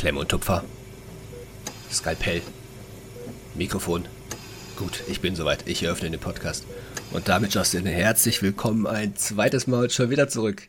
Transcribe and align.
Klemme 0.00 0.20
und 0.20 0.30
Tupfer. 0.30 0.64
Skalpell. 1.92 2.40
Mikrofon. 3.54 4.06
Gut, 4.76 5.02
ich 5.08 5.20
bin 5.20 5.36
soweit. 5.36 5.68
Ich 5.68 5.82
eröffne 5.82 6.10
den 6.10 6.18
Podcast. 6.18 6.64
Und 7.10 7.28
damit, 7.28 7.52
Justin, 7.52 7.84
herzlich 7.84 8.40
willkommen 8.40 8.86
ein 8.86 9.14
zweites 9.16 9.66
Mal 9.66 9.90
schon 9.90 10.08
wieder 10.08 10.26
zurück. 10.30 10.62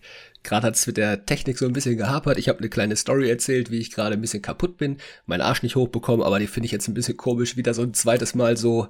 Gerade 0.44 0.68
hat 0.68 0.76
es 0.76 0.88
mit 0.88 0.98
der 0.98 1.26
Technik 1.26 1.58
so 1.58 1.66
ein 1.66 1.74
bisschen 1.74 1.98
gehapert. 1.98 2.38
Ich 2.38 2.50
habe 2.50 2.60
eine 2.60 2.70
kleine 2.70 2.96
Story 2.96 3.30
erzählt, 3.30 3.72
wie 3.72 3.80
ich 3.80 3.92
gerade 3.92 4.14
ein 4.14 4.22
bisschen 4.22 4.42
kaputt 4.42 4.78
bin, 4.78 4.98
meinen 5.26 5.42
Arsch 5.42 5.64
nicht 5.64 5.76
hochbekommen, 5.76 6.26
aber 6.26 6.40
die 6.40 6.48
finde 6.48 6.66
ich 6.66 6.72
jetzt 6.72 6.88
ein 6.88 6.94
bisschen 6.94 7.18
komisch, 7.18 7.58
wieder 7.58 7.74
so 7.74 7.84
ein 7.84 7.94
zweites 7.94 8.36
Mal 8.36 8.58
so 8.58 8.88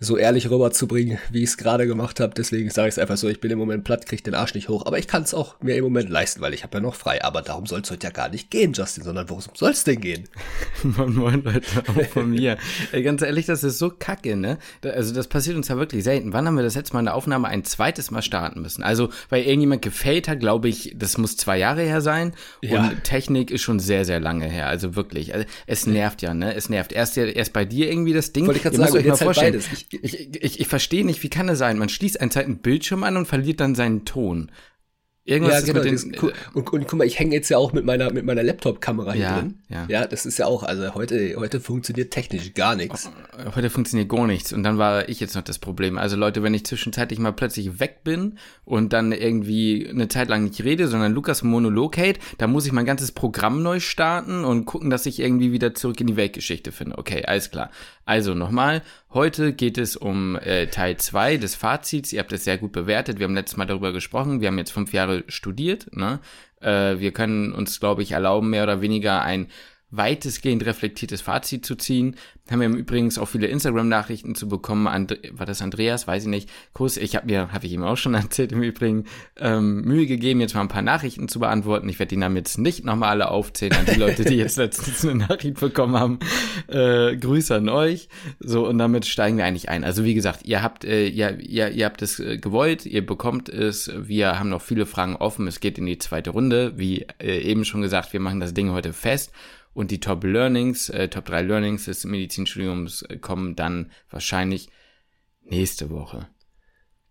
so 0.00 0.16
ehrlich 0.16 0.50
rüberzubringen, 0.50 1.18
wie 1.30 1.42
ich 1.42 1.50
es 1.50 1.56
gerade 1.56 1.86
gemacht 1.86 2.20
habe. 2.20 2.34
Deswegen 2.36 2.70
sage 2.70 2.88
ich 2.88 2.94
es 2.94 2.98
einfach 2.98 3.16
so, 3.16 3.28
ich 3.28 3.40
bin 3.40 3.50
im 3.50 3.58
Moment 3.58 3.84
platt, 3.84 4.06
kriege 4.06 4.22
den 4.22 4.34
Arsch 4.34 4.54
nicht 4.54 4.68
hoch. 4.68 4.86
Aber 4.86 4.98
ich 4.98 5.06
kann 5.06 5.22
es 5.22 5.34
auch 5.34 5.60
mir 5.60 5.76
im 5.76 5.84
Moment 5.84 6.08
leisten, 6.10 6.40
weil 6.40 6.54
ich 6.54 6.62
habe 6.62 6.78
ja 6.78 6.80
noch 6.80 6.94
frei. 6.94 7.24
Aber 7.24 7.42
darum 7.42 7.66
soll 7.66 7.80
es 7.80 7.90
heute 7.90 8.06
ja 8.06 8.12
gar 8.12 8.28
nicht 8.28 8.50
gehen, 8.50 8.72
Justin, 8.72 9.04
sondern 9.04 9.28
worum 9.28 9.42
soll 9.54 9.70
es 9.70 9.84
denn 9.84 10.00
gehen? 10.00 10.28
moin, 10.82 11.14
moin, 11.14 11.42
Leute, 11.42 11.66
auch 11.88 12.06
von 12.08 12.30
mir. 12.30 12.58
Ey, 12.92 13.02
ganz 13.02 13.22
ehrlich, 13.22 13.46
das 13.46 13.64
ist 13.64 13.78
so 13.78 13.90
kacke, 13.90 14.36
ne? 14.36 14.58
Also 14.82 15.14
das 15.14 15.28
passiert 15.28 15.56
uns 15.56 15.68
ja 15.68 15.76
wirklich 15.76 16.04
selten. 16.04 16.32
Wann 16.32 16.46
haben 16.46 16.56
wir 16.56 16.62
das 16.62 16.74
letzte 16.74 16.94
Mal 16.94 17.00
eine 17.00 17.14
Aufnahme 17.14 17.48
ein 17.48 17.64
zweites 17.64 18.10
Mal 18.10 18.22
starten 18.22 18.60
müssen? 18.60 18.82
Also, 18.82 19.10
weil 19.28 19.44
irgendjemand 19.44 19.82
gefällt 19.82 20.28
hat, 20.28 20.40
glaube 20.40 20.68
ich, 20.68 20.73
das 20.96 21.18
muss 21.18 21.36
zwei 21.36 21.58
Jahre 21.58 21.82
her 21.82 22.00
sein. 22.00 22.32
Ja. 22.62 22.88
Und 22.88 23.04
Technik 23.04 23.50
ist 23.50 23.62
schon 23.62 23.80
sehr, 23.80 24.04
sehr 24.04 24.20
lange 24.20 24.46
her. 24.46 24.68
Also 24.68 24.96
wirklich. 24.96 25.34
Also, 25.34 25.46
es 25.66 25.86
nervt 25.86 26.22
ja, 26.22 26.34
ne? 26.34 26.54
Es 26.54 26.68
nervt. 26.68 26.92
Erst, 26.92 27.16
erst 27.16 27.52
bei 27.52 27.64
dir 27.64 27.90
irgendwie 27.90 28.12
das 28.12 28.32
Ding. 28.32 28.46
Wollte 28.46 28.58
ich 28.58 28.62
gerade 28.62 28.76
sagen, 28.76 28.94
euch 28.96 29.06
mal 29.06 29.16
vorstellen. 29.16 29.54
Halt 29.54 29.68
ich, 29.72 30.02
ich, 30.02 30.42
ich, 30.42 30.60
ich 30.60 30.68
verstehe 30.68 31.04
nicht, 31.04 31.22
wie 31.22 31.30
kann 31.30 31.48
es 31.48 31.58
sein? 31.58 31.78
Man 31.78 31.88
schließt 31.88 32.20
einen 32.20 32.30
zweiten 32.30 32.58
Bildschirm 32.58 33.04
an 33.04 33.16
und 33.16 33.26
verliert 33.26 33.60
dann 33.60 33.74
seinen 33.74 34.04
Ton. 34.04 34.50
Irgendwas 35.26 35.66
ja, 35.66 35.72
genau. 35.72 35.82
Den, 35.82 35.94
das, 35.94 36.04
und, 36.04 36.22
und, 36.54 36.72
und, 36.74 36.86
guck 36.86 36.98
mal, 36.98 37.06
ich 37.06 37.18
hänge 37.18 37.34
jetzt 37.34 37.48
ja 37.48 37.56
auch 37.56 37.72
mit 37.72 37.86
meiner, 37.86 38.12
mit 38.12 38.26
meiner 38.26 38.42
Laptop-Kamera 38.42 39.12
hier 39.12 39.22
ja, 39.22 39.38
drin. 39.38 39.58
Ja. 39.70 39.86
ja, 39.88 40.06
das 40.06 40.26
ist 40.26 40.38
ja 40.38 40.44
auch, 40.44 40.62
also 40.62 40.94
heute, 40.94 41.36
heute 41.38 41.60
funktioniert 41.60 42.10
technisch 42.10 42.52
gar 42.52 42.76
nichts. 42.76 43.10
Heute 43.54 43.70
funktioniert 43.70 44.10
gar 44.10 44.26
nichts. 44.26 44.52
Und 44.52 44.64
dann 44.64 44.76
war 44.76 45.08
ich 45.08 45.20
jetzt 45.20 45.34
noch 45.34 45.42
das 45.42 45.58
Problem. 45.58 45.96
Also 45.96 46.16
Leute, 46.16 46.42
wenn 46.42 46.52
ich 46.52 46.66
zwischenzeitlich 46.66 47.18
mal 47.18 47.32
plötzlich 47.32 47.80
weg 47.80 48.04
bin 48.04 48.38
und 48.66 48.92
dann 48.92 49.12
irgendwie 49.12 49.88
eine 49.88 50.08
Zeit 50.08 50.28
lang 50.28 50.44
nicht 50.44 50.62
rede, 50.62 50.88
sondern 50.88 51.14
Lukas 51.14 51.42
Monolog 51.42 51.96
hält, 51.96 52.18
dann 52.36 52.52
muss 52.52 52.66
ich 52.66 52.72
mein 52.72 52.84
ganzes 52.84 53.10
Programm 53.10 53.62
neu 53.62 53.80
starten 53.80 54.44
und 54.44 54.66
gucken, 54.66 54.90
dass 54.90 55.06
ich 55.06 55.20
irgendwie 55.20 55.52
wieder 55.52 55.74
zurück 55.74 55.98
in 56.02 56.06
die 56.06 56.16
Weltgeschichte 56.16 56.70
finde. 56.70 56.98
Okay, 56.98 57.24
alles 57.24 57.50
klar. 57.50 57.70
Also 58.04 58.34
nochmal, 58.34 58.82
heute 59.14 59.54
geht 59.54 59.78
es 59.78 59.96
um 59.96 60.36
äh, 60.36 60.66
Teil 60.66 60.98
2 60.98 61.38
des 61.38 61.54
Fazits. 61.54 62.12
Ihr 62.12 62.20
habt 62.20 62.32
es 62.34 62.44
sehr 62.44 62.58
gut 62.58 62.72
bewertet. 62.72 63.18
Wir 63.18 63.24
haben 63.24 63.34
letztes 63.34 63.56
Mal 63.56 63.64
darüber 63.64 63.92
gesprochen. 63.92 64.42
Wir 64.42 64.48
haben 64.48 64.58
jetzt 64.58 64.72
fünf 64.72 64.92
Jahre 64.92 65.13
studiert. 65.28 65.94
Ne? 65.94 66.20
Äh, 66.60 66.98
wir 66.98 67.12
können 67.12 67.52
uns, 67.52 67.78
glaube 67.78 68.02
ich, 68.02 68.12
erlauben, 68.12 68.50
mehr 68.50 68.64
oder 68.64 68.80
weniger 68.80 69.22
ein 69.22 69.48
weitestgehend 69.96 70.64
reflektiertes 70.66 71.20
Fazit 71.20 71.64
zu 71.64 71.76
ziehen. 71.76 72.16
Haben 72.50 72.60
wir 72.60 72.68
übrigens 72.68 73.16
auch 73.16 73.26
viele 73.26 73.46
Instagram-Nachrichten 73.46 74.34
zu 74.34 74.48
bekommen. 74.48 74.86
And 74.86 75.18
war 75.32 75.46
das 75.46 75.62
Andreas? 75.62 76.06
Weiß 76.06 76.24
ich 76.24 76.28
nicht. 76.28 76.50
Kuss, 76.74 76.98
ich 76.98 77.16
habe 77.16 77.26
mir, 77.26 77.52
habe 77.52 77.64
ich 77.64 77.72
ihm 77.72 77.82
auch 77.82 77.96
schon 77.96 78.14
erzählt 78.14 78.52
im 78.52 78.62
Übrigen, 78.62 79.04
ähm, 79.38 79.82
Mühe 79.82 80.06
gegeben, 80.06 80.40
jetzt 80.40 80.54
mal 80.54 80.60
ein 80.60 80.68
paar 80.68 80.82
Nachrichten 80.82 81.28
zu 81.28 81.40
beantworten. 81.40 81.88
Ich 81.88 81.98
werde 81.98 82.10
die 82.10 82.16
Namen 82.16 82.36
jetzt 82.36 82.58
nicht 82.58 82.84
nochmal 82.84 83.10
alle 83.10 83.30
aufzählen 83.30 83.74
an 83.74 83.86
die 83.86 83.98
Leute, 83.98 84.24
die 84.24 84.34
jetzt 84.34 84.56
letztens 84.58 85.04
eine 85.04 85.26
Nachricht 85.26 85.58
bekommen 85.60 85.96
haben. 85.96 86.18
Äh, 86.68 87.16
Grüße 87.16 87.54
an 87.54 87.68
euch. 87.70 88.08
So, 88.40 88.68
und 88.68 88.78
damit 88.78 89.06
steigen 89.06 89.38
wir 89.38 89.46
eigentlich 89.46 89.70
ein. 89.70 89.84
Also 89.84 90.04
wie 90.04 90.14
gesagt, 90.14 90.44
ihr 90.44 90.62
habt, 90.62 90.84
äh, 90.84 91.06
ihr, 91.06 91.40
ihr, 91.40 91.70
ihr 91.70 91.86
habt 91.86 92.02
es 92.02 92.20
äh, 92.20 92.36
gewollt, 92.36 92.84
ihr 92.84 93.06
bekommt 93.06 93.48
es. 93.48 93.90
Wir 93.96 94.38
haben 94.38 94.50
noch 94.50 94.62
viele 94.62 94.84
Fragen 94.84 95.16
offen. 95.16 95.46
Es 95.46 95.60
geht 95.60 95.78
in 95.78 95.86
die 95.86 95.98
zweite 95.98 96.30
Runde. 96.30 96.74
Wie 96.76 97.06
äh, 97.22 97.38
eben 97.38 97.64
schon 97.64 97.80
gesagt, 97.80 98.12
wir 98.12 98.20
machen 98.20 98.40
das 98.40 98.52
Ding 98.52 98.70
heute 98.70 98.92
fest. 98.92 99.32
Und 99.74 99.90
die 99.90 100.00
Top 100.00 100.24
Learnings, 100.24 100.88
äh, 100.88 101.08
Top 101.08 101.26
3 101.26 101.42
Learnings 101.42 101.84
des 101.84 102.04
Medizinstudiums 102.04 103.02
äh, 103.02 103.18
kommen 103.18 103.56
dann 103.56 103.90
wahrscheinlich 104.08 104.70
nächste 105.42 105.90
Woche. 105.90 106.28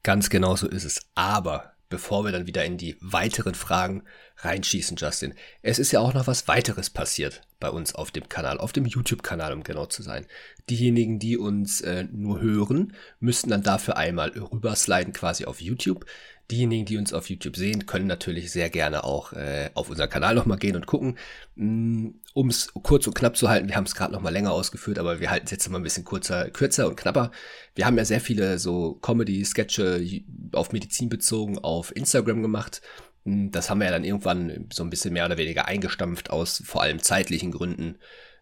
Ganz 0.01 0.29
genau 0.29 0.55
so 0.55 0.67
ist 0.67 0.85
es. 0.85 1.01
Aber 1.13 1.73
bevor 1.89 2.25
wir 2.25 2.31
dann 2.31 2.47
wieder 2.47 2.65
in 2.65 2.77
die 2.77 2.97
weiteren 3.01 3.53
Fragen 3.53 4.03
reinschießen, 4.37 4.97
Justin, 4.97 5.35
es 5.61 5.77
ist 5.77 5.91
ja 5.91 5.99
auch 5.99 6.13
noch 6.13 6.25
was 6.25 6.47
weiteres 6.47 6.89
passiert 6.89 7.41
bei 7.59 7.69
uns 7.69 7.93
auf 7.93 8.11
dem 8.11 8.27
Kanal, 8.27 8.57
auf 8.57 8.73
dem 8.73 8.85
YouTube-Kanal, 8.85 9.53
um 9.53 9.63
genau 9.63 9.85
zu 9.85 10.01
sein. 10.01 10.25
Diejenigen, 10.69 11.19
die 11.19 11.37
uns 11.37 11.81
äh, 11.81 12.05
nur 12.11 12.41
hören, 12.41 12.93
müssten 13.19 13.49
dann 13.49 13.61
dafür 13.61 13.95
einmal 13.95 14.29
rübersliden 14.29 15.13
quasi 15.13 15.45
auf 15.45 15.61
YouTube. 15.61 16.05
Diejenigen, 16.51 16.85
die 16.85 16.97
uns 16.97 17.13
auf 17.13 17.29
YouTube 17.29 17.55
sehen, 17.55 17.85
können 17.85 18.07
natürlich 18.07 18.51
sehr 18.51 18.69
gerne 18.69 19.05
auch 19.05 19.31
äh, 19.33 19.69
auf 19.75 19.89
unseren 19.89 20.09
Kanal 20.09 20.35
nochmal 20.35 20.57
gehen 20.57 20.75
und 20.75 20.85
gucken. 20.85 21.17
Mm, 21.55 22.09
um 22.33 22.49
es 22.49 22.73
kurz 22.73 23.07
und 23.07 23.13
knapp 23.13 23.37
zu 23.37 23.49
halten, 23.49 23.69
wir 23.69 23.75
haben 23.75 23.85
es 23.85 23.95
gerade 23.95 24.11
nochmal 24.11 24.33
länger 24.33 24.51
ausgeführt, 24.51 24.99
aber 24.99 25.19
wir 25.21 25.31
halten 25.31 25.45
es 25.45 25.51
jetzt 25.51 25.69
mal 25.69 25.77
ein 25.77 25.83
bisschen 25.83 26.03
kurzer, 26.03 26.49
kürzer 26.49 26.87
und 26.87 26.97
knapper. 26.97 27.31
Wir 27.75 27.85
haben 27.85 27.97
ja 27.97 28.03
sehr 28.03 28.19
viele 28.19 28.59
so 28.59 28.95
Comedy-Sketche 28.95 30.05
auf 30.51 30.73
Medizin 30.73 31.09
bezogen 31.09 31.59
auf 31.59 31.95
Instagram 31.95 32.41
gemacht. 32.41 32.81
Mm, 33.23 33.51
das 33.51 33.69
haben 33.69 33.79
wir 33.79 33.85
ja 33.85 33.91
dann 33.91 34.03
irgendwann 34.03 34.67
so 34.71 34.83
ein 34.83 34.89
bisschen 34.89 35.13
mehr 35.13 35.25
oder 35.25 35.37
weniger 35.37 35.67
eingestampft 35.67 36.29
aus 36.29 36.61
vor 36.65 36.81
allem 36.81 36.99
zeitlichen 36.99 37.51
Gründen. 37.51 37.97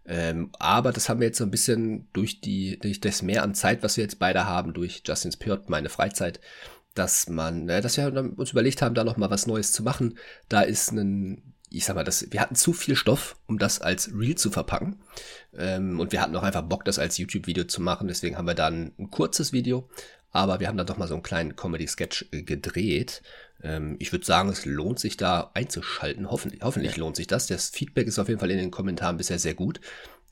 Ähm, 0.05 0.49
aber 0.57 0.91
das 0.91 1.09
haben 1.09 1.19
wir 1.19 1.27
jetzt 1.27 1.37
so 1.37 1.43
ein 1.43 1.51
bisschen 1.51 2.07
durch 2.13 2.41
die, 2.41 2.79
durch 2.79 2.99
das 2.99 3.21
Mehr 3.21 3.43
an 3.43 3.53
Zeit, 3.53 3.83
was 3.83 3.97
wir 3.97 4.03
jetzt 4.03 4.19
beide 4.19 4.45
haben, 4.45 4.73
durch 4.73 5.03
Justins 5.05 5.37
Piot, 5.37 5.69
meine 5.69 5.89
Freizeit, 5.89 6.39
dass 6.93 7.29
man, 7.29 7.65
ne, 7.65 7.81
dass 7.81 7.97
wir 7.97 8.13
uns 8.37 8.51
überlegt 8.51 8.81
haben, 8.81 8.95
da 8.95 9.03
noch 9.03 9.17
mal 9.17 9.29
was 9.29 9.47
Neues 9.47 9.71
zu 9.71 9.83
machen. 9.83 10.17
Da 10.49 10.61
ist 10.61 10.91
ein, 10.91 11.53
ich 11.69 11.85
sag 11.85 11.95
mal, 11.95 12.03
das, 12.03 12.27
wir 12.31 12.41
hatten 12.41 12.55
zu 12.55 12.73
viel 12.73 12.95
Stoff, 12.95 13.37
um 13.47 13.57
das 13.57 13.81
als 13.81 14.11
Reel 14.13 14.35
zu 14.35 14.51
verpacken. 14.51 14.99
Ähm, 15.57 15.99
und 15.99 16.11
wir 16.11 16.21
hatten 16.21 16.35
auch 16.35 16.43
einfach 16.43 16.63
Bock, 16.63 16.83
das 16.83 16.99
als 16.99 17.17
YouTube-Video 17.17 17.63
zu 17.63 17.81
machen. 17.81 18.07
Deswegen 18.07 18.37
haben 18.37 18.47
wir 18.47 18.55
dann 18.55 18.91
ein 18.99 19.09
kurzes 19.09 19.53
Video, 19.53 19.89
aber 20.31 20.59
wir 20.59 20.67
haben 20.67 20.77
dann 20.77 20.87
doch 20.87 20.97
mal 20.97 21.07
so 21.07 21.13
einen 21.13 21.23
kleinen 21.23 21.55
Comedy-Sketch 21.55 22.27
äh, 22.31 22.43
gedreht. 22.43 23.21
Ähm, 23.63 23.95
ich 23.99 24.11
würde 24.11 24.25
sagen, 24.25 24.49
es 24.49 24.65
lohnt 24.65 24.99
sich 24.99 25.15
da 25.15 25.51
einzuschalten. 25.53 26.29
Hoffentlich, 26.29 26.61
hoffentlich 26.61 26.97
lohnt 26.97 27.15
sich 27.15 27.27
das. 27.27 27.47
Das 27.47 27.69
Feedback 27.69 28.07
ist 28.07 28.19
auf 28.19 28.27
jeden 28.27 28.39
Fall 28.41 28.51
in 28.51 28.57
den 28.57 28.71
Kommentaren 28.71 29.15
bisher 29.15 29.39
sehr 29.39 29.53
gut. 29.53 29.79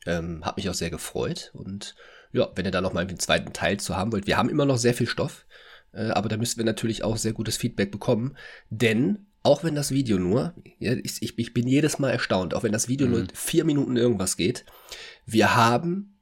Ähm, 0.06 0.46
hat 0.46 0.58
mich 0.58 0.70
auch 0.70 0.74
sehr 0.74 0.90
gefreut. 0.90 1.52
Und 1.54 1.96
ja, 2.34 2.50
wenn 2.56 2.66
ihr 2.66 2.72
da 2.72 2.82
noch 2.82 2.94
mal 2.94 3.08
einen 3.08 3.20
zweiten 3.20 3.54
Teil 3.54 3.80
zu 3.80 3.96
haben 3.96 4.12
wollt, 4.12 4.28
wir 4.28 4.38
haben 4.38 4.50
immer 4.50 4.66
noch 4.66 4.78
sehr 4.78 4.94
viel 4.94 5.08
Stoff. 5.08 5.46
Äh, 5.92 6.10
aber 6.10 6.30
da 6.30 6.38
müssen 6.38 6.58
wir 6.58 6.66
natürlich 6.66 7.04
auch 7.04 7.18
sehr 7.18 7.34
gutes 7.34 7.58
Feedback 7.58 7.92
bekommen, 7.92 8.36
denn 8.70 9.26
auch 9.42 9.64
wenn 9.64 9.76
das 9.76 9.92
Video 9.92 10.20
nur, 10.20 10.54
ja, 10.80 10.94
ich, 10.94 11.22
ich, 11.22 11.54
bin 11.54 11.68
jedes 11.68 11.98
Mal 11.98 12.12
erstaunt, 12.12 12.54
auch 12.54 12.64
wenn 12.64 12.72
das 12.72 12.88
Video 12.88 13.08
mhm. 13.08 13.14
nur 13.14 13.28
vier 13.34 13.64
Minuten 13.64 13.96
irgendwas 13.96 14.38
geht, 14.38 14.66
wir 15.26 15.56
haben, 15.56 16.18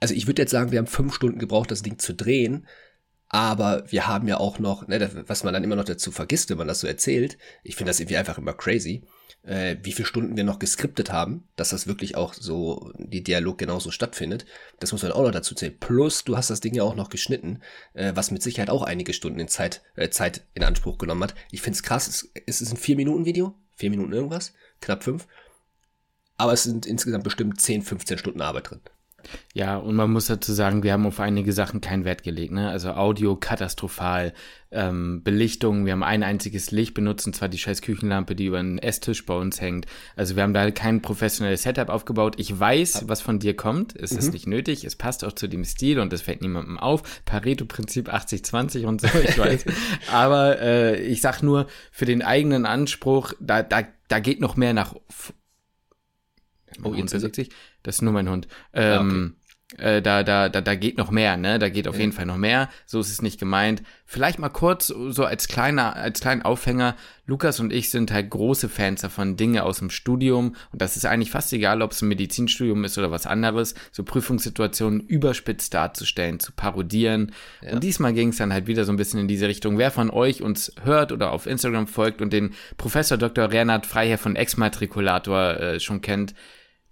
also 0.00 0.14
ich 0.14 0.26
würde 0.26 0.42
jetzt 0.42 0.52
sagen, 0.52 0.70
wir 0.70 0.78
haben 0.78 0.86
fünf 0.86 1.14
Stunden 1.14 1.38
gebraucht, 1.38 1.70
das 1.70 1.82
Ding 1.82 1.98
zu 1.98 2.14
drehen, 2.14 2.66
aber 3.28 3.84
wir 3.90 4.06
haben 4.06 4.26
ja 4.26 4.38
auch 4.38 4.58
noch, 4.58 4.88
ne, 4.88 5.24
was 5.26 5.44
man 5.44 5.52
dann 5.52 5.64
immer 5.64 5.76
noch 5.76 5.84
dazu 5.84 6.10
vergisst, 6.10 6.50
wenn 6.50 6.58
man 6.58 6.68
das 6.68 6.80
so 6.80 6.86
erzählt, 6.86 7.36
ich 7.62 7.76
finde 7.76 7.90
das 7.90 8.00
irgendwie 8.00 8.16
einfach 8.16 8.38
immer 8.38 8.54
crazy, 8.54 9.04
äh, 9.42 9.76
wie 9.82 9.92
viele 9.92 10.06
Stunden 10.06 10.36
wir 10.36 10.44
noch 10.44 10.58
geskriptet 10.58 11.12
haben, 11.12 11.46
dass 11.56 11.70
das 11.70 11.86
wirklich 11.86 12.16
auch 12.16 12.34
so, 12.34 12.92
die 12.96 13.22
Dialog 13.22 13.58
genauso 13.58 13.90
stattfindet. 13.90 14.46
Das 14.80 14.92
muss 14.92 15.02
man 15.02 15.12
auch 15.12 15.22
noch 15.22 15.30
dazu 15.30 15.54
zählen. 15.54 15.76
Plus, 15.78 16.24
du 16.24 16.36
hast 16.36 16.50
das 16.50 16.60
Ding 16.60 16.74
ja 16.74 16.82
auch 16.82 16.94
noch 16.94 17.10
geschnitten, 17.10 17.60
äh, 17.94 18.12
was 18.14 18.30
mit 18.30 18.42
Sicherheit 18.42 18.70
auch 18.70 18.82
einige 18.82 19.12
Stunden 19.12 19.40
in 19.40 19.48
Zeit, 19.48 19.82
äh, 19.96 20.08
Zeit 20.08 20.46
in 20.54 20.64
Anspruch 20.64 20.98
genommen 20.98 21.22
hat. 21.22 21.34
Ich 21.50 21.60
finde 21.60 21.76
es 21.76 21.82
krass, 21.82 22.30
es, 22.46 22.60
ist 22.60 22.72
ein 22.72 22.78
4-Minuten-Video, 22.78 23.54
4 23.76 23.90
Minuten 23.90 24.12
irgendwas, 24.12 24.54
knapp 24.80 25.04
5. 25.04 25.26
Aber 26.36 26.52
es 26.52 26.62
sind 26.62 26.86
insgesamt 26.86 27.24
bestimmt 27.24 27.60
10, 27.60 27.82
15 27.82 28.18
Stunden 28.18 28.40
Arbeit 28.40 28.70
drin. 28.70 28.80
Ja, 29.52 29.76
und 29.76 29.96
man 29.96 30.12
muss 30.12 30.26
dazu 30.26 30.52
sagen, 30.52 30.82
wir 30.82 30.92
haben 30.92 31.06
auf 31.06 31.20
einige 31.20 31.52
Sachen 31.52 31.80
keinen 31.80 32.04
Wert 32.04 32.22
gelegt. 32.22 32.52
Ne? 32.52 32.70
Also 32.70 32.92
Audio 32.92 33.34
katastrophal, 33.34 34.32
ähm, 34.70 35.22
Belichtung, 35.24 35.86
wir 35.86 35.92
haben 35.92 36.02
ein 36.02 36.22
einziges 36.22 36.70
Licht 36.70 36.94
benutzt, 36.94 37.26
und 37.26 37.34
zwar 37.34 37.48
die 37.48 37.58
scheiß 37.58 37.82
Küchenlampe, 37.82 38.34
die 38.34 38.46
über 38.46 38.58
den 38.58 38.78
Esstisch 38.78 39.26
bei 39.26 39.34
uns 39.34 39.60
hängt. 39.60 39.86
Also 40.14 40.36
wir 40.36 40.42
haben 40.42 40.54
da 40.54 40.70
kein 40.70 41.02
professionelles 41.02 41.62
Setup 41.62 41.88
aufgebaut. 41.88 42.36
Ich 42.38 42.58
weiß, 42.58 43.04
was 43.08 43.20
von 43.20 43.38
dir 43.38 43.56
kommt. 43.56 43.96
Es 43.96 44.12
mhm. 44.12 44.18
ist 44.18 44.32
nicht 44.32 44.46
nötig, 44.46 44.84
es 44.84 44.96
passt 44.96 45.24
auch 45.24 45.32
zu 45.32 45.48
dem 45.48 45.64
Stil 45.64 45.98
und 45.98 46.12
es 46.12 46.22
fällt 46.22 46.42
niemandem 46.42 46.78
auf. 46.78 47.02
Pareto-Prinzip 47.24 48.12
80-20 48.12 48.86
und 48.86 49.00
so, 49.00 49.08
ich 49.18 49.38
weiß. 49.38 49.64
Aber 50.12 50.60
äh, 50.60 51.00
ich 51.00 51.20
sag 51.20 51.42
nur, 51.42 51.66
für 51.90 52.04
den 52.04 52.22
eigenen 52.22 52.66
Anspruch, 52.66 53.32
da, 53.40 53.62
da, 53.62 53.82
da 54.08 54.20
geht 54.20 54.40
noch 54.40 54.56
mehr 54.56 54.74
nach 54.74 54.94
Oh, 56.82 56.94
jetzt 56.94 57.12
bewegt 57.12 57.36
sich. 57.36 57.50
Das 57.82 57.96
ist 57.96 58.02
nur 58.02 58.12
mein 58.12 58.28
Hund. 58.28 58.48
Ähm, 58.72 59.34
ah, 59.72 59.76
okay. 59.76 59.96
äh, 59.98 60.02
da, 60.02 60.22
da, 60.22 60.48
da, 60.48 60.60
da 60.60 60.74
geht 60.74 60.98
noch 60.98 61.10
mehr, 61.10 61.36
ne? 61.36 61.58
Da 61.58 61.68
geht 61.68 61.88
auf 61.88 61.94
ja. 61.96 62.00
jeden 62.00 62.12
Fall 62.12 62.26
noch 62.26 62.36
mehr. 62.36 62.68
So 62.86 63.00
ist 63.00 63.10
es 63.10 63.22
nicht 63.22 63.38
gemeint. 63.38 63.82
Vielleicht 64.10 64.38
mal 64.38 64.48
kurz, 64.48 64.86
so 64.86 65.24
als 65.24 65.48
kleiner, 65.48 65.94
als 65.94 66.20
kleinen 66.20 66.42
Aufhänger. 66.42 66.96
Lukas 67.26 67.60
und 67.60 67.74
ich 67.74 67.90
sind 67.90 68.10
halt 68.10 68.30
große 68.30 68.70
Fans 68.70 69.02
davon, 69.02 69.36
Dinge 69.36 69.62
aus 69.62 69.80
dem 69.80 69.90
Studium. 69.90 70.56
Und 70.72 70.80
das 70.80 70.96
ist 70.96 71.04
eigentlich 71.04 71.30
fast 71.30 71.52
egal, 71.52 71.82
ob 71.82 71.92
es 71.92 72.00
ein 72.00 72.08
Medizinstudium 72.08 72.84
ist 72.84 72.96
oder 72.96 73.10
was 73.10 73.26
anderes. 73.26 73.74
So 73.92 74.04
Prüfungssituationen 74.04 75.00
überspitzt 75.00 75.74
darzustellen, 75.74 76.40
zu 76.40 76.52
parodieren. 76.52 77.32
Ja. 77.60 77.74
Und 77.74 77.84
diesmal 77.84 78.14
ging 78.14 78.30
es 78.30 78.38
dann 78.38 78.54
halt 78.54 78.66
wieder 78.66 78.86
so 78.86 78.92
ein 78.92 78.96
bisschen 78.96 79.20
in 79.20 79.28
diese 79.28 79.46
Richtung. 79.46 79.76
Wer 79.76 79.90
von 79.90 80.08
euch 80.08 80.40
uns 80.40 80.72
hört 80.82 81.12
oder 81.12 81.32
auf 81.32 81.44
Instagram 81.46 81.86
folgt 81.86 82.22
und 82.22 82.32
den 82.32 82.54
Professor 82.78 83.18
Dr. 83.18 83.52
Renat 83.52 83.84
Freiherr 83.84 84.16
von 84.16 84.34
Exmatrikulator 84.34 85.60
äh, 85.60 85.80
schon 85.80 86.00
kennt, 86.00 86.32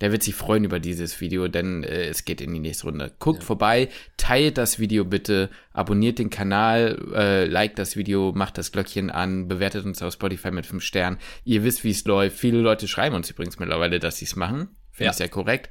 Der 0.00 0.12
wird 0.12 0.22
sich 0.22 0.34
freuen 0.34 0.64
über 0.64 0.78
dieses 0.78 1.20
Video, 1.20 1.48
denn 1.48 1.82
äh, 1.82 2.08
es 2.08 2.24
geht 2.24 2.40
in 2.40 2.52
die 2.52 2.60
nächste 2.60 2.84
Runde. 2.84 3.12
Guckt 3.18 3.40
ja. 3.40 3.46
vorbei, 3.46 3.88
teilt 4.16 4.58
das 4.58 4.78
Video 4.78 5.04
bitte, 5.04 5.48
abonniert 5.72 6.18
den 6.18 6.30
Kanal, 6.30 6.98
äh, 7.14 7.44
liked 7.46 7.78
das 7.78 7.96
Video, 7.96 8.32
macht 8.34 8.58
das 8.58 8.72
Glöckchen 8.72 9.10
an, 9.10 9.48
bewertet 9.48 9.84
uns 9.86 10.02
auf 10.02 10.12
Spotify 10.12 10.50
mit 10.50 10.66
5 10.66 10.82
Sternen. 10.82 11.18
Ihr 11.44 11.64
wisst, 11.64 11.84
wie 11.84 11.90
es 11.90 12.04
läuft. 12.04 12.38
Viele 12.38 12.58
Leute 12.58 12.88
schreiben 12.88 13.16
uns 13.16 13.30
übrigens 13.30 13.58
mittlerweile, 13.58 13.98
dass 13.98 14.18
sie 14.18 14.26
es 14.26 14.36
machen. 14.36 14.68
Finde 14.90 15.06
ja. 15.06 15.10
ich 15.10 15.16
sehr 15.16 15.28
korrekt 15.28 15.70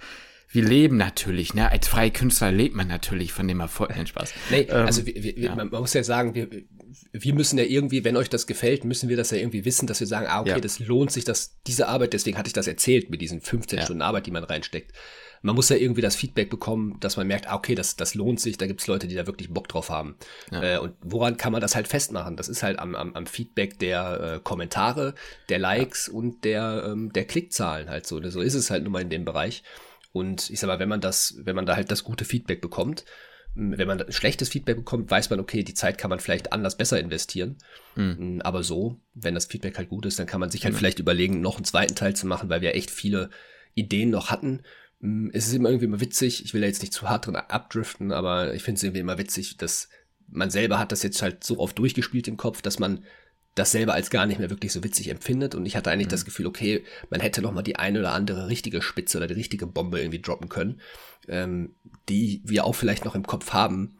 wir 0.55 0.63
leben 0.63 0.97
natürlich, 0.97 1.53
ne? 1.53 1.69
Als 1.69 1.87
freie 1.87 2.11
Künstler 2.11 2.51
lebt 2.51 2.75
man 2.75 2.87
natürlich 2.87 3.33
von 3.33 3.47
dem 3.47 3.59
Erfolg. 3.59 3.89
Nein, 3.89 4.07
Spaß. 4.07 4.33
Nee, 4.51 4.67
ähm, 4.69 4.85
also 4.85 5.05
wir, 5.05 5.21
wir, 5.21 5.37
ja. 5.37 5.55
man 5.55 5.69
muss 5.69 5.93
ja 5.93 6.03
sagen, 6.03 6.33
wir, 6.33 6.49
wir 7.11 7.33
müssen 7.33 7.57
ja 7.57 7.65
irgendwie, 7.65 8.03
wenn 8.03 8.17
euch 8.17 8.29
das 8.29 8.47
gefällt, 8.47 8.83
müssen 8.83 9.09
wir 9.09 9.17
das 9.17 9.31
ja 9.31 9.37
irgendwie 9.37 9.65
wissen, 9.65 9.87
dass 9.87 9.99
wir 9.99 10.07
sagen, 10.07 10.27
ah, 10.27 10.41
okay, 10.41 10.49
ja. 10.51 10.59
das 10.59 10.79
lohnt 10.79 11.11
sich, 11.11 11.23
dass 11.23 11.55
diese 11.67 11.87
Arbeit, 11.87 12.13
deswegen 12.13 12.37
hatte 12.37 12.47
ich 12.47 12.53
das 12.53 12.67
erzählt 12.67 13.09
mit 13.09 13.21
diesen 13.21 13.41
15 13.41 13.79
ja. 13.79 13.85
Stunden 13.85 14.01
Arbeit, 14.01 14.25
die 14.25 14.31
man 14.31 14.43
reinsteckt. 14.43 14.91
Man 15.41 15.55
muss 15.55 15.69
ja 15.69 15.75
irgendwie 15.75 16.01
das 16.01 16.15
Feedback 16.15 16.49
bekommen, 16.49 16.97
dass 16.99 17.17
man 17.17 17.27
merkt, 17.27 17.47
ah, 17.47 17.55
okay, 17.55 17.75
das, 17.75 17.95
das 17.95 18.15
lohnt 18.15 18.39
sich, 18.39 18.57
da 18.57 18.65
gibt's 18.65 18.87
Leute, 18.87 19.07
die 19.07 19.15
da 19.15 19.27
wirklich 19.27 19.49
Bock 19.49 19.67
drauf 19.67 19.89
haben. 19.89 20.15
Äh, 20.51 20.79
und 20.79 20.95
woran 21.01 21.37
kann 21.37 21.51
man 21.51 21.61
das 21.61 21.75
halt 21.75 21.87
festmachen? 21.87 22.35
Das 22.35 22.49
ist 22.49 22.63
halt 22.63 22.79
am, 22.79 22.95
am, 22.95 23.13
am 23.13 23.27
Feedback 23.27 23.77
der 23.77 24.37
äh, 24.37 24.39
Kommentare, 24.43 25.13
der 25.49 25.59
Likes 25.59 26.09
und 26.09 26.43
der, 26.45 26.85
ähm, 26.87 27.13
der 27.13 27.25
Klickzahlen 27.25 27.89
halt 27.89 28.07
so. 28.07 28.19
So 28.29 28.41
ist 28.41 28.55
es 28.55 28.71
halt 28.71 28.83
nun 28.83 28.91
mal 28.91 29.03
in 29.03 29.09
dem 29.09 29.23
Bereich. 29.23 29.61
Und 30.11 30.49
ich 30.49 30.59
sag 30.59 30.67
mal, 30.67 30.79
wenn 30.79 30.89
man 30.89 31.01
das, 31.01 31.35
wenn 31.39 31.55
man 31.55 31.65
da 31.65 31.75
halt 31.75 31.91
das 31.91 32.03
gute 32.03 32.25
Feedback 32.25 32.61
bekommt, 32.61 33.05
wenn 33.55 33.87
man 33.87 34.11
schlechtes 34.11 34.49
Feedback 34.49 34.75
bekommt, 34.75 35.09
weiß 35.09 35.29
man, 35.29 35.39
okay, 35.39 35.63
die 35.63 35.73
Zeit 35.73 35.97
kann 35.97 36.09
man 36.09 36.19
vielleicht 36.19 36.51
anders 36.51 36.77
besser 36.77 36.99
investieren. 36.99 37.57
Mhm. 37.95 38.41
Aber 38.43 38.63
so, 38.63 38.99
wenn 39.13 39.33
das 39.33 39.45
Feedback 39.45 39.77
halt 39.77 39.89
gut 39.89 40.05
ist, 40.05 40.19
dann 40.19 40.27
kann 40.27 40.41
man 40.41 40.49
sich 40.49 40.65
halt 40.65 40.73
mhm. 40.73 40.79
vielleicht 40.79 40.99
überlegen, 40.99 41.41
noch 41.41 41.55
einen 41.55 41.65
zweiten 41.65 41.95
Teil 41.95 42.15
zu 42.15 42.27
machen, 42.27 42.49
weil 42.49 42.61
wir 42.61 42.75
echt 42.75 42.91
viele 42.91 43.29
Ideen 43.73 44.09
noch 44.09 44.29
hatten. 44.29 44.61
Es 45.31 45.47
ist 45.47 45.53
immer 45.53 45.69
irgendwie 45.69 45.85
immer 45.85 46.01
witzig, 46.01 46.43
ich 46.43 46.53
will 46.53 46.61
ja 46.61 46.67
jetzt 46.67 46.81
nicht 46.81 46.93
zu 46.93 47.09
hart 47.09 47.27
drin 47.27 47.35
abdriften, 47.35 48.11
aber 48.11 48.53
ich 48.53 48.63
finde 48.63 48.77
es 48.77 48.83
irgendwie 48.83 49.01
immer 49.01 49.17
witzig, 49.17 49.57
dass 49.57 49.89
man 50.27 50.49
selber 50.49 50.79
hat 50.79 50.91
das 50.91 51.03
jetzt 51.03 51.21
halt 51.21 51.43
so 51.43 51.59
oft 51.59 51.77
durchgespielt 51.77 52.27
im 52.27 52.37
Kopf, 52.37 52.61
dass 52.61 52.79
man 52.79 53.05
das 53.55 53.71
selber 53.71 53.93
als 53.93 54.09
gar 54.09 54.25
nicht 54.25 54.39
mehr 54.39 54.49
wirklich 54.49 54.73
so 54.73 54.83
witzig 54.83 55.09
empfindet. 55.09 55.55
Und 55.55 55.65
ich 55.65 55.75
hatte 55.75 55.89
eigentlich 55.89 56.07
mhm. 56.07 56.11
das 56.11 56.25
Gefühl, 56.25 56.45
okay, 56.45 56.83
man 57.09 57.21
hätte 57.21 57.41
noch 57.41 57.53
mal 57.53 57.63
die 57.63 57.77
eine 57.77 57.99
oder 57.99 58.11
andere 58.11 58.47
richtige 58.47 58.81
Spitze 58.81 59.17
oder 59.17 59.27
die 59.27 59.33
richtige 59.33 59.65
Bombe 59.65 59.99
irgendwie 59.99 60.21
droppen 60.21 60.49
können, 60.49 60.81
ähm, 61.27 61.75
die 62.09 62.41
wir 62.43 62.65
auch 62.65 62.75
vielleicht 62.75 63.05
noch 63.05 63.15
im 63.15 63.25
Kopf 63.25 63.53
haben. 63.53 63.97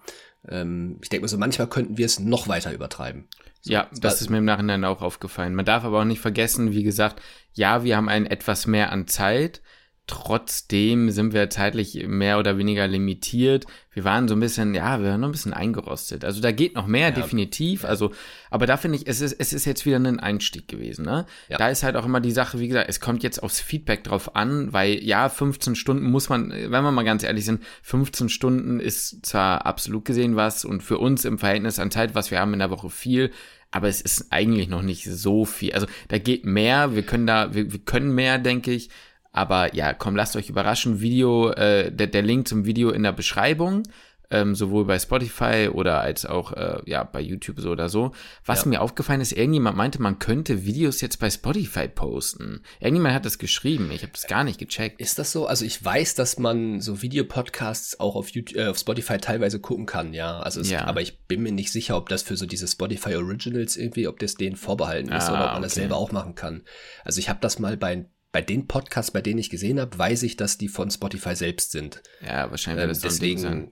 Ähm, 0.48 1.00
ich 1.02 1.10
denke 1.10 1.24
mal 1.24 1.30
so, 1.30 1.38
manchmal 1.38 1.68
könnten 1.68 1.98
wir 1.98 2.06
es 2.06 2.20
noch 2.20 2.48
weiter 2.48 2.74
übertreiben. 2.74 3.28
So, 3.62 3.72
ja, 3.72 3.90
das 3.94 4.22
ist 4.22 4.30
mir 4.30 4.38
im 4.38 4.46
Nachhinein 4.46 4.84
auch 4.84 5.02
aufgefallen. 5.02 5.56
Man 5.56 5.66
darf 5.66 5.86
aber 5.86 6.02
auch 6.02 6.06
nicht 6.06 6.22
vergessen, 6.22 6.74
wie 6.74 6.84
gesagt, 6.84 7.22
ja, 7.54 7.84
wir 7.84 7.98
haben 7.98 8.10
ein 8.10 8.26
etwas 8.26 8.68
mehr 8.68 8.92
an 8.92 9.08
Zeit, 9.08 9.62
Trotzdem 10.08 11.10
sind 11.10 11.34
wir 11.34 11.50
zeitlich 11.50 12.06
mehr 12.08 12.38
oder 12.38 12.60
weniger 12.60 12.88
limitiert. 12.88 13.66
Wir 13.92 14.04
waren 14.04 14.28
so 14.28 14.36
ein 14.36 14.40
bisschen, 14.40 14.76
ja, 14.76 15.02
wir 15.02 15.10
waren 15.10 15.22
noch 15.22 15.30
ein 15.30 15.32
bisschen 15.32 15.54
eingerostet. 15.54 16.24
Also 16.24 16.42
da 16.42 16.52
geht 16.52 16.76
noch 16.76 16.86
mehr, 16.86 17.10
ja. 17.10 17.12
definitiv. 17.12 17.86
Also, 17.86 18.12
aber 18.52 18.68
da 18.68 18.78
finde 18.78 19.00
ich, 19.00 19.08
es 19.08 19.22
ist, 19.22 19.34
es 19.40 19.52
ist 19.52 19.66
jetzt 19.66 19.84
wieder 19.84 19.96
ein 19.96 20.20
Einstieg 20.20 20.68
gewesen. 20.68 21.06
Ne? 21.06 21.26
Ja. 21.50 21.58
Da 21.58 21.70
ist 21.70 21.82
halt 21.82 21.96
auch 21.96 22.06
immer 22.06 22.22
die 22.22 22.32
Sache, 22.32 22.60
wie 22.60 22.68
gesagt, 22.68 22.88
es 22.88 23.00
kommt 23.00 23.24
jetzt 23.24 23.42
aufs 23.42 23.60
Feedback 23.60 24.04
drauf 24.04 24.36
an, 24.36 24.72
weil 24.74 25.04
ja, 25.04 25.28
15 25.28 25.74
Stunden 25.74 26.12
muss 26.12 26.30
man, 26.30 26.52
wenn 26.52 26.70
wir 26.70 26.92
mal 26.92 27.04
ganz 27.04 27.24
ehrlich 27.24 27.46
sind, 27.46 27.64
15 27.82 28.30
Stunden 28.30 28.80
ist 28.80 29.26
zwar 29.26 29.66
absolut 29.66 30.06
gesehen 30.06 30.36
was 30.36 30.66
und 30.66 30.84
für 30.84 31.00
uns 31.00 31.26
im 31.26 31.40
Verhältnis 31.40 31.80
an 31.80 31.90
Zeit, 31.90 32.14
was 32.14 32.30
wir 32.30 32.40
haben 32.40 32.54
in 32.54 32.60
der 32.60 32.70
Woche 32.70 32.92
viel, 32.92 33.32
aber 33.72 33.88
es 33.88 34.02
ist 34.02 34.32
eigentlich 34.32 34.70
noch 34.70 34.84
nicht 34.84 35.06
so 35.06 35.46
viel. 35.46 35.74
Also 35.74 35.88
da 36.10 36.18
geht 36.18 36.46
mehr, 36.46 36.96
wir 36.96 37.04
können 37.04 37.28
da, 37.28 37.54
wir, 37.54 37.72
wir 37.72 37.80
können 37.80 38.14
mehr, 38.14 38.38
denke 38.38 38.72
ich. 38.72 38.90
Aber 39.36 39.76
ja, 39.76 39.94
komm, 39.94 40.16
lasst 40.16 40.38
euch 40.38 40.50
überraschen. 40.50 41.02
Video, 41.02 41.50
äh, 41.52 41.92
der, 41.92 42.08
der 42.08 42.22
Link 42.22 42.48
zum 42.48 42.64
Video 42.64 42.90
in 42.92 43.04
der 43.04 43.12
Beschreibung, 43.12 43.84
ähm, 44.32 44.56
sowohl 44.56 44.86
bei 44.86 44.98
Spotify 44.98 45.70
oder 45.72 46.00
als 46.00 46.26
auch 46.26 46.54
äh, 46.54 46.80
ja 46.86 47.04
bei 47.04 47.20
YouTube 47.20 47.60
so 47.60 47.70
oder 47.70 47.90
so. 47.90 48.14
Was 48.46 48.64
ja. 48.64 48.70
mir 48.70 48.82
aufgefallen 48.82 49.20
ist, 49.20 49.34
irgendjemand 49.34 49.76
meinte, 49.76 50.02
man 50.02 50.20
könnte 50.20 50.66
Videos 50.66 51.02
jetzt 51.02 51.20
bei 51.20 51.30
Spotify 51.30 51.90
posten. 51.90 52.62
Irgendjemand 52.80 53.14
hat 53.14 53.26
das 53.26 53.38
geschrieben. 53.38 53.92
Ich 53.92 54.04
habe 54.04 54.14
das 54.14 54.26
gar 54.28 54.46
nicht 54.46 54.58
gecheckt. 54.58 55.02
Ist 55.02 55.20
das 55.20 55.34
so? 55.34 55.48
Also 55.48 55.66
ich 55.66 55.84
weiß, 55.84 56.16
dass 56.16 56.40
man 56.40 56.80
so 56.80 57.02
Videopodcasts 57.02 58.00
auch 58.00 58.16
auf, 58.16 58.30
YouTube, 58.30 58.58
äh, 58.58 58.68
auf 58.68 58.78
Spotify 58.78 59.18
teilweise 59.18 59.60
gucken 59.60 59.86
kann, 59.86 60.14
ja. 60.14 60.40
Also 60.40 60.62
es, 60.62 60.70
ja. 60.70 60.86
aber 60.86 61.02
ich 61.02 61.20
bin 61.26 61.44
mir 61.44 61.52
nicht 61.52 61.74
sicher, 61.74 61.98
ob 61.98 62.08
das 62.08 62.24
für 62.24 62.38
so 62.38 62.46
diese 62.46 62.70
Spotify 62.70 63.16
Originals 63.16 63.76
irgendwie, 63.76 64.08
ob 64.08 64.18
das 64.20 64.36
denen 64.36 64.56
vorbehalten 64.56 65.12
ist 65.12 65.28
ah, 65.28 65.34
oder 65.34 65.40
ob 65.40 65.48
man 65.48 65.56
okay. 65.56 65.64
das 65.64 65.74
selber 65.74 65.98
auch 65.98 66.14
machen 66.14 66.36
kann. 66.36 66.64
Also 67.04 67.20
ich 67.20 67.28
habe 67.28 67.40
das 67.42 67.60
mal 67.60 67.76
bei 67.76 68.06
bei 68.36 68.42
den 68.42 68.68
Podcasts, 68.68 69.12
bei 69.12 69.22
denen 69.22 69.40
ich 69.40 69.50
gesehen 69.50 69.80
habe, 69.80 69.98
weiß 69.98 70.24
ich, 70.24 70.36
dass 70.36 70.58
die 70.58 70.68
von 70.68 70.92
Spotify 70.92 71.38
selbst 71.38 71.72
sind. 71.72 72.04
Ja, 72.22 72.52
wahrscheinlich 72.52 72.84
ähm, 72.84 73.00
deswegen. 73.02 73.40
Sein. 73.40 73.72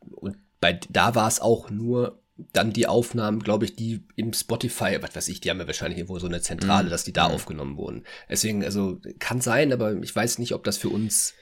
Und 0.00 0.38
bei 0.62 0.80
da 0.88 1.14
war 1.14 1.28
es 1.28 1.42
auch 1.42 1.68
nur 1.68 2.22
dann 2.54 2.72
die 2.72 2.86
Aufnahmen, 2.86 3.42
glaube 3.42 3.66
ich, 3.66 3.76
die 3.76 4.06
im 4.16 4.32
Spotify, 4.32 4.96
was 5.02 5.14
weiß 5.14 5.28
ich, 5.28 5.42
die 5.42 5.50
haben 5.50 5.60
ja 5.60 5.66
wahrscheinlich 5.66 5.98
irgendwo 5.98 6.18
so 6.18 6.26
eine 6.26 6.40
Zentrale, 6.40 6.88
mm. 6.88 6.90
dass 6.90 7.04
die 7.04 7.12
da 7.12 7.28
mm. 7.28 7.32
aufgenommen 7.32 7.76
wurden. 7.76 8.04
Deswegen, 8.30 8.64
also 8.64 8.98
kann 9.18 9.42
sein, 9.42 9.74
aber 9.74 9.92
ich 10.02 10.16
weiß 10.16 10.38
nicht, 10.38 10.54
ob 10.54 10.64
das 10.64 10.78
für 10.78 10.88
uns 10.88 11.34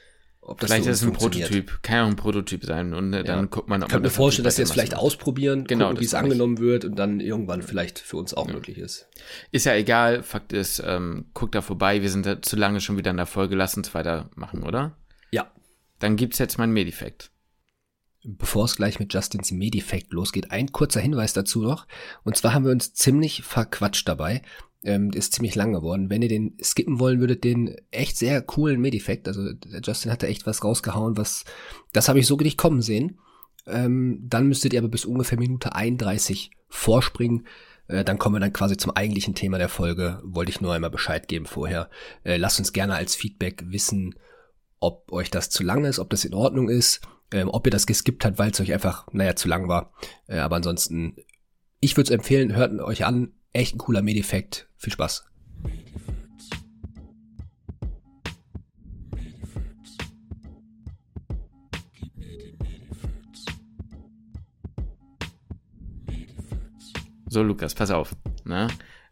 ob 0.47 0.61
das 0.61 0.71
vielleicht 0.71 0.87
ist 0.87 1.01
es 1.01 1.07
ein 1.07 1.11
Prototyp, 1.11 1.79
kann 1.83 1.95
ja 1.97 2.03
auch 2.05 2.07
ein 2.07 2.15
Prototyp 2.15 2.63
sein 2.63 2.93
und 2.93 3.11
dann 3.11 3.49
guckt 3.49 3.67
man, 3.67 3.83
ob 3.83 3.89
ich 3.89 3.91
kann 3.91 4.01
man 4.01 4.07
mir 4.07 4.15
vorstellen, 4.15 4.45
dass 4.45 4.55
sie 4.55 4.61
es 4.61 4.71
vielleicht 4.71 4.95
ausprobieren, 4.95 5.65
genau, 5.65 5.87
gucken, 5.87 5.99
wie 5.99 6.05
es 6.05 6.13
angenommen 6.13 6.59
wird 6.59 6.85
und 6.85 6.97
dann 6.97 7.19
irgendwann 7.19 7.61
vielleicht 7.61 7.99
für 7.99 8.15
uns 8.15 8.33
auch 8.33 8.47
ja. 8.47 8.53
möglich 8.53 8.77
ist. 8.77 9.09
Ist 9.51 9.65
ja 9.65 9.75
egal, 9.75 10.23
Fakt 10.23 10.53
ist, 10.53 10.81
ähm, 10.85 11.25
guckt 11.33 11.53
da 11.53 11.61
vorbei, 11.61 12.01
wir 12.01 12.09
sind 12.09 12.25
da 12.25 12.41
zu 12.41 12.55
lange 12.55 12.79
schon 12.79 12.97
wieder 12.97 13.11
in 13.11 13.17
der 13.17 13.25
Folge, 13.25 13.55
lass 13.55 13.75
uns 13.75 13.93
weitermachen, 13.93 14.63
oder? 14.63 14.97
Ja. 15.31 15.51
Dann 15.99 16.15
gibt's 16.15 16.39
jetzt 16.39 16.57
mein 16.57 16.71
Medifekt. 16.71 17.31
Bevor 18.23 18.65
es 18.65 18.77
gleich 18.77 18.99
mit 18.99 19.13
Justins 19.13 19.51
Medifekt 19.51 20.11
losgeht, 20.11 20.51
ein 20.51 20.71
kurzer 20.71 20.99
Hinweis 20.99 21.33
dazu 21.33 21.61
noch. 21.61 21.87
Und 22.23 22.35
zwar 22.35 22.53
haben 22.53 22.65
wir 22.65 22.71
uns 22.71 22.93
ziemlich 22.93 23.43
verquatscht 23.43 24.07
dabei 24.07 24.41
ähm, 24.83 25.11
ist 25.11 25.33
ziemlich 25.33 25.55
lang 25.55 25.73
geworden. 25.73 26.09
Wenn 26.09 26.21
ihr 26.21 26.29
den 26.29 26.57
skippen 26.61 26.99
wollen 26.99 27.19
würdet, 27.19 27.43
den 27.43 27.75
echt 27.91 28.17
sehr 28.17 28.41
coolen 28.41 28.79
Medifekt, 28.79 29.27
also 29.27 29.53
der 29.53 29.81
Justin 29.81 30.11
hat 30.11 30.23
da 30.23 30.27
echt 30.27 30.45
was 30.45 30.63
rausgehauen, 30.63 31.17
was, 31.17 31.45
das 31.93 32.09
habe 32.09 32.19
ich 32.19 32.27
so 32.27 32.37
nicht 32.37 32.57
kommen 32.57 32.81
sehen. 32.81 33.19
Ähm, 33.65 34.19
dann 34.23 34.47
müsstet 34.47 34.73
ihr 34.73 34.79
aber 34.79 34.87
bis 34.87 35.05
ungefähr 35.05 35.37
Minute 35.37 35.75
31 35.75 36.51
vorspringen. 36.69 37.47
Äh, 37.87 38.03
dann 38.03 38.17
kommen 38.17 38.35
wir 38.35 38.39
dann 38.39 38.53
quasi 38.53 38.77
zum 38.77 38.95
eigentlichen 38.95 39.35
Thema 39.35 39.57
der 39.57 39.69
Folge. 39.69 40.21
Wollte 40.23 40.51
ich 40.51 40.61
nur 40.61 40.73
einmal 40.73 40.89
Bescheid 40.89 41.27
geben 41.27 41.45
vorher. 41.45 41.89
Äh, 42.23 42.37
lasst 42.37 42.59
uns 42.59 42.73
gerne 42.73 42.95
als 42.95 43.15
Feedback 43.15 43.63
wissen, 43.67 44.15
ob 44.79 45.11
euch 45.11 45.31
das 45.31 45.49
zu 45.49 45.63
lang 45.63 45.85
ist, 45.85 45.99
ob 45.99 46.09
das 46.09 46.23
in 46.23 46.33
Ordnung 46.33 46.69
ist, 46.69 47.01
ähm, 47.31 47.49
ob 47.49 47.65
ihr 47.67 47.71
das 47.71 47.87
geskippt 47.87 48.25
habt, 48.25 48.39
weil 48.39 48.51
es 48.51 48.59
euch 48.59 48.71
einfach, 48.71 49.07
naja, 49.11 49.35
zu 49.35 49.47
lang 49.47 49.67
war. 49.67 49.93
Äh, 50.27 50.37
aber 50.37 50.57
ansonsten, 50.57 51.15
ich 51.79 51.97
würde 51.97 52.09
es 52.09 52.15
empfehlen, 52.15 52.55
hört 52.55 52.79
euch 52.79 53.05
an, 53.05 53.33
Echt 53.53 53.75
ein 53.75 53.79
cooler 53.79 54.01
Medeffekt. 54.01 54.69
Viel 54.77 54.93
Spaß. 54.93 55.25
So, 67.29 67.43
Lukas, 67.43 67.75
pass 67.75 67.91
auf. 67.91 68.15
Ne? 68.45 68.67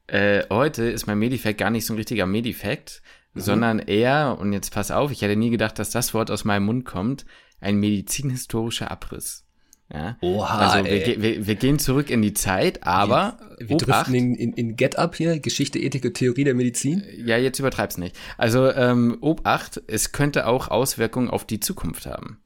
Äh, 0.08 0.44
heute 0.50 0.84
ist 0.86 1.06
mein 1.06 1.20
Medifekt 1.20 1.60
gar 1.60 1.70
nicht 1.70 1.86
so 1.86 1.94
ein 1.94 1.98
richtiger 1.98 2.25
Medifekt, 2.25 3.01
mhm. 3.34 3.39
sondern 3.39 3.80
eher, 3.80 4.38
und 4.39 4.54
jetzt 4.54 4.74
pass 4.74 4.89
auf, 4.89 5.12
ich 5.12 5.22
hätte 5.22 5.36
nie 5.36 5.50
gedacht, 5.50 5.77
dass 5.80 5.92
das 5.92 6.13
Wort 6.13 6.32
aus 6.32 6.46
meinem 6.46 6.65
Mund 6.65 6.86
kommt, 6.86 7.25
ein 7.60 7.77
medizinhistorischer 7.77 8.89
Abriss. 8.89 9.44
Ja? 9.94 10.18
Oha, 10.22 10.58
also 10.58 10.86
wir, 10.86 11.22
wir, 11.22 11.48
wir, 11.48 11.56
gehen 11.56 11.77
zurück 11.77 12.10
in 12.10 12.22
die 12.22 12.34
Zeit, 12.34 12.84
aber 12.84 13.38
wir, 13.60 13.70
wir 13.70 13.77
driften 13.77 14.15
in, 14.15 14.36
in, 14.36 14.54
in 14.54 14.75
Get 14.75 14.98
Up 14.98 15.15
hier, 15.15 15.39
Geschichte, 15.39 15.80
Ethik 15.80 16.06
und 16.06 16.15
Theorie 16.15 16.44
der 16.44 16.56
Medizin. 16.56 17.04
Ja, 17.18 17.38
jetzt 17.38 17.60
übertreib's 17.60 17.98
nicht. 17.98 18.15
Also 18.38 18.72
ähm, 18.72 19.18
Obacht, 19.22 19.82
es 19.88 20.12
könnte 20.12 20.48
auch 20.48 20.70
Auswirkungen 20.70 21.30
auf 21.30 21.46
die 21.46 21.60
Zukunft 21.60 22.08
haben. 22.08 22.39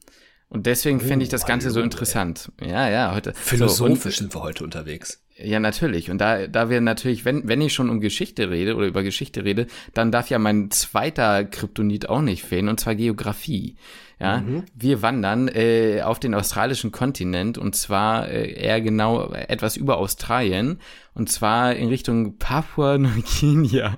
Und 0.50 0.66
deswegen 0.66 0.98
oh, 0.98 1.04
finde 1.04 1.24
ich 1.24 1.30
das 1.30 1.46
Ganze 1.46 1.70
so 1.70 1.80
interessant. 1.80 2.52
Ey. 2.58 2.72
Ja, 2.72 2.90
ja, 2.90 3.16
heute. 3.16 3.34
Philosophisch 3.36 4.16
so, 4.16 4.24
sind 4.24 4.36
wir 4.36 4.42
heute 4.42 4.64
unterwegs. 4.64 5.22
Ja, 5.38 5.60
natürlich. 5.60 6.10
Und 6.10 6.20
da, 6.20 6.48
da 6.48 6.70
wir 6.70 6.82
natürlich, 6.82 7.24
wenn, 7.24 7.48
wenn 7.48 7.62
ich 7.62 7.74
schon 7.74 7.90
um 7.90 8.02
Geschichte 8.02 8.50
rede 8.50 8.76
oder 8.76 8.88
über 8.88 9.04
Geschichte 9.04 9.46
rede, 9.46 9.68
dann 9.94 10.12
darf 10.12 10.30
ja 10.30 10.40
mein 10.40 10.72
zweiter 10.72 11.46
Kryptonit 11.46 12.10
auch 12.10 12.22
nicht 12.22 12.44
fehlen, 12.44 12.68
und 12.68 12.80
zwar 12.80 12.96
Geografie. 12.96 13.78
Ja, 14.20 14.42
mhm. 14.42 14.64
wir 14.76 15.02
wandern 15.02 15.48
äh, 15.48 16.02
auf 16.02 16.20
den 16.20 16.34
australischen 16.34 16.92
Kontinent 16.92 17.58
und 17.58 17.76
zwar 17.76 18.28
äh, 18.28 18.52
eher 18.52 18.82
genau 18.82 19.32
etwas 19.32 19.78
über 19.78 19.98
Australien 19.98 20.80
und 21.14 21.32
zwar 21.32 21.74
in 21.76 21.88
Richtung 21.88 22.38
Papua 22.38 22.98
Neuguinea 22.98 23.98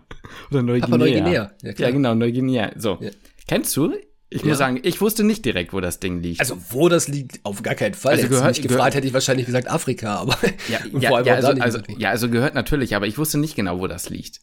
oder 0.51 0.61
Neuguinea. 0.61 0.81
Papua 0.81 0.97
Neuguinea. 0.97 1.51
Ja, 1.63 1.71
ja, 1.75 1.89
genau, 1.89 2.13
Neuguinea. 2.13 2.71
So. 2.75 2.99
Ja. 3.01 3.09
Kennst 3.47 3.75
du? 3.75 3.93
Ich 4.29 4.43
ja. 4.43 4.49
muss 4.49 4.59
sagen, 4.59 4.79
ich 4.83 5.01
wusste 5.01 5.23
nicht 5.23 5.43
direkt, 5.43 5.73
wo 5.73 5.81
das 5.81 5.99
Ding 5.99 6.21
liegt. 6.21 6.39
Also 6.39 6.55
wo 6.69 6.87
das 6.87 7.07
liegt, 7.07 7.43
auf 7.43 7.63
gar 7.63 7.75
keinen 7.75 7.95
Fall. 7.95 8.13
Also 8.13 8.29
gehört, 8.29 8.47
mich 8.47 8.61
gefragt, 8.61 8.95
hätte 8.95 9.05
ich 9.05 9.13
wahrscheinlich 9.13 9.45
gesagt 9.45 9.69
Afrika, 9.69 10.15
aber 10.15 10.37
ja, 10.69 10.79
ja, 10.99 11.21
ja, 11.21 11.33
also, 11.33 11.49
also, 11.49 11.79
ja, 11.97 12.11
also 12.11 12.29
gehört 12.29 12.53
natürlich, 12.53 12.95
aber 12.95 13.07
ich 13.07 13.17
wusste 13.17 13.39
nicht 13.39 13.55
genau, 13.55 13.79
wo 13.79 13.87
das 13.87 14.09
liegt. 14.09 14.39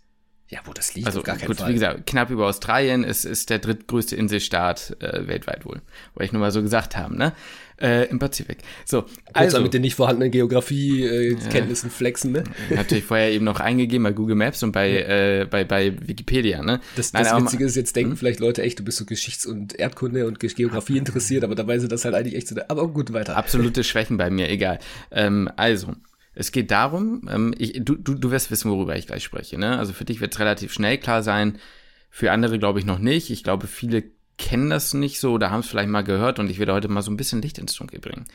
Ja, 0.51 0.61
wo 0.65 0.73
das 0.73 0.95
liegt, 0.95 1.07
Also 1.07 1.23
gar 1.23 1.37
keinen 1.37 1.49
gut, 1.49 1.59
Fall. 1.59 1.69
wie 1.69 1.75
gesagt, 1.75 2.07
knapp 2.07 2.31
über 2.31 2.47
Australien 2.47 3.05
ist, 3.05 3.27
ist 3.27 3.51
der 3.51 3.59
drittgrößte 3.59 4.17
Inselstaat 4.17 4.97
äh, 5.01 5.27
weltweit 5.29 5.67
wohl. 5.67 5.83
Wollte 6.15 6.25
ich 6.25 6.33
nur 6.33 6.41
mal 6.41 6.51
so 6.53 6.63
gesagt 6.63 6.97
haben, 6.97 7.17
ne? 7.19 7.35
Äh, 7.81 8.07
Im 8.09 8.19
Pazifik. 8.19 8.59
So, 8.87 9.03
Kurz 9.03 9.13
also, 9.35 9.61
mit 9.61 9.73
den 9.75 9.83
nicht 9.83 9.95
vorhandenen 9.95 10.33
Geografie-Kenntnissen 10.33 11.91
flexen, 11.91 12.33
ne? 12.33 12.45
natürlich 12.75 13.05
vorher 13.05 13.31
eben 13.31 13.45
noch 13.45 13.61
eingegeben 13.61 14.03
bei 14.05 14.13
Google 14.13 14.37
Maps 14.37 14.63
und 14.63 14.73
bei, 14.73 14.91
äh, 15.03 15.47
bei, 15.49 15.65
bei 15.65 15.95
Wikipedia, 16.07 16.63
ne? 16.63 16.81
Das, 16.97 17.13
Nein, 17.13 17.25
das 17.25 17.43
Witzige 17.43 17.65
ist, 17.65 17.77
jetzt 17.77 17.95
denken 17.95 18.17
vielleicht 18.17 18.41
Leute 18.41 18.63
echt, 18.63 18.79
du 18.79 18.85
bist 18.85 18.99
so 18.99 19.05
Geschichts- 19.05 19.47
und 19.47 19.79
Erdkunde 19.79 20.27
und 20.27 20.41
Ge- 20.41 20.53
Geografie 20.53 20.99
interessiert, 20.99 21.45
aber 21.45 21.55
dabei 21.55 21.79
sind 21.79 21.93
das 21.93 22.05
halt 22.05 22.15
eigentlich 22.15 22.35
echt 22.35 22.49
so. 22.49 22.57
Aber 22.69 22.89
gut, 22.89 23.13
weiter. 23.13 23.37
absolute 23.37 23.85
Schwächen 23.85 24.17
bei 24.17 24.31
mir, 24.31 24.49
egal. 24.49 24.79
Ähm, 25.11 25.49
also, 25.57 25.95
es 26.39 26.53
geht 26.53 26.71
darum, 26.71 27.29
ähm, 27.29 27.53
ich, 27.59 27.81
du, 27.85 27.97
du, 27.97 28.15
du 28.15 28.31
wirst 28.31 28.53
wissen, 28.53 28.71
worüber 28.71 28.97
ich 28.97 29.09
gleich 29.09 29.25
spreche. 29.25 29.59
Ne? 29.59 29.77
Also 29.77 29.93
für 29.93 30.05
dich 30.05 30.21
wird 30.21 30.33
es 30.33 30.39
relativ 30.39 30.73
schnell 30.73 30.97
klar 30.97 31.25
sein, 31.25 31.59
für 32.11 32.31
andere 32.31 32.61
glaube 32.61 32.79
ich 32.79 32.87
noch 32.87 33.01
nicht. 33.01 33.31
Ich 33.31 33.43
glaube, 33.43 33.67
viele 33.67 34.05
kennen 34.39 34.71
das 34.71 34.95
nicht 34.95 35.19
so 35.19 35.33
oder 35.33 35.51
haben 35.51 35.61
es 35.61 35.69
vielleicht 35.69 35.89
mal 35.89 36.05
gehört 36.05 36.39
und 36.39 36.49
ich 36.49 36.61
werde 36.61 36.75
heute 36.75 36.87
mal 36.87 37.03
so 37.03 37.11
ein 37.11 37.17
bisschen 37.17 37.43
Licht 37.43 37.59
ins 37.59 37.75
Dunkel 37.75 37.99
bringen. 37.99 38.27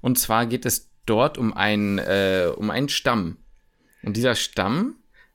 Und 0.00 0.16
zwar 0.16 0.46
geht 0.46 0.64
es 0.64 0.92
dort 1.06 1.38
um 1.38 1.52
einen, 1.52 1.98
äh, 1.98 2.52
um 2.54 2.70
einen 2.70 2.88
Stamm. 2.88 3.38
Und 4.04 4.16
dieser 4.16 4.36
Stamm, 4.36 4.94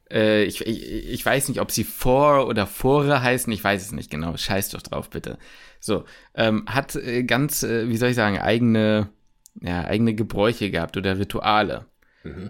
äh, 0.10 0.46
ich, 0.46 0.66
ich, 0.66 1.10
ich 1.10 1.26
weiß 1.26 1.50
nicht, 1.50 1.60
ob 1.60 1.70
sie 1.70 1.84
Vor- 1.84 2.48
oder 2.48 2.66
Fore 2.66 3.22
heißen, 3.22 3.52
ich 3.52 3.62
weiß 3.62 3.84
es 3.84 3.92
nicht 3.92 4.10
genau. 4.10 4.38
Scheiß 4.38 4.70
doch 4.70 4.82
drauf, 4.82 5.10
bitte. 5.10 5.38
So, 5.82 6.06
ähm, 6.34 6.64
hat 6.68 6.96
äh, 6.96 7.26
ganz, 7.26 7.62
äh, 7.64 7.90
wie 7.90 7.98
soll 7.98 8.12
ich 8.12 8.16
sagen, 8.16 8.40
eigene, 8.40 9.10
ja, 9.62 9.84
eigene 9.84 10.16
Gebräuche 10.16 10.72
gehabt 10.72 10.96
oder 10.96 11.20
Rituale. 11.20 11.88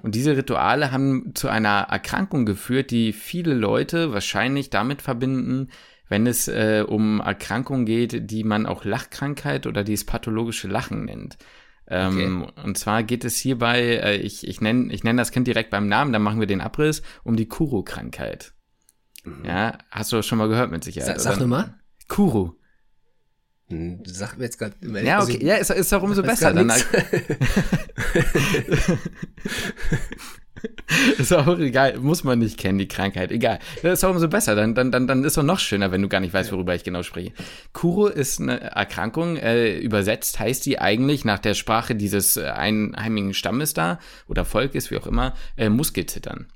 Und 0.04 0.16
diese 0.16 0.38
Rituale 0.38 0.92
haben 0.92 1.34
zu 1.36 1.50
einer 1.50 1.88
Erkrankung 1.90 2.46
geführt, 2.46 2.92
die 2.92 3.14
viele 3.14 3.54
Leute 3.54 4.14
wahrscheinlich 4.14 4.70
damit 4.70 5.02
verbinden, 5.02 5.70
wenn 6.08 6.28
es 6.28 6.48
äh, 6.48 6.86
um 6.88 7.20
Erkrankungen 7.20 7.86
geht, 7.86 8.30
die 8.32 8.44
man 8.44 8.66
auch 8.66 8.86
Lachkrankheit 8.86 9.68
oder 9.68 9.84
dieses 9.84 10.06
pathologische 10.06 10.68
Lachen 10.68 11.06
nennt. 11.06 11.38
Ähm, 11.88 12.48
Und 12.64 12.78
zwar 12.78 13.04
geht 13.04 13.26
es 13.26 13.38
hierbei, 13.38 13.80
äh, 13.82 14.16
ich, 14.18 14.48
ich 14.48 14.62
nenne 14.62 14.92
ich 14.94 15.04
nenn 15.04 15.18
das 15.18 15.32
Kind 15.32 15.48
direkt 15.48 15.70
beim 15.70 15.88
Namen, 15.88 16.14
dann 16.14 16.22
machen 16.22 16.40
wir 16.40 16.48
den 16.48 16.62
Abriss, 16.62 17.02
um 17.24 17.36
die 17.36 17.48
Kuro-Krankheit. 17.48 18.54
Ja, 19.44 19.78
hast 19.92 20.12
du 20.12 20.22
schon 20.22 20.38
mal 20.38 20.48
gehört 20.48 20.72
mit 20.72 20.84
Sicherheit. 20.84 21.20
Sa 21.20 21.32
sag 21.32 21.40
nochmal. 21.40 21.76
Kuro. 22.08 22.56
Hm, 23.68 24.04
Sag 24.06 24.38
mir 24.38 24.44
jetzt 24.44 24.60
gerade. 24.60 24.76
Ja, 25.04 25.24
okay, 25.24 25.44
ja, 25.44 25.56
ist, 25.56 25.72
ist 25.72 25.92
doch 25.92 26.04
umso 26.04 26.22
besser. 26.22 26.54
Dann, 26.54 26.72
ist 31.18 31.34
auch 31.34 31.60
egal, 31.60 31.98
muss 32.00 32.24
man 32.24 32.40
nicht 32.40 32.58
kennen, 32.58 32.78
die 32.78 32.88
Krankheit, 32.88 33.32
egal. 33.32 33.60
Das 33.82 34.00
ist 34.00 34.04
auch 34.04 34.12
umso 34.12 34.28
besser, 34.28 34.56
dann, 34.56 34.76
dann, 34.76 34.92
dann, 34.92 35.08
dann 35.08 35.24
ist 35.24 35.38
doch 35.38 35.44
noch 35.44 35.60
schöner, 35.60 35.92
wenn 35.92 36.02
du 36.02 36.08
gar 36.08 36.20
nicht 36.20 36.34
weißt, 36.34 36.52
worüber 36.52 36.76
ich 36.76 36.84
genau 36.84 37.04
spreche. 37.04 37.34
Kuro 37.74 38.08
ist 38.08 38.40
eine 38.40 38.60
Erkrankung, 38.62 39.38
äh, 39.38 39.78
übersetzt 39.78 40.40
heißt 40.40 40.66
die 40.66 40.80
eigentlich 40.80 41.26
nach 41.26 41.40
der 41.40 41.54
Sprache 41.54 41.96
dieses 41.96 42.38
äh, 42.38 42.46
einheimigen 42.46 43.34
Stammes 43.34 43.74
da 43.74 44.00
oder 44.28 44.46
Volkes, 44.46 44.92
wie 44.92 44.98
auch 44.98 45.08
immer, 45.08 45.34
äh, 45.58 45.70
Muskelzittern. 45.70 46.48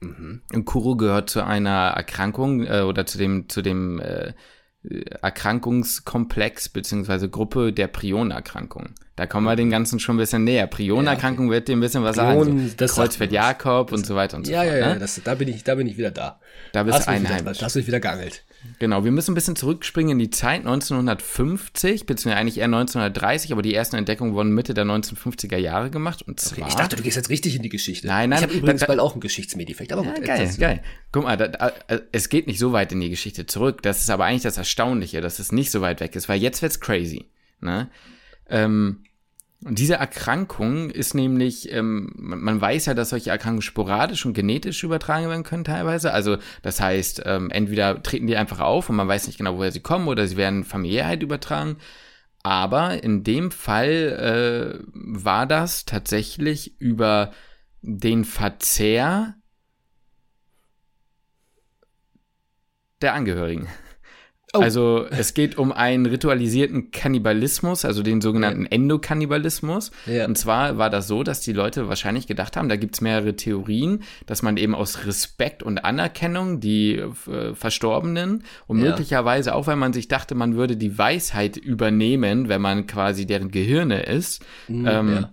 Und 0.00 0.64
Kuro 0.64 0.96
gehört 0.96 1.28
zu 1.28 1.44
einer 1.44 1.88
Erkrankung 1.88 2.64
äh, 2.64 2.82
oder 2.82 3.04
zu 3.04 3.18
dem, 3.18 3.48
zu 3.48 3.62
dem 3.62 3.98
äh, 3.98 4.32
Erkrankungskomplex 5.22 6.68
beziehungsweise 6.68 7.28
Gruppe 7.28 7.72
der 7.72 7.88
Prionerkrankungen. 7.88 8.94
Da 9.16 9.26
kommen 9.26 9.46
wir 9.46 9.56
dem 9.56 9.70
Ganzen 9.70 9.98
schon 9.98 10.14
ein 10.16 10.18
bisschen 10.18 10.44
näher. 10.44 10.66
Prionerkrankung 10.66 11.50
wird 11.50 11.68
dir 11.68 11.76
ein 11.76 11.80
bisschen 11.80 12.04
was 12.04 12.16
Prion, 12.16 12.44
sagen. 12.44 12.68
So 12.68 12.74
das 12.76 12.94
sagt 12.94 13.08
Kreuzfeld 13.08 13.30
mir 13.32 13.36
Jakob 13.36 13.92
und 13.92 14.06
so 14.06 14.14
weiter 14.14 14.36
und 14.36 14.46
so 14.46 14.52
Ja, 14.52 14.62
fort. 14.62 14.72
ja, 14.72 14.78
ja, 14.78 14.94
ne? 14.94 14.98
das, 15.00 15.20
da, 15.24 15.34
bin 15.34 15.48
ich, 15.48 15.64
da 15.64 15.74
bin 15.74 15.86
ich 15.86 15.98
wieder 15.98 16.10
da. 16.10 16.38
Da 16.72 16.84
bist 16.84 17.00
du 17.00 17.08
einheimisch. 17.08 17.58
da 17.58 17.64
hast 17.66 17.74
du 17.74 17.80
mich 17.80 17.88
wieder 17.88 18.00
geangelt. 18.00 18.44
Genau, 18.78 19.04
wir 19.04 19.10
müssen 19.10 19.32
ein 19.32 19.34
bisschen 19.34 19.56
zurückspringen 19.56 20.12
in 20.12 20.18
die 20.18 20.30
Zeit 20.30 20.60
1950, 20.60 22.06
beziehungsweise 22.06 22.36
eigentlich 22.40 22.58
eher 22.58 22.66
1930, 22.66 23.52
aber 23.52 23.62
die 23.62 23.74
ersten 23.74 23.96
Entdeckungen 23.96 24.34
wurden 24.34 24.50
Mitte 24.52 24.74
der 24.74 24.84
1950er 24.84 25.56
Jahre 25.56 25.90
gemacht. 25.90 26.22
Und 26.22 26.38
zwar 26.40 26.68
Ich 26.68 26.74
dachte, 26.74 26.96
du 26.96 27.02
gehst 27.02 27.16
jetzt 27.16 27.30
richtig 27.30 27.56
in 27.56 27.62
die 27.62 27.68
Geschichte. 27.68 28.06
Nein, 28.06 28.30
nein, 28.30 28.38
Ich 28.38 28.44
habe 28.44 28.54
übrigens 28.54 28.80
da- 28.80 28.86
bald 28.86 29.00
auch 29.00 29.12
einen 29.12 29.20
Geschichtsmedifekt, 29.20 29.92
aber 29.92 30.04
Ja, 30.04 30.14
gut. 30.14 30.24
geil, 30.24 30.50
geil. 30.58 30.82
Guck 31.12 31.24
mal, 31.24 31.36
da, 31.36 31.48
da, 31.48 31.72
es 32.12 32.28
geht 32.28 32.46
nicht 32.46 32.58
so 32.58 32.72
weit 32.72 32.92
in 32.92 33.00
die 33.00 33.10
Geschichte 33.10 33.46
zurück. 33.46 33.82
Das 33.82 34.00
ist 34.00 34.10
aber 34.10 34.24
eigentlich 34.24 34.42
das 34.42 34.58
Erstaunliche, 34.58 35.20
dass 35.20 35.38
es 35.38 35.52
nicht 35.52 35.70
so 35.70 35.80
weit 35.80 36.00
weg 36.00 36.14
ist, 36.16 36.28
weil 36.28 36.40
jetzt 36.40 36.62
wird's 36.62 36.80
crazy. 36.80 37.26
Ne? 37.60 37.88
Ähm, 38.48 39.04
und 39.64 39.78
diese 39.78 39.94
Erkrankung 39.94 40.88
ist 40.90 41.14
nämlich, 41.14 41.72
ähm, 41.72 42.12
man, 42.16 42.60
weiß 42.60 42.86
ja, 42.86 42.94
dass 42.94 43.10
solche 43.10 43.30
Erkrankungen 43.30 43.62
sporadisch 43.62 44.24
und 44.24 44.32
genetisch 44.32 44.84
übertragen 44.84 45.28
werden 45.28 45.42
können 45.42 45.64
teilweise. 45.64 46.12
Also 46.12 46.38
das 46.62 46.80
heißt, 46.80 47.22
ähm, 47.26 47.50
entweder 47.50 48.00
treten 48.00 48.28
die 48.28 48.36
einfach 48.36 48.60
auf 48.60 48.88
und 48.88 48.94
man 48.94 49.08
weiß 49.08 49.26
nicht 49.26 49.38
genau, 49.38 49.56
woher 49.56 49.72
sie 49.72 49.80
kommen, 49.80 50.06
oder 50.06 50.28
sie 50.28 50.36
werden 50.36 50.62
familiär 50.62 51.06
übertragen. 51.22 51.76
Aber 52.44 53.02
in 53.02 53.24
dem 53.24 53.50
Fall 53.50 54.80
äh, 54.80 54.86
war 54.94 55.46
das 55.46 55.84
tatsächlich 55.84 56.80
über 56.80 57.32
den 57.82 58.24
Verzehr 58.24 59.34
der 63.02 63.14
Angehörigen. 63.14 63.66
Oh. 64.54 64.60
Also 64.60 65.04
es 65.10 65.34
geht 65.34 65.58
um 65.58 65.72
einen 65.72 66.06
ritualisierten 66.06 66.90
Kannibalismus, 66.90 67.84
also 67.84 68.02
den 68.02 68.22
sogenannten 68.22 68.64
Endokannibalismus. 68.64 69.90
Ja. 70.06 70.24
Und 70.24 70.38
zwar 70.38 70.78
war 70.78 70.88
das 70.88 71.06
so, 71.06 71.22
dass 71.22 71.40
die 71.40 71.52
Leute 71.52 71.88
wahrscheinlich 71.88 72.26
gedacht 72.26 72.56
haben, 72.56 72.68
da 72.68 72.76
gibt's 72.76 73.00
mehrere 73.00 73.36
Theorien, 73.36 74.04
dass 74.26 74.42
man 74.42 74.56
eben 74.56 74.74
aus 74.74 75.06
Respekt 75.06 75.62
und 75.62 75.84
Anerkennung 75.84 76.60
die 76.60 76.94
äh, 76.96 77.54
Verstorbenen 77.54 78.44
und 78.66 78.78
Ja. 78.78 78.90
möglicherweise 78.90 79.54
auch, 79.54 79.66
weil 79.66 79.76
man 79.76 79.92
sich 79.92 80.08
dachte, 80.08 80.34
man 80.34 80.56
würde 80.56 80.76
die 80.76 80.96
Weisheit 80.96 81.56
übernehmen, 81.56 82.48
wenn 82.48 82.62
man 82.62 82.86
quasi 82.86 83.26
deren 83.26 83.50
Gehirne 83.50 84.02
ist, 84.04 84.44
ähm, 84.68 85.26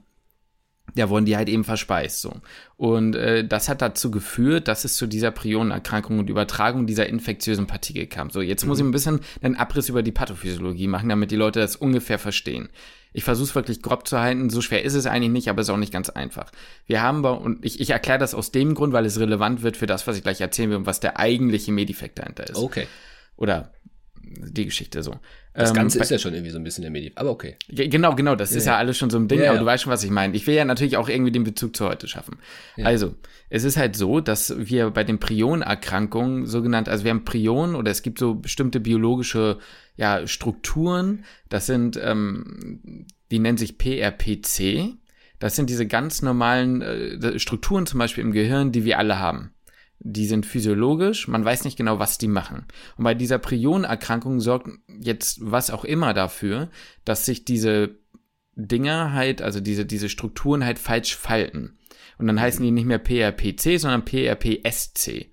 ja. 0.96 1.10
wurden 1.10 1.26
die 1.26 1.38
halt 1.38 1.50
eben 1.50 1.64
verspeist 1.64 2.22
so. 2.22 2.34
Und 2.78 3.16
äh, 3.16 3.48
das 3.48 3.70
hat 3.70 3.82
dazu 3.82 4.12
geführt, 4.12 4.68
dass 4.68 4.84
es 4.84 4.96
zu 4.96 5.08
dieser 5.08 5.32
Prionenerkrankung 5.32 6.20
und 6.20 6.30
Übertragung 6.30 6.88
dieser 6.88 7.08
infektiösen 7.08 7.68
Partikel 7.68 8.08
kam. 8.08 8.30
So, 8.30 8.42
jetzt 8.42 8.66
muss 8.66 8.80
ich 8.80 8.86
ein 8.86 8.92
bisschen 8.92 9.20
einen 9.42 9.56
Abriss 9.56 9.90
über 9.90 10.04
die 10.04 10.12
Pathophysiologie 10.12 10.88
machen, 10.88 11.10
damit 11.10 11.32
die 11.32 11.36
Leute 11.36 11.60
das 11.60 11.76
ungefähr 11.76 12.20
verstehen. 12.20 12.70
Ich 13.14 13.24
versuche 13.24 13.48
es 13.48 13.56
wirklich 13.56 13.82
grob 13.82 14.06
zu 14.08 14.20
halten, 14.20 14.50
so 14.50 14.60
schwer 14.60 14.84
ist 14.84 14.94
es 14.94 15.06
eigentlich 15.06 15.32
nicht, 15.32 15.50
aber 15.50 15.62
es 15.62 15.70
ist 15.70 15.74
auch 15.74 15.78
nicht 15.78 15.94
ganz 15.94 16.10
einfach. 16.10 16.52
Wir 16.86 17.02
haben 17.02 17.22
bei, 17.22 17.30
und 17.30 17.64
ich, 17.64 17.80
ich 17.80 17.92
erkläre 17.92 18.20
das 18.20 18.36
aus 18.36 18.52
dem 18.52 18.74
Grund, 18.74 18.92
weil 18.92 19.06
es 19.06 19.20
relevant 19.20 19.62
wird 19.62 19.78
für 19.78 19.86
das, 19.86 20.06
was 20.06 20.18
ich 20.18 20.24
gleich 20.24 20.42
erzählen 20.42 20.70
will 20.70 20.78
und 20.78 20.86
was 20.86 21.00
der 21.00 21.18
eigentliche 21.18 21.72
Medifekt 21.72 22.20
dahinter 22.20 22.50
ist. 22.50 22.58
Okay. 22.58 22.88
Oder 23.38 23.72
die 24.42 24.66
Geschichte 24.66 25.04
so. 25.04 25.16
Das 25.54 25.70
Ähm, 25.70 25.76
Ganze 25.76 26.00
ist 26.00 26.10
ja 26.12 26.20
schon 26.20 26.34
irgendwie 26.34 26.52
so 26.52 26.58
ein 26.58 26.64
bisschen 26.64 26.82
der 26.82 26.92
Medif. 26.92 27.14
Aber 27.16 27.30
okay. 27.32 27.56
Ge- 27.70 27.88
Genau, 27.88 28.14
genau, 28.16 28.36
das 28.36 28.52
ist 28.52 28.66
ja 28.66 28.78
alles 28.78 28.98
schon 28.98 29.10
so 29.10 29.18
ein 29.18 29.28
Ding, 29.28 29.40
Ja, 29.40 29.46
aber 29.48 29.56
ja. 29.56 29.60
du 29.62 29.66
weißt 29.66 29.84
schon, 29.84 29.92
was 29.94 30.04
ich 30.04 30.10
meine. 30.12 30.36
Ich 30.36 30.46
will 30.48 30.56
ja 30.56 30.66
natürlich 30.66 30.98
auch 30.98 31.08
irgendwie 31.08 31.32
den 31.32 31.44
Bezug 31.46 31.76
zu 31.76 31.88
heute 31.88 32.08
schaffen. 32.08 32.38
Also, 32.84 33.16
es 33.50 33.64
ist 33.64 33.78
halt 33.78 33.96
so, 33.96 34.20
dass 34.20 34.54
wir 34.58 34.90
bei 34.92 35.04
den 35.04 35.20
Prionerkrankungen 35.20 36.46
sogenannt, 36.46 36.90
also 36.90 37.04
wir 37.06 37.12
haben 37.12 37.24
Prionen 37.26 37.76
oder 37.76 37.92
es 37.92 38.02
gibt 38.02 38.20
so 38.20 38.36
bestimmte 38.36 38.80
biologische 38.80 39.60
ja, 39.96 40.28
Strukturen, 40.28 41.24
das 41.50 41.66
sind, 41.68 41.98
ähm, 42.04 43.06
die 43.32 43.40
nennen 43.40 43.58
sich 43.58 43.78
PRPC. 43.78 44.94
Das 45.40 45.56
sind 45.56 45.70
diese 45.70 45.86
ganz 45.86 46.22
normalen 46.22 46.82
äh, 46.82 47.40
Strukturen 47.40 47.86
zum 47.86 48.00
Beispiel 48.00 48.24
im 48.24 48.32
Gehirn, 48.32 48.72
die 48.72 48.86
wir 48.86 48.98
alle 49.00 49.20
haben. 49.20 49.52
Die 50.08 50.28
sind 50.28 50.46
physiologisch, 50.46 51.28
man 51.28 51.44
weiß 51.44 51.64
nicht 51.64 51.78
genau, 51.78 51.98
was 51.98 52.20
die 52.20 52.28
machen. 52.28 52.66
Und 52.96 53.06
bei 53.06 53.16
dieser 53.16 53.40
Prionerkrankung 53.40 54.40
sorgt 54.40 54.70
jetzt 55.00 55.40
was 55.42 55.72
auch 55.72 55.84
immer 55.84 56.14
dafür, 56.14 56.70
dass 57.06 57.26
sich 57.26 57.44
diese 57.44 57.98
Dinger 58.56 59.14
halt, 59.14 59.42
also 59.42 59.60
diese, 59.60 59.84
diese 59.84 60.10
Strukturen 60.10 60.64
halt 60.64 60.78
falsch 60.78 61.16
falten. 61.16 61.80
Und 62.20 62.28
dann 62.28 62.40
heißen 62.40 62.64
die 62.64 62.70
nicht 62.70 62.86
mehr 62.86 63.00
PRPC, 63.00 63.80
sondern 63.80 64.06
PRPSC. 64.06 65.32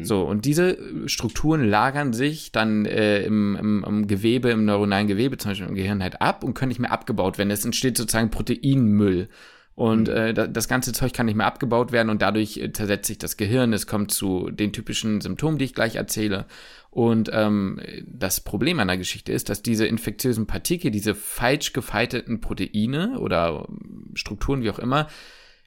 So, 0.00 0.22
und 0.22 0.46
diese 0.46 1.08
Strukturen 1.08 1.62
lagern 1.64 2.14
sich 2.14 2.52
dann 2.52 2.86
äh, 2.86 3.22
im, 3.22 3.56
im, 3.56 3.84
im 3.86 4.06
Gewebe, 4.06 4.50
im 4.50 4.64
neuronalen 4.64 5.06
Gewebe, 5.06 5.36
zum 5.36 5.50
Beispiel 5.50 5.68
im 5.68 5.74
Gehirn 5.74 6.02
halt 6.02 6.22
ab 6.22 6.42
und 6.42 6.54
können 6.54 6.70
nicht 6.70 6.78
mehr 6.78 6.92
abgebaut 6.92 7.36
werden. 7.36 7.50
Es 7.50 7.66
entsteht 7.66 7.98
sozusagen 7.98 8.30
Proteinmüll. 8.30 9.28
Und 9.76 10.08
äh, 10.08 10.32
da- 10.32 10.46
das 10.46 10.68
ganze 10.68 10.92
Zeug 10.92 11.12
kann 11.12 11.26
nicht 11.26 11.34
mehr 11.34 11.46
abgebaut 11.46 11.90
werden 11.90 12.08
und 12.08 12.22
dadurch 12.22 12.58
äh, 12.58 12.72
zersetzt 12.72 13.08
sich 13.08 13.18
das 13.18 13.36
Gehirn. 13.36 13.72
Es 13.72 13.86
kommt 13.86 14.12
zu 14.12 14.50
den 14.50 14.72
typischen 14.72 15.20
Symptomen, 15.20 15.58
die 15.58 15.64
ich 15.64 15.74
gleich 15.74 15.96
erzähle. 15.96 16.46
Und 16.90 17.28
ähm, 17.32 17.80
das 18.06 18.40
Problem 18.40 18.78
an 18.78 18.86
der 18.86 18.98
Geschichte 18.98 19.32
ist, 19.32 19.48
dass 19.48 19.62
diese 19.62 19.86
infektiösen 19.86 20.46
Partikel, 20.46 20.92
diese 20.92 21.16
falsch 21.16 21.72
gefalteten 21.72 22.40
Proteine 22.40 23.18
oder 23.18 23.66
ähm, 23.68 24.12
Strukturen, 24.14 24.62
wie 24.62 24.70
auch 24.70 24.78
immer, 24.78 25.08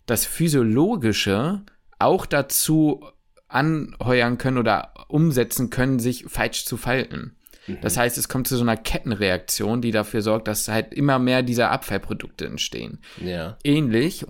das 0.05 0.25
Physiologische 0.25 1.63
auch 1.99 2.25
dazu 2.25 3.03
anheuern 3.49 4.37
können 4.37 4.57
oder 4.57 4.93
umsetzen 5.09 5.69
können, 5.69 5.99
sich 5.99 6.25
falsch 6.27 6.65
zu 6.65 6.77
falten. 6.77 7.36
Das 7.81 7.97
heißt, 7.97 8.17
es 8.17 8.29
kommt 8.29 8.47
zu 8.47 8.55
so 8.55 8.63
einer 8.63 8.77
Kettenreaktion, 8.77 9.81
die 9.81 9.91
dafür 9.91 10.21
sorgt, 10.21 10.47
dass 10.47 10.67
halt 10.67 10.93
immer 10.93 11.19
mehr 11.19 11.43
dieser 11.43 11.71
Abfallprodukte 11.71 12.45
entstehen. 12.45 12.99
Ja. 13.21 13.57
Ähnlich, 13.63 14.25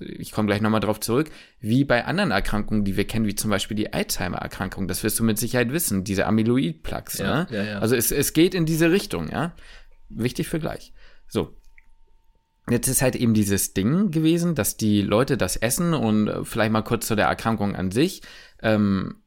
ich 0.00 0.32
komme 0.32 0.46
gleich 0.46 0.60
nochmal 0.60 0.80
drauf 0.80 1.00
zurück, 1.00 1.30
wie 1.60 1.84
bei 1.84 2.04
anderen 2.04 2.30
Erkrankungen, 2.30 2.84
die 2.84 2.96
wir 2.96 3.06
kennen, 3.06 3.26
wie 3.26 3.34
zum 3.34 3.50
Beispiel 3.50 3.76
die 3.76 3.92
Alzheimer-Erkrankung. 3.92 4.88
Das 4.88 5.02
wirst 5.02 5.18
du 5.18 5.24
mit 5.24 5.38
Sicherheit 5.38 5.72
wissen, 5.72 6.04
diese 6.04 6.26
Amyloid-Plaques. 6.26 7.18
Ja, 7.18 7.44
ne? 7.44 7.46
ja, 7.50 7.62
ja. 7.64 7.78
Also 7.78 7.96
es, 7.96 8.10
es 8.10 8.32
geht 8.32 8.54
in 8.54 8.66
diese 8.66 8.90
Richtung, 8.90 9.30
ja. 9.30 9.54
Wichtig 10.08 10.48
für 10.48 10.58
gleich. 10.58 10.92
So. 11.28 11.54
Jetzt 12.70 12.88
ist 12.88 13.00
halt 13.00 13.16
eben 13.16 13.32
dieses 13.32 13.72
Ding 13.72 14.10
gewesen, 14.10 14.54
dass 14.54 14.76
die 14.76 15.00
Leute 15.00 15.38
das 15.38 15.56
essen 15.56 15.94
und 15.94 16.28
äh, 16.28 16.44
vielleicht 16.44 16.70
mal 16.70 16.82
kurz 16.82 17.06
zu 17.06 17.16
der 17.16 17.26
Erkrankung 17.26 17.74
an 17.74 17.90
sich. 17.90 18.20
Ähm, 18.62 19.22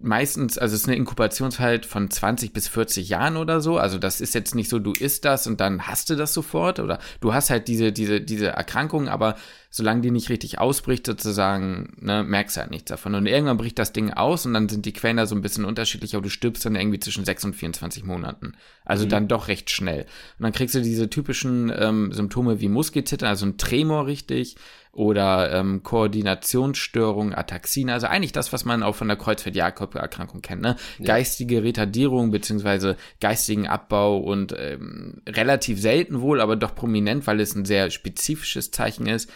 meistens, 0.00 0.58
also 0.58 0.74
es 0.74 0.82
ist 0.82 0.86
eine 0.88 0.96
Inkubationszeit 0.96 1.84
von 1.84 2.10
20 2.10 2.52
bis 2.52 2.68
40 2.68 3.08
Jahren 3.08 3.36
oder 3.36 3.60
so. 3.60 3.78
Also 3.78 3.98
das 3.98 4.20
ist 4.20 4.34
jetzt 4.34 4.54
nicht 4.54 4.68
so, 4.68 4.78
du 4.78 4.92
isst 4.92 5.24
das 5.24 5.46
und 5.46 5.60
dann 5.60 5.86
hast 5.88 6.08
du 6.10 6.14
das 6.14 6.32
sofort 6.32 6.78
oder 6.78 6.98
du 7.20 7.34
hast 7.34 7.50
halt 7.50 7.66
diese, 7.68 7.92
diese, 7.92 8.20
diese 8.20 8.48
Erkrankung, 8.48 9.08
aber 9.08 9.36
solange 9.70 10.00
die 10.00 10.10
nicht 10.10 10.30
richtig 10.30 10.58
ausbricht, 10.58 11.04
sozusagen, 11.04 11.94
ne, 12.00 12.22
merkst 12.22 12.56
du 12.56 12.60
halt 12.60 12.70
nichts 12.70 12.88
davon. 12.88 13.14
Und 13.14 13.26
irgendwann 13.26 13.58
bricht 13.58 13.78
das 13.78 13.92
Ding 13.92 14.12
aus 14.12 14.46
und 14.46 14.54
dann 14.54 14.68
sind 14.68 14.86
die 14.86 14.92
Quellen 14.92 15.16
da 15.18 15.26
so 15.26 15.34
ein 15.34 15.42
bisschen 15.42 15.64
unterschiedlich, 15.64 16.14
aber 16.14 16.22
du 16.22 16.30
stirbst 16.30 16.64
dann 16.64 16.76
irgendwie 16.76 17.00
zwischen 17.00 17.24
6 17.24 17.44
und 17.46 17.56
24 17.56 18.04
Monaten. 18.04 18.52
Also 18.84 19.04
Mhm. 19.04 19.08
dann 19.10 19.28
doch 19.28 19.48
recht 19.48 19.68
schnell. 19.70 20.02
Und 20.38 20.42
dann 20.44 20.52
kriegst 20.52 20.74
du 20.74 20.80
diese 20.80 21.10
typischen 21.10 21.72
ähm, 21.76 22.12
Symptome 22.12 22.60
wie 22.60 22.68
Muskelzittern, 22.68 23.28
also 23.28 23.44
ein 23.46 23.58
Tremor 23.58 24.06
richtig, 24.06 24.56
oder 24.92 25.52
ähm, 25.52 25.82
Koordinationsstörung, 25.82 27.34
Ataxine, 27.34 27.92
also 27.92 28.06
eigentlich 28.06 28.32
das, 28.32 28.52
was 28.52 28.64
man 28.64 28.82
auch 28.82 28.94
von 28.94 29.08
der 29.08 29.16
Kreuzfeld-Jakob-Erkrankung 29.16 30.42
kennt, 30.42 30.62
ne? 30.62 30.76
Geistige 31.02 31.62
Retardierung 31.62 32.30
beziehungsweise 32.30 32.96
geistigen 33.20 33.66
Abbau 33.66 34.18
und 34.18 34.54
ähm, 34.56 35.22
relativ 35.28 35.80
selten 35.80 36.20
wohl, 36.20 36.40
aber 36.40 36.56
doch 36.56 36.74
prominent, 36.74 37.26
weil 37.26 37.40
es 37.40 37.54
ein 37.54 37.64
sehr 37.64 37.90
spezifisches 37.90 38.70
Zeichen 38.70 39.06
ist, 39.06 39.30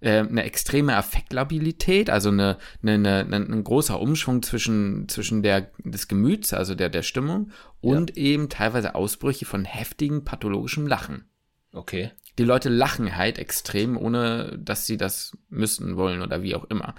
äh, 0.00 0.18
eine 0.18 0.44
extreme 0.44 0.96
Affektlabilität, 0.96 2.10
also 2.10 2.30
eine, 2.30 2.58
eine, 2.82 3.20
eine, 3.20 3.36
ein 3.36 3.64
großer 3.64 4.00
Umschwung 4.00 4.42
zwischen, 4.42 5.08
zwischen 5.08 5.42
der, 5.42 5.70
des 5.78 6.08
Gemüts, 6.08 6.52
also 6.52 6.74
der, 6.74 6.88
der 6.88 7.02
Stimmung, 7.02 7.50
und 7.80 8.16
eben 8.16 8.48
teilweise 8.48 8.94
Ausbrüche 8.94 9.44
von 9.44 9.64
heftigem 9.64 10.24
pathologischem 10.24 10.86
Lachen 10.86 11.28
Okay. 11.74 12.12
Die 12.38 12.44
Leute 12.44 12.68
lachen 12.68 13.16
halt 13.16 13.38
extrem, 13.38 13.96
ohne 13.96 14.58
dass 14.58 14.86
sie 14.86 14.96
das 14.96 15.36
müssen 15.48 15.96
wollen 15.96 16.22
oder 16.22 16.42
wie 16.42 16.54
auch 16.54 16.64
immer. 16.64 16.94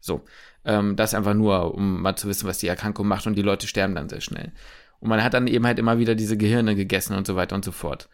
So, 0.00 0.24
ähm, 0.64 0.96
das 0.96 1.14
einfach 1.14 1.34
nur, 1.34 1.74
um 1.74 2.00
mal 2.02 2.16
zu 2.16 2.28
wissen, 2.28 2.48
was 2.48 2.58
die 2.58 2.68
Erkrankung 2.68 3.06
macht 3.06 3.26
und 3.26 3.34
die 3.34 3.42
Leute 3.42 3.66
sterben 3.66 3.94
dann 3.94 4.08
sehr 4.08 4.20
schnell. 4.20 4.52
Und 5.00 5.08
man 5.08 5.22
hat 5.22 5.34
dann 5.34 5.46
eben 5.46 5.66
halt 5.66 5.78
immer 5.78 5.98
wieder 5.98 6.14
diese 6.14 6.36
Gehirne 6.36 6.74
gegessen 6.74 7.16
und 7.16 7.26
so 7.26 7.36
weiter 7.36 7.54
und 7.54 7.64
so 7.64 7.72
fort. 7.72 8.08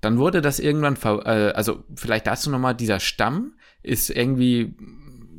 Dann 0.00 0.18
wurde 0.18 0.40
das 0.40 0.58
irgendwann, 0.58 0.96
äh, 1.24 1.52
also 1.52 1.84
vielleicht 1.94 2.26
dazu 2.26 2.50
nochmal, 2.50 2.74
dieser 2.74 3.00
Stamm 3.00 3.54
ist 3.82 4.10
irgendwie 4.10 4.74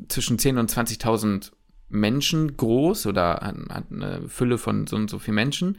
zwischen 0.08 0.38
10.000 0.38 0.60
und 0.60 0.72
20.000 0.72 1.51
Menschen 1.89 2.58
groß 2.58 3.06
oder 3.08 3.36
hat, 3.36 3.56
hat 3.70 3.86
eine 3.91 4.27
Fülle 4.27 4.58
von 4.58 4.88
so 4.88 4.96
und 4.96 5.10
so 5.10 5.20
viel 5.20 5.34
Menschen. 5.34 5.77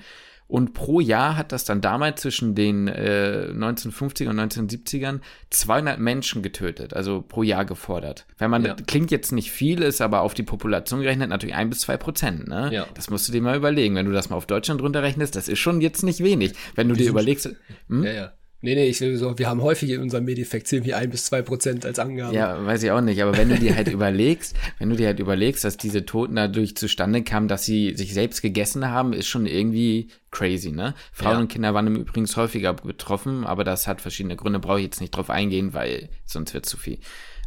Und 0.48 0.72
pro 0.72 0.98
Jahr 1.00 1.36
hat 1.36 1.52
das 1.52 1.64
dann 1.66 1.82
damals 1.82 2.22
zwischen 2.22 2.54
den 2.54 2.88
äh, 2.88 3.48
1950er 3.52 4.30
und 4.30 4.40
1970ern 4.40 5.20
200 5.50 5.98
Menschen 6.00 6.42
getötet, 6.42 6.94
also 6.94 7.20
pro 7.20 7.42
Jahr 7.42 7.66
gefordert. 7.66 8.26
Wenn 8.38 8.50
man, 8.50 8.64
Ja. 8.64 8.74
klingt 8.86 9.10
jetzt 9.10 9.30
nicht 9.30 9.50
viel, 9.52 9.82
ist 9.82 10.00
aber 10.00 10.22
auf 10.22 10.32
die 10.32 10.42
Population 10.42 11.02
gerechnet 11.02 11.28
natürlich 11.28 11.54
ein 11.54 11.68
bis 11.68 11.80
zwei 11.80 11.98
Prozent. 11.98 12.48
Ne? 12.48 12.70
Ja. 12.72 12.86
Das 12.94 13.10
musst 13.10 13.28
du 13.28 13.32
dir 13.32 13.42
mal 13.42 13.56
überlegen. 13.58 13.94
Wenn 13.94 14.06
du 14.06 14.12
das 14.12 14.30
mal 14.30 14.36
auf 14.36 14.46
Deutschland 14.46 14.80
runterrechnest, 14.80 15.36
das 15.36 15.48
ist 15.48 15.58
schon 15.58 15.82
jetzt 15.82 16.02
nicht 16.02 16.20
wenig. 16.24 16.54
Wenn 16.74 16.88
du 16.88 16.94
dir 16.94 17.04
sind- 17.04 17.12
überlegst, 17.12 17.50
hm? 17.88 18.04
Ja, 18.04 18.12
ja. 18.12 18.32
Nee, 18.60 18.74
nee, 18.74 18.88
ich 18.88 19.00
will 19.00 19.16
so, 19.16 19.38
wir 19.38 19.48
haben 19.48 19.62
häufig 19.62 19.88
in 19.90 20.00
unserem 20.02 20.24
Medifekt 20.24 20.72
irgendwie 20.72 20.92
ein 20.92 21.10
bis 21.10 21.26
zwei 21.26 21.42
Prozent 21.42 21.86
als 21.86 22.00
Angabe. 22.00 22.34
Ja, 22.34 22.64
weiß 22.66 22.82
ich 22.82 22.90
auch 22.90 23.00
nicht. 23.00 23.22
Aber 23.22 23.36
wenn 23.36 23.48
du 23.48 23.56
dir 23.56 23.76
halt 23.76 23.86
überlegst, 23.92 24.56
wenn 24.78 24.90
du 24.90 24.96
dir 24.96 25.06
halt 25.06 25.20
überlegst, 25.20 25.62
dass 25.62 25.76
diese 25.76 26.04
Toten 26.04 26.34
dadurch 26.34 26.76
zustande 26.76 27.22
kamen, 27.22 27.46
dass 27.46 27.64
sie 27.64 27.94
sich 27.94 28.12
selbst 28.14 28.42
gegessen 28.42 28.88
haben, 28.88 29.12
ist 29.12 29.28
schon 29.28 29.46
irgendwie 29.46 30.08
crazy, 30.32 30.72
ne? 30.72 30.94
Frauen 31.12 31.32
Ja. 31.34 31.38
und 31.38 31.48
Kinder 31.48 31.72
waren 31.72 31.94
übrigens 31.94 32.36
häufiger 32.36 32.74
betroffen, 32.74 33.44
aber 33.46 33.62
das 33.62 33.86
hat 33.86 34.00
verschiedene 34.00 34.34
Gründe, 34.34 34.58
brauche 34.58 34.78
ich 34.78 34.86
jetzt 34.86 35.00
nicht 35.00 35.12
drauf 35.12 35.30
eingehen, 35.30 35.72
weil 35.72 36.08
sonst 36.24 36.52
wird 36.52 36.66
zu 36.66 36.76
viel. 36.76 36.98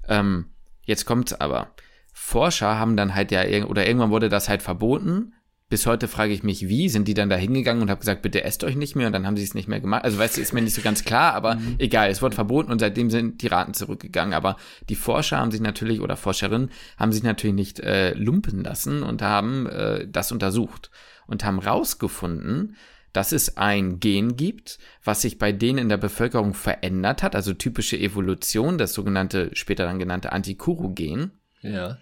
Ähm, 0.08 0.45
jetzt 0.86 1.06
kommt's 1.06 1.34
aber. 1.34 1.76
Forscher 2.13 2.78
haben 2.80 2.95
dann 2.95 3.15
halt 3.15 3.32
ja, 3.32 3.43
oder 3.65 3.86
irgendwann 3.86 4.12
wurde 4.12 4.30
das 4.30 4.47
halt 4.47 4.62
verboten. 4.62 5.34
Bis 5.71 5.86
heute 5.86 6.10
frage 6.10 6.34
ich 6.34 6.43
mich, 6.43 6.67
wie 6.67 6.89
sind 6.89 7.07
die 7.07 7.13
dann 7.13 7.29
da 7.29 7.38
hingegangen 7.38 7.81
und 7.81 7.89
habe 7.89 8.01
gesagt, 8.01 8.21
bitte 8.21 8.43
esst 8.43 8.65
euch 8.65 8.75
nicht 8.75 8.97
mehr 8.97 9.07
und 9.07 9.13
dann 9.13 9.25
haben 9.25 9.38
sie 9.38 9.45
es 9.45 9.53
nicht 9.53 9.69
mehr 9.69 9.79
gemacht. 9.79 10.03
Also 10.03 10.17
weißt 10.17 10.36
du, 10.36 10.41
ist 10.41 10.51
mir 10.51 10.62
nicht 10.62 10.75
so 10.75 10.81
ganz 10.81 11.05
klar, 11.05 11.34
aber 11.34 11.62
egal, 11.77 12.10
es 12.10 12.21
wurde 12.21 12.36
verboten 12.36 12.73
und 12.73 12.79
seitdem 12.79 13.10
sind 13.10 13.41
die 13.41 13.47
Raten 13.47 13.73
zurückgegangen. 13.73 14.34
Aber 14.34 14.57
die 14.89 14.95
Forscher 14.95 15.38
haben 15.38 15.49
sich 15.49 15.62
natürlich 15.62 16.01
oder 16.01 16.17
Forscherinnen 16.17 16.71
haben 16.97 17.13
sich 17.13 17.23
natürlich 17.23 17.55
nicht 17.55 17.79
äh, 17.79 18.13
lumpen 18.15 18.65
lassen 18.65 19.01
und 19.01 19.21
haben 19.21 19.65
äh, 19.67 20.05
das 20.10 20.34
untersucht 20.34 20.91
und 21.25 21.45
haben 21.45 21.60
rausgefunden, 21.60 22.75
dass 23.13 23.31
es 23.31 23.55
ein 23.55 24.01
Gen 24.01 24.36
gibt, 24.36 24.77
was 25.05 25.21
sich 25.21 25.38
bei 25.38 25.53
denen 25.53 25.77
in 25.77 25.88
der 25.88 25.95
Bevölkerung 25.95 26.53
verändert 26.53 27.23
hat, 27.23 27.34
also 27.34 27.53
typische 27.53 27.97
Evolution, 27.97 28.77
das 28.77 28.93
sogenannte, 28.93 29.51
später 29.53 29.86
dann 29.86 29.99
genannte 29.99 30.34
Antikuru-Gen 30.34 31.31
Ja. 31.62 31.97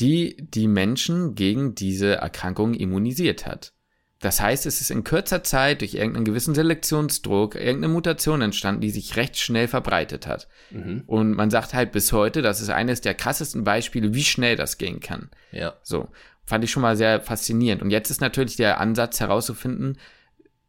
Die 0.00 0.36
die 0.38 0.68
Menschen 0.68 1.34
gegen 1.34 1.74
diese 1.74 2.16
Erkrankung 2.16 2.74
immunisiert 2.74 3.46
hat. 3.46 3.72
Das 4.20 4.40
heißt, 4.40 4.66
es 4.66 4.82
ist 4.82 4.90
in 4.90 5.02
kürzer 5.02 5.42
Zeit 5.42 5.80
durch 5.80 5.94
irgendeinen 5.94 6.26
gewissen 6.26 6.54
Selektionsdruck 6.54 7.54
irgendeine 7.54 7.92
Mutation 7.92 8.42
entstanden, 8.42 8.82
die 8.82 8.90
sich 8.90 9.16
recht 9.16 9.38
schnell 9.38 9.66
verbreitet 9.66 10.26
hat. 10.26 10.46
Mhm. 10.70 11.04
Und 11.06 11.32
man 11.32 11.48
sagt 11.48 11.72
halt 11.72 11.90
bis 11.90 12.12
heute, 12.12 12.42
das 12.42 12.60
ist 12.60 12.68
eines 12.68 13.00
der 13.00 13.14
krassesten 13.14 13.64
Beispiele, 13.64 14.12
wie 14.12 14.24
schnell 14.24 14.56
das 14.56 14.76
gehen 14.76 15.00
kann. 15.00 15.30
Ja. 15.52 15.74
So, 15.82 16.08
fand 16.44 16.64
ich 16.64 16.70
schon 16.70 16.82
mal 16.82 16.98
sehr 16.98 17.22
faszinierend. 17.22 17.80
Und 17.80 17.90
jetzt 17.90 18.10
ist 18.10 18.20
natürlich 18.20 18.56
der 18.56 18.78
Ansatz 18.78 19.20
herauszufinden, 19.20 19.96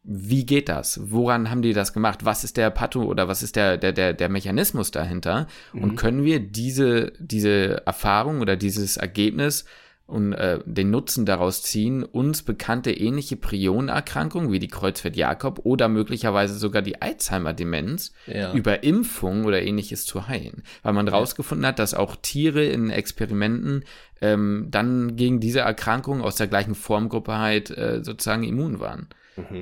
wie 0.04 0.44
geht 0.44 0.68
das? 0.68 1.00
Woran 1.04 1.48
haben 1.48 1.62
die 1.62 1.72
das 1.72 1.92
gemacht? 1.92 2.24
Was 2.24 2.42
ist 2.42 2.56
der 2.56 2.70
Patho 2.70 3.04
oder 3.04 3.28
was 3.28 3.42
ist 3.42 3.54
der, 3.54 3.76
der, 3.76 3.92
der, 3.92 4.12
der 4.12 4.28
Mechanismus 4.28 4.90
dahinter? 4.90 5.46
Und 5.72 5.94
können 5.96 6.24
wir 6.24 6.40
diese, 6.40 7.12
diese 7.20 7.86
Erfahrung 7.86 8.40
oder 8.40 8.56
dieses 8.56 8.96
Ergebnis 8.96 9.64
und 10.06 10.32
äh, 10.32 10.58
den 10.66 10.90
Nutzen 10.90 11.24
daraus 11.24 11.62
ziehen, 11.62 12.02
uns 12.02 12.42
bekannte 12.42 12.90
ähnliche 12.90 13.36
Prionerkrankungen 13.36 14.50
wie 14.50 14.58
die 14.58 14.68
Kreuzfeld-Jakob 14.68 15.60
oder 15.62 15.88
möglicherweise 15.88 16.58
sogar 16.58 16.82
die 16.82 17.00
Alzheimer-Demenz 17.00 18.12
Ja. 18.26 18.52
über 18.52 18.82
Impfung 18.82 19.44
oder 19.44 19.62
ähnliches 19.62 20.04
zu 20.04 20.26
heilen. 20.26 20.64
Weil 20.82 20.94
man 20.94 21.06
rausgefunden 21.06 21.64
hat, 21.64 21.78
dass 21.78 21.94
auch 21.94 22.16
Tiere 22.16 22.64
in 22.64 22.90
Experimenten 22.90 23.84
ähm, 24.20 24.66
dann 24.70 25.14
gegen 25.14 25.38
diese 25.38 25.60
Erkrankung 25.60 26.22
aus 26.22 26.34
der 26.34 26.48
gleichen 26.48 26.74
Formgruppe 26.74 27.38
halt 27.38 27.70
äh, 27.70 28.00
sozusagen 28.02 28.42
immun 28.42 28.80
waren 28.80 29.06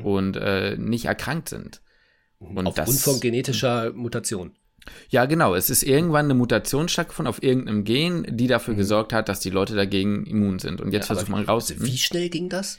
und 0.03 0.37
äh, 0.37 0.77
nicht 0.77 1.05
erkrankt 1.05 1.49
sind. 1.49 1.81
Und 2.39 2.67
Aufgrund 2.67 2.99
von 2.99 3.21
genetischer 3.21 3.93
Mutation. 3.93 4.53
ja, 5.11 5.27
genau. 5.27 5.55
Es 5.55 5.69
ist 5.69 5.83
irgendwann 5.83 6.25
eine 6.25 6.35
Mutation 6.35 6.89
stattgefunden 6.89 7.29
auf 7.29 7.43
irgendeinem 7.43 7.85
Gen, 7.85 8.27
die 8.31 8.47
dafür 8.47 8.75
gesorgt 8.75 9.13
hat, 9.13 9.29
dass 9.29 9.41
die 9.41 9.51
Leute 9.51 9.75
dagegen 9.75 10.25
immun 10.25 10.59
sind. 10.59 10.81
Und 10.81 10.93
jetzt 10.93 11.11
Aber 11.11 11.17
versucht 11.17 11.31
man 11.31 11.45
raus. 11.45 11.73
Wie 11.77 11.99
schnell 11.99 12.31
ging 12.31 12.49
das? 12.49 12.79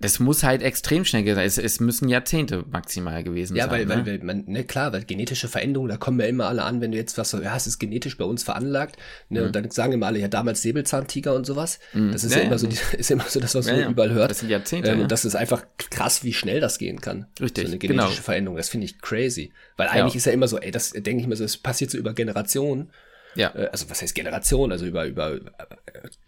Das 0.00 0.18
muss 0.18 0.42
halt 0.42 0.62
extrem 0.62 1.04
schnell 1.04 1.24
sein. 1.34 1.46
Es, 1.46 1.58
es 1.58 1.80
müssen 1.80 2.08
Jahrzehnte 2.08 2.64
maximal 2.70 3.22
gewesen 3.24 3.56
Ja, 3.56 3.64
sein. 3.68 3.72
weil, 3.72 3.86
ne? 3.86 3.96
weil, 4.06 4.06
weil 4.06 4.18
man, 4.24 4.44
ne, 4.46 4.64
klar, 4.64 4.92
weil 4.92 5.04
genetische 5.04 5.48
Veränderungen, 5.48 5.88
da 5.88 5.96
kommen 5.96 6.20
ja 6.20 6.26
immer 6.26 6.46
alle 6.48 6.62
an, 6.64 6.80
wenn 6.80 6.92
du 6.92 6.96
jetzt 6.98 7.16
was 7.18 7.30
so, 7.30 7.40
ja, 7.40 7.56
es 7.56 7.66
ist 7.66 7.78
genetisch 7.78 8.16
bei 8.18 8.24
uns 8.24 8.42
veranlagt, 8.42 8.96
ne, 9.28 9.44
und 9.44 9.56
dann 9.56 9.70
sagen 9.70 9.92
immer 9.92 10.06
alle, 10.06 10.18
ja, 10.18 10.28
damals 10.28 10.62
Säbelzahntiger 10.62 11.34
und 11.34 11.46
sowas. 11.46 11.78
Das 11.92 12.24
ist 12.24 12.30
Mhm. 12.30 12.36
Ja, 12.36 12.36
ja, 12.38 12.42
immer 12.44 12.52
ja. 12.52 12.58
so, 12.58 12.66
die, 12.66 12.76
ist 12.98 13.10
immer 13.10 13.24
so 13.28 13.40
das, 13.40 13.54
was 13.54 13.66
Ja, 13.66 13.72
man 13.72 13.80
ja. 13.82 13.88
überall 13.90 14.10
hört. 14.12 14.30
Das 14.30 14.40
sind 14.40 14.50
Jahrzehnte, 14.50 14.90
Ähm, 14.90 14.98
ja. 14.98 15.02
und 15.04 15.12
das 15.12 15.24
ist 15.24 15.34
einfach 15.34 15.64
krass, 15.78 16.24
wie 16.24 16.32
schnell 16.32 16.60
das 16.60 16.78
gehen 16.78 17.00
kann. 17.00 17.26
Richtig, 17.40 17.64
So 17.64 17.70
eine 17.70 17.78
genetische 17.78 18.08
genau. 18.10 18.22
Veränderung, 18.22 18.56
das 18.56 18.68
finde 18.68 18.84
ich 18.86 19.00
crazy. 19.00 19.52
Weil 19.76 19.88
eigentlich 19.88 20.16
ist 20.16 20.26
ja 20.26 20.32
immer 20.32 20.48
so, 20.48 20.58
ey, 20.58 20.70
das 20.70 20.90
denke 20.90 21.20
ich 21.22 21.26
mir 21.26 21.36
so, 21.36 21.44
es 21.44 21.56
passiert 21.56 21.90
so 21.90 21.98
über 21.98 22.12
Generationen. 22.12 22.90
Ja. 23.36 23.54
Äh, 23.54 23.68
also 23.68 23.88
was 23.90 24.02
heißt 24.02 24.14
Generation, 24.14 24.72
also 24.72 24.86
über, 24.86 25.06
über 25.06 25.34
äh, 25.34 25.40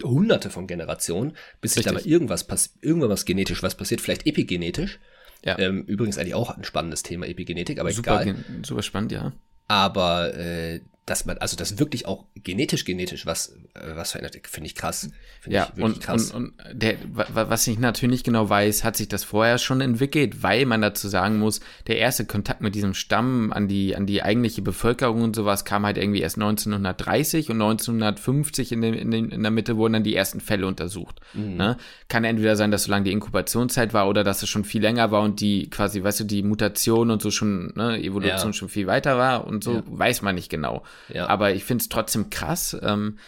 hunderte 0.02 0.50
von 0.50 0.66
Generationen, 0.66 1.36
bis 1.60 1.74
sich 1.74 1.84
da 1.84 1.92
mal 1.92 2.06
irgendwas 2.06 2.44
passiert, 2.44 2.76
irgendwann 2.82 3.10
was 3.10 3.24
genetisch 3.24 3.62
was 3.62 3.74
passiert, 3.74 4.00
vielleicht 4.00 4.26
epigenetisch. 4.26 5.00
Ja. 5.44 5.58
Ähm, 5.58 5.84
übrigens 5.84 6.18
eigentlich 6.18 6.34
auch 6.34 6.56
ein 6.56 6.64
spannendes 6.64 7.02
Thema, 7.02 7.26
Epigenetik, 7.26 7.78
aber 7.78 7.92
super, 7.92 8.22
egal. 8.22 8.36
super 8.62 8.82
spannend, 8.82 9.12
ja. 9.12 9.32
Aber 9.68 10.34
äh, 10.34 10.80
dass 11.08 11.24
man, 11.24 11.38
also 11.38 11.56
dass 11.56 11.78
wirklich 11.78 12.06
auch 12.06 12.24
genetisch, 12.36 12.84
genetisch 12.84 13.26
was, 13.26 13.56
äh, 13.74 13.94
was 13.96 14.12
verändert, 14.12 14.38
finde 14.46 14.66
ich 14.66 14.74
krass. 14.74 15.10
Finde 15.40 15.56
Ja, 15.56 15.72
ich 15.76 15.82
und, 15.82 16.00
krass. 16.00 16.30
und, 16.32 16.46
und 16.46 16.54
der, 16.82 16.96
wa- 17.12 17.26
wa- 17.32 17.48
was 17.50 17.66
ich 17.66 17.78
natürlich 17.78 18.12
nicht 18.18 18.24
genau 18.24 18.48
weiß, 18.48 18.84
hat 18.84 18.96
sich 18.96 19.08
das 19.08 19.24
vorher 19.24 19.58
schon 19.58 19.80
entwickelt, 19.80 20.42
weil 20.42 20.66
man 20.66 20.80
dazu 20.82 21.08
sagen 21.08 21.38
muss, 21.38 21.60
der 21.86 21.98
erste 21.98 22.24
Kontakt 22.26 22.60
mit 22.60 22.74
diesem 22.74 22.94
Stamm 22.94 23.52
an 23.52 23.68
die, 23.68 23.96
an 23.96 24.06
die 24.06 24.22
eigentliche 24.22 24.62
Bevölkerung 24.62 25.22
und 25.22 25.34
sowas 25.36 25.64
kam 25.64 25.84
halt 25.86 25.96
irgendwie 25.98 26.20
erst 26.20 26.36
1930 26.36 27.50
und 27.50 27.60
1950 27.60 28.72
in, 28.72 28.80
den, 28.82 28.94
in, 28.94 29.10
den, 29.10 29.30
in 29.30 29.42
der 29.42 29.50
Mitte 29.50 29.76
wurden 29.76 29.94
dann 29.94 30.04
die 30.04 30.14
ersten 30.14 30.40
Fälle 30.40 30.66
untersucht. 30.66 31.20
Mhm. 31.34 31.56
Ne? 31.56 31.76
Kann 32.08 32.24
entweder 32.24 32.56
sein, 32.56 32.70
dass 32.70 32.84
so 32.84 32.90
lange 32.90 33.04
die 33.04 33.12
Inkubationszeit 33.12 33.92
war 33.94 34.08
oder 34.08 34.24
dass 34.24 34.42
es 34.42 34.48
schon 34.48 34.64
viel 34.64 34.82
länger 34.82 35.10
war 35.10 35.22
und 35.22 35.40
die 35.40 35.70
quasi, 35.70 36.02
weißt 36.02 36.20
du, 36.20 36.24
die 36.24 36.42
Mutation 36.42 37.10
und 37.10 37.22
so 37.22 37.30
schon, 37.30 37.72
ne, 37.76 37.98
Evolution 38.02 38.48
Ja. 38.48 38.52
schon 38.52 38.68
viel 38.68 38.86
weiter 38.86 39.18
war 39.18 39.46
und 39.46 39.64
so, 39.64 39.74
Ja. 39.76 39.82
weiß 39.86 40.22
man 40.22 40.34
nicht 40.34 40.48
genau. 40.50 40.82
Ja. 41.08 41.26
Aber 41.28 41.52
ich 41.52 41.64
finde 41.64 41.82
es 41.82 41.88
trotzdem 41.88 42.30
krass. 42.30 42.76
Ähm, 42.82 43.18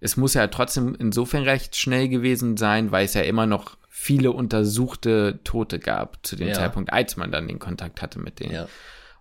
es 0.00 0.16
muss 0.16 0.34
ja 0.34 0.46
trotzdem 0.48 0.94
insofern 0.98 1.44
recht 1.44 1.76
schnell 1.76 2.08
gewesen 2.08 2.56
sein, 2.56 2.92
weil 2.92 3.04
es 3.04 3.14
ja 3.14 3.22
immer 3.22 3.46
noch 3.46 3.76
viele 3.88 4.32
untersuchte 4.32 5.40
Tote 5.44 5.78
gab 5.78 6.18
zu 6.26 6.36
dem 6.36 6.48
ja. 6.48 6.54
Zeitpunkt, 6.54 6.92
als 6.92 7.16
man 7.16 7.30
dann 7.30 7.48
den 7.48 7.58
Kontakt 7.58 8.02
hatte 8.02 8.18
mit 8.18 8.40
denen. 8.40 8.54
Ja. 8.54 8.66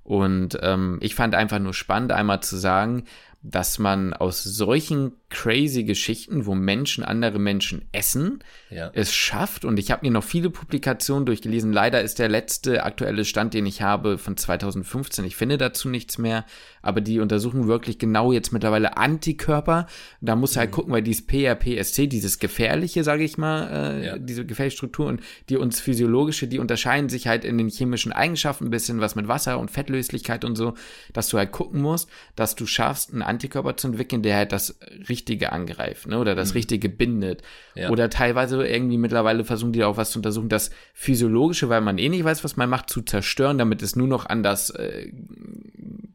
Und 0.04 0.58
ähm, 0.62 0.98
ich 1.02 1.16
fand 1.16 1.36
einfach 1.36 1.60
nur 1.60 1.74
spannend, 1.74 2.12
einmal 2.12 2.42
zu 2.42 2.58
sagen, 2.58 3.06
dass 3.46 3.78
man 3.78 4.14
aus 4.14 4.42
solchen 4.42 5.12
crazy 5.30 5.84
Geschichten, 5.84 6.46
wo 6.46 6.56
Menschen 6.56 7.04
andere 7.04 7.40
Menschen 7.40 7.90
essen, 7.92 8.40
ja. 8.70 8.92
es 8.94 9.14
schafft. 9.14 9.66
Und 9.66 9.80
ich 9.80 9.92
habe 9.92 10.06
mir 10.06 10.12
noch 10.12 10.24
viele 10.24 10.50
Publikationen 10.50 11.26
durchgelesen. 11.26 11.74
Leider 11.74 12.02
ist 12.02 12.20
der 12.20 12.30
letzte 12.30 12.84
aktuelle 12.84 13.26
Stand, 13.26 13.54
den 13.54 13.66
ich 13.66 13.82
habe, 13.82 14.18
von 14.18 14.38
2015. 14.38 15.26
Ich 15.26 15.36
finde 15.36 15.58
dazu 15.58 15.90
nichts 15.90 16.18
mehr. 16.18 16.46
Aber 16.82 17.02
die 17.02 17.20
untersuchen 17.20 17.68
wirklich 17.68 17.98
genau 17.98 18.32
jetzt 18.32 18.54
mittlerweile 18.54 18.96
Antikörper. 18.96 19.88
Da 20.22 20.36
muss 20.36 20.56
mhm. 20.56 20.60
halt 20.60 20.72
gucken, 20.72 20.94
weil 20.94 21.02
dieses 21.02 21.26
PRPSC, 21.26 22.08
dieses 22.08 22.40
gefährliche, 22.40 23.04
sage 23.04 23.24
ich 23.24 23.38
mal, 23.38 23.70
äh, 23.72 24.06
ja. 24.06 24.18
diese 24.18 24.46
gefährliche 24.46 24.78
Struktur 24.78 25.08
und 25.08 25.22
die 25.50 25.58
uns 25.58 25.82
physiologische, 25.82 26.48
die 26.48 26.60
unterscheiden 26.60 27.10
sich 27.10 27.28
halt 27.28 27.44
in 27.44 27.58
den 27.58 27.70
chemischen 27.70 28.14
Eigenschaften 28.14 28.66
ein 28.66 28.72
bisschen, 28.72 29.02
was 29.02 29.16
mit 29.16 29.28
Wasser 29.28 29.60
und 29.60 29.72
Fettlöslichkeit 29.72 30.46
und 30.46 30.56
so, 30.56 30.76
dass 31.12 31.30
du 31.30 31.38
halt 31.38 31.52
gucken 31.52 31.82
musst, 31.82 32.10
dass 32.36 32.56
du 32.56 32.66
schaffst, 32.66 33.12
einen 33.12 33.33
Antikörper 33.34 33.78
zu 33.78 33.88
entwickeln, 33.88 34.24
der 34.24 34.36
halt 34.36 34.52
das 34.52 34.80
Richtige 35.10 35.52
angreift, 35.52 36.08
ne? 36.08 36.20
Oder 36.20 36.36
das 36.36 36.50
mhm. 36.50 36.58
Richtige 36.58 36.90
bindet. 36.90 37.42
Ja. 37.76 37.90
Oder 37.90 38.10
teilweise 38.10 38.66
irgendwie 38.66 38.98
mittlerweile 38.98 39.44
versuchen 39.44 39.74
die 39.74 39.84
auch 39.84 39.98
was 39.98 40.12
zu 40.12 40.20
untersuchen, 40.20 40.50
das 40.50 40.72
Physiologische, 40.94 41.70
weil 41.70 41.82
man 41.82 41.98
eh 41.98 42.10
nicht 42.10 42.24
weiß, 42.24 42.44
was 42.44 42.56
man 42.56 42.70
macht, 42.70 42.90
zu 42.90 43.02
zerstören, 43.02 43.58
damit 43.58 43.82
es 43.82 43.96
nur 43.96 44.08
noch 44.08 44.26
an 44.26 44.44
das 44.44 44.70
äh, 44.72 45.12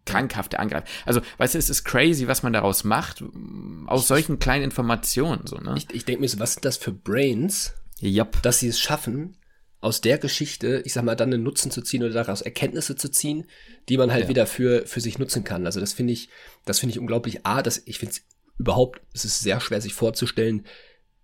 Krankhafte 0.06 0.58
angreift. 0.58 0.88
Also, 1.04 1.20
weißt 1.36 1.54
du, 1.54 1.58
es 1.58 1.70
ist 1.70 1.84
crazy, 1.84 2.26
was 2.28 2.42
man 2.42 2.52
daraus 2.52 2.84
macht, 2.84 3.22
aus 3.86 4.08
solchen 4.08 4.38
kleinen 4.38 4.64
Informationen, 4.64 5.46
so, 5.46 5.56
ne? 5.56 5.74
Ich, 5.76 5.86
ich 5.92 6.04
denke 6.04 6.22
mir 6.22 6.28
so, 6.28 6.38
was 6.38 6.54
sind 6.54 6.64
das 6.64 6.76
für 6.76 6.92
Brains, 6.92 7.74
yep. 8.02 8.42
dass 8.42 8.60
sie 8.60 8.68
es 8.68 8.80
schaffen, 8.80 9.36
aus 9.80 10.00
der 10.00 10.18
Geschichte, 10.18 10.82
ich 10.84 10.92
sag 10.92 11.04
mal, 11.04 11.14
dann 11.14 11.32
einen 11.32 11.42
Nutzen 11.42 11.70
zu 11.70 11.82
ziehen 11.82 12.02
oder 12.02 12.12
daraus 12.12 12.42
Erkenntnisse 12.42 12.96
zu 12.96 13.10
ziehen, 13.10 13.46
die 13.88 13.96
man 13.96 14.10
halt 14.10 14.24
ja. 14.24 14.28
wieder 14.28 14.46
für, 14.46 14.86
für 14.86 15.00
sich 15.00 15.18
nutzen 15.18 15.44
kann. 15.44 15.66
Also 15.66 15.78
das 15.78 15.92
finde 15.92 16.12
ich, 16.12 16.28
das 16.64 16.80
finde 16.80 16.92
ich 16.92 16.98
unglaublich. 16.98 17.46
A, 17.46 17.62
das, 17.62 17.82
ich 17.86 17.98
finde 17.98 18.14
es 18.14 18.22
überhaupt, 18.58 19.00
es 19.14 19.24
ist 19.24 19.40
sehr 19.40 19.60
schwer 19.60 19.80
sich 19.80 19.94
vorzustellen, 19.94 20.66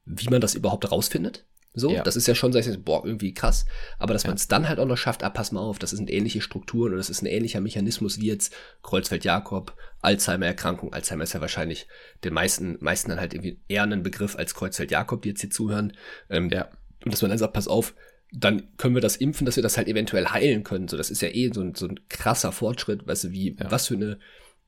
wie 0.05 0.29
man 0.29 0.41
das 0.41 0.55
überhaupt 0.55 0.91
rausfindet. 0.91 1.45
So, 1.77 1.91
ja. 1.91 2.05
das 2.05 2.15
ist 2.15 2.29
ja 2.29 2.37
schon, 2.37 2.53
sag 2.53 2.65
ich, 2.65 2.85
boah, 2.85 3.05
irgendwie 3.05 3.35
krass. 3.35 3.67
Aber 3.99 4.13
dass 4.13 4.23
ja. 4.23 4.29
man 4.29 4.37
es 4.37 4.47
dann 4.47 4.69
halt 4.69 4.79
auch 4.79 4.87
noch 4.87 4.97
schafft, 4.97 5.25
ah, 5.25 5.31
pass 5.31 5.51
mal 5.51 5.61
auf, 5.61 5.81
das 5.81 5.91
sind 5.91 6.09
ähnliche 6.09 6.41
Strukturen 6.41 6.91
oder 6.91 6.99
das 6.99 7.11
ist 7.11 7.23
ein 7.23 7.27
ähnlicher 7.27 7.61
Mechanismus 7.61 8.21
wie 8.21 8.29
jetzt 8.29 8.55
Kreuzfeld-Jakob, 8.83 9.77
Alzheimer-Erkrankung. 10.01 10.93
Alzheimer 10.93 11.25
ist 11.25 11.33
ja 11.33 11.41
wahrscheinlich 11.41 11.89
den 12.23 12.33
meisten, 12.33 12.77
meisten 12.79 13.11
dann 13.11 13.19
halt 13.19 13.35
irgendwie 13.35 13.61
eher 13.67 13.83
ein 13.83 14.05
Begriff 14.05 14.37
als 14.37 14.55
Kreuzfeld-Jakob, 14.55 15.23
die 15.23 15.31
jetzt 15.31 15.41
hier 15.41 15.51
zuhören. 15.51 15.95
Ähm, 16.31 16.49
ja. 16.51 16.69
Und 17.05 17.13
dass 17.13 17.23
man 17.23 17.31
dann 17.31 17.39
sagt, 17.39 17.55
pass 17.55 17.67
auf, 17.67 17.95
dann 18.37 18.77
können 18.77 18.95
wir 18.95 19.03
das 19.03 19.17
impfen, 19.17 19.47
dass 19.47 19.57
wir 19.57 19.63
das 19.63 19.77
halt 19.77 19.87
eventuell 19.87 20.27
heilen 20.27 20.65
können. 20.65 20.89
So, 20.89 20.97
das 20.97 21.11
ist 21.11 21.23
ja 21.23 21.29
eh 21.29 21.51
so 21.53 21.61
ein, 21.61 21.75
so 21.75 21.87
ein 21.87 22.01
krasser 22.09 22.51
Fortschritt, 22.53 23.07
weißt 23.07 23.25
du, 23.25 23.31
wie, 23.31 23.57
ja. 23.57 23.71
was 23.71 23.87
für 23.87 23.95
eine 23.95 24.19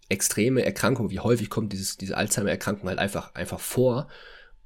extreme 0.09 0.65
Erkrankung, 0.65 1.11
wie 1.11 1.19
häufig 1.19 1.51
kommt 1.51 1.73
dieses, 1.73 1.97
diese 1.97 2.17
Alzheimer-Erkrankung 2.17 2.89
halt 2.89 3.01
einfach, 3.01 3.35
einfach 3.35 3.59
vor 3.59 4.09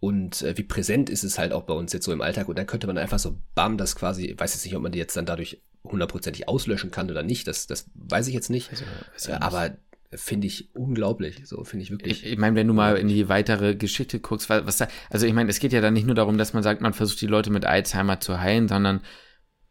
und 0.01 0.43
äh, 0.43 0.57
wie 0.59 0.65
präsent 0.65 1.09
ist 1.09 1.25
es 1.25 1.39
halt 1.39 1.53
auch 1.53 1.63
bei 1.63 1.73
uns 1.73 1.93
jetzt 1.95 2.05
so 2.05 2.13
im 2.13 2.21
Alltag 2.21 2.49
und 2.49 2.59
dann 2.59 2.67
könnte 2.67 2.87
man 2.87 2.99
einfach 2.99 3.19
so 3.19 3.39
bam, 3.55 3.79
das 3.79 3.97
quasi, 3.97 4.27
ich 4.27 4.39
weiß 4.39 4.53
jetzt 4.55 4.65
nicht, 4.65 4.77
ob 4.77 4.83
man 4.83 4.93
die 4.93 4.99
jetzt 4.99 5.17
dann 5.17 5.27
dadurch 5.27 5.63
hundertprozentig 5.83 6.47
auslöschen 6.47 6.91
kann 6.91 7.11
oder 7.11 7.23
nicht, 7.23 7.47
das, 7.47 7.67
das 7.67 7.87
weiß 7.95 8.29
ich 8.29 8.35
jetzt 8.35 8.51
nicht, 8.51 8.71
also, 8.71 9.33
äh, 9.33 9.35
aber 9.37 9.79
finde 10.15 10.47
ich 10.47 10.75
unglaublich. 10.75 11.43
So 11.45 11.63
finde 11.65 11.85
ich 11.85 11.91
wirklich. 11.91 12.25
Ich, 12.25 12.33
ich 12.33 12.39
meine, 12.39 12.57
wenn 12.57 12.67
du 12.67 12.75
mal 12.75 12.97
in 12.97 13.09
die 13.09 13.29
weitere 13.29 13.77
Geschichte 13.77 14.19
guckst, 14.19 14.51
was, 14.51 14.67
was 14.67 14.77
da, 14.79 14.89
also 15.09 15.27
ich 15.27 15.33
meine, 15.33 15.51
es 15.51 15.61
geht 15.61 15.73
ja 15.73 15.81
dann 15.81 15.95
nicht 15.95 16.07
nur 16.07 16.17
darum, 16.17 16.39
dass 16.39 16.53
man 16.53 16.63
sagt, 16.63 16.81
man 16.81 16.93
versucht 16.93 17.21
die 17.21 17.27
Leute 17.27 17.51
mit 17.51 17.65
Alzheimer 17.65 18.21
zu 18.21 18.41
heilen, 18.41 18.69
sondern 18.69 19.01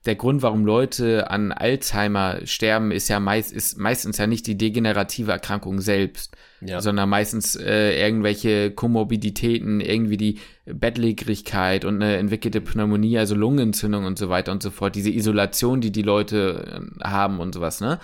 der 0.05 0.15
Grund, 0.15 0.41
warum 0.41 0.65
Leute 0.65 1.29
an 1.29 1.51
Alzheimer 1.51 2.39
sterben, 2.45 2.91
ist 2.91 3.09
ja 3.09 3.19
meist, 3.19 3.51
ist 3.51 3.77
meistens 3.77 4.17
ja 4.17 4.27
nicht 4.27 4.47
die 4.47 4.57
degenerative 4.57 5.33
Erkrankung 5.33 5.81
selbst, 5.81 6.37
ja. 6.61 6.79
sondern 6.79 7.09
meistens 7.09 7.57
äh, 7.57 8.01
irgendwelche 8.01 8.71
Komorbiditäten, 8.71 9.81
irgendwie 9.81 10.15
die 10.15 10.39
Bettlägerigkeit 10.65 11.83
und 11.83 12.01
eine 12.01 12.15
entwickelte 12.15 12.61
Pneumonie, 12.61 13.17
also 13.17 13.35
Lungenentzündung 13.35 14.05
und 14.05 14.17
so 14.17 14.29
weiter 14.29 14.53
und 14.53 14.63
so 14.63 14.71
fort, 14.71 14.95
diese 14.95 15.09
Isolation, 15.09 15.81
die 15.81 15.91
die 15.91 16.01
Leute 16.01 16.81
äh, 16.81 17.03
haben 17.03 17.41
und 17.41 17.53
sowas, 17.53 17.81
ne? 17.81 17.99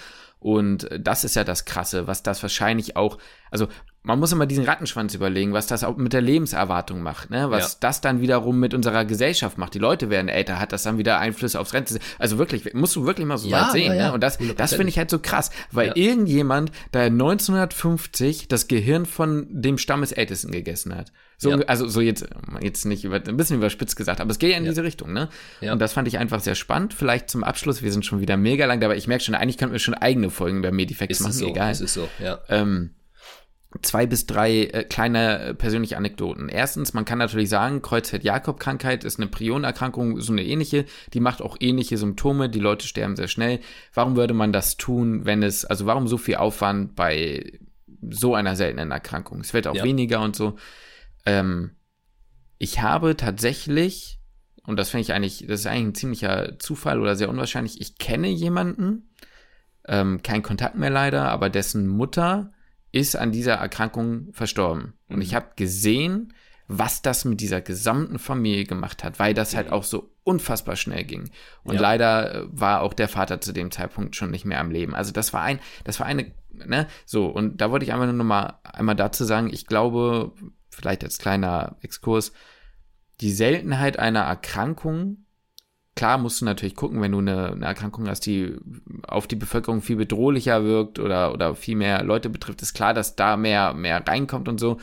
Und 0.46 0.88
das 1.00 1.24
ist 1.24 1.36
ja 1.36 1.44
das 1.44 1.66
Krasse, 1.66 2.06
was 2.06 2.22
das 2.22 2.44
wahrscheinlich 2.44 2.96
auch, 2.96 3.18
also 3.50 3.68
man 4.06 4.20
muss 4.20 4.32
immer 4.32 4.46
diesen 4.46 4.65
Rattenschwanz 4.65 5.13
überlegen, 5.15 5.54
was 5.54 5.68
das 5.68 5.84
auch 5.84 5.98
mit 5.98 6.13
der 6.13 6.22
Lebenserwartung 6.22 7.02
macht, 7.02 7.32
ne? 7.32 7.50
Was 7.50 7.74
ja. 7.74 7.78
das 7.82 8.02
dann 8.02 8.22
wiederum 8.22 8.60
mit 8.60 8.74
unserer 8.74 9.04
Gesellschaft 9.04 9.58
macht. 9.58 9.74
Die 9.74 9.80
Leute 9.80 10.10
werden 10.10 10.30
älter, 10.30 10.60
hat 10.60 10.72
das 10.72 10.84
dann 10.84 10.98
wieder 10.98 11.20
Einflüsse 11.20 11.60
aufs 11.60 11.74
Rente. 11.74 12.00
Also 12.20 12.38
wirklich, 12.38 12.74
musst 12.74 12.96
du 12.96 13.06
wirklich 13.06 13.26
mal 13.26 13.38
so 13.38 13.50
ja, 13.50 13.63
weit 13.63 13.72
sehen, 13.72 13.96
ja, 13.96 14.08
ne? 14.08 14.13
Und 14.13 14.22
das, 14.22 14.38
das 14.58 14.74
finde 14.76 14.89
ich 14.89 14.98
halt 14.98 15.10
so 15.10 15.20
krass, 15.20 15.50
weil 15.72 15.94
irgendjemand 15.96 16.72
da 16.91 17.02
1950 17.02 18.48
das 18.48 18.68
Gehirn 18.68 19.06
von 19.06 19.48
dem 19.50 19.78
Stammesältesten 19.78 20.52
gegessen 20.52 20.96
hat. 20.96 21.12
So, 21.38 21.52
also 21.52 21.88
so 21.88 22.00
jetzt, 22.00 22.28
jetzt 22.62 22.86
nicht 22.86 23.04
über, 23.04 23.15
ein 23.15 23.38
bisschen 23.38 23.58
überspitzt 23.58 23.98
gesagt, 23.98 24.22
aber 24.22 24.32
es 24.32 24.39
geht 24.39 24.52
ja 24.52 24.58
in 24.58 24.63
diese 24.63 24.84
Richtung, 24.84 25.13
ne? 25.13 25.30
Und 25.62 25.80
das 25.80 25.94
fand 25.94 26.08
ich 26.08 26.18
einfach 26.20 26.39
sehr 26.39 26.56
spannend. 26.56 26.94
Vielleicht 26.94 27.30
zum 27.30 27.44
Abschluss, 27.44 27.82
wir 27.82 27.91
sind 27.91 28.06
schon 28.06 28.22
wieder 28.22 28.38
mega 28.38 28.65
lang, 28.65 28.84
aber 28.84 28.96
ich 28.96 29.08
merke 29.08 29.24
schon, 29.24 29.36
eigentlich 29.36 29.58
könnten 29.58 29.74
wir 29.74 29.80
schon 29.80 29.96
eigene 29.96 30.30
Folgen 30.30 30.62
bei 30.62 30.72
Medifacts 30.72 31.22
machen, 31.22 31.34
so, 31.34 31.48
egal. 31.48 31.72
Es 31.72 31.82
ist 31.82 31.96
so, 31.96 32.08
ja. 32.20 32.39
Ähm, 32.50 32.91
zwei 33.82 34.06
bis 34.06 34.26
drei 34.26 34.66
äh, 34.66 34.84
kleine 34.84 35.40
äh, 35.40 35.54
persönliche 35.54 35.98
Anekdoten. 35.98 36.50
Erstens, 36.50 36.94
man 36.94 37.06
kann 37.06 37.18
natürlich 37.18 37.50
sagen, 37.50 37.82
Kreuzfeld-Jakob-Krankheit 37.82 39.04
ist 39.04 39.20
eine 39.20 39.28
Prionerkrankung, 39.28 40.22
so 40.22 40.32
eine 40.32 40.44
ähnliche, 40.44 40.86
die 41.14 41.20
macht 41.20 41.42
auch 41.42 41.58
ähnliche 41.60 41.98
Symptome, 41.98 42.50
die 42.50 42.60
Leute 42.60 42.88
sterben 42.88 43.16
sehr 43.16 43.28
schnell. 43.28 43.60
Warum 43.94 44.16
würde 44.16 44.34
man 44.34 44.54
das 44.54 44.78
tun, 44.78 45.26
wenn 45.26 45.44
es, 45.44 45.66
also 45.66 45.86
warum 45.86 46.08
so 46.08 46.18
viel 46.18 46.36
Aufwand 46.36 46.96
bei 46.96 47.60
so 48.10 48.36
einer 48.36 48.56
seltenen 48.56 48.92
Erkrankung? 48.92 49.42
Es 49.42 49.54
wird 49.54 49.68
auch 49.68 49.76
ja. 49.76 49.84
weniger 49.84 50.22
und 50.22 50.36
so. 50.36 50.56
Ähm, 51.26 51.72
ich 52.58 52.82
habe 52.82 53.18
tatsächlich, 53.18 54.20
und 54.66 54.78
das 54.78 54.90
finde 54.90 55.02
ich 55.02 55.14
eigentlich, 55.14 55.46
das 55.48 55.62
ist 55.62 55.68
eigentlich 55.68 55.88
ein 55.88 55.96
ziemlicher 55.96 56.60
Zufall 56.60 57.02
oder 57.02 57.16
sehr 57.16 57.30
unwahrscheinlich, 57.30 57.82
ich 57.82 57.98
kenne 57.98 58.30
jemanden, 58.30 59.10
ähm, 59.88 60.24
kein 60.24 60.44
Kontakt 60.44 60.76
mehr 60.78 60.90
leider, 60.90 61.30
aber 61.30 61.50
dessen 61.50 61.88
Mutter 61.88 62.52
ist 62.96 63.18
an 63.18 63.34
dieser 63.34 63.56
Erkrankung 63.56 64.30
verstorben. 64.32 64.94
Mhm. 65.10 65.16
Und 65.16 65.22
ich 65.22 65.32
mhm. 65.32 65.36
habe 65.36 65.48
gesehen, 65.58 66.34
was 66.68 67.02
das 67.02 67.26
mit 67.26 67.42
dieser 67.42 67.62
gesamten 67.62 68.18
Familie 68.20 68.64
gemacht 68.64 69.04
hat, 69.04 69.20
weil 69.20 69.34
das 69.34 69.54
halt 69.54 69.68
mhm. 69.68 69.74
auch 69.74 69.84
so 69.84 70.10
unfassbar 70.24 70.78
schnell 70.78 71.04
ging. 71.04 71.30
Und 71.64 71.76
ja. 71.76 71.82
leider 71.82 72.34
äh, 72.34 72.48
war 72.50 72.82
auch 72.82 72.94
der 72.94 73.10
Vater 73.10 73.42
zu 73.42 73.52
dem 73.52 73.70
Zeitpunkt 73.70 74.16
schon 74.16 74.32
nicht 74.32 74.46
mehr 74.46 74.62
am 74.62 74.72
Leben. 74.72 74.96
Also 74.96 75.12
das 75.12 75.34
war 75.34 75.42
ein, 75.42 75.60
das 75.84 76.00
war 76.00 76.08
eine, 76.08 76.32
ne, 76.54 76.88
so, 77.06 77.28
und 77.28 77.60
da 77.60 77.70
wollte 77.70 77.84
ich 77.84 77.92
einfach 77.92 78.06
nur 78.06 78.14
noch 78.14 78.24
mal 78.24 78.60
einmal 78.64 78.96
dazu 78.96 79.26
sagen, 79.26 79.50
ich 79.52 79.68
glaube, 79.68 80.32
vielleicht 80.70 81.04
als 81.04 81.18
kleiner 81.18 81.76
Exkurs, 81.82 82.32
die 83.20 83.32
Seltenheit 83.32 84.00
einer 84.00 84.22
Erkrankung, 84.22 85.25
klar 85.96 86.18
musst 86.18 86.42
du 86.42 86.46
natürlich 86.46 86.76
gucken, 86.76 87.02
wenn 87.02 87.12
du 87.12 87.20
eine, 87.20 87.52
eine, 87.54 87.66
Erkrankung 87.66 88.08
hast, 88.08 88.26
die 88.26 88.56
auf 89.08 89.28
die 89.28 89.36
Bevölkerung 89.36 89.82
viel 89.82 89.96
bedrohlicher 89.96 90.64
wirkt 90.64 91.00
oder, 91.00 91.34
oder 91.34 91.56
viel 91.56 91.76
mehr 91.76 92.04
Leute 92.04 92.30
betrifft, 92.30 92.62
ist 92.62 92.74
klar, 92.74 92.94
dass 92.94 93.16
da 93.16 93.38
mehr, 93.38 93.74
mehr 93.74 94.06
reinkommt 94.06 94.48
und 94.48 94.60
so. 94.60 94.78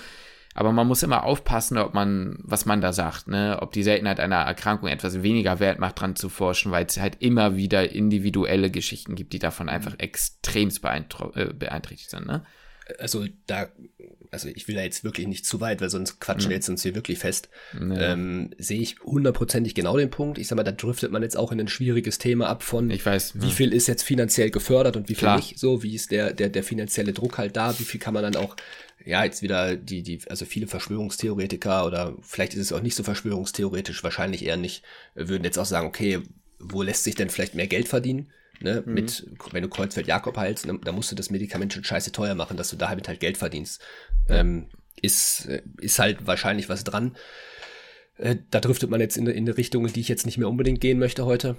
Aber 0.54 0.72
man 0.72 0.86
muss 0.86 1.02
immer 1.02 1.24
aufpassen, 1.24 1.78
ob 1.78 1.94
man, 1.94 2.38
was 2.42 2.66
man 2.66 2.82
da 2.82 2.92
sagt, 2.92 3.26
ne? 3.26 3.58
Ob 3.62 3.72
die 3.72 3.82
Seltenheit 3.82 4.20
einer 4.20 4.36
Erkrankung 4.36 4.88
etwas 4.88 5.22
weniger 5.22 5.60
Wert 5.60 5.78
macht, 5.78 5.98
dran 5.98 6.14
zu 6.14 6.28
forschen, 6.28 6.72
weil 6.72 6.84
es 6.84 7.00
halt 7.00 7.22
immer 7.22 7.56
wieder 7.56 7.90
individuelle 7.90 8.70
Geschichten 8.70 9.14
gibt, 9.14 9.32
die 9.32 9.38
davon 9.38 9.70
einfach 9.70 9.94
extremst 9.98 10.84
äh, 10.84 11.54
beeinträchtigt 11.54 12.10
sind, 12.10 12.26
ne? 12.26 12.44
Also 12.98 13.26
da, 13.46 13.68
also 14.30 14.48
ich 14.48 14.68
will 14.68 14.74
da 14.74 14.82
jetzt 14.82 15.04
wirklich 15.04 15.26
nicht 15.26 15.44
zu 15.44 15.60
weit, 15.60 15.80
weil 15.80 15.90
sonst 15.90 16.20
quatschen 16.20 16.50
wir 16.50 16.56
mhm. 16.56 16.60
jetzt 16.60 16.68
uns 16.68 16.82
hier 16.82 16.94
wirklich 16.94 17.18
fest. 17.18 17.48
Ja. 17.74 18.12
Ähm, 18.12 18.50
sehe 18.58 18.80
ich 18.80 18.98
hundertprozentig 19.00 19.74
genau 19.74 19.96
den 19.96 20.10
Punkt. 20.10 20.38
Ich 20.38 20.48
sag 20.48 20.56
mal, 20.56 20.62
da 20.62 20.72
driftet 20.72 21.12
man 21.12 21.22
jetzt 21.22 21.36
auch 21.36 21.52
in 21.52 21.60
ein 21.60 21.68
schwieriges 21.68 22.18
Thema 22.18 22.48
ab 22.48 22.62
von, 22.62 22.90
ich 22.90 23.04
weiß, 23.04 23.40
wie 23.40 23.48
ja. 23.48 23.52
viel 23.52 23.72
ist 23.72 23.88
jetzt 23.88 24.02
finanziell 24.02 24.50
gefördert 24.50 24.96
und 24.96 25.08
wie 25.08 25.14
viel 25.14 25.26
Klar. 25.26 25.36
nicht. 25.36 25.58
So, 25.58 25.82
wie 25.82 25.94
ist 25.94 26.10
der, 26.10 26.32
der, 26.32 26.48
der 26.48 26.62
finanzielle 26.64 27.12
Druck 27.12 27.38
halt 27.38 27.56
da? 27.56 27.78
Wie 27.78 27.84
viel 27.84 28.00
kann 28.00 28.14
man 28.14 28.22
dann 28.22 28.36
auch, 28.36 28.56
ja, 29.04 29.24
jetzt 29.24 29.42
wieder 29.42 29.76
die, 29.76 30.02
die, 30.02 30.20
also 30.28 30.44
viele 30.44 30.66
Verschwörungstheoretiker 30.66 31.86
oder 31.86 32.16
vielleicht 32.22 32.54
ist 32.54 32.60
es 32.60 32.72
auch 32.72 32.82
nicht 32.82 32.94
so 32.94 33.02
verschwörungstheoretisch, 33.02 34.02
wahrscheinlich 34.02 34.44
eher 34.44 34.56
nicht, 34.56 34.82
würden 35.14 35.44
jetzt 35.44 35.58
auch 35.58 35.66
sagen, 35.66 35.86
okay, 35.86 36.20
wo 36.58 36.82
lässt 36.82 37.04
sich 37.04 37.14
denn 37.14 37.28
vielleicht 37.28 37.54
mehr 37.54 37.66
Geld 37.66 37.88
verdienen? 37.88 38.30
Ne, 38.60 38.82
mhm. 38.84 38.94
mit, 38.94 39.26
wenn 39.50 39.62
du 39.62 39.68
Kreuzfeld-Jakob 39.68 40.36
heilst, 40.36 40.66
ne, 40.66 40.78
da 40.84 40.92
musst 40.92 41.10
du 41.10 41.16
das 41.16 41.30
Medikament 41.30 41.72
schon 41.72 41.82
scheiße 41.82 42.12
teuer 42.12 42.34
machen, 42.36 42.56
dass 42.56 42.70
du 42.70 42.76
damit 42.76 43.08
halt 43.08 43.18
Geld 43.18 43.36
verdienst. 43.36 43.82
Ähm, 44.28 44.68
ist, 45.00 45.48
ist 45.80 45.98
halt 45.98 46.26
wahrscheinlich 46.26 46.68
was 46.68 46.84
dran. 46.84 47.16
Äh, 48.18 48.36
da 48.50 48.60
driftet 48.60 48.90
man 48.90 49.00
jetzt 49.00 49.16
in, 49.16 49.26
in 49.26 49.44
eine 49.44 49.56
Richtung, 49.56 49.86
in 49.86 49.92
die 49.92 50.00
ich 50.00 50.08
jetzt 50.08 50.26
nicht 50.26 50.38
mehr 50.38 50.48
unbedingt 50.48 50.80
gehen 50.80 50.98
möchte 50.98 51.24
heute. 51.24 51.56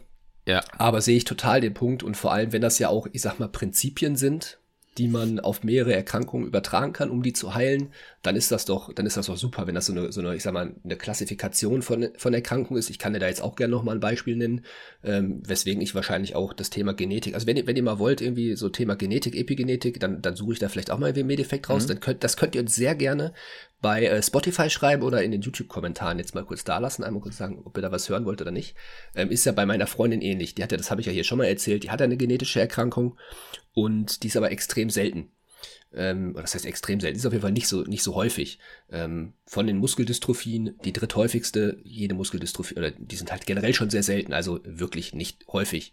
Ja. 0.48 0.64
Aber 0.78 1.02
sehe 1.02 1.18
ich 1.18 1.26
total 1.26 1.62
den 1.62 1.74
Punkt 1.74 2.04
und 2.04 2.16
vor 2.16 2.34
allem, 2.34 2.52
wenn 2.52 2.62
das 2.62 2.80
ja 2.80 2.90
auch, 2.90 3.08
ich 3.12 3.22
sag 3.22 3.40
mal, 3.40 3.48
Prinzipien 3.48 4.16
sind, 4.16 4.60
die 4.98 5.08
man 5.08 5.40
auf 5.40 5.64
mehrere 5.64 5.94
Erkrankungen 5.94 6.48
übertragen 6.48 6.94
kann, 6.94 7.10
um 7.10 7.24
die 7.24 7.34
zu 7.34 7.56
heilen, 7.56 7.94
dann 8.24 8.38
ist 8.38 8.52
das 8.52 8.64
doch, 8.64 8.94
dann 8.94 9.06
ist 9.06 9.18
das 9.18 9.26
doch 9.26 9.36
super, 9.36 9.68
wenn 9.68 9.76
das 9.76 9.86
so 9.86 9.92
eine, 9.92 10.12
so 10.14 10.22
eine 10.22 10.34
ich 10.34 10.44
sag 10.44 10.54
mal, 10.54 10.74
eine 10.82 10.96
Klassifikation 10.96 11.82
von, 11.82 12.08
von 12.18 12.34
Erkrankungen 12.34 12.80
ist. 12.80 12.90
Ich 12.90 12.98
kann 12.98 13.12
dir 13.12 13.20
da 13.20 13.28
jetzt 13.28 13.42
auch 13.42 13.58
gerne 13.58 13.72
noch 13.72 13.84
mal 13.84 13.92
ein 13.92 14.00
Beispiel 14.00 14.38
nennen, 14.38 14.64
ähm, 15.04 15.44
weswegen 15.46 15.82
ich 15.82 15.94
wahrscheinlich 15.94 16.34
auch 16.34 16.54
das 16.54 16.70
Thema 16.70 16.94
Genetik, 16.94 17.36
also 17.36 17.48
wenn 17.48 17.58
ihr, 17.58 17.68
wenn 17.68 17.76
ihr 17.76 17.84
mal 17.84 18.00
wollt, 18.00 18.22
irgendwie 18.22 18.56
so 18.56 18.70
Thema 18.70 18.96
Genetik, 18.96 19.36
Epigenetik, 19.36 20.00
dann, 20.00 20.22
dann 20.22 20.38
suche 20.38 20.54
ich 20.54 20.60
da 20.60 20.70
vielleicht 20.70 20.90
auch 20.90 21.00
mal 21.00 21.08
irgendwie 21.08 21.26
Medefekt 21.26 21.70
raus. 21.70 21.84
Mhm. 21.84 21.88
Dann 21.90 22.00
könnt, 22.00 22.24
das 22.24 22.38
könnt 22.38 22.56
ihr 22.56 22.62
uns 22.62 22.74
sehr 22.74 22.96
gerne 22.96 23.34
bei 23.82 24.06
äh, 24.06 24.24
Spotify 24.24 24.70
schreiben 24.70 25.04
oder 25.04 25.22
in 25.22 25.32
den 25.32 25.42
YouTube-Kommentaren 25.42 26.18
jetzt 26.18 26.34
mal 26.34 26.46
kurz 26.46 26.64
da 26.64 26.78
lassen, 26.78 27.04
einmal 27.04 27.22
kurz 27.22 27.38
sagen, 27.38 27.62
ob 27.66 27.78
ihr 27.78 27.82
da 27.82 27.92
was 27.92 28.08
hören 28.08 28.24
wollt 28.24 28.42
oder 28.42 28.52
nicht. 28.52 28.76
Ähm, 29.16 29.32
ist 29.32 29.46
ja 29.46 29.52
bei 29.52 29.66
meiner 29.66 29.86
Freundin 29.86 30.22
ähnlich. 30.22 30.56
Die 30.56 30.64
hat 30.64 30.72
ja, 30.72 30.78
das 30.78 30.92
habe 30.92 31.02
ich 31.02 31.08
ja 31.08 31.14
hier 31.14 31.26
schon 31.26 31.40
mal 31.40 31.46
erzählt, 31.46 31.84
die 31.84 31.92
hat 31.92 32.00
ja 32.00 32.06
eine 32.06 32.16
genetische 32.16 32.62
Erkrankung 32.62 33.18
und 33.74 34.24
die 34.24 34.28
ist 34.28 34.38
aber 34.38 34.52
extrem 34.52 34.90
selten. 34.90 35.30
Ähm, 35.96 36.34
das 36.34 36.56
heißt 36.56 36.66
extrem 36.66 37.00
selten, 37.00 37.18
ist 37.18 37.26
auf 37.26 37.34
jeden 37.34 37.42
Fall 37.42 37.52
nicht 37.52 37.68
so, 37.68 37.82
nicht 37.84 38.04
so 38.04 38.16
häufig. 38.16 38.60
Ähm, 38.92 39.34
von 39.46 39.68
den 39.68 39.78
Muskeldystrophien, 39.78 40.78
die 40.84 40.94
dritthäufigste, 40.94 41.78
jede 41.84 42.16
Muskeldystrophie, 42.16 42.76
oder 42.76 42.92
die 42.92 43.16
sind 43.16 43.32
halt 43.32 43.46
generell 43.46 43.74
schon 43.74 43.90
sehr 43.90 44.04
selten, 44.04 44.34
also 44.34 44.60
wirklich 44.64 45.14
nicht 45.14 45.46
häufig. 45.48 45.92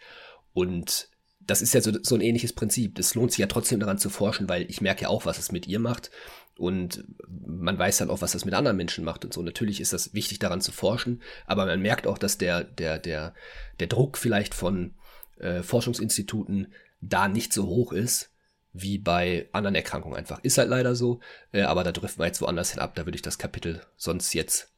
Und 0.52 1.08
das 1.40 1.62
ist 1.62 1.74
ja 1.74 1.80
so, 1.80 1.92
so 2.02 2.14
ein 2.14 2.20
ähnliches 2.20 2.52
Prinzip. 2.52 2.98
Es 2.98 3.14
lohnt 3.14 3.32
sich 3.32 3.38
ja 3.38 3.46
trotzdem 3.46 3.80
daran 3.80 3.98
zu 3.98 4.10
forschen, 4.10 4.48
weil 4.48 4.66
ich 4.70 4.80
merke 4.80 5.02
ja 5.02 5.08
auch, 5.08 5.26
was 5.26 5.38
es 5.38 5.52
mit 5.52 5.66
ihr 5.66 5.78
macht. 5.78 6.10
Und 6.56 7.04
man 7.26 7.78
weiß 7.78 7.98
dann 7.98 8.10
auch, 8.10 8.20
was 8.20 8.32
das 8.32 8.44
mit 8.44 8.54
anderen 8.54 8.76
Menschen 8.76 9.04
macht 9.04 9.24
und 9.24 9.32
so. 9.32 9.42
Natürlich 9.42 9.80
ist 9.80 9.92
das 9.92 10.12
wichtig, 10.12 10.38
daran 10.38 10.60
zu 10.60 10.72
forschen, 10.72 11.22
aber 11.46 11.64
man 11.64 11.80
merkt 11.80 12.06
auch, 12.06 12.18
dass 12.18 12.36
der, 12.36 12.64
der, 12.64 12.98
der, 12.98 13.34
der 13.80 13.86
Druck 13.86 14.18
vielleicht 14.18 14.54
von 14.54 14.94
äh, 15.38 15.62
Forschungsinstituten 15.62 16.72
da 17.00 17.28
nicht 17.28 17.54
so 17.54 17.66
hoch 17.66 17.92
ist 17.92 18.30
wie 18.72 18.98
bei 18.98 19.48
anderen 19.52 19.74
Erkrankungen 19.74 20.16
einfach. 20.16 20.38
Ist 20.42 20.58
halt 20.58 20.68
leider 20.68 20.94
so, 20.94 21.20
äh, 21.52 21.62
aber 21.62 21.84
da 21.84 21.92
driften 21.92 22.20
wir 22.20 22.26
jetzt 22.26 22.40
woanders 22.40 22.72
hin 22.72 22.80
ab. 22.80 22.94
Da 22.94 23.06
würde 23.06 23.16
ich 23.16 23.22
das 23.22 23.38
Kapitel 23.38 23.80
sonst 23.96 24.32
jetzt 24.34 24.70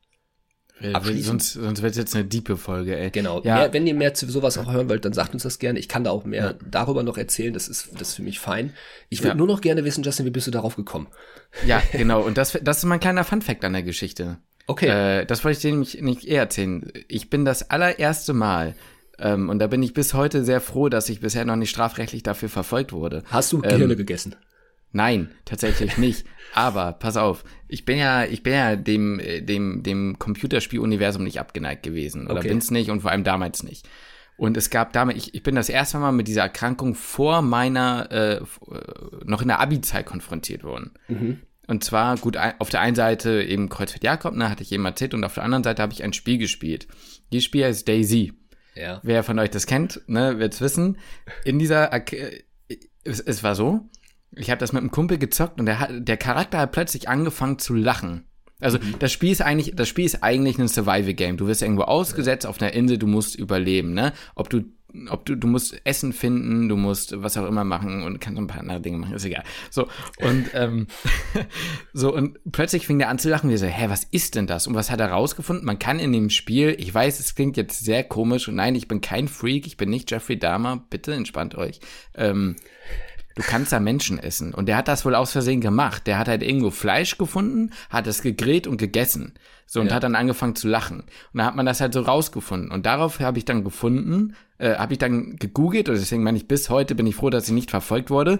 äh, 0.80 0.92
abschließen. 0.92 1.24
Sonst, 1.24 1.52
sonst 1.52 1.82
wird 1.82 1.92
es 1.92 1.98
jetzt 1.98 2.14
eine 2.14 2.24
diepe 2.24 2.56
Folge, 2.56 2.96
ey. 2.96 3.10
Genau. 3.10 3.42
Ja. 3.42 3.56
Mehr, 3.56 3.72
wenn 3.72 3.86
ihr 3.86 3.94
mehr 3.94 4.14
zu 4.14 4.30
sowas 4.30 4.58
auch 4.58 4.72
hören 4.72 4.88
wollt, 4.88 5.04
dann 5.04 5.12
sagt 5.12 5.34
uns 5.34 5.42
das 5.42 5.58
gerne. 5.58 5.78
Ich 5.78 5.88
kann 5.88 6.04
da 6.04 6.10
auch 6.10 6.24
mehr 6.24 6.44
ja. 6.44 6.54
darüber 6.68 7.02
noch 7.02 7.18
erzählen. 7.18 7.52
Das 7.52 7.68
ist, 7.68 7.90
das 7.94 8.10
ist 8.10 8.14
für 8.14 8.22
mich 8.22 8.38
fein. 8.40 8.72
Ich 9.08 9.20
würde 9.20 9.30
ja. 9.30 9.34
nur 9.34 9.46
noch 9.46 9.60
gerne 9.60 9.84
wissen, 9.84 10.02
Justin, 10.02 10.26
wie 10.26 10.30
bist 10.30 10.46
du 10.46 10.50
darauf 10.50 10.76
gekommen? 10.76 11.08
Ja, 11.66 11.82
genau. 11.92 12.22
Und 12.22 12.38
das, 12.38 12.58
das 12.62 12.78
ist 12.78 12.84
mein 12.84 13.00
kleiner 13.00 13.24
Funfact 13.24 13.64
an 13.64 13.74
der 13.74 13.82
Geschichte. 13.82 14.38
Okay. 14.66 15.20
Äh, 15.20 15.26
das 15.26 15.44
wollte 15.44 15.56
ich 15.56 15.62
dir 15.62 15.70
nämlich 15.70 16.00
nicht 16.00 16.24
eher 16.24 16.40
erzählen. 16.40 16.90
Ich 17.08 17.30
bin 17.30 17.44
das 17.44 17.70
allererste 17.70 18.32
Mal 18.32 18.74
ähm, 19.22 19.48
und 19.48 19.60
da 19.60 19.68
bin 19.68 19.82
ich 19.82 19.94
bis 19.94 20.14
heute 20.14 20.44
sehr 20.44 20.60
froh, 20.60 20.88
dass 20.88 21.08
ich 21.08 21.20
bisher 21.20 21.44
noch 21.44 21.56
nicht 21.56 21.70
strafrechtlich 21.70 22.24
dafür 22.24 22.48
verfolgt 22.48 22.92
wurde. 22.92 23.22
Hast 23.30 23.52
du 23.52 23.60
Gehirne 23.60 23.92
ähm, 23.92 23.96
gegessen? 23.96 24.34
Nein, 24.90 25.30
tatsächlich 25.44 25.96
nicht. 25.96 26.26
Aber 26.54 26.92
pass 26.92 27.16
auf, 27.16 27.44
ich 27.68 27.84
bin 27.84 27.98
ja, 27.98 28.24
ich 28.24 28.42
bin 28.42 28.52
ja 28.52 28.76
dem, 28.76 29.20
äh, 29.20 29.40
dem, 29.40 29.82
dem 29.82 30.18
Computerspieluniversum 30.18 31.22
nicht 31.22 31.40
abgeneigt 31.40 31.82
gewesen. 31.82 32.26
Oder 32.26 32.40
okay. 32.40 32.48
bin's 32.48 32.70
nicht 32.70 32.90
und 32.90 33.00
vor 33.00 33.10
allem 33.10 33.24
damals 33.24 33.62
nicht. 33.62 33.88
Und 34.36 34.56
es 34.56 34.70
gab 34.70 34.92
damals, 34.92 35.18
ich, 35.18 35.34
ich 35.34 35.42
bin 35.42 35.54
das 35.54 35.68
erste 35.68 35.98
Mal 35.98 36.12
mit 36.12 36.26
dieser 36.26 36.42
Erkrankung 36.42 36.94
vor 36.94 37.42
meiner, 37.42 38.10
äh, 38.10 38.34
äh 38.34 38.44
noch 39.24 39.40
in 39.40 39.48
der 39.48 39.60
Abi-Zeit 39.60 40.04
konfrontiert 40.04 40.64
worden. 40.64 40.90
Mhm. 41.08 41.40
Und 41.68 41.84
zwar, 41.84 42.16
gut, 42.16 42.36
auf 42.58 42.70
der 42.70 42.80
einen 42.80 42.96
Seite 42.96 43.40
eben 43.42 43.68
Kreuzfeld 43.68 44.02
Jakob, 44.02 44.34
ne, 44.34 44.50
hatte 44.50 44.64
ich 44.64 44.72
eben 44.72 44.84
erzählt, 44.84 45.14
und 45.14 45.22
auf 45.22 45.34
der 45.34 45.44
anderen 45.44 45.62
Seite 45.62 45.80
habe 45.80 45.92
ich 45.92 46.02
ein 46.02 46.12
Spiel 46.12 46.38
gespielt. 46.38 46.88
Dieses 47.32 47.44
Spiel 47.44 47.64
heißt 47.64 47.86
Daisy. 47.86 48.32
Ja. 48.74 49.00
Wer 49.02 49.22
von 49.22 49.38
euch 49.38 49.50
das 49.50 49.66
kennt, 49.66 50.00
ne, 50.06 50.38
wird's 50.38 50.60
wissen. 50.60 50.98
In 51.44 51.58
dieser, 51.58 51.92
äh, 51.92 52.42
es, 53.04 53.20
es 53.20 53.42
war 53.42 53.54
so, 53.54 53.88
ich 54.34 54.50
habe 54.50 54.58
das 54.58 54.72
mit 54.72 54.80
einem 54.80 54.90
Kumpel 54.90 55.18
gezockt 55.18 55.60
und 55.60 55.66
der, 55.66 55.80
hat, 55.80 55.90
der 55.92 56.16
Charakter 56.16 56.58
hat 56.58 56.72
plötzlich 56.72 57.08
angefangen 57.08 57.58
zu 57.58 57.74
lachen. 57.74 58.24
Also 58.60 58.78
mhm. 58.78 58.94
das 58.98 59.12
Spiel 59.12 59.32
ist 59.32 59.42
eigentlich, 59.42 59.74
das 59.74 59.88
Spiel 59.88 60.04
ist 60.04 60.22
eigentlich 60.22 60.58
ein 60.58 60.68
Survival-Game. 60.68 61.36
Du 61.36 61.48
wirst 61.48 61.62
irgendwo 61.62 61.82
ausgesetzt 61.82 62.46
auf 62.46 62.60
einer 62.60 62.72
Insel, 62.72 62.96
du 62.96 63.06
musst 63.06 63.34
überleben, 63.34 63.92
ne? 63.92 64.12
Ob 64.36 64.48
du 64.48 64.62
ob 65.08 65.24
du, 65.24 65.36
du 65.36 65.46
musst 65.46 65.80
Essen 65.84 66.12
finden, 66.12 66.68
du 66.68 66.76
musst 66.76 67.22
was 67.22 67.36
auch 67.36 67.46
immer 67.46 67.64
machen 67.64 68.02
und 68.02 68.20
kannst 68.20 68.38
ein 68.38 68.46
paar 68.46 68.60
andere 68.60 68.80
Dinge 68.80 68.98
machen, 68.98 69.14
ist 69.14 69.24
egal. 69.24 69.44
So, 69.70 69.88
und, 70.18 70.50
ähm, 70.54 70.86
so, 71.92 72.14
und 72.14 72.38
plötzlich 72.50 72.86
fing 72.86 72.98
der 72.98 73.08
an 73.08 73.18
zu 73.18 73.28
lachen, 73.28 73.50
wir 73.50 73.58
so, 73.58 73.66
hä, 73.66 73.86
was 73.88 74.04
ist 74.04 74.34
denn 74.34 74.46
das? 74.46 74.66
Und 74.66 74.74
was 74.74 74.90
hat 74.90 75.00
er 75.00 75.10
rausgefunden? 75.10 75.64
Man 75.64 75.78
kann 75.78 75.98
in 75.98 76.12
dem 76.12 76.30
Spiel, 76.30 76.74
ich 76.78 76.92
weiß, 76.92 77.20
es 77.20 77.34
klingt 77.34 77.56
jetzt 77.56 77.84
sehr 77.84 78.04
komisch 78.04 78.48
und 78.48 78.56
nein, 78.56 78.74
ich 78.74 78.88
bin 78.88 79.00
kein 79.00 79.28
Freak, 79.28 79.66
ich 79.66 79.76
bin 79.76 79.90
nicht 79.90 80.10
Jeffrey 80.10 80.38
Dahmer, 80.38 80.84
bitte 80.90 81.14
entspannt 81.14 81.54
euch. 81.54 81.80
Ähm, 82.14 82.56
du 83.34 83.42
kannst 83.42 83.72
da 83.72 83.80
Menschen 83.80 84.18
essen. 84.18 84.54
Und 84.54 84.66
der 84.66 84.76
hat 84.76 84.88
das 84.88 85.04
wohl 85.04 85.14
aus 85.14 85.32
Versehen 85.32 85.60
gemacht. 85.60 86.06
Der 86.06 86.18
hat 86.18 86.28
halt 86.28 86.42
irgendwo 86.42 86.70
Fleisch 86.70 87.18
gefunden, 87.18 87.72
hat 87.90 88.06
es 88.06 88.22
gegrillt 88.22 88.66
und 88.66 88.76
gegessen. 88.76 89.34
So, 89.72 89.80
und 89.80 89.86
ja. 89.86 89.94
hat 89.94 90.02
dann 90.02 90.16
angefangen 90.16 90.54
zu 90.54 90.68
lachen. 90.68 91.00
Und 91.00 91.38
da 91.38 91.46
hat 91.46 91.56
man 91.56 91.64
das 91.64 91.80
halt 91.80 91.94
so 91.94 92.02
rausgefunden. 92.02 92.70
Und 92.70 92.84
darauf 92.84 93.20
habe 93.20 93.38
ich 93.38 93.46
dann 93.46 93.64
gefunden, 93.64 94.36
äh, 94.58 94.74
habe 94.74 94.92
ich 94.92 94.98
dann 94.98 95.36
gegoogelt, 95.36 95.88
und 95.88 95.94
deswegen 95.94 96.22
meine 96.22 96.36
ich, 96.36 96.46
bis 96.46 96.68
heute 96.68 96.94
bin 96.94 97.06
ich 97.06 97.16
froh, 97.16 97.30
dass 97.30 97.48
ich 97.48 97.54
nicht 97.54 97.70
verfolgt 97.70 98.10
wurde. 98.10 98.38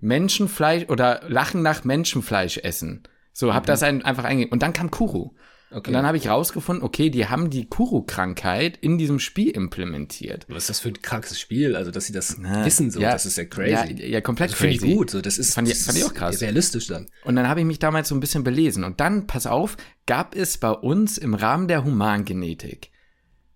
Menschenfleisch 0.00 0.88
oder 0.88 1.20
Lachen 1.28 1.60
nach 1.60 1.84
Menschenfleisch 1.84 2.56
essen. 2.56 3.02
So, 3.34 3.52
hab 3.52 3.64
mhm. 3.64 3.66
das 3.66 3.82
ein, 3.82 4.02
einfach 4.02 4.24
eingegeben. 4.24 4.50
Und 4.50 4.62
dann 4.62 4.72
kam 4.72 4.90
Kuru. 4.90 5.32
Okay. 5.72 5.88
Und 5.88 5.94
dann 5.94 6.06
habe 6.06 6.18
ich 6.18 6.28
rausgefunden, 6.28 6.84
okay, 6.84 7.08
die 7.08 7.28
haben 7.28 7.48
die 7.48 7.66
Kuru-Krankheit 7.66 8.76
in 8.76 8.98
diesem 8.98 9.18
Spiel 9.18 9.50
implementiert. 9.50 10.44
Was 10.48 10.64
ist 10.64 10.70
das 10.70 10.80
für 10.80 10.88
ein 10.88 11.00
krankes 11.00 11.40
Spiel? 11.40 11.76
Also, 11.76 11.90
dass 11.90 12.06
sie 12.06 12.12
das 12.12 12.36
Na, 12.38 12.64
wissen, 12.64 12.90
so, 12.90 13.00
ja, 13.00 13.12
das 13.12 13.24
ist 13.24 13.38
ja 13.38 13.44
crazy. 13.44 13.94
Ja, 13.94 14.06
ja 14.06 14.20
komplett 14.20 14.50
das 14.50 14.58
crazy. 14.58 14.78
Finde 14.78 14.92
ich 14.92 14.98
gut, 14.98 15.10
so, 15.10 15.22
das 15.22 15.38
ist, 15.38 15.54
fand 15.54 15.68
ich, 15.68 15.78
fand 15.78 15.96
ich 15.96 16.04
auch 16.04 16.12
krass. 16.12 16.40
Realistisch 16.42 16.88
dann. 16.88 17.06
Und 17.24 17.36
dann 17.36 17.48
habe 17.48 17.60
ich 17.60 17.66
mich 17.66 17.78
damals 17.78 18.08
so 18.08 18.14
ein 18.14 18.20
bisschen 18.20 18.44
belesen. 18.44 18.84
Und 18.84 19.00
dann, 19.00 19.26
pass 19.26 19.46
auf, 19.46 19.76
gab 20.06 20.36
es 20.36 20.58
bei 20.58 20.70
uns 20.70 21.16
im 21.16 21.34
Rahmen 21.34 21.68
der 21.68 21.84
Humangenetik 21.84 22.90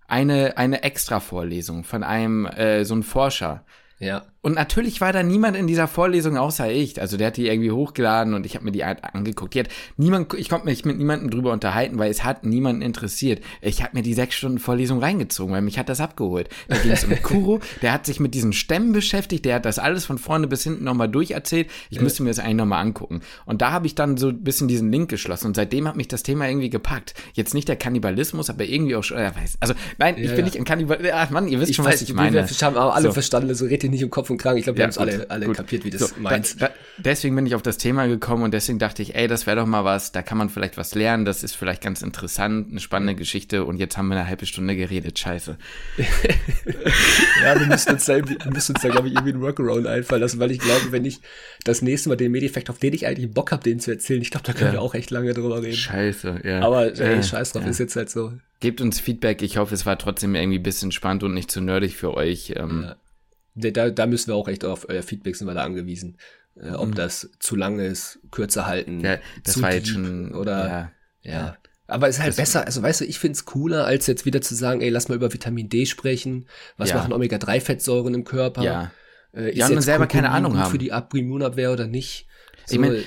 eine, 0.09 0.57
eine 0.57 0.83
Extra-Vorlesung 0.83 1.85
von 1.85 2.03
einem, 2.03 2.47
äh, 2.47 2.85
so 2.85 2.95
einem 2.95 3.03
Forscher. 3.03 3.65
Ja. 3.99 4.27
Und 4.47 4.55
natürlich 4.55 5.01
war 5.01 5.13
da 5.13 5.25
niemand 5.25 5.57
in 5.57 5.67
dieser 5.67 5.89
Vorlesung 5.89 6.37
außer 6.37 6.71
ich. 6.71 7.01
Also 7.01 7.17
der 7.17 7.27
hat 7.27 7.37
die 7.37 7.49
irgendwie 7.49 7.73
hochgeladen 7.73 8.33
und 8.33 8.47
ich 8.47 8.55
habe 8.55 8.65
mir 8.65 8.71
die 8.71 8.85
angeguckt. 8.85 9.55
Die 9.55 9.59
hat 9.59 9.67
niemand, 9.97 10.33
ich 10.35 10.49
konnte 10.49 10.67
mich 10.67 10.85
mit 10.85 10.99
niemandem 10.99 11.31
drüber 11.31 11.53
unterhalten, 11.53 11.99
weil 11.99 12.13
es 12.13 12.23
hat 12.23 12.47
niemanden 12.47 12.81
interessiert. 12.81 13.43
Ich 13.61 13.83
habe 13.83 13.97
mir 13.97 14.05
die 14.05 14.15
sechs 14.15 14.37
Stunden 14.37 14.61
Vorlesung 14.61 15.01
reingezogen, 15.01 15.53
weil 15.53 15.63
mich 15.63 15.81
hat 15.81 15.89
das 15.89 16.01
abgeholt. 16.01 16.49
Da 16.69 16.77
ging 16.79 16.93
es 16.93 17.03
um 17.03 17.11
Kuro, 17.25 17.59
der 17.83 17.93
hat 17.93 18.07
sich 18.07 18.21
mit 18.21 18.35
diesen 18.35 18.53
Stämmen 18.53 18.93
beschäftigt, 18.93 19.45
der 19.45 19.57
hat 19.57 19.65
das 19.65 19.81
alles 19.81 20.05
von 20.05 20.17
vorne 20.17 20.47
bis 20.47 20.63
hinten 20.63 20.85
nochmal 20.85 21.09
durcherzählt. 21.09 21.69
Ich 21.91 21.97
ja. 21.97 22.05
müsste 22.05 22.23
mir 22.23 22.29
das 22.29 22.39
eigentlich 22.39 22.55
nochmal 22.55 22.83
angucken. 22.83 23.23
Und 23.47 23.63
da 23.63 23.73
habe 23.73 23.89
ich 23.89 23.97
dann 23.97 24.17
so 24.17 24.29
ein 24.29 24.45
bisschen 24.45 24.69
diesen 24.69 24.93
Link 24.93 25.11
geschlossen 25.11 25.49
und 25.49 25.57
seitdem 25.57 25.89
hat 25.89 25.97
mich 25.97 26.07
das 26.07 26.23
Thema 26.23 26.49
irgendwie 26.49 26.71
gepackt. 26.71 27.15
Jetzt 27.35 27.53
nicht 27.53 27.67
der 27.67 27.75
Kannibalismus, 27.75 28.49
aber 28.49 28.63
irgendwie 28.63 28.95
auch 28.95 29.03
schon, 29.03 29.19
äh, 29.19 29.33
also 29.59 29.75
nein, 29.99 30.15
ich 30.19 30.31
ja, 30.31 30.37
bin 30.37 30.45
nicht 30.45 30.57
ein 30.57 30.65
Kannibal. 30.65 31.01
Ach 31.13 31.31
Mann, 31.31 31.49
ihr 31.49 31.59
wisst 31.59 31.71
ich 31.71 31.77
schon, 31.77 31.85
weiß, 31.85 31.95
was 31.95 32.03
ich 32.03 32.15
meine. 32.15 32.49
Wir 32.49 32.57
haben 32.65 32.77
auch 32.77 32.95
alle 32.95 33.09
so. 33.09 33.13
verstanden, 33.13 33.53
so 33.53 33.65
red 33.65 33.83
ihr 33.83 33.91
nicht 33.91 34.03
im 34.03 34.11
Kopf 34.11 34.31
und 34.31 34.36
krank. 34.39 34.59
Ich 34.59 34.65
glaube, 34.65 34.79
wir 34.79 34.83
ja, 34.83 34.87
haben 34.87 34.91
es 34.91 34.99
alle, 34.99 35.31
alle 35.31 35.53
kapiert, 35.53 35.85
wie 35.85 35.91
das 35.91 36.01
so, 36.01 36.17
meint. 36.19 36.61
Da, 36.61 36.69
da, 36.69 36.75
deswegen 36.99 37.37
bin 37.37 37.47
ich 37.47 37.55
auf 37.55 37.63
das 37.63 37.79
Thema 37.79 38.07
gekommen 38.07 38.43
und 38.43 38.53
deswegen 38.53 38.79
dachte 38.79 39.03
ich, 39.03 39.15
ey, 39.15 39.29
das 39.29 39.47
wäre 39.47 39.57
doch 39.57 39.67
mal 39.67 39.85
was, 39.85 40.13
da 40.13 40.23
kann 40.23 40.39
man 40.39 40.49
vielleicht 40.49 40.77
was 40.77 40.95
lernen, 40.95 41.25
das 41.25 41.43
ist 41.43 41.55
vielleicht 41.55 41.83
ganz 41.83 42.03
interessant, 42.03 42.71
eine 42.71 42.81
spannende 42.81 43.15
Geschichte 43.15 43.65
und 43.65 43.79
jetzt 43.79 43.97
haben 43.97 44.09
wir 44.09 44.17
eine 44.17 44.27
halbe 44.27 44.47
Stunde 44.47 44.77
geredet, 44.77 45.19
scheiße. 45.19 45.57
ja, 47.45 47.59
wir 47.61 47.67
müssen 47.67 47.93
uns 47.93 48.05
da, 48.05 48.17
wir 48.17 48.51
müssen 48.51 48.75
uns 48.75 48.83
da 48.83 48.89
glaube 48.89 49.09
ich, 49.09 49.15
irgendwie 49.15 49.33
einen 49.33 49.43
Workaround 49.43 49.87
einfallen 49.87 50.23
lassen, 50.23 50.39
weil 50.39 50.51
ich 50.51 50.59
glaube, 50.59 50.93
wenn 50.93 51.05
ich 51.05 51.21
das 51.65 51.83
nächste 51.83 52.09
Mal 52.09 52.17
den 52.17 52.33
Medifekt, 52.33 52.71
auf 52.71 52.79
den 52.79 52.95
ich 52.95 53.07
eigentlich 53.07 53.31
Bock 53.31 53.53
habe, 53.53 53.63
den 53.63 53.81
zu 53.81 53.91
erzählen, 53.91 54.23
ich 54.23 54.31
glaube, 54.31 54.47
da 54.47 54.53
können 54.53 54.69
ja. 54.69 54.73
wir 54.75 54.83
auch 54.83 54.95
echt 54.95 55.11
lange 55.11 55.35
drüber 55.35 55.63
reden. 55.63 55.77
Scheiße, 55.77 56.41
ja. 56.45 56.61
Aber 56.61 56.99
ey, 56.99 57.23
scheiß 57.23 57.53
drauf, 57.53 57.63
ja. 57.63 57.69
ist 57.69 57.79
jetzt 57.79 57.97
halt 57.97 58.11
so. 58.11 58.33
Gebt 58.61 58.81
uns 58.81 59.01
Feedback. 59.01 59.43
Ich 59.43 59.59
hoffe, 59.59 59.75
es 59.75 59.85
war 59.85 59.99
trotzdem 59.99 60.35
irgendwie 60.35 60.59
ein 60.59 60.63
bisschen 60.63 60.93
spannend 60.93 61.23
und 61.25 61.35
nicht 61.35 61.51
zu 61.51 61.61
nerdig 61.61 61.97
für 61.97 62.15
euch. 62.15 62.55
Ähm, 62.57 62.85
ja 62.85 62.97
da, 63.57 63.91
da 63.91 64.07
müssen 64.07 64.29
wir 64.29 64.35
auch 64.35 64.49
echt 64.49 64.65
auf 64.65 64.89
euer 64.89 65.03
Feedback 65.03 65.37
sind 65.37 65.47
wir 65.47 65.55
da 65.55 65.65
angewiesen. 65.65 66.19
Äh, 66.61 66.71
ob 66.71 66.89
mhm. 66.89 66.95
das 66.95 67.31
zu 67.39 67.57
lang 67.57 67.79
ist, 67.79 68.19
kürzer 68.31 68.67
halten, 68.67 69.01
ja, 69.01 69.19
das 69.45 69.55
zu 69.55 69.63
war 69.63 69.73
schon, 69.85 70.35
oder 70.35 70.93
ja. 71.23 71.31
ja. 71.31 71.57
Aber 71.87 72.09
es 72.09 72.17
ist 72.17 72.23
halt 72.23 72.31
das 72.31 72.37
besser, 72.37 72.67
also 72.67 72.83
weißt 72.83 73.03
du, 73.03 73.05
ich 73.05 73.19
find's 73.19 73.45
cooler, 73.45 73.85
als 73.85 74.07
jetzt 74.07 74.25
wieder 74.25 74.41
zu 74.41 74.55
sagen, 74.55 74.81
ey, 74.81 74.89
lass 74.89 75.09
mal 75.09 75.15
über 75.15 75.33
Vitamin 75.33 75.69
D 75.69 75.87
sprechen, 75.87 76.47
was 76.77 76.91
ja. 76.91 76.97
machen 76.97 77.13
Omega-3-Fettsäuren 77.13 78.15
im 78.15 78.25
Körper. 78.25 78.63
Ja. 78.63 78.91
Äh, 79.33 79.51
ist 79.51 79.59
ja, 79.59 79.67
und 79.67 79.75
man 79.75 79.83
selber 79.83 80.07
keine 80.07 80.31
Ahnung 80.31 80.59
haben. 80.59 80.71
für 80.71 80.79
die 80.79 80.93
Abimmunabwehr 80.93 81.73
oder 81.73 81.87
nicht. 81.87 82.27
So, 82.65 82.75
ich 82.75 82.81
meine, 82.81 83.05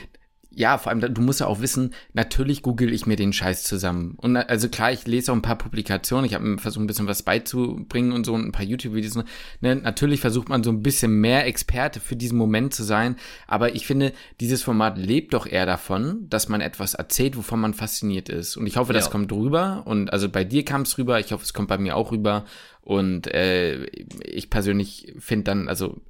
ja, 0.51 0.77
vor 0.77 0.91
allem, 0.91 1.13
du 1.13 1.21
musst 1.21 1.39
ja 1.39 1.47
auch 1.47 1.61
wissen, 1.61 1.93
natürlich 2.13 2.63
google 2.63 2.91
ich 2.91 3.05
mir 3.05 3.15
den 3.15 3.33
Scheiß 3.33 3.63
zusammen. 3.63 4.15
Und 4.17 4.35
also 4.35 4.67
klar, 4.67 4.91
ich 4.91 5.05
lese 5.05 5.31
auch 5.31 5.35
ein 5.35 5.43
paar 5.43 5.57
Publikationen, 5.57 6.25
ich 6.25 6.33
habe 6.33 6.57
versucht, 6.57 6.83
ein 6.83 6.87
bisschen 6.87 7.07
was 7.07 7.21
beizubringen 7.21 8.11
und 8.11 8.25
so, 8.25 8.33
und 8.33 8.45
ein 8.45 8.51
paar 8.51 8.65
YouTube-Videos. 8.65 9.23
Ne? 9.61 9.75
Natürlich 9.75 10.21
versucht 10.21 10.49
man 10.49 10.63
so 10.63 10.71
ein 10.71 10.81
bisschen 10.81 11.21
mehr 11.21 11.45
Experte 11.45 11.99
für 11.99 12.15
diesen 12.15 12.37
Moment 12.37 12.73
zu 12.73 12.83
sein, 12.83 13.15
aber 13.47 13.75
ich 13.75 13.85
finde, 13.85 14.11
dieses 14.39 14.63
Format 14.63 14.97
lebt 14.97 15.33
doch 15.33 15.45
eher 15.45 15.67
davon, 15.67 16.27
dass 16.29 16.49
man 16.49 16.61
etwas 16.61 16.95
erzählt, 16.95 17.37
wovon 17.37 17.59
man 17.59 17.75
fasziniert 17.75 18.27
ist. 18.29 18.57
Und 18.57 18.65
ich 18.65 18.77
hoffe, 18.77 18.93
das 18.93 19.05
ja. 19.05 19.11
kommt 19.11 19.31
rüber. 19.31 19.83
Und 19.85 20.11
also 20.11 20.29
bei 20.29 20.43
dir 20.43 20.65
kam 20.65 20.81
es 20.81 20.97
rüber, 20.97 21.19
ich 21.19 21.31
hoffe, 21.31 21.43
es 21.43 21.53
kommt 21.53 21.69
bei 21.69 21.77
mir 21.77 21.95
auch 21.95 22.11
rüber. 22.11 22.45
Und 22.81 23.27
äh, 23.27 23.85
ich 24.23 24.49
persönlich 24.49 25.13
finde 25.19 25.43
dann, 25.43 25.67
also 25.67 26.01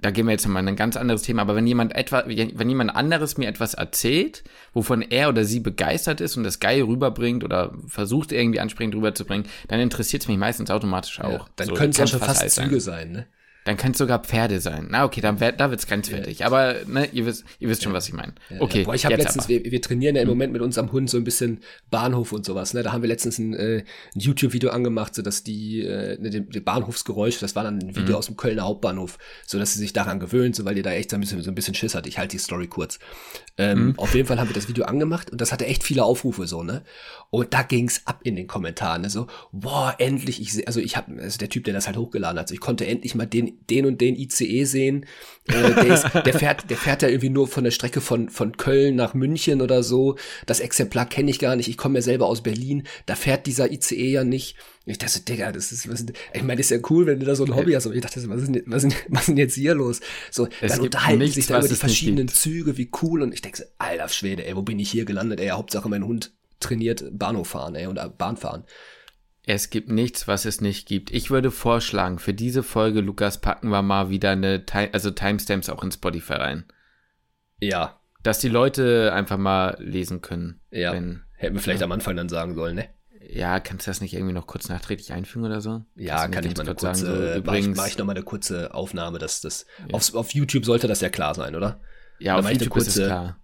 da 0.00 0.10
gehen 0.10 0.26
wir 0.26 0.32
jetzt 0.32 0.46
mal 0.46 0.60
in 0.60 0.68
ein 0.68 0.76
ganz 0.76 0.96
anderes 0.96 1.22
Thema, 1.22 1.42
aber 1.42 1.56
wenn 1.56 1.66
jemand 1.66 1.94
etwa, 1.94 2.24
wenn 2.26 2.68
jemand 2.68 2.94
anderes 2.94 3.36
mir 3.36 3.48
etwas 3.48 3.74
erzählt, 3.74 4.44
wovon 4.72 5.02
er 5.02 5.28
oder 5.28 5.44
sie 5.44 5.60
begeistert 5.60 6.20
ist 6.20 6.36
und 6.36 6.44
das 6.44 6.60
geil 6.60 6.82
rüberbringt 6.82 7.42
oder 7.42 7.74
versucht 7.86 8.30
irgendwie 8.30 8.60
ansprechend 8.60 8.94
rüberzubringen, 8.94 9.46
dann 9.66 9.80
interessiert 9.80 10.22
es 10.22 10.28
mich 10.28 10.38
meistens 10.38 10.70
automatisch 10.70 11.20
auch. 11.20 11.30
Ja, 11.30 11.46
dann 11.56 11.68
so, 11.68 11.74
können 11.74 11.90
es 11.90 11.96
ja 11.96 12.06
schon 12.06 12.20
fast 12.20 12.48
Züge 12.50 12.80
sein, 12.80 13.12
ne? 13.12 13.26
Dann 13.64 13.76
können 13.76 13.92
es 13.92 13.98
sogar 13.98 14.20
Pferde 14.20 14.60
sein. 14.60 14.88
Na, 14.90 15.04
okay, 15.04 15.20
dann 15.20 15.40
wär, 15.40 15.52
da 15.52 15.70
wird's 15.70 15.86
grenzwertig. 15.86 16.38
Ja. 16.38 16.46
Aber 16.46 16.74
ne, 16.86 17.06
ihr 17.12 17.26
wisst, 17.26 17.44
ihr 17.58 17.68
wisst 17.68 17.82
schon, 17.82 17.92
was 17.92 18.08
ich 18.08 18.14
meine. 18.14 18.32
Okay. 18.60 18.84
Boah, 18.84 18.94
ich 18.94 19.04
habe 19.04 19.16
letztens, 19.16 19.48
wir, 19.48 19.62
wir, 19.62 19.82
trainieren 19.82 20.16
ja 20.16 20.22
im 20.22 20.28
Moment 20.28 20.52
mit 20.52 20.62
unserem 20.62 20.90
Hund 20.90 21.10
so 21.10 21.18
ein 21.18 21.24
bisschen 21.24 21.60
Bahnhof 21.90 22.32
und 22.32 22.46
sowas. 22.46 22.72
Ne? 22.72 22.82
Da 22.82 22.92
haben 22.92 23.02
wir 23.02 23.08
letztens 23.08 23.38
ein, 23.38 23.52
äh, 23.54 23.84
ein 24.14 24.20
YouTube-Video 24.20 24.70
angemacht, 24.70 25.14
so 25.14 25.20
dass 25.20 25.42
die, 25.42 25.82
äh, 25.82 26.18
ne, 26.18 26.30
die, 26.30 26.48
die 26.48 26.60
Bahnhofsgeräusche, 26.60 27.40
das 27.40 27.56
war 27.56 27.64
dann 27.64 27.78
ein 27.78 27.94
Video 27.94 28.12
mhm. 28.12 28.14
aus 28.14 28.26
dem 28.26 28.36
Kölner 28.36 28.62
Hauptbahnhof, 28.62 29.18
so 29.46 29.58
dass 29.58 29.74
sie 29.74 29.80
sich 29.80 29.92
daran 29.92 30.18
gewöhnt, 30.18 30.56
so 30.56 30.64
weil 30.64 30.74
die 30.74 30.82
da 30.82 30.92
echt 30.92 31.10
so 31.10 31.16
ein 31.16 31.20
bisschen, 31.20 31.42
so 31.42 31.50
ein 31.50 31.54
bisschen 31.54 31.74
Schiss 31.74 31.94
hat. 31.94 32.06
Ich 32.06 32.18
halte 32.18 32.36
die 32.36 32.42
Story 32.42 32.68
kurz. 32.68 32.98
Ähm, 33.58 33.88
mhm. 33.88 33.98
Auf 33.98 34.14
jeden 34.14 34.26
Fall 34.26 34.40
haben 34.40 34.48
wir 34.48 34.54
das 34.54 34.68
Video 34.68 34.84
angemacht 34.84 35.30
und 35.30 35.40
das 35.40 35.52
hatte 35.52 35.66
echt 35.66 35.84
viele 35.84 36.04
Aufrufe 36.04 36.46
so, 36.46 36.62
ne? 36.62 36.84
Und 37.30 37.52
da 37.52 37.62
ging's 37.62 38.02
ab 38.06 38.20
in 38.24 38.36
den 38.36 38.46
Kommentaren, 38.46 39.02
ne? 39.02 39.10
So, 39.10 39.26
boah, 39.52 39.94
endlich, 39.98 40.40
ich 40.40 40.66
also 40.66 40.80
ich 40.80 40.96
habe, 40.96 41.20
also 41.20 41.38
der 41.38 41.50
Typ, 41.50 41.64
der 41.64 41.74
das 41.74 41.86
halt 41.86 41.98
hochgeladen 41.98 42.38
hat, 42.38 42.48
so, 42.48 42.54
ich 42.54 42.60
konnte 42.60 42.86
endlich 42.86 43.14
mal 43.14 43.26
den, 43.26 43.58
den 43.68 43.84
und 43.84 44.00
den 44.00 44.16
IC 44.16 44.38
ICE 44.40 44.64
sehen. 44.64 45.06
Äh, 45.46 45.74
der, 45.74 45.86
ist, 45.86 46.04
der, 46.14 46.34
fährt, 46.34 46.70
der 46.70 46.76
fährt 46.76 47.02
ja 47.02 47.08
irgendwie 47.08 47.30
nur 47.30 47.48
von 47.48 47.64
der 47.64 47.70
Strecke 47.70 48.00
von, 48.00 48.28
von 48.28 48.56
Köln 48.56 48.96
nach 48.96 49.14
München 49.14 49.60
oder 49.62 49.82
so. 49.82 50.16
Das 50.46 50.60
Exemplar 50.60 51.06
kenne 51.06 51.30
ich 51.30 51.38
gar 51.38 51.56
nicht. 51.56 51.68
Ich 51.68 51.76
komme 51.76 51.98
ja 51.98 52.02
selber 52.02 52.26
aus 52.26 52.42
Berlin. 52.42 52.84
Da 53.06 53.14
fährt 53.14 53.46
dieser 53.46 53.70
ICE 53.70 54.10
ja 54.10 54.24
nicht. 54.24 54.56
Ich 54.84 54.98
dachte, 54.98 55.20
Digga, 55.20 55.52
das 55.52 55.72
ist, 55.72 55.90
was, 55.90 56.06
ich 56.32 56.42
meine, 56.42 56.60
ist 56.60 56.70
ja 56.70 56.78
cool, 56.90 57.06
wenn 57.06 57.20
du 57.20 57.26
da 57.26 57.34
so 57.34 57.44
ein 57.44 57.54
Hobby 57.54 57.72
hast. 57.72 57.86
Aber 57.86 57.94
ich 57.94 58.02
dachte, 58.02 58.26
was 58.28 58.42
ist 58.42 58.54
denn, 58.54 58.62
was 58.66 58.84
ist, 58.84 58.96
was 59.08 59.22
ist 59.22 59.28
denn 59.28 59.36
jetzt 59.36 59.54
hier 59.54 59.74
los? 59.74 60.00
So, 60.30 60.48
es 60.60 60.72
dann 60.72 60.80
unterhalten 60.80 61.18
nichts, 61.18 61.34
sich 61.34 61.46
da 61.46 61.58
über 61.58 61.68
die 61.68 61.74
verschiedenen 61.74 62.28
Züge, 62.28 62.76
wie 62.76 62.90
cool. 63.02 63.22
Und 63.22 63.32
ich 63.32 63.42
denke, 63.42 63.66
alter 63.78 64.08
Schwede, 64.08 64.46
ey, 64.46 64.56
wo 64.56 64.62
bin 64.62 64.78
ich 64.78 64.90
hier 64.90 65.04
gelandet? 65.04 65.40
Ey, 65.40 65.48
Hauptsache 65.48 65.88
mein 65.88 66.04
Hund 66.04 66.32
trainiert 66.60 67.04
Bahnhof 67.12 67.48
fahren, 67.48 67.74
ey, 67.74 67.86
und 67.86 68.18
Bahn 68.18 68.36
fahren. 68.36 68.64
Es 69.46 69.70
gibt 69.70 69.88
nichts, 69.88 70.28
was 70.28 70.44
es 70.44 70.60
nicht 70.60 70.86
gibt. 70.86 71.10
Ich 71.10 71.30
würde 71.30 71.50
vorschlagen, 71.50 72.18
für 72.18 72.34
diese 72.34 72.62
Folge, 72.62 73.00
Lukas, 73.00 73.40
packen 73.40 73.70
wir 73.70 73.80
mal 73.80 74.10
wieder 74.10 74.30
eine, 74.30 74.62
also 74.92 75.10
Timestamps 75.10 75.70
auch 75.70 75.82
in 75.82 75.90
Spotify 75.90 76.34
rein. 76.34 76.64
Ja. 77.58 77.98
Dass 78.22 78.40
die 78.40 78.48
Leute 78.48 79.12
einfach 79.14 79.38
mal 79.38 79.76
lesen 79.80 80.20
können. 80.20 80.60
Ja. 80.70 80.92
Wenn, 80.92 81.22
Hätten 81.32 81.54
wir 81.54 81.62
vielleicht 81.62 81.80
ja. 81.80 81.86
am 81.86 81.92
Anfang 81.92 82.16
dann 82.16 82.28
sagen 82.28 82.54
sollen, 82.54 82.74
ne? 82.74 82.88
Ja, 83.30 83.60
kannst 83.60 83.86
du 83.86 83.90
das 83.90 84.00
nicht 84.00 84.14
irgendwie 84.14 84.32
noch 84.32 84.46
kurz 84.46 84.68
nachträglich 84.68 85.12
einfügen 85.12 85.44
oder 85.44 85.60
so? 85.60 85.82
Ja, 85.94 86.28
kann 86.28 86.44
ich 86.44 86.56
mal 86.56 86.62
eine 86.62 86.74
kurze, 86.74 87.06
sagen, 87.06 87.16
so, 87.16 87.38
übrigens, 87.38 87.76
mach 87.76 87.86
ich, 87.86 87.98
noch 87.98 88.06
mal 88.06 88.12
eine 88.12 88.22
kurze 88.22 88.74
Aufnahme, 88.74 89.18
dass 89.18 89.40
das, 89.40 89.66
ja. 89.86 89.94
auf, 89.94 90.14
auf 90.14 90.32
YouTube 90.32 90.64
sollte 90.64 90.88
das 90.88 91.00
ja 91.00 91.08
klar 91.10 91.34
sein, 91.34 91.54
oder? 91.54 91.80
Ja, 92.18 92.38
auf 92.38 92.50
YouTube 92.50 92.70
kurze, 92.70 92.88
ist 92.88 92.96
es 92.96 93.06
klar. 93.06 93.38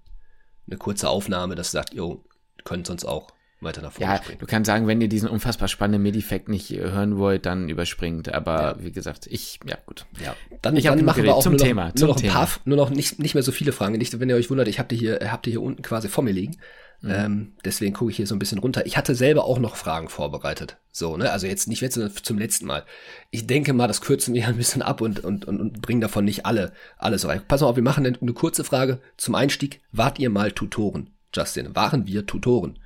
Eine 0.66 0.78
kurze 0.78 1.08
Aufnahme, 1.08 1.54
das 1.54 1.70
sagt, 1.70 1.94
jo, 1.94 2.24
könnt 2.64 2.86
sonst 2.86 3.04
auch 3.04 3.28
weiter 3.64 3.82
nach 3.82 3.92
vorne 3.92 4.12
Ja, 4.12 4.22
springen. 4.22 4.38
du 4.38 4.46
kannst 4.46 4.66
sagen, 4.66 4.86
wenn 4.86 5.00
ihr 5.00 5.08
diesen 5.08 5.28
unfassbar 5.28 5.68
spannenden 5.68 6.02
Medifact 6.02 6.48
nicht 6.48 6.70
hören 6.70 7.18
wollt, 7.18 7.46
dann 7.46 7.68
überspringt. 7.68 8.32
Aber 8.32 8.60
ja. 8.60 8.76
wie 8.78 8.92
gesagt, 8.92 9.26
ich, 9.26 9.58
ja 9.66 9.76
gut. 9.86 10.06
Ja, 10.22 10.36
dann, 10.62 10.76
ich 10.76 10.84
dann 10.84 11.04
machen 11.04 11.22
wir 11.24 11.34
auch 11.34 11.42
zum 11.42 11.52
nur 11.52 11.60
noch, 11.60 11.66
Thema. 11.66 11.92
Nur 11.98 12.08
noch 12.08 12.22
ein 12.22 12.28
paar, 12.28 12.48
nur 12.64 12.76
noch 12.76 12.90
nicht, 12.90 13.18
nicht 13.18 13.34
mehr 13.34 13.42
so 13.42 13.52
viele 13.52 13.72
Fragen. 13.72 13.96
Nicht, 13.96 14.18
wenn 14.20 14.28
ihr 14.28 14.36
euch 14.36 14.50
wundert, 14.50 14.68
ich 14.68 14.78
habe 14.78 14.88
die 14.88 14.96
hier, 14.96 15.20
habt 15.30 15.46
ihr 15.46 15.52
hier 15.52 15.62
unten 15.62 15.82
quasi 15.82 16.08
vor 16.08 16.22
mir 16.22 16.32
liegen. 16.32 16.56
Mhm. 17.00 17.10
Ähm, 17.10 17.52
deswegen 17.64 17.92
gucke 17.94 18.10
ich 18.10 18.16
hier 18.16 18.26
so 18.26 18.34
ein 18.34 18.38
bisschen 18.38 18.58
runter. 18.58 18.86
Ich 18.86 18.96
hatte 18.96 19.14
selber 19.14 19.44
auch 19.44 19.58
noch 19.58 19.76
Fragen 19.76 20.08
vorbereitet. 20.08 20.78
So, 20.90 21.16
ne? 21.16 21.30
Also 21.30 21.46
jetzt 21.46 21.68
nicht 21.68 21.80
jetzt 21.80 21.98
zum 22.24 22.38
letzten 22.38 22.66
Mal. 22.66 22.84
Ich 23.30 23.46
denke 23.46 23.72
mal, 23.72 23.88
das 23.88 24.00
kürzen 24.00 24.34
wir 24.34 24.46
ein 24.48 24.56
bisschen 24.56 24.82
ab 24.82 25.00
und, 25.00 25.20
und, 25.20 25.44
und, 25.44 25.60
und 25.60 25.82
bringen 25.82 26.00
davon 26.00 26.24
nicht 26.24 26.46
alle, 26.46 26.72
alles 26.96 27.26
rein. 27.26 27.42
Pass 27.46 27.60
mal 27.60 27.68
auf, 27.68 27.76
wir 27.76 27.82
machen 27.82 28.06
eine, 28.06 28.18
eine 28.18 28.32
kurze 28.32 28.64
Frage 28.64 29.00
zum 29.16 29.34
Einstieg. 29.34 29.80
Wart 29.92 30.18
ihr 30.18 30.30
mal 30.30 30.52
Tutoren? 30.52 31.10
Justin, 31.34 31.74
waren 31.74 32.06
wir 32.06 32.26
Tutoren? 32.26 32.78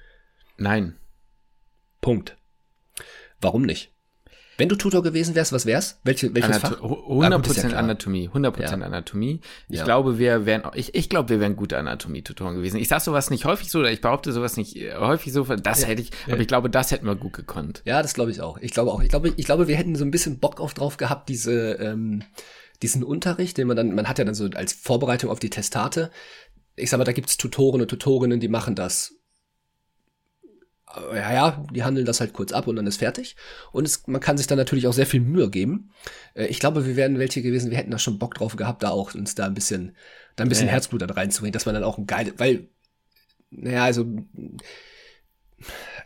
Nein. 0.57 0.97
Punkt. 2.01 2.37
Warum 3.41 3.63
nicht? 3.63 3.93
Wenn 4.59 4.69
du 4.69 4.75
Tutor 4.75 5.05
gewesen 5.05 5.37
wärst, 5.37 5.53
was 5.53 5.67
wär's? 5.67 6.01
Welche, 6.03 6.35
welches 6.35 6.65
Anato 6.65 6.77
Fach? 6.77 6.99
100% 7.09 7.65
ah, 7.65 7.69
ja 7.69 7.77
Anatomie. 7.77 8.29
100% 8.29 8.61
ja. 8.61 8.71
Anatomie. 8.71 9.41
Ich 9.69 9.79
ja. 9.79 9.85
glaube, 9.85 10.19
wir 10.19 10.47
wären, 10.47 10.63
ich, 10.75 10.97
ich 10.97 11.09
glaube, 11.09 11.29
wir 11.29 11.39
wären 11.39 11.55
gute 11.55 11.79
Anatomie-Tutoren 11.79 12.57
gewesen. 12.57 12.81
Ich 12.81 12.89
sage 12.89 13.03
sowas 13.03 13.31
nicht 13.31 13.45
häufig 13.45 13.71
so, 13.71 13.79
oder 13.79 13.93
ich 13.93 14.01
behaupte 14.01 14.33
sowas 14.33 14.57
nicht 14.57 14.75
äh, 14.75 14.97
häufig 14.97 15.33
so, 15.33 15.45
das 15.45 15.87
hätte 15.87 16.03
ich, 16.03 16.11
aber 16.27 16.41
ich 16.41 16.49
glaube, 16.49 16.71
das 16.71 16.91
hätten 16.91 17.07
wir 17.07 17.15
gut 17.15 17.35
gekonnt. 17.35 17.83
Ja, 17.85 18.03
das 18.03 18.15
glaube 18.15 18.33
ich 18.33 18.41
auch. 18.41 18.59
Ich 18.59 18.73
glaube 18.73 18.91
auch. 18.91 19.01
Ich 19.01 19.11
glaube, 19.11 19.33
ich 19.37 19.47
glaube, 19.47 19.69
wir 19.69 19.77
hätten 19.77 19.95
so 19.95 20.05
ein 20.05 20.11
bisschen 20.11 20.41
Bock 20.41 20.61
auf 20.61 20.75
drauf 20.75 20.97
gehabt, 20.97 21.29
diese, 21.29 21.75
ähm, 21.75 22.25
diesen 22.83 23.05
Unterricht, 23.05 23.59
den 23.59 23.69
man 23.69 23.77
dann, 23.77 23.95
man 23.95 24.09
hat 24.09 24.19
ja 24.19 24.25
dann 24.25 24.35
so 24.35 24.49
als 24.55 24.73
Vorbereitung 24.73 25.31
auf 25.31 25.39
die 25.39 25.51
Testate. 25.51 26.11
Ich 26.79 26.91
sag 26.91 26.99
mal, 26.99 27.05
da 27.05 27.13
gibt's 27.13 27.37
Tutoren 27.37 27.81
und 27.81 27.89
Tutorinnen, 27.89 28.41
die 28.41 28.49
machen 28.49 28.75
das 28.75 29.19
ja, 30.97 31.33
ja, 31.33 31.67
die 31.71 31.83
handeln 31.85 32.07
das 32.07 32.21
halt 32.21 32.33
kurz 32.33 32.53
ab 32.53 32.67
und 32.67 32.77
dann 32.77 32.87
ist 32.87 32.99
fertig. 32.99 33.37
Und 33.73 33.87
es, 33.87 34.07
man 34.07 34.21
kann 34.21 34.39
sich 34.39 34.47
dann 34.47 34.59
natürlich 34.59 34.87
auch 34.87 34.93
sehr 34.93 35.07
viel 35.07 35.21
Mühe 35.21 35.51
geben. 35.51 35.91
Äh, 36.35 36.47
ich 36.47 36.61
glaube, 36.61 36.87
wir 36.87 36.97
wären 36.97 37.19
welche 37.19 37.43
gewesen, 37.43 37.71
wir 37.71 37.79
hätten 37.79 37.91
da 37.91 37.99
schon 37.99 38.19
Bock 38.19 38.35
drauf 38.35 38.57
gehabt, 38.57 38.83
da 38.83 38.91
auch 38.91 39.15
uns 39.15 39.35
da 39.35 39.47
ein 39.47 39.55
bisschen, 39.55 39.97
da 40.37 40.45
ein 40.45 40.49
bisschen 40.49 40.67
ja. 40.67 40.73
Herzblut 40.73 41.03
dann 41.03 41.11
reinzubringen, 41.11 41.53
dass 41.53 41.67
man 41.67 41.75
dann 41.75 41.85
auch 41.85 41.99
ein 41.99 42.07
geiles, 42.07 42.35
weil, 42.39 42.69
naja, 43.51 43.85
also, 43.85 44.07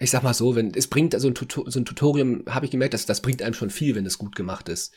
ich 0.00 0.10
sag 0.10 0.22
mal 0.22 0.34
so, 0.34 0.56
wenn, 0.56 0.72
es 0.74 0.88
bringt, 0.88 1.14
also 1.14 1.28
ein, 1.28 1.34
Tutor, 1.34 1.70
so 1.70 1.78
ein 1.78 1.84
Tutorium, 1.84 2.44
habe 2.48 2.64
ich 2.64 2.70
gemerkt, 2.70 2.94
dass 2.94 3.06
das 3.06 3.20
bringt 3.20 3.42
einem 3.42 3.54
schon 3.54 3.70
viel, 3.70 3.94
wenn 3.94 4.06
es 4.06 4.18
gut 4.18 4.34
gemacht 4.34 4.68
ist. 4.68 4.92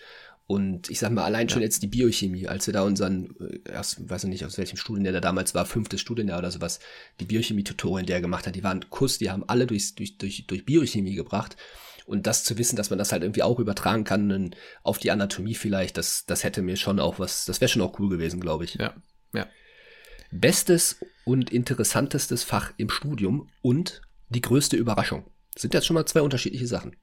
Und 0.47 0.91
ich 0.91 0.99
sag 0.99 1.11
mal, 1.11 1.23
allein 1.23 1.49
schon 1.49 1.61
ja. 1.61 1.65
jetzt 1.65 1.81
die 1.81 1.87
Biochemie, 1.87 2.47
als 2.47 2.67
wir 2.67 2.73
da 2.73 2.83
unseren, 2.83 3.35
äh, 3.39 3.71
erst, 3.71 4.07
weiß 4.07 4.25
ich 4.25 4.29
nicht, 4.29 4.45
aus 4.45 4.59
welchem 4.59 4.77
Studienjahr 4.77 5.11
der 5.11 5.21
damals 5.21 5.55
war, 5.55 5.65
fünftes 5.65 6.01
Studienjahr 6.01 6.37
oder 6.37 6.51
sowas, 6.51 6.79
die 7.19 7.25
Biochemie-Tutorien, 7.25 8.05
der 8.05 8.21
gemacht 8.21 8.45
hat, 8.45 8.55
die 8.55 8.63
waren 8.63 8.87
Kuss, 8.91 9.17
die 9.17 9.31
haben 9.31 9.43
alle 9.47 9.65
durch, 9.65 9.95
durch, 9.95 10.17
durch, 10.17 10.45
durch 10.45 10.65
Biochemie 10.65 11.15
gebracht. 11.15 11.57
Und 12.05 12.27
das 12.27 12.43
zu 12.43 12.59
wissen, 12.59 12.75
dass 12.75 12.91
man 12.91 12.99
das 12.99 13.11
halt 13.11 13.23
irgendwie 13.23 13.41
auch 13.41 13.59
übertragen 13.59 14.03
kann 14.03 14.55
auf 14.83 14.99
die 14.99 15.09
Anatomie 15.09 15.55
vielleicht, 15.55 15.97
das, 15.97 16.27
das 16.27 16.43
hätte 16.43 16.61
mir 16.61 16.75
schon 16.75 16.99
auch 16.99 17.17
was, 17.17 17.45
das 17.45 17.59
wäre 17.61 17.69
schon 17.69 17.81
auch 17.81 17.97
cool 17.99 18.09
gewesen, 18.09 18.39
glaube 18.39 18.65
ich. 18.65 18.75
Ja, 18.75 18.93
ja. 19.33 19.47
Bestes 20.31 21.03
und 21.23 21.49
interessantestes 21.49 22.43
Fach 22.43 22.71
im 22.77 22.89
Studium 22.89 23.49
und 23.63 24.01
die 24.29 24.41
größte 24.41 24.77
Überraschung. 24.77 25.25
Das 25.53 25.63
sind 25.63 25.73
jetzt 25.73 25.87
schon 25.87 25.95
mal 25.95 26.05
zwei 26.05 26.21
unterschiedliche 26.21 26.67
Sachen. 26.67 26.95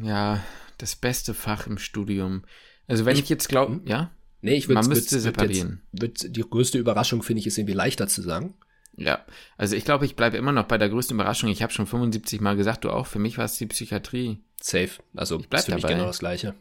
Ja, 0.00 0.42
das 0.78 0.96
beste 0.96 1.34
Fach 1.34 1.66
im 1.66 1.78
Studium. 1.78 2.42
Also 2.86 3.04
wenn 3.04 3.14
ich, 3.16 3.24
ich 3.24 3.28
jetzt 3.28 3.48
glaube, 3.48 3.74
hm? 3.74 3.82
ja? 3.86 4.10
Nee, 4.42 4.54
ich 4.54 4.68
würde 4.68 4.80
Man 4.80 4.88
müsste 4.88 5.18
separieren. 5.18 5.82
Wird, 5.92 6.22
wird, 6.22 6.36
die 6.36 6.42
größte 6.42 6.78
Überraschung, 6.78 7.22
finde 7.22 7.40
ich, 7.40 7.46
ist 7.46 7.58
irgendwie 7.58 7.74
leichter 7.74 8.06
zu 8.06 8.22
sagen. 8.22 8.54
Ja, 8.96 9.24
also 9.56 9.76
ich 9.76 9.84
glaube, 9.84 10.06
ich 10.06 10.16
bleibe 10.16 10.36
immer 10.36 10.52
noch 10.52 10.64
bei 10.64 10.78
der 10.78 10.88
größten 10.88 11.14
Überraschung. 11.16 11.50
Ich 11.50 11.62
habe 11.62 11.72
schon 11.72 11.86
75 11.86 12.40
Mal 12.40 12.56
gesagt, 12.56 12.84
du 12.84 12.90
auch. 12.90 13.06
Für 13.06 13.18
mich 13.18 13.38
war 13.38 13.44
es 13.44 13.58
die 13.58 13.66
Psychiatrie. 13.66 14.38
Safe. 14.60 14.90
Also 15.14 15.38
ich 15.38 15.48
bleib 15.48 15.60
ist 15.60 15.64
für 15.66 15.72
dabei. 15.72 15.88
mich 15.88 15.96
genau 15.96 16.06
das 16.06 16.18
Gleiche. 16.18 16.54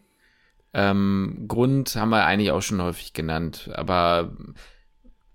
Ähm, 0.73 1.45
Grund 1.47 1.95
haben 1.95 2.09
wir 2.09 2.25
eigentlich 2.25 2.51
auch 2.51 2.61
schon 2.61 2.81
häufig 2.81 3.13
genannt. 3.13 3.69
Aber 3.73 4.35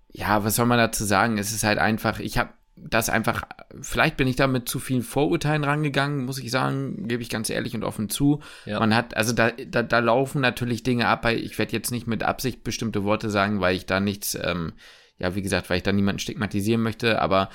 ja, 0.09 0.43
was 0.43 0.55
soll 0.55 0.67
man 0.67 0.77
dazu 0.77 1.03
sagen? 1.03 1.37
Es 1.39 1.51
ist 1.51 1.63
halt 1.63 1.79
einfach, 1.79 2.19
ich 2.19 2.37
habe 2.37 2.51
das 2.75 3.09
einfach, 3.09 3.43
vielleicht 3.81 4.17
bin 4.17 4.27
ich 4.27 4.35
da 4.35 4.47
mit 4.47 4.67
zu 4.67 4.79
vielen 4.79 5.03
Vorurteilen 5.03 5.63
rangegangen, 5.63 6.25
muss 6.25 6.39
ich 6.39 6.51
sagen, 6.51 7.07
gebe 7.07 7.21
ich 7.21 7.29
ganz 7.29 7.49
ehrlich 7.49 7.75
und 7.75 7.83
offen 7.83 8.09
zu. 8.09 8.41
Ja. 8.65 8.79
Man 8.79 8.95
hat, 8.95 9.15
also 9.15 9.33
da, 9.33 9.51
da, 9.51 9.83
da 9.83 9.99
laufen 9.99 10.41
natürlich 10.41 10.83
Dinge 10.83 11.07
ab, 11.07 11.25
ich 11.29 11.57
werde 11.57 11.73
jetzt 11.73 11.91
nicht 11.91 12.07
mit 12.07 12.23
Absicht 12.23 12.63
bestimmte 12.63 13.03
Worte 13.03 13.29
sagen, 13.29 13.59
weil 13.59 13.75
ich 13.75 13.85
da 13.85 13.99
nichts, 13.99 14.37
ähm, 14.41 14.73
ja, 15.17 15.35
wie 15.35 15.41
gesagt, 15.41 15.69
weil 15.69 15.77
ich 15.77 15.83
da 15.83 15.91
niemanden 15.91 16.19
stigmatisieren 16.19 16.81
möchte, 16.81 17.21
aber 17.21 17.49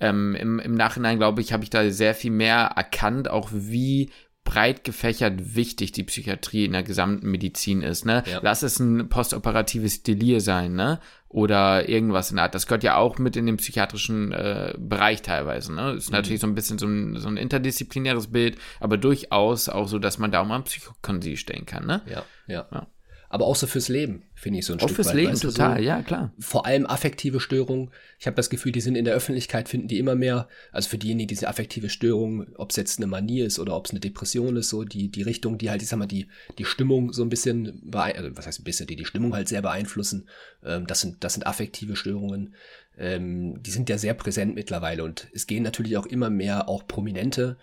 ähm, 0.00 0.36
im, 0.36 0.58
im 0.58 0.74
Nachhinein, 0.74 1.18
glaube 1.18 1.40
ich, 1.40 1.52
habe 1.52 1.64
ich 1.64 1.70
da 1.70 1.90
sehr 1.90 2.14
viel 2.14 2.30
mehr 2.30 2.72
erkannt, 2.76 3.28
auch 3.28 3.50
wie 3.52 4.10
breit 4.48 4.82
gefächert 4.82 5.54
wichtig 5.56 5.92
die 5.92 6.04
Psychiatrie 6.04 6.64
in 6.64 6.72
der 6.72 6.82
gesamten 6.82 7.30
Medizin 7.30 7.82
ist. 7.82 8.06
Ne? 8.06 8.22
Ja. 8.26 8.40
Lass 8.42 8.62
es 8.62 8.78
ein 8.78 9.10
postoperatives 9.10 10.02
Delir 10.02 10.40
sein, 10.40 10.72
ne? 10.72 11.00
Oder 11.28 11.86
irgendwas 11.86 12.30
in 12.30 12.36
der 12.36 12.44
Art. 12.44 12.54
Das 12.54 12.66
gehört 12.66 12.82
ja 12.82 12.96
auch 12.96 13.18
mit 13.18 13.36
in 13.36 13.44
den 13.44 13.58
psychiatrischen 13.58 14.32
äh, 14.32 14.72
Bereich 14.78 15.20
teilweise. 15.20 15.74
Ne? 15.74 15.92
Ist 15.92 16.08
mhm. 16.08 16.16
natürlich 16.16 16.40
so 16.40 16.46
ein 16.46 16.54
bisschen 16.54 16.78
so 16.78 16.86
ein, 16.86 17.16
so 17.16 17.28
ein 17.28 17.36
interdisziplinäres 17.36 18.28
Bild, 18.28 18.56
aber 18.80 18.96
durchaus 18.96 19.68
auch 19.68 19.86
so, 19.86 19.98
dass 19.98 20.16
man 20.16 20.32
da 20.32 20.40
auch 20.40 20.46
mal 20.46 20.56
ein 20.56 20.64
Psychokonsil 20.64 21.36
stellen 21.36 21.66
kann. 21.66 21.84
Ne? 21.84 22.00
Ja, 22.06 22.24
ja. 22.46 22.66
ja 22.72 22.86
aber 23.30 23.46
auch 23.46 23.56
so 23.56 23.66
fürs 23.66 23.88
Leben, 23.88 24.22
finde 24.34 24.60
ich 24.60 24.66
so 24.66 24.72
ein 24.72 24.78
auch 24.80 24.84
Stück 24.84 24.96
fürs 24.96 25.08
weit. 25.08 25.16
Leben, 25.16 25.38
total, 25.38 25.76
so, 25.76 25.82
ja, 25.82 26.02
klar. 26.02 26.32
Vor 26.38 26.64
allem 26.64 26.86
affektive 26.86 27.40
Störungen. 27.40 27.90
Ich 28.18 28.26
habe 28.26 28.36
das 28.36 28.48
Gefühl, 28.48 28.72
die 28.72 28.80
sind 28.80 28.94
in 28.94 29.04
der 29.04 29.14
Öffentlichkeit, 29.14 29.68
finden 29.68 29.88
die 29.88 29.98
immer 29.98 30.14
mehr, 30.14 30.48
also 30.72 30.88
für 30.88 30.98
diejenigen, 30.98 31.28
die 31.28 31.34
diese 31.34 31.48
affektive 31.48 31.90
Störung, 31.90 32.46
ob 32.56 32.70
es 32.70 32.76
jetzt 32.76 32.98
eine 32.98 33.06
Manie 33.06 33.40
ist 33.40 33.58
oder 33.58 33.76
ob 33.76 33.86
es 33.86 33.90
eine 33.90 34.00
Depression 34.00 34.56
ist, 34.56 34.70
so 34.70 34.84
die, 34.84 35.10
die 35.10 35.22
Richtung, 35.22 35.58
die 35.58 35.68
halt, 35.68 35.82
ich 35.82 35.88
sag 35.88 35.98
mal, 35.98 36.06
die, 36.06 36.28
die 36.56 36.64
Stimmung 36.64 37.12
so 37.12 37.22
ein 37.22 37.28
bisschen, 37.28 37.92
also 37.92 38.36
was 38.36 38.46
heißt 38.46 38.60
ein 38.60 38.64
bisschen, 38.64 38.86
die 38.86 38.96
die 38.96 39.04
Stimmung 39.04 39.34
halt 39.34 39.48
sehr 39.48 39.62
beeinflussen, 39.62 40.26
ähm, 40.64 40.86
das, 40.86 41.00
sind, 41.00 41.22
das 41.22 41.34
sind 41.34 41.46
affektive 41.46 41.96
Störungen. 41.96 42.54
Ähm, 42.96 43.62
die 43.62 43.70
sind 43.70 43.88
ja 43.88 43.98
sehr 43.98 44.14
präsent 44.14 44.54
mittlerweile 44.54 45.04
und 45.04 45.28
es 45.32 45.46
gehen 45.46 45.62
natürlich 45.62 45.96
auch 45.98 46.06
immer 46.06 46.30
mehr 46.30 46.68
auch 46.68 46.86
prominente 46.88 47.56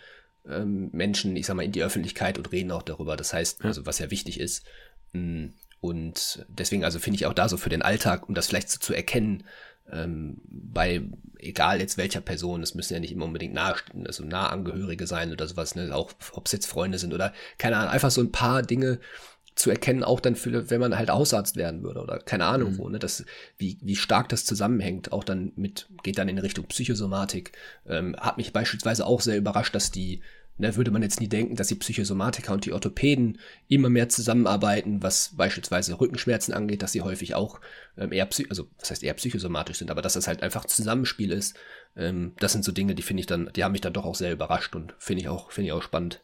ähm, 0.50 0.90
Menschen, 0.92 1.36
ich 1.36 1.46
sag 1.46 1.56
mal, 1.56 1.64
in 1.64 1.72
die 1.72 1.84
Öffentlichkeit 1.84 2.38
und 2.38 2.52
reden 2.52 2.72
auch 2.72 2.84
darüber. 2.84 3.18
Das 3.18 3.34
heißt, 3.34 3.64
also 3.66 3.86
was 3.86 4.00
ja 4.00 4.12
wichtig 4.12 4.40
ist. 4.40 4.66
Und 5.82 6.46
deswegen, 6.48 6.84
also 6.84 7.00
finde 7.00 7.16
ich 7.18 7.26
auch 7.26 7.34
da 7.34 7.48
so 7.48 7.58
für 7.58 7.70
den 7.70 7.82
Alltag, 7.82 8.28
um 8.28 8.36
das 8.36 8.48
vielleicht 8.48 8.70
so 8.70 8.80
zu 8.80 8.94
erkennen, 8.94 9.44
ähm, 9.92 10.42
bei 10.48 11.04
egal 11.38 11.80
jetzt 11.80 11.98
welcher 11.98 12.22
Person, 12.22 12.64
es 12.64 12.74
müssen 12.74 12.94
ja 12.94 13.00
nicht 13.00 13.12
immer 13.12 13.26
unbedingt 13.26 13.54
nah, 13.54 13.76
also 14.06 14.24
Nahangehörige 14.24 15.06
sein 15.06 15.32
oder 15.32 15.48
sowas, 15.48 15.76
ne? 15.76 15.94
auch 15.94 16.12
ob 16.34 16.48
es 16.48 16.52
jetzt 16.54 16.66
Freunde 16.66 16.98
sind 16.98 17.14
oder 17.14 17.34
keine 17.58 17.78
Ahnung, 17.78 17.92
einfach 17.92 18.10
so 18.12 18.22
ein 18.22 18.32
paar 18.32 18.64
Dinge 18.64 19.00
zu 19.56 19.70
erkennen, 19.70 20.04
auch 20.04 20.20
dann 20.20 20.36
für, 20.36 20.70
wenn 20.70 20.82
man 20.82 20.98
halt 20.98 21.10
Hausarzt 21.10 21.56
werden 21.56 21.82
würde 21.82 22.02
oder 22.02 22.20
keine 22.20 22.46
Ahnung 22.46 22.74
mhm. 22.74 22.78
wo, 22.78 22.90
ne, 22.90 23.00
das, 23.00 23.24
wie, 23.58 23.78
wie 23.82 23.96
stark 23.96 24.28
das 24.30 24.44
zusammenhängt, 24.44 25.14
auch 25.14 25.24
dann 25.24 25.54
mit, 25.56 25.88
geht 26.04 26.18
dann 26.18 26.28
in 26.28 26.38
Richtung 26.38 26.66
Psychosomatik, 26.66 27.54
ähm, 27.88 28.18
hat 28.18 28.38
mich 28.38 28.52
beispielsweise 28.52 29.06
auch 29.06 29.22
sehr 29.22 29.38
überrascht, 29.38 29.74
dass 29.74 29.92
die 29.92 30.22
da 30.58 30.76
würde 30.76 30.92
man 30.92 31.02
jetzt 31.02 31.20
nie 31.20 31.28
denken, 31.28 31.56
dass 31.56 31.68
die 31.68 31.76
Psychosomatiker 31.76 32.54
und 32.54 32.66
die 32.66 32.72
Orthopäden 32.72 33.40
immer 33.68 33.90
mehr 33.90 34.08
zusammenarbeiten, 34.08 35.04
was 35.04 35.34
beispielsweise 35.36 36.00
Rückenschmerzen 36.00 36.54
angeht, 36.54 36.82
dass 36.82 36.94
sie 36.94 37.02
häufig 37.02 37.36
auch 37.36 37.60
ähm, 37.98 38.12
eher, 38.12 38.30
also 38.50 38.68
was 38.80 38.92
heißt 38.92 39.04
eher 39.04 39.14
psychosomatisch 39.16 39.78
sind, 39.78 39.92
aber 39.92 40.02
dass 40.02 40.14
das 40.14 40.28
halt 40.28 40.44
einfach 40.44 40.66
Zusammenspiel 40.66 41.32
ist. 41.32 41.56
Ähm, 41.98 42.34
das 42.40 42.54
sind 42.54 42.64
so 42.64 42.72
Dinge, 42.72 42.96
die 42.96 43.02
finde 43.02 43.22
ich 43.22 43.28
dann, 43.28 43.50
die 43.56 43.64
haben 43.64 43.74
mich 43.74 43.82
dann 43.82 43.94
doch 43.94 44.06
auch 44.06 44.16
sehr 44.16 44.32
überrascht 44.32 44.76
und 44.76 44.94
finde 44.98 45.22
ich 45.22 45.30
auch, 45.30 45.52
finde 45.52 45.68
ich 45.68 45.74
auch 45.74 45.84
spannend. 45.84 46.22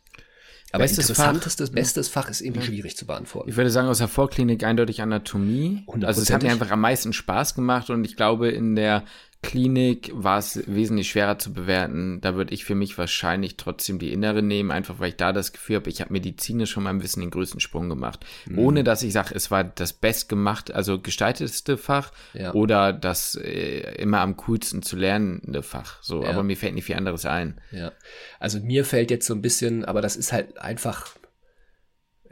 Aber 0.72 0.84
bestes 0.84 1.10
interessantestes, 1.10 1.70
Fach, 1.70 1.76
bestes 1.76 2.08
Fach 2.08 2.30
ist 2.30 2.40
irgendwie 2.40 2.66
schwierig 2.66 2.96
zu 2.96 3.06
beantworten. 3.06 3.50
Ich 3.50 3.58
würde 3.58 3.70
sagen, 3.70 3.90
aus 3.90 3.98
der 3.98 4.08
Vorklinik 4.08 4.64
eindeutig 4.64 5.02
Anatomie. 5.02 5.84
Also 6.02 6.22
es 6.22 6.32
hat 6.32 6.44
mir 6.44 6.52
einfach 6.52 6.72
am 6.72 6.80
meisten 6.80 7.12
Spaß 7.12 7.56
gemacht 7.56 7.90
und 7.90 8.06
ich 8.06 8.16
glaube, 8.16 8.50
in 8.50 8.76
der 8.76 9.04
Klinik 9.44 10.12
war 10.14 10.38
es 10.38 10.62
wesentlich 10.68 11.10
schwerer 11.10 11.40
zu 11.40 11.52
bewerten. 11.52 12.22
Da 12.22 12.36
würde 12.36 12.54
ich 12.54 12.64
für 12.64 12.76
mich 12.76 12.98
wahrscheinlich 13.00 13.58
trotzdem 13.58 13.98
die 13.98 14.14
innere 14.14 14.44
nehmen, 14.44 14.70
einfach 14.70 15.00
weil 15.00 15.10
ich 15.10 15.16
da 15.16 15.34
das 15.34 15.52
Gefühl 15.52 15.78
habe, 15.78 15.90
ich 15.90 16.00
habe 16.00 16.14
medizinisch 16.14 16.70
schon 16.70 16.84
meinem 16.84 17.02
Wissen 17.02 17.22
den 17.22 17.32
größten 17.32 17.60
Sprung 17.60 17.90
gemacht. 17.90 18.24
Mhm. 18.46 18.60
Ohne 18.60 18.84
dass 18.84 19.02
ich 19.02 19.14
sage, 19.14 19.34
es 19.34 19.50
war 19.50 19.64
das 19.64 19.94
bestgemacht, 19.94 20.72
also 20.72 21.00
gestaltetste 21.00 21.78
Fach 21.78 22.12
ja. 22.34 22.54
oder 22.54 22.94
das 22.94 23.34
äh, 23.36 23.96
immer 23.96 24.20
am 24.20 24.38
coolsten 24.38 24.84
zu 24.84 24.96
lernende 24.96 25.64
Fach. 25.64 25.98
So, 26.04 26.24
ja. 26.24 26.30
aber 26.30 26.44
mir 26.44 26.56
fällt 26.56 26.76
nicht 26.76 26.86
viel 26.86 26.96
anderes 26.96 27.26
ein. 27.26 27.60
Ja. 27.72 27.94
Also 28.40 28.60
mir 28.60 28.86
fällt 28.86 29.10
jetzt 29.10 29.26
so 29.26 29.34
ein 29.34 29.42
bisschen, 29.42 29.86
aber 29.86 30.02
das 30.02 30.16
ist 30.16 30.32
halt 30.32 30.60
einfach 30.60 31.08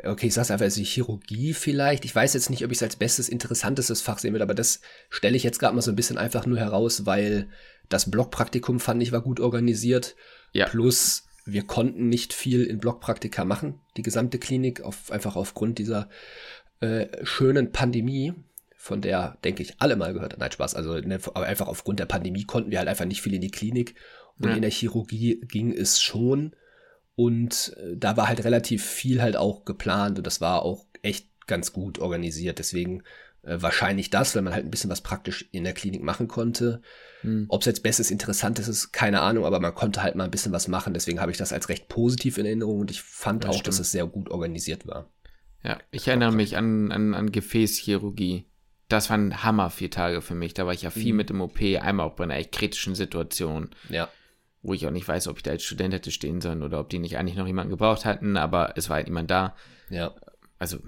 okay, 0.04 0.28
ich 0.28 0.34
sag's 0.34 0.52
einfach, 0.52 0.66
also 0.66 0.82
Chirurgie 0.82 1.54
vielleicht. 1.54 2.06
Ich 2.06 2.16
weiß 2.16 2.34
jetzt 2.34 2.50
nicht, 2.50 2.64
ob 2.66 2.72
ich 2.72 2.78
es 2.78 2.84
als 2.84 2.96
bestes, 2.96 3.30
interessantestes 3.30 4.02
Fach 4.02 4.20
sehen 4.20 4.34
würde, 4.34 4.44
aber 4.44 4.56
das 4.56 4.82
stelle 5.10 5.38
ich 5.38 5.44
jetzt 5.44 5.60
gerade 5.60 5.76
mal 5.76 5.82
so 5.82 5.92
ein 5.92 5.96
bisschen 5.96 6.18
einfach 6.18 6.46
nur 6.46 6.60
heraus, 6.60 7.06
weil 7.06 7.48
das 7.90 8.10
Blockpraktikum 8.10 8.80
fand 8.80 9.02
ich 9.02 9.12
war 9.12 9.22
gut 9.22 9.40
organisiert. 9.40 10.16
Ja. 10.54 10.68
Plus 10.68 11.26
wir 11.46 11.66
konnten 11.66 12.10
nicht 12.10 12.34
viel 12.34 12.64
in 12.64 12.80
Blockpraktika 12.80 13.44
machen, 13.46 13.80
die 13.98 14.04
gesamte 14.04 14.38
Klinik, 14.38 14.82
auf, 14.82 15.12
einfach 15.12 15.36
aufgrund 15.36 15.80
dieser 15.80 16.10
äh, 16.80 17.08
schönen 17.24 17.72
Pandemie, 17.72 18.34
von 18.82 19.02
der, 19.02 19.38
denke 19.44 19.62
ich, 19.62 19.74
alle 19.80 19.98
mal 19.98 20.14
gehört 20.14 20.32
haben. 20.32 20.40
Nein, 20.40 20.54
Spaß. 20.54 20.74
Also 20.74 20.94
ne, 20.94 21.20
einfach 21.36 21.68
aufgrund 21.68 22.00
der 22.00 22.06
Pandemie 22.06 22.46
konnten 22.46 22.72
wir 22.72 22.80
halt 22.80 22.88
einfach 22.88 23.06
nicht 23.06 23.22
viel 23.22 23.34
in 23.34 23.42
die 23.42 23.52
Klinik. 23.52 23.94
Und 24.40 24.50
ja. 24.50 24.56
in 24.56 24.62
der 24.62 24.72
Chirurgie 24.72 25.42
ging 25.42 25.74
es 25.74 26.02
schon. 26.02 26.54
Und 27.20 27.76
äh, 27.76 27.98
da 27.98 28.16
war 28.16 28.30
halt 28.30 28.46
relativ 28.46 28.86
viel 28.86 29.22
halt 29.22 29.36
auch 29.36 29.66
geplant 29.66 30.18
und 30.18 30.26
das 30.26 30.40
war 30.40 30.62
auch 30.62 30.86
echt 31.02 31.28
ganz 31.48 31.74
gut 31.74 32.00
organisiert. 32.00 32.60
Deswegen 32.60 33.04
äh, 33.42 33.58
wahrscheinlich 33.60 34.10
das, 34.10 34.34
weil 34.34 34.42
man 34.42 34.54
halt 34.54 34.64
ein 34.64 34.72
bisschen 34.72 34.90
was 34.90 35.02
praktisch 35.02 35.50
in 35.52 35.66
der 35.66 35.74
Klinik 35.74 36.02
machen 36.02 36.30
konnte. 36.30 36.82
Hm. 37.20 37.48
Ob 37.50 37.60
es 37.60 37.66
jetzt 37.66 37.84
bestes, 37.84 38.10
interessantes 38.10 38.70
ist, 38.70 38.94
keine 38.94 39.20
Ahnung, 39.20 39.44
aber 39.44 39.60
man 39.60 39.76
konnte 39.76 40.02
halt 40.02 40.16
mal 40.16 40.24
ein 40.24 40.32
bisschen 40.32 40.54
was 40.54 40.70
machen. 40.70 40.94
Deswegen 40.94 41.20
habe 41.20 41.30
ich 41.30 41.38
das 41.38 41.52
als 41.52 41.68
recht 41.68 41.90
positiv 41.90 42.38
in 42.38 42.46
Erinnerung 42.46 42.80
und 42.80 42.90
ich 42.90 43.02
fand 43.02 43.44
ja, 43.44 43.50
auch, 43.50 43.56
stimmt. 43.56 43.68
dass 43.68 43.80
es 43.80 43.92
sehr 43.92 44.06
gut 44.06 44.32
organisiert 44.32 44.88
war. 44.88 45.10
Ja, 45.62 45.78
ich 45.92 46.08
erinnere 46.08 46.32
mich 46.32 46.56
an, 46.56 46.90
an, 46.94 47.14
an 47.14 47.34
Gefäßchirurgie. 47.34 48.46
Das 48.88 49.10
waren 49.10 49.44
Hammer 49.44 49.72
vier 49.72 49.92
Tage 49.92 50.22
für 50.22 50.36
mich. 50.36 50.54
Da 50.54 50.66
war 50.66 50.72
ich 50.72 50.84
ja 50.84 50.90
viel 50.90 51.12
mhm. 51.12 51.18
mit 51.18 51.30
dem 51.32 51.42
OP, 51.42 51.60
einmal 51.82 52.06
auch 52.06 52.16
bei 52.16 52.24
einer 52.24 52.38
echt 52.38 52.54
kritischen 52.54 52.96
Situation. 52.96 53.72
Ja 53.90 54.08
wo 54.62 54.74
ich 54.74 54.86
auch 54.86 54.92
nicht 54.92 55.08
weiß, 55.08 55.28
ob 55.28 55.38
ich 55.38 55.44
da 55.44 55.52
als 55.52 55.64
Student 55.64 55.94
hätte 55.94 56.12
stehen 56.12 56.42
sollen 56.42 56.64
oder 56.64 56.80
ob 56.80 56.90
die 56.90 57.00
nicht 57.00 57.18
eigentlich 57.18 57.38
noch 57.38 57.48
jemanden 57.48 57.72
gebraucht 57.72 58.06
hatten, 58.06 58.38
aber 58.38 58.74
es 58.76 58.90
war 58.90 58.98
halt 58.98 59.08
niemand 59.08 59.32
da. 59.32 59.56
Ja. 59.90 60.14
Also, 60.58 60.80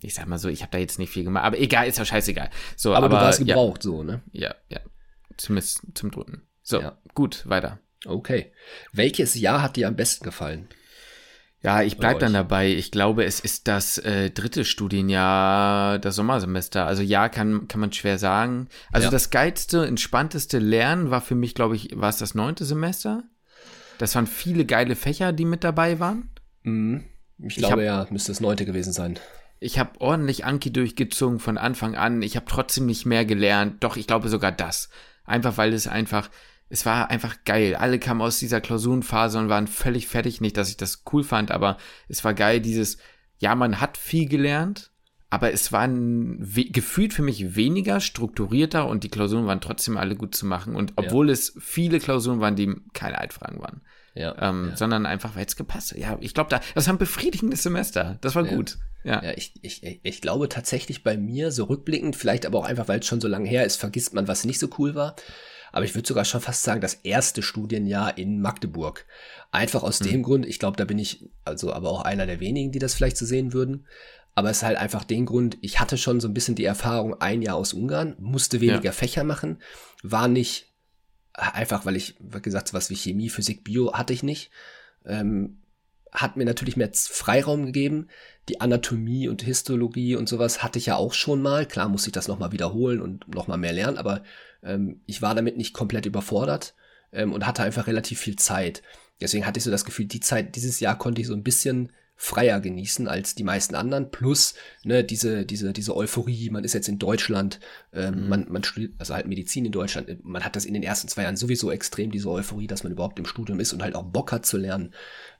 ich 0.00 0.14
sag 0.14 0.26
mal 0.26 0.38
so, 0.38 0.48
ich 0.48 0.62
habe 0.62 0.72
da 0.72 0.78
jetzt 0.78 0.98
nicht 0.98 1.10
viel 1.10 1.24
gemacht, 1.24 1.44
aber 1.44 1.58
egal, 1.58 1.86
ist 1.88 1.98
ja 1.98 2.04
scheißegal. 2.04 2.50
So, 2.76 2.94
aber, 2.94 3.06
aber 3.06 3.16
du 3.16 3.22
warst 3.22 3.38
gebraucht, 3.38 3.84
ja, 3.84 3.90
so, 3.90 4.02
ne? 4.02 4.22
Ja, 4.32 4.54
ja. 4.68 4.80
Zumindest 5.36 5.82
zum 5.94 6.10
Drücken. 6.10 6.42
So, 6.62 6.80
ja. 6.80 6.98
gut, 7.14 7.48
weiter. 7.48 7.78
Okay. 8.04 8.52
Welches 8.92 9.34
Jahr 9.34 9.62
hat 9.62 9.76
dir 9.76 9.88
am 9.88 9.96
besten 9.96 10.24
gefallen? 10.24 10.68
Ja, 11.62 11.82
ich 11.82 11.98
bleib 11.98 12.20
dann 12.20 12.32
dabei. 12.32 12.68
Ich 12.68 12.90
glaube, 12.90 13.24
es 13.24 13.38
ist 13.38 13.68
das 13.68 13.98
äh, 13.98 14.30
dritte 14.30 14.64
Studienjahr, 14.64 15.98
das 15.98 16.16
Sommersemester. 16.16 16.86
Also 16.86 17.02
ja, 17.02 17.28
kann, 17.28 17.68
kann 17.68 17.80
man 17.80 17.92
schwer 17.92 18.16
sagen. 18.16 18.68
Also 18.92 19.06
ja. 19.06 19.10
das 19.10 19.28
geilste, 19.28 19.86
entspannteste 19.86 20.58
Lernen 20.58 21.10
war 21.10 21.20
für 21.20 21.34
mich, 21.34 21.54
glaube 21.54 21.76
ich, 21.76 21.90
war 21.94 22.08
es 22.08 22.16
das 22.16 22.34
neunte 22.34 22.64
Semester. 22.64 23.24
Das 23.98 24.14
waren 24.14 24.26
viele 24.26 24.64
geile 24.64 24.96
Fächer, 24.96 25.32
die 25.32 25.44
mit 25.44 25.62
dabei 25.62 26.00
waren. 26.00 26.30
Mhm. 26.62 27.04
Ich 27.42 27.56
glaube 27.56 27.84
ich 27.84 27.90
hab, 27.90 28.06
ja, 28.06 28.12
müsste 28.12 28.32
das 28.32 28.40
neunte 28.40 28.64
gewesen 28.64 28.94
sein. 28.94 29.18
Ich 29.58 29.78
habe 29.78 30.00
ordentlich 30.00 30.46
Anki 30.46 30.72
durchgezogen 30.72 31.38
von 31.38 31.58
Anfang 31.58 31.94
an. 31.94 32.22
Ich 32.22 32.36
habe 32.36 32.46
trotzdem 32.48 32.86
nicht 32.86 33.04
mehr 33.04 33.26
gelernt. 33.26 33.84
Doch, 33.84 33.98
ich 33.98 34.06
glaube 34.06 34.30
sogar 34.30 34.52
das. 34.52 34.88
Einfach 35.24 35.58
weil 35.58 35.74
es 35.74 35.86
einfach 35.86 36.30
es 36.70 36.86
war 36.86 37.10
einfach 37.10 37.38
geil. 37.44 37.74
Alle 37.74 37.98
kamen 37.98 38.22
aus 38.22 38.38
dieser 38.38 38.60
Klausurenphase 38.60 39.38
und 39.38 39.48
waren 39.48 39.66
völlig 39.66 40.06
fertig. 40.06 40.40
Nicht, 40.40 40.56
dass 40.56 40.70
ich 40.70 40.76
das 40.76 41.02
cool 41.12 41.24
fand, 41.24 41.50
aber 41.50 41.76
es 42.08 42.24
war 42.24 42.32
geil, 42.32 42.60
dieses, 42.60 42.98
ja, 43.38 43.54
man 43.56 43.80
hat 43.80 43.98
viel 43.98 44.28
gelernt, 44.28 44.92
aber 45.30 45.52
es 45.52 45.72
war 45.72 45.88
gefühlt 45.88 47.12
für 47.12 47.22
mich 47.22 47.56
weniger 47.56 48.00
strukturierter 48.00 48.86
und 48.86 49.02
die 49.02 49.08
Klausuren 49.08 49.46
waren 49.46 49.60
trotzdem 49.60 49.96
alle 49.96 50.14
gut 50.14 50.34
zu 50.34 50.46
machen. 50.46 50.76
Und 50.76 50.92
obwohl 50.94 51.26
ja. 51.26 51.32
es 51.32 51.54
viele 51.58 51.98
Klausuren 51.98 52.40
waren, 52.40 52.56
die 52.56 52.72
keine 52.92 53.18
Altfragen 53.18 53.60
waren. 53.60 53.82
Ja, 54.14 54.34
ähm, 54.40 54.70
ja. 54.70 54.76
sondern 54.76 55.06
einfach, 55.06 55.36
weil 55.36 55.46
es 55.46 55.54
gepasst 55.54 55.92
hat. 55.92 55.98
Ja, 55.98 56.18
ich 56.20 56.34
glaube, 56.34 56.50
da, 56.50 56.60
das 56.74 56.86
war 56.86 56.94
ein 56.94 56.98
befriedigendes 56.98 57.62
Semester. 57.62 58.18
Das 58.20 58.34
war 58.34 58.42
gut. 58.42 58.78
Ja, 59.04 59.22
ja 59.22 59.32
ich, 59.36 59.54
ich, 59.62 60.00
ich 60.02 60.20
glaube 60.20 60.48
tatsächlich 60.48 61.04
bei 61.04 61.16
mir, 61.16 61.52
so 61.52 61.64
rückblickend, 61.64 62.16
vielleicht 62.16 62.44
aber 62.44 62.58
auch 62.58 62.64
einfach, 62.64 62.88
weil 62.88 63.00
es 63.00 63.06
schon 63.06 63.20
so 63.20 63.28
lange 63.28 63.48
her 63.48 63.64
ist, 63.64 63.76
vergisst 63.76 64.12
man, 64.14 64.26
was 64.26 64.44
nicht 64.44 64.58
so 64.58 64.68
cool 64.78 64.94
war. 64.96 65.14
Aber 65.72 65.84
ich 65.84 65.94
würde 65.94 66.06
sogar 66.06 66.24
schon 66.24 66.40
fast 66.40 66.62
sagen, 66.62 66.80
das 66.80 66.94
erste 66.94 67.42
Studienjahr 67.42 68.18
in 68.18 68.40
Magdeburg. 68.40 69.06
Einfach 69.50 69.82
aus 69.82 70.00
mhm. 70.00 70.04
dem 70.04 70.22
Grund, 70.22 70.46
ich 70.46 70.58
glaube, 70.58 70.76
da 70.76 70.84
bin 70.84 70.98
ich 70.98 71.28
also 71.44 71.72
aber 71.72 71.90
auch 71.90 72.02
einer 72.02 72.26
der 72.26 72.40
wenigen, 72.40 72.72
die 72.72 72.78
das 72.78 72.94
vielleicht 72.94 73.16
so 73.16 73.26
sehen 73.26 73.52
würden. 73.52 73.86
Aber 74.34 74.50
es 74.50 74.58
ist 74.58 74.62
halt 74.62 74.78
einfach 74.78 75.04
den 75.04 75.26
Grund, 75.26 75.58
ich 75.60 75.80
hatte 75.80 75.98
schon 75.98 76.20
so 76.20 76.28
ein 76.28 76.34
bisschen 76.34 76.54
die 76.54 76.64
Erfahrung, 76.64 77.20
ein 77.20 77.42
Jahr 77.42 77.56
aus 77.56 77.72
Ungarn, 77.72 78.16
musste 78.18 78.60
weniger 78.60 78.84
ja. 78.84 78.92
Fächer 78.92 79.24
machen, 79.24 79.58
war 80.02 80.28
nicht 80.28 80.72
einfach, 81.34 81.84
weil 81.84 81.96
ich, 81.96 82.16
wie 82.20 82.40
gesagt, 82.40 82.72
was 82.72 82.90
wie 82.90 82.96
Chemie, 82.96 83.28
Physik, 83.28 83.64
Bio 83.64 83.92
hatte 83.92 84.12
ich 84.12 84.22
nicht. 84.22 84.50
Ähm, 85.04 85.58
hat 86.12 86.36
mir 86.36 86.44
natürlich 86.44 86.76
mehr 86.76 86.90
Freiraum 86.92 87.66
gegeben. 87.66 88.08
Die 88.48 88.60
Anatomie 88.60 89.28
und 89.28 89.42
Histologie 89.42 90.16
und 90.16 90.28
sowas 90.28 90.62
hatte 90.62 90.78
ich 90.78 90.86
ja 90.86 90.96
auch 90.96 91.14
schon 91.14 91.40
mal. 91.40 91.66
Klar 91.66 91.88
musste 91.88 92.08
ich 92.08 92.12
das 92.12 92.26
nochmal 92.26 92.52
wiederholen 92.52 93.00
und 93.00 93.32
nochmal 93.32 93.58
mehr 93.58 93.72
lernen, 93.72 93.96
aber 93.96 94.22
ähm, 94.62 95.00
ich 95.06 95.22
war 95.22 95.34
damit 95.34 95.56
nicht 95.56 95.74
komplett 95.74 96.06
überfordert 96.06 96.74
ähm, 97.12 97.32
und 97.32 97.46
hatte 97.46 97.62
einfach 97.62 97.86
relativ 97.86 98.20
viel 98.20 98.36
Zeit. 98.36 98.82
Deswegen 99.20 99.46
hatte 99.46 99.58
ich 99.58 99.64
so 99.64 99.70
das 99.70 99.84
Gefühl, 99.84 100.06
die 100.06 100.20
Zeit, 100.20 100.56
dieses 100.56 100.80
Jahr 100.80 100.96
konnte 100.96 101.20
ich 101.20 101.26
so 101.26 101.34
ein 101.34 101.42
bisschen 101.42 101.92
freier 102.16 102.60
genießen 102.60 103.08
als 103.08 103.34
die 103.34 103.44
meisten 103.44 103.74
anderen. 103.74 104.10
Plus, 104.10 104.54
ne, 104.84 105.02
diese, 105.02 105.46
diese, 105.46 105.72
diese 105.72 105.96
Euphorie, 105.96 106.50
man 106.50 106.64
ist 106.64 106.74
jetzt 106.74 106.88
in 106.88 106.98
Deutschland, 106.98 107.60
ähm, 107.94 108.24
mhm. 108.24 108.28
man, 108.28 108.46
man 108.50 108.62
studiert, 108.62 108.92
also 108.98 109.14
halt 109.14 109.26
Medizin 109.26 109.64
in 109.64 109.72
Deutschland, 109.72 110.22
man 110.22 110.44
hat 110.44 110.54
das 110.54 110.66
in 110.66 110.74
den 110.74 110.82
ersten 110.82 111.08
zwei 111.08 111.22
Jahren 111.22 111.36
sowieso 111.36 111.70
extrem, 111.70 112.10
diese 112.10 112.30
Euphorie, 112.30 112.66
dass 112.66 112.84
man 112.84 112.92
überhaupt 112.92 113.18
im 113.18 113.24
Studium 113.24 113.58
ist 113.58 113.72
und 113.72 113.82
halt 113.82 113.94
auch 113.94 114.04
Bock 114.04 114.32
hat 114.32 114.44
zu 114.44 114.58
lernen. 114.58 114.92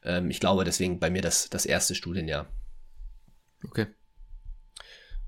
Ähm, 0.03 0.31
ich 0.31 0.41
glaube, 0.41 0.65
deswegen 0.65 0.99
bei 0.99 1.11
mir 1.11 1.21
das, 1.21 1.51
das 1.51 1.67
erste 1.67 1.95
Studienjahr. 1.95 2.49
Okay. 3.63 3.87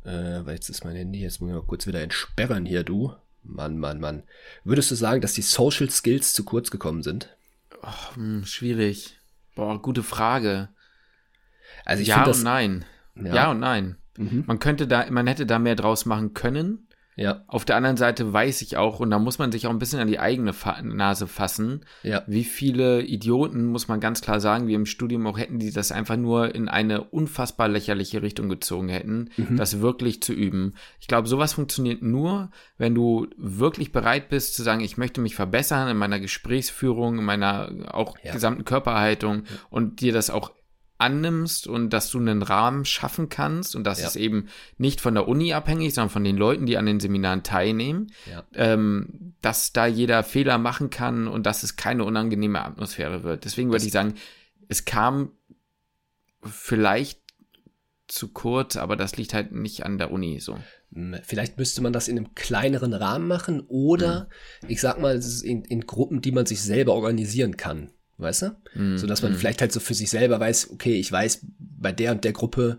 Äh, 0.04 0.46
weil 0.46 0.54
jetzt 0.54 0.70
ist 0.70 0.84
mein 0.84 0.96
Handy, 0.96 1.20
jetzt 1.20 1.42
muss 1.42 1.50
ich 1.50 1.54
mal 1.54 1.66
kurz 1.66 1.86
wieder 1.86 2.00
entsperren 2.00 2.64
hier, 2.64 2.82
du. 2.82 3.12
Mann, 3.42 3.78
Mann, 3.78 4.00
Mann. 4.00 4.22
Würdest 4.64 4.90
du 4.90 4.94
sagen, 4.94 5.20
dass 5.20 5.34
die 5.34 5.42
Social 5.42 5.90
Skills 5.90 6.32
zu 6.32 6.44
kurz 6.44 6.70
gekommen 6.70 7.02
sind? 7.02 7.36
Oh, 7.82 8.44
schwierig. 8.44 9.18
Boah, 9.54 9.80
gute 9.80 10.02
Frage. 10.02 10.68
Also 11.84 12.02
ich 12.02 12.08
ja 12.08 12.24
und 12.24 12.42
nein. 12.42 12.84
Ja. 13.16 13.34
ja. 13.34 13.50
und 13.50 13.60
nein. 13.60 13.96
Mhm. 14.16 14.44
Man 14.46 14.58
könnte 14.58 14.86
da, 14.86 15.10
man 15.10 15.26
hätte 15.26 15.46
da 15.46 15.58
mehr 15.58 15.74
draus 15.74 16.06
machen 16.06 16.34
können. 16.34 16.86
Ja. 17.16 17.44
Auf 17.46 17.64
der 17.64 17.76
anderen 17.76 17.96
Seite 17.96 18.32
weiß 18.32 18.62
ich 18.62 18.76
auch, 18.76 19.00
und 19.00 19.10
da 19.10 19.18
muss 19.18 19.38
man 19.38 19.52
sich 19.52 19.66
auch 19.66 19.70
ein 19.70 19.78
bisschen 19.78 20.00
an 20.00 20.08
die 20.08 20.18
eigene 20.18 20.52
Fa 20.52 20.80
Nase 20.82 21.26
fassen, 21.26 21.84
ja. 22.02 22.22
wie 22.26 22.44
viele 22.44 23.02
Idioten, 23.02 23.66
muss 23.66 23.88
man 23.88 24.00
ganz 24.00 24.22
klar 24.22 24.40
sagen, 24.40 24.66
wie 24.66 24.74
im 24.74 24.86
Studium 24.86 25.26
auch 25.26 25.38
hätten, 25.38 25.58
die 25.58 25.72
das 25.72 25.92
einfach 25.92 26.16
nur 26.16 26.54
in 26.54 26.68
eine 26.68 27.04
unfassbar 27.04 27.68
lächerliche 27.68 28.22
Richtung 28.22 28.48
gezogen 28.48 28.88
hätten, 28.88 29.30
mhm. 29.36 29.56
das 29.56 29.80
wirklich 29.80 30.22
zu 30.22 30.32
üben. 30.32 30.74
Ich 31.00 31.08
glaube, 31.08 31.28
sowas 31.28 31.52
funktioniert 31.52 32.02
nur, 32.02 32.50
wenn 32.78 32.94
du 32.94 33.26
wirklich 33.36 33.92
bereit 33.92 34.28
bist 34.28 34.54
zu 34.54 34.62
sagen, 34.62 34.80
ich 34.80 34.96
möchte 34.96 35.20
mich 35.20 35.34
verbessern 35.34 35.88
in 35.88 35.96
meiner 35.96 36.20
Gesprächsführung, 36.20 37.18
in 37.18 37.24
meiner 37.24 37.70
auch 37.90 38.16
ja. 38.22 38.32
gesamten 38.32 38.64
Körperhaltung 38.64 39.44
und 39.70 40.00
dir 40.00 40.12
das 40.12 40.30
auch 40.30 40.52
annimmst 41.02 41.66
und 41.66 41.90
dass 41.90 42.10
du 42.10 42.18
einen 42.18 42.42
Rahmen 42.42 42.84
schaffen 42.84 43.28
kannst 43.28 43.76
und 43.76 43.84
das 43.84 44.00
Ja. 44.00 44.06
ist 44.08 44.16
eben 44.16 44.48
nicht 44.78 45.00
von 45.00 45.14
der 45.14 45.28
Uni 45.28 45.52
abhängig, 45.52 45.92
sondern 45.94 46.10
von 46.10 46.24
den 46.24 46.36
Leuten, 46.36 46.66
die 46.66 46.76
an 46.78 46.86
den 46.86 47.00
Seminaren 47.00 47.42
teilnehmen, 47.42 48.12
Ja. 48.30 48.44
ähm, 48.54 49.34
dass 49.42 49.72
da 49.72 49.86
jeder 49.86 50.22
Fehler 50.24 50.58
machen 50.58 50.90
kann 50.90 51.28
und 51.28 51.44
dass 51.46 51.62
es 51.62 51.76
keine 51.76 52.04
unangenehme 52.04 52.62
Atmosphäre 52.64 53.22
wird. 53.22 53.44
Deswegen 53.44 53.68
würde 53.68 53.78
Das- 53.78 53.86
ich 53.86 53.92
sagen, 53.92 54.14
es 54.68 54.84
kam 54.84 55.32
vielleicht 56.42 57.20
zu 58.08 58.28
kurz, 58.28 58.76
aber 58.76 58.96
das 58.96 59.16
liegt 59.16 59.32
halt 59.34 59.52
nicht 59.52 59.84
an 59.84 59.98
der 59.98 60.10
Uni 60.10 60.38
so. 60.40 60.58
Vielleicht 61.22 61.56
müsste 61.56 61.80
man 61.80 61.94
das 61.94 62.08
in 62.08 62.18
einem 62.18 62.34
kleineren 62.34 62.92
Rahmen 62.92 63.26
machen 63.26 63.60
oder 63.68 64.28
ich 64.68 64.80
sag 64.80 65.00
mal, 65.00 65.18
in, 65.44 65.64
in 65.64 65.80
Gruppen, 65.86 66.20
die 66.20 66.32
man 66.32 66.44
sich 66.44 66.60
selber 66.60 66.92
organisieren 66.92 67.56
kann. 67.56 67.90
Weißt 68.18 68.42
du? 68.42 68.56
Mhm. 68.74 68.98
So 68.98 69.06
dass 69.06 69.22
man 69.22 69.34
vielleicht 69.34 69.60
halt 69.60 69.72
so 69.72 69.80
für 69.80 69.94
sich 69.94 70.10
selber 70.10 70.38
weiß, 70.38 70.70
okay, 70.70 70.94
ich 70.94 71.10
weiß, 71.10 71.44
bei 71.58 71.92
der 71.92 72.12
und 72.12 72.24
der 72.24 72.32
Gruppe, 72.32 72.78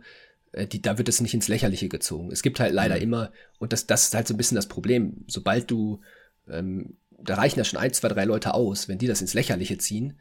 äh, 0.52 0.68
die, 0.68 0.82
da 0.82 0.98
wird 0.98 1.10
es 1.10 1.22
nicht 1.22 1.34
ins 1.34 1.48
Lächerliche 1.48 1.90
gezogen. 1.90 2.32
Es 2.32 2.44
gibt 2.44 2.60
halt 2.60 2.74
leider 2.74 3.00
immer, 3.00 3.32
und 3.60 3.74
das, 3.74 3.88
das 3.88 4.06
ist 4.06 4.16
halt 4.16 4.28
so 4.28 4.34
ein 4.34 4.38
bisschen 4.38 4.56
das 4.56 4.68
Problem, 4.68 5.26
sobald 5.28 5.70
du, 5.70 6.02
ähm, 6.50 6.96
da 7.12 7.36
reichen 7.36 7.60
ja 7.60 7.66
schon 7.66 7.80
ein, 7.80 7.94
zwei, 7.94 8.10
drei 8.10 8.26
Leute 8.26 8.54
aus, 8.54 8.88
wenn 8.88 8.98
die 8.98 9.08
das 9.08 9.22
ins 9.22 9.34
Lächerliche 9.34 9.78
ziehen, 9.78 10.18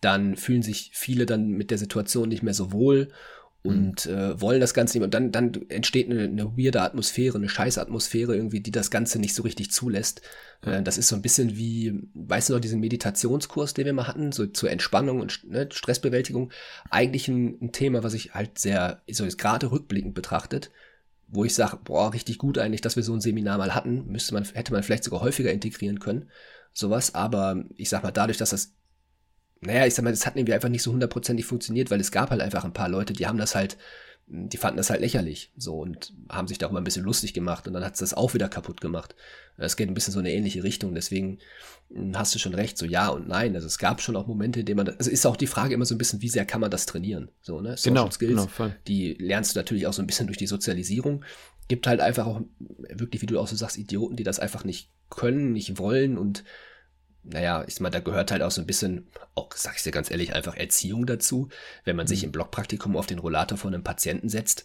dann 0.00 0.36
fühlen 0.36 0.62
sich 0.62 0.90
viele 0.92 1.26
dann 1.26 1.48
mit 1.48 1.70
der 1.70 1.78
Situation 1.78 2.28
nicht 2.28 2.42
mehr 2.42 2.54
so 2.54 2.72
wohl 2.72 3.08
und 3.64 4.04
äh, 4.04 4.38
wollen 4.40 4.60
das 4.60 4.74
Ganze 4.74 4.98
nicht. 4.98 5.04
Und 5.04 5.14
dann, 5.14 5.32
dann 5.32 5.52
entsteht 5.70 6.10
eine, 6.10 6.24
eine 6.24 6.56
weirde 6.56 6.82
Atmosphäre, 6.82 7.38
eine 7.38 7.48
scheiß 7.48 7.78
Atmosphäre 7.78 8.36
irgendwie, 8.36 8.60
die 8.60 8.70
das 8.70 8.90
Ganze 8.90 9.18
nicht 9.18 9.34
so 9.34 9.42
richtig 9.42 9.70
zulässt. 9.70 10.20
Äh, 10.60 10.82
das 10.82 10.98
ist 10.98 11.08
so 11.08 11.16
ein 11.16 11.22
bisschen 11.22 11.56
wie, 11.56 11.98
weißt 12.12 12.50
du 12.50 12.52
noch, 12.52 12.60
diesen 12.60 12.80
Meditationskurs, 12.80 13.72
den 13.72 13.86
wir 13.86 13.94
mal 13.94 14.06
hatten, 14.06 14.32
so 14.32 14.46
zur 14.46 14.70
Entspannung 14.70 15.20
und 15.20 15.48
ne, 15.48 15.66
Stressbewältigung. 15.72 16.52
Eigentlich 16.90 17.26
ein, 17.28 17.56
ein 17.62 17.72
Thema, 17.72 18.02
was 18.02 18.12
ich 18.12 18.34
halt 18.34 18.58
sehr, 18.58 19.00
so 19.10 19.24
jetzt 19.24 19.38
gerade 19.38 19.70
rückblickend 19.70 20.12
betrachtet, 20.12 20.70
wo 21.28 21.42
ich 21.42 21.54
sage, 21.54 21.78
boah, 21.82 22.12
richtig 22.12 22.36
gut 22.36 22.58
eigentlich, 22.58 22.82
dass 22.82 22.96
wir 22.96 23.02
so 23.02 23.14
ein 23.14 23.22
Seminar 23.22 23.56
mal 23.56 23.74
hatten, 23.74 24.04
müsste 24.08 24.34
man, 24.34 24.44
hätte 24.44 24.74
man 24.74 24.82
vielleicht 24.82 25.04
sogar 25.04 25.22
häufiger 25.22 25.50
integrieren 25.50 26.00
können, 26.00 26.28
sowas. 26.74 27.14
Aber 27.14 27.64
ich 27.76 27.88
sag 27.88 28.02
mal, 28.02 28.10
dadurch, 28.10 28.36
dass 28.36 28.50
das 28.50 28.74
naja, 29.64 29.86
ich 29.86 29.94
sag 29.94 30.02
mal, 30.04 30.10
das 30.10 30.26
hat 30.26 30.36
irgendwie 30.36 30.54
einfach 30.54 30.68
nicht 30.68 30.82
so 30.82 30.92
hundertprozentig 30.92 31.44
funktioniert, 31.46 31.90
weil 31.90 32.00
es 32.00 32.12
gab 32.12 32.30
halt 32.30 32.40
einfach 32.40 32.64
ein 32.64 32.72
paar 32.72 32.88
Leute, 32.88 33.12
die 33.12 33.26
haben 33.26 33.38
das 33.38 33.54
halt, 33.54 33.76
die 34.26 34.56
fanden 34.56 34.78
das 34.78 34.88
halt 34.90 35.00
lächerlich, 35.02 35.52
so 35.56 35.78
und 35.78 36.14
haben 36.30 36.48
sich 36.48 36.56
darüber 36.58 36.78
ein 36.80 36.84
bisschen 36.84 37.04
lustig 37.04 37.34
gemacht 37.34 37.66
und 37.66 37.74
dann 37.74 37.84
hat's 37.84 37.98
das 37.98 38.14
auch 38.14 38.32
wieder 38.34 38.48
kaputt 38.48 38.80
gemacht. 38.80 39.14
Es 39.56 39.76
geht 39.76 39.88
ein 39.88 39.94
bisschen 39.94 40.12
so 40.14 40.18
eine 40.18 40.32
ähnliche 40.32 40.62
Richtung, 40.64 40.94
deswegen 40.94 41.38
mh, 41.90 42.18
hast 42.18 42.34
du 42.34 42.38
schon 42.38 42.54
recht, 42.54 42.78
so 42.78 42.86
ja 42.86 43.08
und 43.08 43.28
nein. 43.28 43.54
Also 43.54 43.66
es 43.66 43.78
gab 43.78 44.00
schon 44.00 44.16
auch 44.16 44.26
Momente, 44.26 44.60
in 44.60 44.66
denen 44.66 44.78
man, 44.78 44.88
also 44.88 45.10
ist 45.10 45.26
auch 45.26 45.36
die 45.36 45.46
Frage 45.46 45.74
immer 45.74 45.84
so 45.84 45.94
ein 45.94 45.98
bisschen, 45.98 46.22
wie 46.22 46.28
sehr 46.30 46.46
kann 46.46 46.60
man 46.62 46.70
das 46.70 46.86
trainieren, 46.86 47.30
so 47.42 47.60
ne? 47.60 47.76
Social 47.76 47.90
Genau, 47.94 48.10
Skills, 48.10 48.30
genau, 48.30 48.46
voll. 48.46 48.74
die 48.88 49.14
lernst 49.14 49.54
du 49.54 49.58
natürlich 49.58 49.86
auch 49.86 49.92
so 49.92 50.02
ein 50.02 50.06
bisschen 50.06 50.26
durch 50.26 50.38
die 50.38 50.46
Sozialisierung. 50.46 51.22
Gibt 51.68 51.86
halt 51.86 52.00
einfach 52.00 52.26
auch 52.26 52.40
wirklich, 52.90 53.22
wie 53.22 53.26
du 53.26 53.38
auch 53.38 53.46
so 53.48 53.56
sagst, 53.56 53.78
Idioten, 53.78 54.16
die 54.16 54.24
das 54.24 54.38
einfach 54.38 54.64
nicht 54.64 54.90
können, 55.10 55.52
nicht 55.52 55.78
wollen 55.78 56.18
und 56.18 56.44
naja, 57.24 57.64
ich 57.66 57.80
meine, 57.80 57.92
da 57.94 58.00
gehört 58.00 58.30
halt 58.30 58.42
auch 58.42 58.50
so 58.50 58.60
ein 58.60 58.66
bisschen, 58.66 59.06
auch 59.34 59.50
sag 59.54 59.76
ich 59.76 59.82
dir 59.82 59.90
ganz 59.90 60.10
ehrlich, 60.10 60.34
einfach 60.34 60.56
Erziehung 60.56 61.06
dazu. 61.06 61.48
Wenn 61.84 61.96
man 61.96 62.06
sich 62.06 62.20
Mhm. 62.20 62.26
im 62.26 62.32
Blockpraktikum 62.32 62.96
auf 62.96 63.06
den 63.06 63.18
Rollator 63.18 63.58
von 63.58 63.74
einem 63.74 63.82
Patienten 63.84 64.28
setzt, 64.28 64.64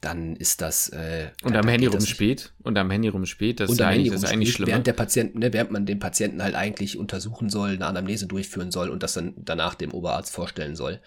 dann 0.00 0.36
ist 0.36 0.60
das. 0.60 0.88
Äh, 0.90 1.30
Und 1.42 1.54
da- 1.54 1.60
am 1.60 1.66
da 1.66 1.72
Handy 1.72 1.86
rumspielt. 1.86 2.52
Und 2.62 2.76
am 2.78 2.90
Handy 2.90 3.08
rumspielt. 3.08 3.60
Das 3.60 3.70
Und 3.70 3.76
ist 3.76 3.80
am 3.80 3.88
Handy 3.88 4.00
eigentlich, 4.08 4.12
das 4.12 4.22
ist 4.22 4.30
eigentlich 4.30 4.52
schlimmer. 4.52 4.68
während 4.72 4.86
der 4.86 4.92
Patienten, 4.92 5.38
ne, 5.40 5.52
während 5.52 5.70
man 5.70 5.86
den 5.86 5.98
Patienten 5.98 6.42
halt 6.42 6.54
eigentlich 6.54 6.98
untersuchen 6.98 7.48
soll, 7.48 7.70
eine 7.70 7.86
Anamnese 7.86 8.26
durchführen 8.26 8.70
soll 8.70 8.90
und 8.90 9.02
das 9.02 9.14
dann 9.14 9.34
danach 9.38 9.74
dem 9.74 9.92
Oberarzt 9.92 10.32
vorstellen 10.32 10.76
soll, 10.76 11.00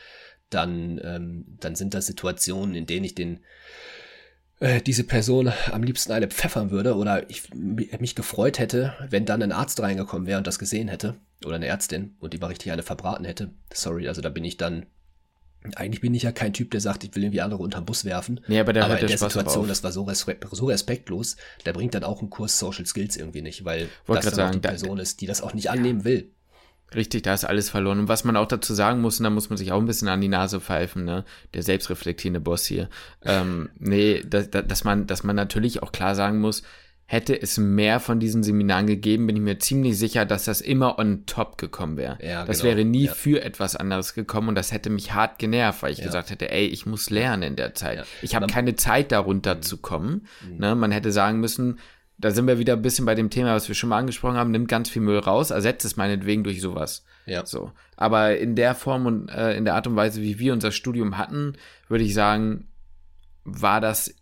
dann, 0.50 1.00
ähm, 1.04 1.45
dann 1.60 1.76
sind 1.76 1.93
das 1.93 2.08
Situationen, 2.08 2.74
in 2.76 2.88
denen 2.88 3.06
ich 3.06 3.14
den 3.16 3.39
äh, 4.60 4.82
diese 4.82 5.03
Person 5.03 5.51
am 5.72 5.84
liebsten 5.84 6.12
eine 6.12 6.28
pfeffern 6.28 6.72
würde 6.72 6.95
oder 6.95 7.30
ich 7.30 7.53
mich 7.53 8.16
gefreut 8.16 8.60
hätte, 8.60 8.93
wenn 9.10 9.26
dann 9.26 9.41
ein 9.41 9.51
Arzt 9.51 9.82
reingekommen 9.82 10.28
wäre 10.28 10.38
und 10.38 10.47
das 10.47 10.60
gesehen 10.60 10.88
hätte 10.88 11.16
oder 11.45 11.55
eine 11.55 11.68
Ärztin 11.68 12.16
und 12.20 12.34
die 12.34 12.38
mal 12.38 12.47
richtig 12.47 12.72
eine 12.72 12.84
verbraten 12.84 13.26
hätte. 13.26 13.51
Sorry, 13.74 14.07
also 14.07 14.22
da 14.22 14.30
bin 14.30 14.43
ich 14.43 14.57
dann 14.57 14.86
eigentlich 15.76 15.99
bin 15.99 16.14
ich 16.14 16.24
ja 16.24 16.32
kein 16.32 16.53
Typ, 16.53 16.72
der 16.72 16.80
sagt, 16.80 17.03
ich 17.03 17.14
will 17.16 17.24
irgendwie 17.24 17.41
andere 17.41 17.62
unterm 17.62 17.86
Bus 17.86 18.05
werfen. 18.05 18.39
Nee, 18.47 18.60
aber 18.60 18.72
da 18.72 18.86
aber 18.86 18.93
in 18.93 18.99
der 19.01 19.10
der 19.10 19.18
Spaß 19.18 19.34
Situation, 19.34 19.68
das 19.68 19.84
war 19.84 19.91
so, 19.91 20.03
respe 20.03 20.38
so 20.51 20.66
respektlos, 20.68 21.36
da 21.66 21.74
bringt 21.74 21.93
dann 21.95 22.05
auch 22.05 22.22
ein 22.22 22.30
Kurs 22.30 22.57
Social 22.57 22.86
Skills 22.86 23.18
irgendwie 23.18 23.41
nicht, 23.41 23.66
weil 23.66 23.89
Wollte 24.05 24.24
das 24.24 24.34
dann 24.34 24.45
auch 24.45 24.47
sagen, 24.47 24.53
die 24.53 24.62
da- 24.62 24.70
Person 24.70 24.99
ist, 24.99 25.20
die 25.20 25.26
das 25.28 25.41
auch 25.41 25.53
nicht 25.53 25.70
annehmen 25.70 26.05
will. 26.05 26.32
Richtig, 26.96 27.24
da 27.24 27.34
ist 27.34 27.46
alles 27.46 27.70
verloren. 27.70 28.00
Und 28.00 28.08
was 28.08 28.24
man 28.24 28.36
auch 28.36 28.48
dazu 28.48 28.74
sagen 28.74 29.02
muss, 29.02 29.20
und 29.20 29.24
da 29.24 29.30
muss 29.30 29.50
man 29.50 29.58
sich 29.58 29.72
auch 29.72 29.80
ein 29.80 29.86
bisschen 29.86 30.08
an 30.08 30.22
die 30.22 30.28
Nase 30.28 30.60
pfeifen, 30.60 31.06
ne? 31.06 31.24
Der 31.54 31.64
selbstreflektierende 31.64 32.40
Boss 32.40 32.66
hier. 32.66 32.90
Ähm, 33.24 33.70
nee, 33.80 34.24
dass, 34.26 34.50
dass 34.50 34.84
man, 34.84 35.08
dass 35.08 35.24
man 35.24 35.36
natürlich 35.36 35.84
auch 35.84 35.92
klar 35.92 36.16
sagen 36.16 36.40
muss, 36.40 36.64
hätte 37.06 37.40
es 37.42 37.58
mehr 37.58 38.00
von 38.00 38.20
diesen 38.20 38.44
Seminaren 38.44 38.86
gegeben, 38.86 39.26
bin 39.26 39.36
ich 39.36 39.42
mir 39.42 39.58
ziemlich 39.58 39.98
sicher, 39.98 40.26
dass 40.26 40.46
das 40.46 40.62
immer 40.62 41.00
on 41.00 41.26
top 41.26 41.58
gekommen 41.58 41.98
wäre. 41.98 42.20
Ja, 42.22 42.46
das 42.46 42.60
genau, 42.60 42.70
wäre 42.70 42.86
nie 42.86 43.06
ja. 43.06 43.14
für 43.14 43.42
etwas 43.42 43.76
anderes 43.76 44.14
gekommen 44.14 44.50
und 44.50 44.56
das 44.56 44.72
hätte 44.72 44.92
mich 44.92 45.12
hart 45.12 45.40
genervt, 45.40 45.82
weil 45.82 45.92
ich 45.92 45.98
Ja. 45.98 46.06
gesagt 46.06 46.30
hätte, 46.30 46.52
ey, 46.52 46.68
ich 46.68 46.86
muss 46.86 47.10
lernen 47.10 47.42
in 47.42 47.56
der 47.56 47.74
Zeit. 47.74 48.06
Ich 48.22 48.36
habe 48.36 48.46
keine 48.46 48.76
Zeit 48.76 49.12
darunter 49.12 49.60
zu 49.60 49.78
kommen. 49.78 50.28
Ne? 50.56 50.76
Man 50.76 50.92
hätte 50.92 51.12
sagen 51.12 51.40
müssen, 51.40 51.80
da 52.20 52.32
sind 52.32 52.47
wir 52.47 52.59
wieder 52.59 52.74
ein 52.74 52.82
bisschen 52.82 53.05
bei 53.05 53.15
dem 53.15 53.30
Thema, 53.30 53.55
was 53.55 53.70
wir 53.70 53.76
schon 53.76 53.89
mal 53.89 53.97
angesprochen 53.97 54.36
haben, 54.36 54.51
nimmt 54.51 54.67
ganz 54.67 54.89
viel 54.89 55.01
Müll 55.01 55.20
raus, 55.20 55.51
ersetzt 55.51 55.86
es 55.86 55.95
meinetwegen 55.95 56.43
durch 56.43 56.61
sowas. 56.61 57.05
Ja. 57.26 57.45
So. 57.45 57.72
Aber 57.95 58.38
in 58.38 58.55
der 58.55 58.76
Form 58.76 59.05
und 59.05 59.30
äh, 59.30 59.55
in 59.55 59.63
der 59.63 59.76
Art 59.76 59.88
und 59.88 59.95
Weise, 59.95 60.22
wie 60.22 60.38
wir 60.38 60.51
unser 60.51 60.72
Studium 60.72 61.17
hatten, 61.17 61.53
würde 61.88 62.03
ich 62.03 62.13
sagen, 62.13 62.67
war 63.45 63.80
das, 63.80 64.13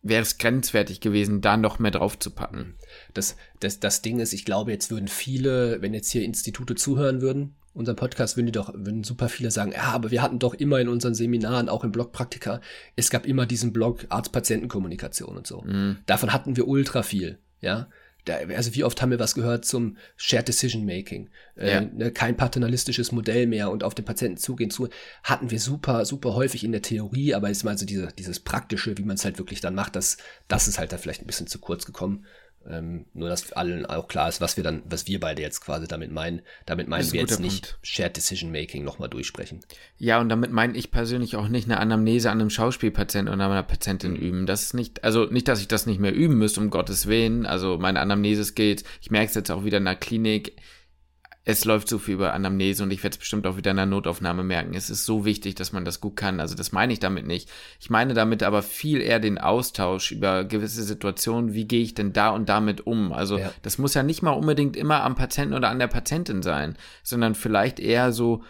wäre 0.00 0.22
es 0.22 0.38
grenzwertig 0.38 1.00
gewesen, 1.00 1.42
da 1.42 1.58
noch 1.58 1.78
mehr 1.78 1.90
drauf 1.90 2.18
zu 2.18 2.30
packen. 2.30 2.76
Das, 3.12 3.36
das, 3.60 3.80
das 3.80 4.00
Ding 4.00 4.18
ist, 4.18 4.32
ich 4.32 4.46
glaube, 4.46 4.72
jetzt 4.72 4.90
würden 4.90 5.08
viele, 5.08 5.82
wenn 5.82 5.92
jetzt 5.92 6.10
hier 6.10 6.24
Institute 6.24 6.74
zuhören 6.74 7.20
würden, 7.20 7.56
unseren 7.74 7.96
Podcast, 7.96 8.36
würden 8.36 8.46
die 8.46 8.52
doch, 8.52 8.72
würden 8.74 9.02
super 9.04 9.28
viele 9.28 9.50
sagen, 9.50 9.72
ja, 9.72 9.84
aber 9.84 10.10
wir 10.10 10.22
hatten 10.22 10.38
doch 10.38 10.54
immer 10.54 10.78
in 10.80 10.88
unseren 10.88 11.14
Seminaren, 11.14 11.68
auch 11.68 11.84
im 11.84 11.92
Blockpraktika, 11.92 12.60
es 12.96 13.10
gab 13.10 13.26
immer 13.26 13.46
diesen 13.46 13.72
Blog 13.72 14.06
Arzt-Patienten-Kommunikation 14.10 15.36
und 15.36 15.46
so. 15.46 15.64
Davon 16.06 16.32
hatten 16.32 16.56
wir 16.56 16.68
ultra 16.68 17.02
viel, 17.02 17.38
ja. 17.60 17.88
Da, 18.24 18.34
also 18.54 18.72
wie 18.76 18.84
oft 18.84 19.02
haben 19.02 19.10
wir 19.10 19.18
was 19.18 19.34
gehört 19.34 19.64
zum 19.64 19.96
Shared 20.16 20.46
Decision 20.46 20.84
Making? 20.86 21.28
Äh, 21.56 21.72
Ja. 21.72 21.80
ne, 21.80 22.12
kein 22.12 22.36
paternalistisches 22.36 23.10
Modell 23.10 23.48
mehr 23.48 23.68
und 23.68 23.82
auf 23.82 23.96
den 23.96 24.04
Patienten 24.04 24.36
zugehen 24.36 24.70
zu. 24.70 24.88
Hatten 25.24 25.50
wir 25.50 25.58
super, 25.58 26.04
super 26.04 26.34
häufig 26.34 26.62
in 26.62 26.70
der 26.70 26.82
Theorie, 26.82 27.34
aber 27.34 27.50
ist 27.50 27.64
mal 27.64 27.76
so 27.76 27.84
diese, 27.84 28.08
dieses 28.16 28.38
Praktische, 28.38 28.96
wie 28.96 29.02
man 29.02 29.16
es 29.16 29.24
halt 29.24 29.38
wirklich 29.38 29.60
dann 29.60 29.74
macht, 29.74 29.96
das, 29.96 30.18
das 30.46 30.68
ist 30.68 30.78
halt 30.78 30.92
da 30.92 30.98
vielleicht 30.98 31.22
ein 31.22 31.26
bisschen 31.26 31.48
zu 31.48 31.58
kurz 31.58 31.84
gekommen. 31.84 32.24
Ähm, 32.68 33.06
nur, 33.14 33.28
dass 33.28 33.52
allen 33.52 33.86
auch 33.86 34.08
klar 34.08 34.28
ist, 34.28 34.40
was 34.40 34.56
wir 34.56 34.64
dann, 34.64 34.82
was 34.84 35.06
wir 35.06 35.18
beide 35.20 35.42
jetzt 35.42 35.60
quasi 35.60 35.86
damit 35.88 36.12
meinen. 36.12 36.42
Damit 36.66 36.88
meinen 36.88 37.10
wir 37.12 37.20
jetzt 37.20 37.30
guter 37.30 37.42
nicht 37.42 37.70
Punkt. 37.72 37.86
Shared 37.86 38.16
Decision 38.16 38.52
Making 38.52 38.84
nochmal 38.84 39.08
durchsprechen. 39.08 39.60
Ja, 39.98 40.20
und 40.20 40.28
damit 40.28 40.52
meine 40.52 40.76
ich 40.76 40.90
persönlich 40.90 41.36
auch 41.36 41.48
nicht 41.48 41.66
eine 41.66 41.80
Anamnese 41.80 42.30
an 42.30 42.40
einem 42.40 42.50
Schauspielpatienten 42.50 43.32
oder 43.32 43.46
einer 43.46 43.62
Patientin 43.62 44.16
üben. 44.16 44.46
Das 44.46 44.62
ist 44.62 44.74
nicht, 44.74 45.02
also 45.04 45.26
nicht, 45.26 45.48
dass 45.48 45.60
ich 45.60 45.68
das 45.68 45.86
nicht 45.86 46.00
mehr 46.00 46.14
üben 46.14 46.38
müsste, 46.38 46.60
um 46.60 46.70
Gottes 46.70 47.06
Willen. 47.06 47.46
Also 47.46 47.78
meine 47.78 48.00
Anamnese-Skills, 48.00 48.84
ich 49.00 49.10
merke 49.10 49.28
es 49.28 49.34
jetzt 49.34 49.50
auch 49.50 49.64
wieder 49.64 49.78
in 49.78 49.84
der 49.84 49.96
Klinik, 49.96 50.56
es 51.44 51.64
läuft 51.64 51.88
so 51.88 51.98
viel 51.98 52.14
über 52.14 52.34
Anamnese 52.34 52.84
und 52.84 52.92
ich 52.92 53.02
werde 53.02 53.14
es 53.14 53.18
bestimmt 53.18 53.46
auch 53.48 53.56
wieder 53.56 53.72
in 53.72 53.76
der 53.76 53.86
Notaufnahme 53.86 54.44
merken. 54.44 54.74
Es 54.74 54.90
ist 54.90 55.04
so 55.04 55.24
wichtig, 55.24 55.56
dass 55.56 55.72
man 55.72 55.84
das 55.84 56.00
gut 56.00 56.14
kann. 56.14 56.38
Also 56.38 56.54
das 56.54 56.70
meine 56.70 56.92
ich 56.92 57.00
damit 57.00 57.26
nicht. 57.26 57.50
Ich 57.80 57.90
meine 57.90 58.14
damit 58.14 58.44
aber 58.44 58.62
viel 58.62 59.00
eher 59.00 59.18
den 59.18 59.38
Austausch 59.38 60.12
über 60.12 60.44
gewisse 60.44 60.84
Situationen. 60.84 61.52
Wie 61.52 61.66
gehe 61.66 61.82
ich 61.82 61.94
denn 61.94 62.12
da 62.12 62.30
und 62.30 62.48
damit 62.48 62.86
um? 62.86 63.12
Also 63.12 63.38
Ja. 63.38 63.52
das 63.62 63.78
muss 63.78 63.94
ja 63.94 64.04
nicht 64.04 64.22
mal 64.22 64.30
unbedingt 64.30 64.76
immer 64.76 65.02
am 65.02 65.16
Patienten 65.16 65.54
oder 65.54 65.68
an 65.68 65.80
der 65.80 65.88
Patientin 65.88 66.42
sein, 66.42 66.76
sondern 67.02 67.34
vielleicht 67.34 67.80
eher 67.80 68.12
so, 68.12 68.44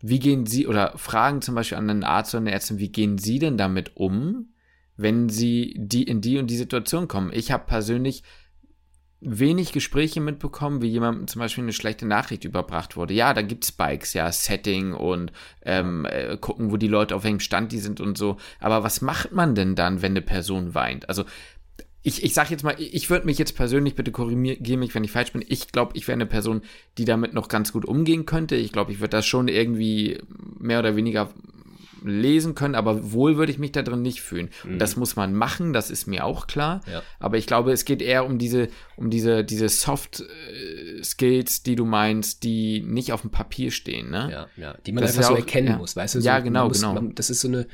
wie 0.00 0.18
gehen 0.18 0.46
Sie 0.46 0.66
oder 0.66 0.98
fragen 0.98 1.42
zum 1.42 1.54
Beispiel 1.54 1.78
an 1.78 1.88
einen 1.88 2.04
Arzt 2.04 2.34
oder 2.34 2.40
eine 2.40 2.50
Ärztin, 2.52 2.80
wie 2.80 2.90
gehen 2.90 3.18
Sie 3.18 3.38
denn 3.38 3.56
damit 3.56 3.96
um, 3.96 4.48
wenn 4.96 5.28
Sie 5.28 5.76
die 5.78 6.02
in 6.02 6.20
die 6.20 6.38
und 6.38 6.48
die 6.48 6.56
Situation 6.56 7.06
kommen? 7.06 7.30
Ich 7.32 7.52
habe 7.52 7.66
persönlich 7.66 8.24
wenig 9.20 9.72
Gespräche 9.72 10.20
mitbekommen, 10.20 10.82
wie 10.82 10.88
jemandem 10.88 11.26
zum 11.26 11.40
Beispiel 11.40 11.64
eine 11.64 11.72
schlechte 11.72 12.06
Nachricht 12.06 12.44
überbracht 12.44 12.96
wurde. 12.96 13.14
Ja, 13.14 13.32
da 13.32 13.42
gibt's 13.42 13.68
Spikes, 13.68 14.12
ja, 14.12 14.30
Setting 14.30 14.92
und 14.92 15.32
ähm, 15.64 16.04
äh, 16.04 16.36
gucken, 16.36 16.70
wo 16.70 16.76
die 16.76 16.88
Leute 16.88 17.16
auf 17.16 17.24
welchem 17.24 17.40
Stand 17.40 17.72
die 17.72 17.78
sind 17.78 18.00
und 18.00 18.18
so. 18.18 18.36
Aber 18.60 18.82
was 18.82 19.00
macht 19.00 19.32
man 19.32 19.54
denn 19.54 19.74
dann, 19.74 20.02
wenn 20.02 20.12
eine 20.12 20.22
Person 20.22 20.74
weint? 20.74 21.08
Also 21.08 21.24
ich, 22.02 22.22
ich 22.22 22.34
sag 22.34 22.50
jetzt 22.52 22.62
mal, 22.62 22.76
ich 22.78 23.10
würde 23.10 23.26
mich 23.26 23.36
jetzt 23.36 23.56
persönlich, 23.56 23.96
bitte 23.96 24.12
korrigiere 24.12 24.78
mich, 24.78 24.94
wenn 24.94 25.02
ich 25.02 25.10
falsch 25.10 25.32
bin, 25.32 25.44
ich 25.46 25.72
glaube, 25.72 25.96
ich 25.96 26.06
wäre 26.06 26.14
eine 26.14 26.26
Person, 26.26 26.62
die 26.98 27.04
damit 27.04 27.34
noch 27.34 27.48
ganz 27.48 27.72
gut 27.72 27.84
umgehen 27.84 28.26
könnte. 28.26 28.54
Ich 28.54 28.70
glaube, 28.70 28.92
ich 28.92 29.00
würde 29.00 29.16
das 29.16 29.26
schon 29.26 29.48
irgendwie 29.48 30.20
mehr 30.60 30.78
oder 30.78 30.94
weniger 30.94 31.30
lesen 32.04 32.54
können, 32.54 32.74
aber 32.74 33.12
wohl 33.12 33.36
würde 33.36 33.50
ich 33.52 33.58
mich 33.58 33.72
da 33.72 33.82
drin 33.82 34.02
nicht 34.02 34.20
fühlen. 34.20 34.50
Mhm. 34.64 34.72
Und 34.72 34.78
das 34.78 34.96
muss 34.96 35.16
man 35.16 35.34
machen, 35.34 35.72
das 35.72 35.90
ist 35.90 36.06
mir 36.06 36.24
auch 36.24 36.46
klar. 36.46 36.80
Ja. 36.90 37.02
Aber 37.18 37.38
ich 37.38 37.46
glaube, 37.46 37.72
es 37.72 37.84
geht 37.84 38.02
eher 38.02 38.24
um 38.26 38.38
diese, 38.38 38.68
um 38.96 39.10
diese, 39.10 39.44
diese 39.44 39.68
Soft 39.68 40.20
äh, 40.20 41.02
Skills, 41.02 41.62
die 41.62 41.74
du 41.76 41.84
meinst, 41.84 42.42
die 42.44 42.82
nicht 42.82 43.12
auf 43.12 43.22
dem 43.22 43.30
Papier 43.30 43.70
stehen, 43.70 44.10
ne? 44.10 44.28
Ja, 44.30 44.46
ja, 44.62 44.76
die 44.86 44.92
man 44.92 45.02
Das 45.02 45.10
einfach 45.12 45.20
ist 45.22 45.26
so 45.28 45.32
ja 45.34 45.38
auch- 45.38 45.46
erkennen 45.46 45.68
ja. 45.68 45.76
muss, 45.78 45.96
weißt 45.96 46.14
du? 46.16 46.20
So, 46.20 46.26
Ja, 46.26 46.38
genau, 46.40 46.68
muss, 46.68 46.80
genau. 46.80 46.94
Man, 46.94 47.14
das 47.14 47.30
ist 47.30 47.40
so 47.40 47.48
eine, 47.48 47.66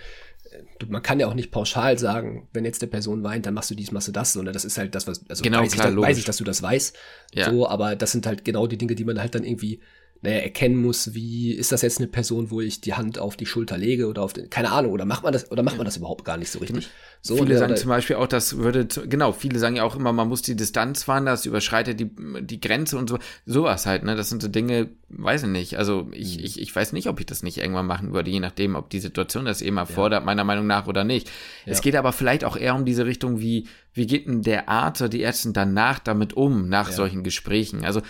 man 0.89 1.03
kann 1.03 1.19
ja 1.19 1.27
auch 1.29 1.35
nicht 1.35 1.51
pauschal 1.51 1.99
sagen, 1.99 2.49
wenn 2.53 2.65
jetzt 2.65 2.83
der 2.83 2.87
Person 2.87 3.23
weint, 3.25 3.47
dann 3.47 3.55
machst 3.55 3.71
du 3.71 3.75
dies, 3.75 3.91
machst 3.93 4.09
du 4.09 4.13
das, 4.13 4.33
sondern 4.35 4.53
das 4.53 4.65
ist 4.65 4.77
halt 4.79 4.95
das, 4.95 5.07
was, 5.07 5.25
also 5.29 5.43
Genau, 5.43 5.61
weiß, 5.61 5.73
klar, 5.73 5.91
ich, 5.91 5.97
weiß 5.97 6.19
ich, 6.19 6.25
dass 6.25 6.37
du 6.37 6.45
das 6.45 6.63
weißt, 6.63 6.97
Ja. 7.35 7.51
so, 7.51 7.69
aber 7.69 7.97
das 7.97 8.13
sind 8.13 8.27
halt 8.27 8.45
genau 8.45 8.67
die 8.67 8.77
Dinge, 8.77 8.95
die 8.95 9.05
man 9.05 9.19
halt 9.21 9.35
dann 9.35 9.45
irgendwie, 9.45 9.81
naja, 10.25 10.39
erkennen 10.39 10.77
muss, 10.81 11.15
wie, 11.15 11.51
ist 11.53 11.73
das 11.73 11.83
jetzt 11.83 11.99
eine 11.99 12.07
Person, 12.07 12.51
wo 12.53 12.61
ich 12.61 12.81
die 12.81 12.95
Hand 12.95 13.19
auf 13.19 13.37
die 13.37 13.45
Schulter 13.45 13.77
lege 13.77 14.07
oder 14.07 14.23
auf 14.23 14.33
den, 14.33 14.49
keine 14.51 14.71
Ahnung, 14.71 14.93
oder 14.93 15.05
macht 15.05 15.25
man 15.25 15.33
das, 15.33 15.51
oder 15.51 15.65
macht 15.65 15.77
man 15.79 15.85
das 15.85 15.97
überhaupt 15.97 16.25
gar 16.25 16.37
nicht 16.37 16.51
so 16.51 16.61
richtig? 16.61 16.89
So, 17.23 17.35
viele 17.35 17.51
oder, 17.51 17.59
sagen 17.59 17.77
zum 17.77 17.89
Beispiel 17.89 18.17
auch, 18.17 18.29
das 18.29 18.57
würde, 18.57 18.87
genau, 18.87 19.33
viele 19.33 19.59
sagen 19.59 19.75
ja 19.77 19.83
auch 19.83 19.97
immer, 19.97 20.13
man 20.13 20.29
muss 20.29 20.43
die 20.43 20.55
Distanz 20.57 21.03
fahren, 21.03 21.27
das 21.27 21.45
überschreitet 21.45 21.99
die, 21.99 22.11
die 22.41 22.61
Grenze 22.61 22.99
und 22.99 23.09
so, 23.09 23.19
sowas 23.47 23.85
halt, 23.87 24.05
ne, 24.05 24.15
das 24.15 24.29
sind 24.29 24.43
so 24.43 24.49
Dinge, 24.49 24.91
weiß 25.09 25.43
ich 25.43 25.49
nicht, 25.49 25.77
also 25.79 26.09
ich, 26.13 26.39
Mhm. 26.39 26.45
ich, 26.45 26.61
ich 26.61 26.75
weiß 26.75 26.93
nicht, 26.93 27.09
ob 27.09 27.19
ich 27.19 27.27
das 27.27 27.43
nicht 27.43 27.59
irgendwann 27.59 27.87
machen 27.87 28.13
würde, 28.13 28.31
je 28.31 28.41
nachdem, 28.41 28.77
ob 28.77 28.91
die 28.91 29.01
Situation 29.01 29.45
das 29.45 29.61
eben 29.61 29.77
erfordert, 29.77 30.25
meiner 30.25 30.45
Meinung 30.45 30.69
nach 30.69 30.87
oder 30.87 31.03
nicht. 31.03 31.31
Es 31.67 31.79
Ja. 31.79 31.83
geht 31.83 31.97
aber 31.97 32.13
vielleicht 32.13 32.45
auch 32.45 32.57
eher 32.57 32.77
um 32.77 32.85
diese 32.85 33.07
Richtung, 33.07 33.41
wie, 33.41 33.67
wie 33.93 34.07
geht 34.07 34.27
denn 34.29 34.43
der 34.43 34.69
Arzt 34.69 35.01
oder 35.03 35.09
die 35.09 35.23
Ärztin 35.23 35.53
danach 35.53 35.99
damit 35.99 36.35
um, 36.35 36.69
nach 36.69 36.91
Ja. 36.91 36.93
solchen 36.95 37.25
Gesprächen, 37.25 37.85
also 37.85 38.03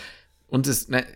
uns 0.49 0.69
ist, 0.69 0.91
ne, 0.91 1.07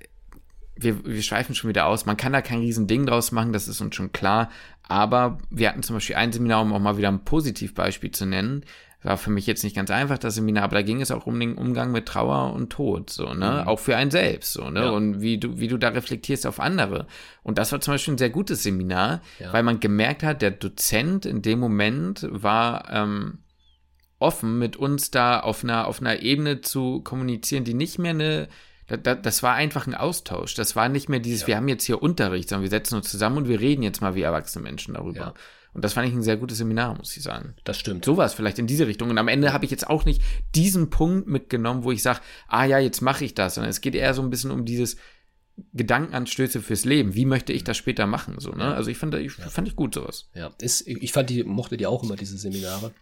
wir, 0.76 1.04
wir 1.04 1.22
schweifen 1.22 1.54
schon 1.54 1.68
wieder 1.70 1.86
aus. 1.86 2.06
Man 2.06 2.16
kann 2.16 2.32
da 2.32 2.42
kein 2.42 2.60
riesen 2.60 2.86
Ding 2.86 3.06
draus 3.06 3.32
machen, 3.32 3.52
das 3.52 3.68
ist 3.68 3.80
uns 3.80 3.94
schon 3.94 4.12
klar. 4.12 4.50
Aber 4.82 5.38
wir 5.50 5.68
hatten 5.68 5.82
zum 5.82 5.96
Beispiel 5.96 6.16
ein 6.16 6.32
Seminar, 6.32 6.62
um 6.62 6.72
auch 6.72 6.78
mal 6.78 6.96
wieder 6.98 7.08
ein 7.08 7.24
Positivbeispiel 7.24 8.10
zu 8.10 8.26
nennen. 8.26 8.64
War 9.02 9.16
für 9.18 9.30
mich 9.30 9.46
jetzt 9.46 9.62
nicht 9.62 9.76
ganz 9.76 9.90
einfach, 9.90 10.18
das 10.18 10.34
Seminar, 10.34 10.64
aber 10.64 10.76
da 10.76 10.82
ging 10.82 11.00
es 11.00 11.10
auch 11.10 11.26
um 11.26 11.38
den 11.38 11.54
Umgang 11.54 11.92
mit 11.92 12.06
Trauer 12.06 12.52
und 12.52 12.70
Tod, 12.70 13.10
so, 13.10 13.34
ne? 13.34 13.66
Auch 13.66 13.78
für 13.78 13.96
einen 13.96 14.10
selbst, 14.10 14.52
so, 14.52 14.68
ne? 14.70 14.80
Ja. 14.84 14.90
Und 14.90 15.20
wie 15.20 15.38
du, 15.38 15.60
wie 15.60 15.68
du 15.68 15.76
da 15.76 15.88
reflektierst 15.90 16.46
auf 16.46 16.58
andere. 16.58 17.06
Und 17.42 17.58
das 17.58 17.70
war 17.70 17.80
zum 17.80 17.94
Beispiel 17.94 18.14
ein 18.14 18.18
sehr 18.18 18.30
gutes 18.30 18.64
Seminar, 18.64 19.20
Ja. 19.38 19.52
weil 19.52 19.62
man 19.62 19.78
gemerkt 19.80 20.22
hat, 20.24 20.42
der 20.42 20.50
Dozent 20.50 21.24
in 21.24 21.40
dem 21.42 21.60
Moment 21.60 22.26
war, 22.30 22.90
ähm, 22.90 23.38
offen, 24.18 24.58
mit 24.58 24.76
uns 24.76 25.10
da 25.10 25.40
auf 25.40 25.62
einer, 25.62 25.86
auf 25.86 26.00
einer 26.00 26.22
Ebene 26.22 26.60
zu 26.62 27.00
kommunizieren, 27.02 27.64
die 27.64 27.74
nicht 27.74 27.98
mehr 27.98 28.10
eine, 28.12 28.48
das 28.88 29.42
war 29.42 29.54
einfach 29.54 29.86
ein 29.86 29.94
Austausch. 29.94 30.54
Das 30.54 30.76
war 30.76 30.88
nicht 30.88 31.08
mehr 31.08 31.18
dieses, 31.18 31.46
wir 31.46 31.56
haben 31.56 31.68
jetzt 31.68 31.84
hier 31.84 32.02
Unterricht, 32.02 32.48
sondern 32.48 32.62
wir 32.62 32.70
setzen 32.70 32.96
uns 32.96 33.10
zusammen 33.10 33.38
und 33.38 33.48
wir 33.48 33.60
reden 33.60 33.82
jetzt 33.82 34.00
mal 34.00 34.14
wie 34.14 34.22
erwachsene 34.22 34.62
Menschen 34.62 34.94
darüber. 34.94 35.18
Ja. 35.18 35.34
Und 35.72 35.84
das 35.84 35.92
fand 35.92 36.08
ich 36.08 36.14
ein 36.14 36.22
sehr 36.22 36.38
gutes 36.38 36.56
Seminar, 36.56 36.96
muss 36.96 37.14
ich 37.16 37.22
sagen. 37.22 37.54
das 37.64 37.78
stimmt. 37.78 38.04
Sowas 38.04 38.32
vielleicht 38.32 38.58
in 38.58 38.66
diese 38.66 38.86
Richtung. 38.86 39.10
Und 39.10 39.18
am 39.18 39.28
Ende 39.28 39.52
habe 39.52 39.66
ich 39.66 39.70
jetzt 39.70 39.90
auch 39.90 40.06
nicht 40.06 40.22
diesen 40.54 40.88
Punkt 40.88 41.26
mitgenommen, 41.26 41.84
wo 41.84 41.92
ich 41.92 42.02
sage, 42.02 42.20
ah 42.48 42.64
ja, 42.64 42.78
jetzt 42.78 43.02
mache 43.02 43.26
ich 43.26 43.34
das, 43.34 43.56
sondern 43.56 43.70
es 43.70 43.82
geht 43.82 43.94
eher 43.94 44.14
so 44.14 44.22
ein 44.22 44.30
bisschen 44.30 44.52
um 44.52 44.64
dieses 44.64 44.96
Gedankenanstöße 45.74 46.62
fürs 46.62 46.84
Leben. 46.84 47.14
Wie 47.14 47.26
möchte 47.26 47.52
ich 47.52 47.64
das 47.64 47.76
später 47.76 48.06
machen? 48.06 48.36
So, 48.38 48.52
ne? 48.52 48.74
Also 48.74 48.90
ich 48.90 48.96
fand, 48.96 49.14
ich 49.16 49.32
fand 49.32 49.68
ich 49.68 49.76
gut 49.76 49.94
sowas. 49.94 50.30
Ja, 50.34 50.50
ist, 50.60 50.86
ich 50.86 51.12
fand 51.12 51.28
die, 51.28 51.44
mochte 51.44 51.76
die 51.76 51.86
auch 51.86 52.02
immer, 52.02 52.16
diese 52.16 52.38
Seminare. 52.38 52.92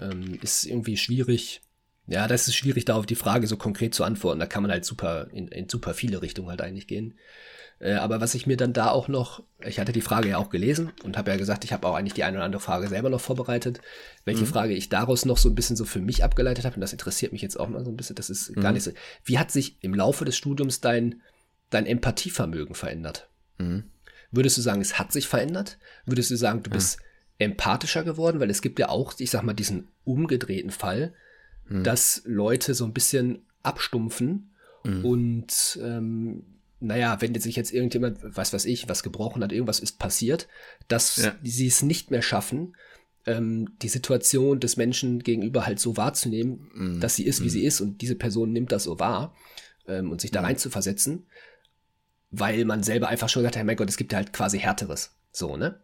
Ähm, 0.00 0.38
ist 0.42 0.64
irgendwie 0.64 0.96
schwierig. 0.96 1.60
Ja, 2.08 2.26
das 2.26 2.48
ist 2.48 2.56
schwierig, 2.56 2.86
da 2.86 2.96
auf 2.96 3.06
die 3.06 3.14
Frage 3.14 3.46
so 3.46 3.56
konkret 3.56 3.94
zu 3.94 4.02
antworten. 4.02 4.40
Da 4.40 4.46
kann 4.46 4.62
man 4.62 4.72
halt 4.72 4.84
super, 4.84 5.28
in, 5.32 5.48
in 5.48 5.68
super 5.68 5.92
viele 5.92 6.22
Richtungen 6.22 6.48
halt 6.48 6.62
eigentlich 6.62 6.86
gehen. 6.86 7.14
Äh, 7.80 7.92
aber 7.92 8.20
was 8.20 8.34
ich 8.34 8.46
mir 8.46 8.56
dann 8.56 8.72
da 8.72 8.90
auch 8.90 9.08
noch, 9.08 9.42
ich 9.64 9.78
hatte 9.78 9.92
die 9.92 10.00
Frage 10.00 10.30
ja 10.30 10.38
auch 10.38 10.48
gelesen 10.50 10.90
und 11.04 11.16
habe 11.16 11.30
ja 11.30 11.36
gesagt, 11.36 11.64
ich 11.64 11.72
habe 11.72 11.86
auch 11.86 11.94
eigentlich 11.94 12.14
die 12.14 12.24
eine 12.24 12.38
oder 12.38 12.46
andere 12.46 12.62
Frage 12.62 12.88
selber 12.88 13.10
noch 13.10 13.20
vorbereitet. 13.20 13.80
Welche 14.24 14.46
Frage 14.46 14.72
ich 14.72 14.88
daraus 14.88 15.26
noch 15.26 15.36
so 15.36 15.48
ein 15.48 15.54
bisschen 15.54 15.76
so 15.76 15.84
für 15.84 16.00
mich 16.00 16.24
abgeleitet 16.24 16.64
habe, 16.64 16.76
und 16.76 16.80
das 16.80 16.92
interessiert 16.92 17.32
mich 17.32 17.42
jetzt 17.42 17.60
auch 17.60 17.68
mal 17.68 17.84
so 17.84 17.90
ein 17.90 17.96
bisschen, 17.96 18.16
das 18.16 18.30
ist 18.30 18.54
gar 18.56 18.72
nicht 18.72 18.82
so. 18.82 18.90
Wie 19.24 19.38
hat 19.38 19.50
sich 19.50 19.76
im 19.82 19.94
Laufe 19.94 20.24
des 20.24 20.36
Studiums 20.36 20.80
dein, 20.80 21.20
dein 21.70 21.86
Empathievermögen 21.86 22.74
verändert? 22.74 23.28
Würdest 24.30 24.56
du 24.56 24.62
sagen, 24.62 24.80
es 24.80 24.98
hat 24.98 25.12
sich 25.12 25.28
verändert? 25.28 25.78
Würdest 26.06 26.30
du 26.30 26.36
sagen, 26.36 26.62
du 26.62 26.70
bist 26.70 26.98
empathischer 27.38 28.02
geworden? 28.02 28.40
Weil 28.40 28.50
es 28.50 28.62
gibt 28.62 28.78
ja 28.78 28.88
auch, 28.88 29.14
ich 29.18 29.30
sag 29.30 29.42
mal, 29.42 29.54
diesen 29.54 29.88
umgedrehten 30.04 30.70
Fall, 30.70 31.14
dass 31.70 32.22
Leute 32.24 32.74
so 32.74 32.84
ein 32.84 32.92
bisschen 32.92 33.40
abstumpfen 33.62 34.50
und 35.04 35.78
ähm, 35.82 36.44
naja, 36.80 37.20
wenn 37.20 37.34
jetzt 37.34 37.42
sich 37.42 37.56
jetzt 37.56 37.72
irgendjemand, 37.74 38.18
was 38.22 38.52
weiß 38.52 38.64
ich, 38.64 38.88
was 38.88 39.02
gebrochen 39.02 39.42
hat, 39.42 39.52
irgendwas 39.52 39.80
ist 39.80 39.98
passiert, 39.98 40.48
dass 40.86 41.16
Ja. 41.16 41.34
sie 41.42 41.66
es 41.66 41.82
nicht 41.82 42.10
mehr 42.10 42.22
schaffen, 42.22 42.76
ähm, 43.26 43.70
die 43.82 43.88
Situation 43.88 44.60
des 44.60 44.76
Menschen 44.76 45.18
gegenüber 45.18 45.66
halt 45.66 45.80
so 45.80 45.96
wahrzunehmen, 45.96 46.98
dass 47.00 47.16
sie 47.16 47.24
ist, 47.24 47.42
wie 47.42 47.50
sie 47.50 47.64
ist 47.64 47.80
und 47.80 48.00
diese 48.00 48.14
Person 48.14 48.52
nimmt 48.52 48.70
das 48.72 48.84
so 48.84 48.98
wahr 49.00 49.34
ähm, 49.88 50.10
und 50.12 50.20
sich 50.20 50.30
da 50.30 50.40
rein 50.40 50.56
zu 50.56 50.70
versetzen, 50.70 51.26
weil 52.30 52.64
man 52.64 52.82
selber 52.82 53.08
einfach 53.08 53.28
schon 53.28 53.42
gesagt 53.42 53.56
hat, 53.56 53.64
mein 53.66 53.76
Gott, 53.76 53.88
es 53.88 53.96
gibt 53.96 54.12
ja 54.12 54.18
halt 54.18 54.32
quasi 54.32 54.58
härteres. 54.58 55.16
So, 55.32 55.56
ne? 55.56 55.80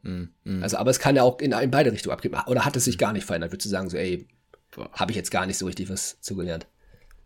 Also, 0.62 0.76
aber 0.78 0.91
es 0.91 0.99
kann 0.99 1.16
ja 1.16 1.22
auch 1.22 1.39
in, 1.41 1.53
in 1.53 1.70
beide 1.70 1.93
Richtungen 1.93 2.14
abgeben. 2.14 2.37
Oder 2.47 2.64
hat 2.64 2.76
es 2.76 2.85
sich 2.87 2.97
gar 2.99 3.12
nicht 3.12 3.24
verändert? 3.26 3.53
Würdest 3.53 3.66
du 3.66 3.70
sagen, 3.70 3.91
so, 3.91 3.97
ey. 3.97 4.26
Habe 4.93 5.12
ich 5.12 5.16
jetzt 5.16 5.31
gar 5.31 5.47
nicht 5.47 5.59
so 5.59 5.66
richtig 5.66 5.89
was 5.89 6.20
zugelernt? 6.20 6.66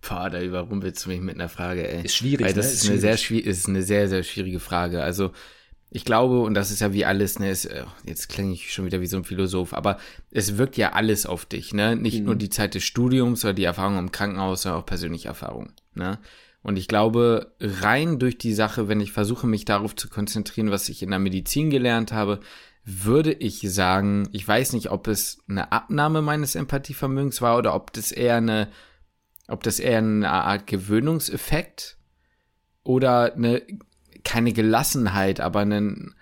Boah, 0.00 0.30
da 0.30 0.40
überrumpelst 0.40 1.04
du 1.04 1.10
mich 1.10 1.20
mit 1.20 1.34
einer 1.34 1.48
Frage, 1.48 1.88
ey. 1.88 2.04
Ist 2.04 2.16
schwierig, 2.16 2.46
Weil 2.46 2.54
das 2.54 2.66
ne? 2.66 2.72
ist, 2.72 2.84
Ist 2.84 2.90
eine 2.90 2.98
sehr 3.00 3.16
schwierig. 3.16 3.46
ist 3.46 3.68
eine 3.68 3.82
sehr, 3.82 4.08
sehr 4.08 4.22
schwierige 4.22 4.60
Frage. 4.60 5.02
Also, 5.02 5.32
ich 5.90 6.04
glaube, 6.04 6.40
und 6.40 6.54
das 6.54 6.70
ist 6.70 6.80
ja 6.80 6.92
wie 6.92 7.04
alles, 7.04 7.38
ne, 7.38 7.50
ist, 7.50 7.64
äh, 7.64 7.84
jetzt 8.04 8.28
klinge 8.28 8.52
ich 8.52 8.72
schon 8.72 8.84
wieder 8.84 9.00
wie 9.00 9.06
so 9.06 9.16
ein 9.16 9.24
Philosoph, 9.24 9.72
aber 9.72 9.98
es 10.30 10.58
wirkt 10.58 10.76
ja 10.76 10.92
alles 10.92 11.24
auf 11.26 11.46
dich, 11.46 11.72
ne? 11.72 11.96
Nicht 11.96 12.22
nur 12.22 12.36
die 12.36 12.50
Zeit 12.50 12.74
des 12.74 12.84
Studiums 12.84 13.44
oder 13.44 13.54
die 13.54 13.64
Erfahrung 13.64 13.98
im 13.98 14.12
Krankenhaus, 14.12 14.62
sondern 14.62 14.82
auch 14.82 14.86
persönliche 14.86 15.28
Erfahrungen, 15.28 15.72
ne? 15.94 16.18
Und 16.62 16.76
ich 16.76 16.88
glaube, 16.88 17.54
rein 17.60 18.18
durch 18.18 18.36
die 18.36 18.52
Sache, 18.52 18.88
wenn 18.88 19.00
ich 19.00 19.12
versuche, 19.12 19.46
mich 19.46 19.64
darauf 19.64 19.96
zu 19.96 20.08
konzentrieren, 20.08 20.70
was 20.70 20.88
ich 20.88 21.02
in 21.02 21.10
der 21.10 21.18
Medizin 21.20 21.70
gelernt 21.70 22.12
habe, 22.12 22.40
würde 22.90 23.34
ich 23.34 23.60
sagen, 23.60 24.30
ich 24.32 24.48
weiß 24.48 24.72
nicht, 24.72 24.90
ob 24.90 25.08
es 25.08 25.42
eine 25.46 25.72
Abnahme 25.72 26.22
meines 26.22 26.54
Empathievermögens 26.54 27.42
war 27.42 27.58
oder 27.58 27.74
ob 27.74 27.92
das 27.92 28.12
eher 28.12 28.36
eine, 28.36 28.68
ob 29.46 29.62
das 29.62 29.78
eher 29.78 29.98
eine 29.98 30.30
Art 30.30 30.66
Gewöhnungseffekt 30.66 31.98
oder 32.84 33.34
eine, 33.34 33.62
keine 34.24 34.54
Gelassenheit, 34.54 35.40
aber 35.40 35.60
eine, 35.60 36.12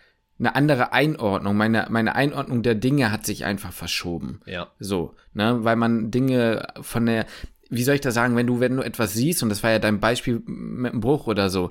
eine 0.41 0.55
andere 0.57 0.93
Einordnung. 0.93 1.57
Meine, 1.57 1.87
meine 1.89 2.17
Einordnung 2.17 2.65
der 2.65 2.75
Dinge 2.75 3.13
hat 3.13 3.27
sich 3.27 3.45
einfach 3.45 3.73
verschoben. 3.73 4.41
Ja. 4.45 4.67
So, 4.81 5.15
ne, 5.35 5.63
weil 5.63 5.77
man 5.77 6.11
Dinge 6.11 6.67
von 6.81 7.07
der, 7.07 7.27
wie 7.71 7.85
soll 7.85 7.95
ich 7.95 8.01
das 8.01 8.15
sagen, 8.15 8.35
wenn 8.35 8.49
du, 8.49 8.59
wenn 8.59 8.77
du 8.77 8.83
etwas 8.83 9.13
siehst, 9.13 9.45
und 9.45 9.51
das 9.51 9.63
war 9.63 9.71
ja 9.71 9.79
dein 9.79 10.01
Beispiel 10.01 10.43
mit 10.47 10.93
dem 10.93 11.01
Bruch 11.01 11.29
oder 11.29 11.49
so, 11.49 11.71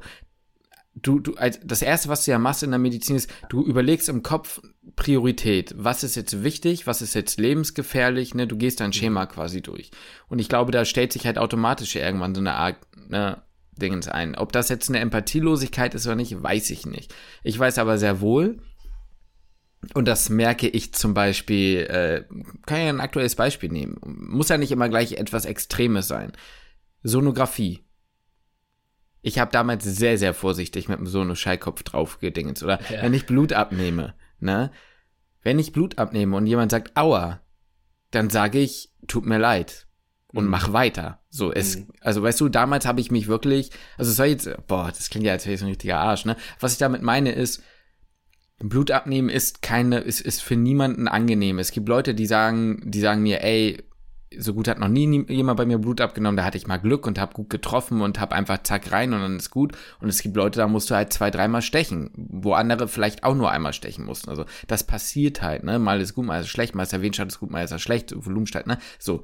du, 0.95 1.19
du, 1.19 1.35
als, 1.35 1.59
das 1.63 1.81
erste, 1.81 2.09
was 2.09 2.25
du 2.25 2.31
ja 2.31 2.39
machst 2.39 2.63
in 2.63 2.71
der 2.71 2.79
Medizin 2.79 3.15
ist, 3.15 3.29
du 3.49 3.63
überlegst 3.63 4.09
im 4.09 4.23
Kopf 4.23 4.61
Priorität. 4.95 5.73
Was 5.77 6.03
ist 6.03 6.15
jetzt 6.15 6.43
wichtig? 6.43 6.87
Was 6.87 7.01
ist 7.01 7.13
jetzt 7.13 7.39
lebensgefährlich? 7.39 8.33
Ne, 8.33 8.47
du 8.47 8.55
gehst 8.57 8.79
dein 8.79 8.93
Schema 8.93 9.25
quasi 9.25 9.61
durch. 9.61 9.91
Und 10.27 10.39
ich 10.39 10.49
glaube, 10.49 10.71
da 10.71 10.85
stellt 10.85 11.11
sich 11.13 11.25
halt 11.25 11.37
automatisch 11.37 11.95
irgendwann 11.95 12.35
so 12.35 12.41
eine 12.41 12.53
Art, 12.55 12.77
ne, 13.09 13.41
Dingens 13.77 14.07
ein. 14.07 14.35
Ob 14.35 14.53
das 14.53 14.69
jetzt 14.69 14.89
eine 14.89 14.99
Empathielosigkeit 14.99 15.93
ist 15.95 16.05
oder 16.05 16.15
nicht, 16.15 16.41
weiß 16.41 16.69
ich 16.69 16.85
nicht. 16.85 17.13
Ich 17.43 17.59
weiß 17.59 17.77
aber 17.77 17.97
sehr 17.97 18.21
wohl, 18.21 18.61
und 19.93 20.07
das 20.07 20.29
merke 20.29 20.67
ich 20.67 20.93
zum 20.93 21.13
Beispiel, 21.13 21.81
äh, 21.81 22.23
kann 22.65 22.81
ja 22.81 22.89
ein 22.89 23.01
aktuelles 23.01 23.35
Beispiel 23.35 23.69
nehmen. 23.71 23.97
Muss 24.03 24.49
ja 24.49 24.57
nicht 24.57 24.71
immer 24.71 24.89
gleich 24.89 25.13
etwas 25.13 25.45
Extremes 25.45 26.07
sein. 26.07 26.31
Sonographie. 27.03 27.84
Ich 29.27 29.39
habe 29.39 29.51
damals 29.51 29.83
sehr, 29.83 30.19
sehr 30.19 30.35
vorsichtig 30.35 30.87
mit 30.87 30.99
dem 30.99 31.07
Sono-Schallkopf 31.07 31.81
draufgedingt. 31.81 32.61
Oder 32.61 32.79
Ja. 32.91 33.01
wenn 33.01 33.13
ich 33.15 33.25
Blut 33.25 33.53
abnehme, 33.53 34.13
ne? 34.39 34.69
Wenn 35.41 35.57
ich 35.57 35.71
Blut 35.71 35.97
abnehme 35.97 36.35
und 36.37 36.45
jemand 36.45 36.69
sagt, 36.69 36.95
aua, 36.95 37.41
dann 38.11 38.29
sage 38.29 38.59
ich, 38.59 38.91
tut 39.07 39.25
mir 39.25 39.39
leid. 39.39 39.87
Und 40.27 40.43
Mhm. 40.45 40.51
mach 40.51 40.73
weiter. 40.73 41.23
So, 41.31 41.51
es, 41.51 41.77
Mhm. 41.77 41.87
also 42.01 42.21
weißt 42.21 42.39
du, 42.39 42.49
damals 42.49 42.85
habe 42.85 43.01
ich 43.01 43.09
mich 43.09 43.27
wirklich, 43.27 43.71
also 43.97 44.11
es 44.11 44.17
soll 44.17 44.27
jetzt, 44.27 44.47
boah, 44.67 44.89
das 44.95 45.09
klingt 45.09 45.25
ja, 45.25 45.31
als 45.33 45.45
wäre 45.45 45.55
ich 45.55 45.59
so 45.59 45.65
ein 45.65 45.69
richtiger 45.69 45.97
Arsch, 45.97 46.25
ne? 46.25 46.35
Was 46.59 46.73
ich 46.73 46.77
damit 46.77 47.01
meine 47.01 47.31
ist, 47.31 47.63
Blut 48.59 48.91
abnehmen 48.91 49.29
ist 49.29 49.63
keine, 49.63 49.99
ist, 50.01 50.21
ist 50.21 50.43
für 50.43 50.55
niemanden 50.55 51.07
angenehm. 51.07 51.57
Es 51.57 51.71
gibt 51.71 51.89
Leute, 51.89 52.13
die 52.13 52.27
sagen, 52.27 52.79
die 52.85 52.99
sagen 52.99 53.23
mir, 53.23 53.43
ey, 53.43 53.83
so 54.37 54.53
gut 54.53 54.67
hat 54.67 54.79
noch 54.79 54.87
nie 54.87 55.25
jemand 55.29 55.57
bei 55.57 55.65
mir 55.65 55.77
Blut 55.77 56.01
abgenommen, 56.01 56.37
da 56.37 56.43
hatte 56.43 56.57
ich 56.57 56.67
mal 56.67 56.77
Glück 56.77 57.05
und 57.05 57.19
hab 57.19 57.33
gut 57.33 57.49
getroffen 57.49 58.01
und 58.01 58.19
hab 58.19 58.33
einfach 58.33 58.63
zack 58.63 58.91
rein 58.91 59.13
und 59.13 59.21
dann 59.21 59.37
ist 59.37 59.49
gut. 59.49 59.73
Und 59.99 60.09
es 60.09 60.21
gibt 60.21 60.35
Leute, 60.35 60.59
da 60.59 60.67
musst 60.67 60.89
du 60.89 60.95
halt 60.95 61.13
zwei, 61.13 61.31
dreimal 61.31 61.61
stechen, 61.61 62.11
wo 62.15 62.53
andere 62.53 62.87
vielleicht 62.87 63.23
auch 63.23 63.35
nur 63.35 63.51
einmal 63.51 63.73
stechen 63.73 64.05
mussten. 64.05 64.29
Also 64.29 64.45
das 64.67 64.83
passiert 64.83 65.41
halt, 65.41 65.63
ne? 65.63 65.79
Mal 65.79 66.01
ist 66.01 66.13
gut, 66.13 66.25
mal 66.25 66.41
ist 66.41 66.49
schlecht, 66.49 66.75
mal 66.75 66.83
ist 66.83 66.91
der 66.91 67.01
Venenstand 67.01 67.31
ist 67.31 67.39
gut, 67.39 67.51
mal 67.51 67.63
ist 67.63 67.71
er 67.71 67.79
schlecht, 67.79 68.13
Volumenstadt, 68.15 68.67
ne? 68.67 68.77
So. 68.99 69.23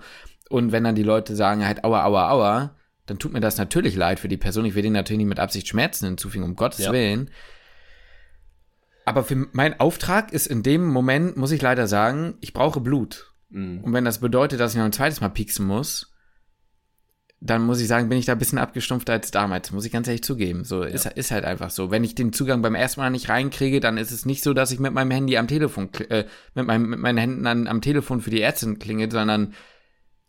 Und 0.49 0.71
wenn 0.71 0.83
dann 0.83 0.95
die 0.95 1.03
Leute 1.03 1.35
sagen 1.35 1.65
halt, 1.65 1.83
aua, 1.83 2.03
aua, 2.05 2.29
aua, 2.29 2.75
dann 3.05 3.19
tut 3.19 3.33
mir 3.33 3.39
das 3.39 3.57
natürlich 3.57 3.95
leid 3.95 4.19
für 4.19 4.27
die 4.27 4.37
Person. 4.37 4.65
Ich 4.65 4.75
will 4.75 4.83
denen 4.83 4.93
natürlich 4.93 5.19
nicht 5.19 5.27
mit 5.27 5.39
Absicht 5.39 5.67
Schmerzen 5.67 6.05
hinzufügen, 6.05 6.43
um 6.43 6.55
Gottes 6.55 6.85
Ja. 6.85 6.91
Willen. 6.91 7.29
Aber 9.05 9.23
für 9.23 9.47
mein 9.53 9.79
Auftrag 9.79 10.31
ist 10.31 10.47
in 10.47 10.61
dem 10.63 10.87
Moment, 10.87 11.35
muss 11.35 11.51
ich 11.51 11.61
leider 11.61 11.87
sagen, 11.87 12.35
ich 12.39 12.53
brauche 12.53 12.79
Blut. 12.79 13.30
Mhm. 13.51 13.81
Und 13.81 13.93
wenn 13.93 14.05
das 14.05 14.19
bedeutet, 14.19 14.59
dass 14.59 14.71
ich 14.71 14.77
noch 14.77 14.85
ein 14.85 14.93
zweites 14.93 15.21
Mal 15.21 15.29
pieksen 15.29 15.65
muss, 15.65 16.11
dann 17.43 17.63
muss 17.63 17.81
ich 17.81 17.87
sagen, 17.87 18.07
bin 18.07 18.19
ich 18.19 18.25
da 18.25 18.33
ein 18.33 18.37
bisschen 18.37 18.59
abgestumpfter 18.59 19.13
als 19.13 19.31
damals, 19.31 19.71
muss 19.71 19.85
ich 19.85 19.91
ganz 19.91 20.07
ehrlich 20.07 20.23
zugeben. 20.23 20.63
So, 20.63 20.83
ist, 20.83 21.07
ist 21.07 21.31
halt 21.31 21.43
einfach 21.43 21.71
so. 21.71 21.89
Wenn 21.89 22.03
ich 22.03 22.13
den 22.13 22.33
Zugang 22.33 22.61
beim 22.61 22.75
ersten 22.75 23.01
Mal 23.01 23.09
nicht 23.09 23.29
reinkriege, 23.29 23.79
dann 23.79 23.97
ist 23.97 24.11
es 24.11 24.25
nicht 24.25 24.43
so, 24.43 24.53
dass 24.53 24.71
ich 24.71 24.79
mit 24.79 24.93
meinem 24.93 25.09
Handy 25.09 25.37
am 25.37 25.47
Telefon, 25.47 25.89
äh, 26.09 26.25
mit, 26.53 26.67
meinem, 26.67 26.89
mit 26.91 26.99
meinen 26.99 27.17
Händen 27.17 27.47
an, 27.47 27.67
am 27.67 27.81
Telefon 27.81 28.21
für 28.21 28.29
die 28.29 28.41
Ärztin 28.41 28.77
klinge, 28.77 29.09
sondern 29.09 29.55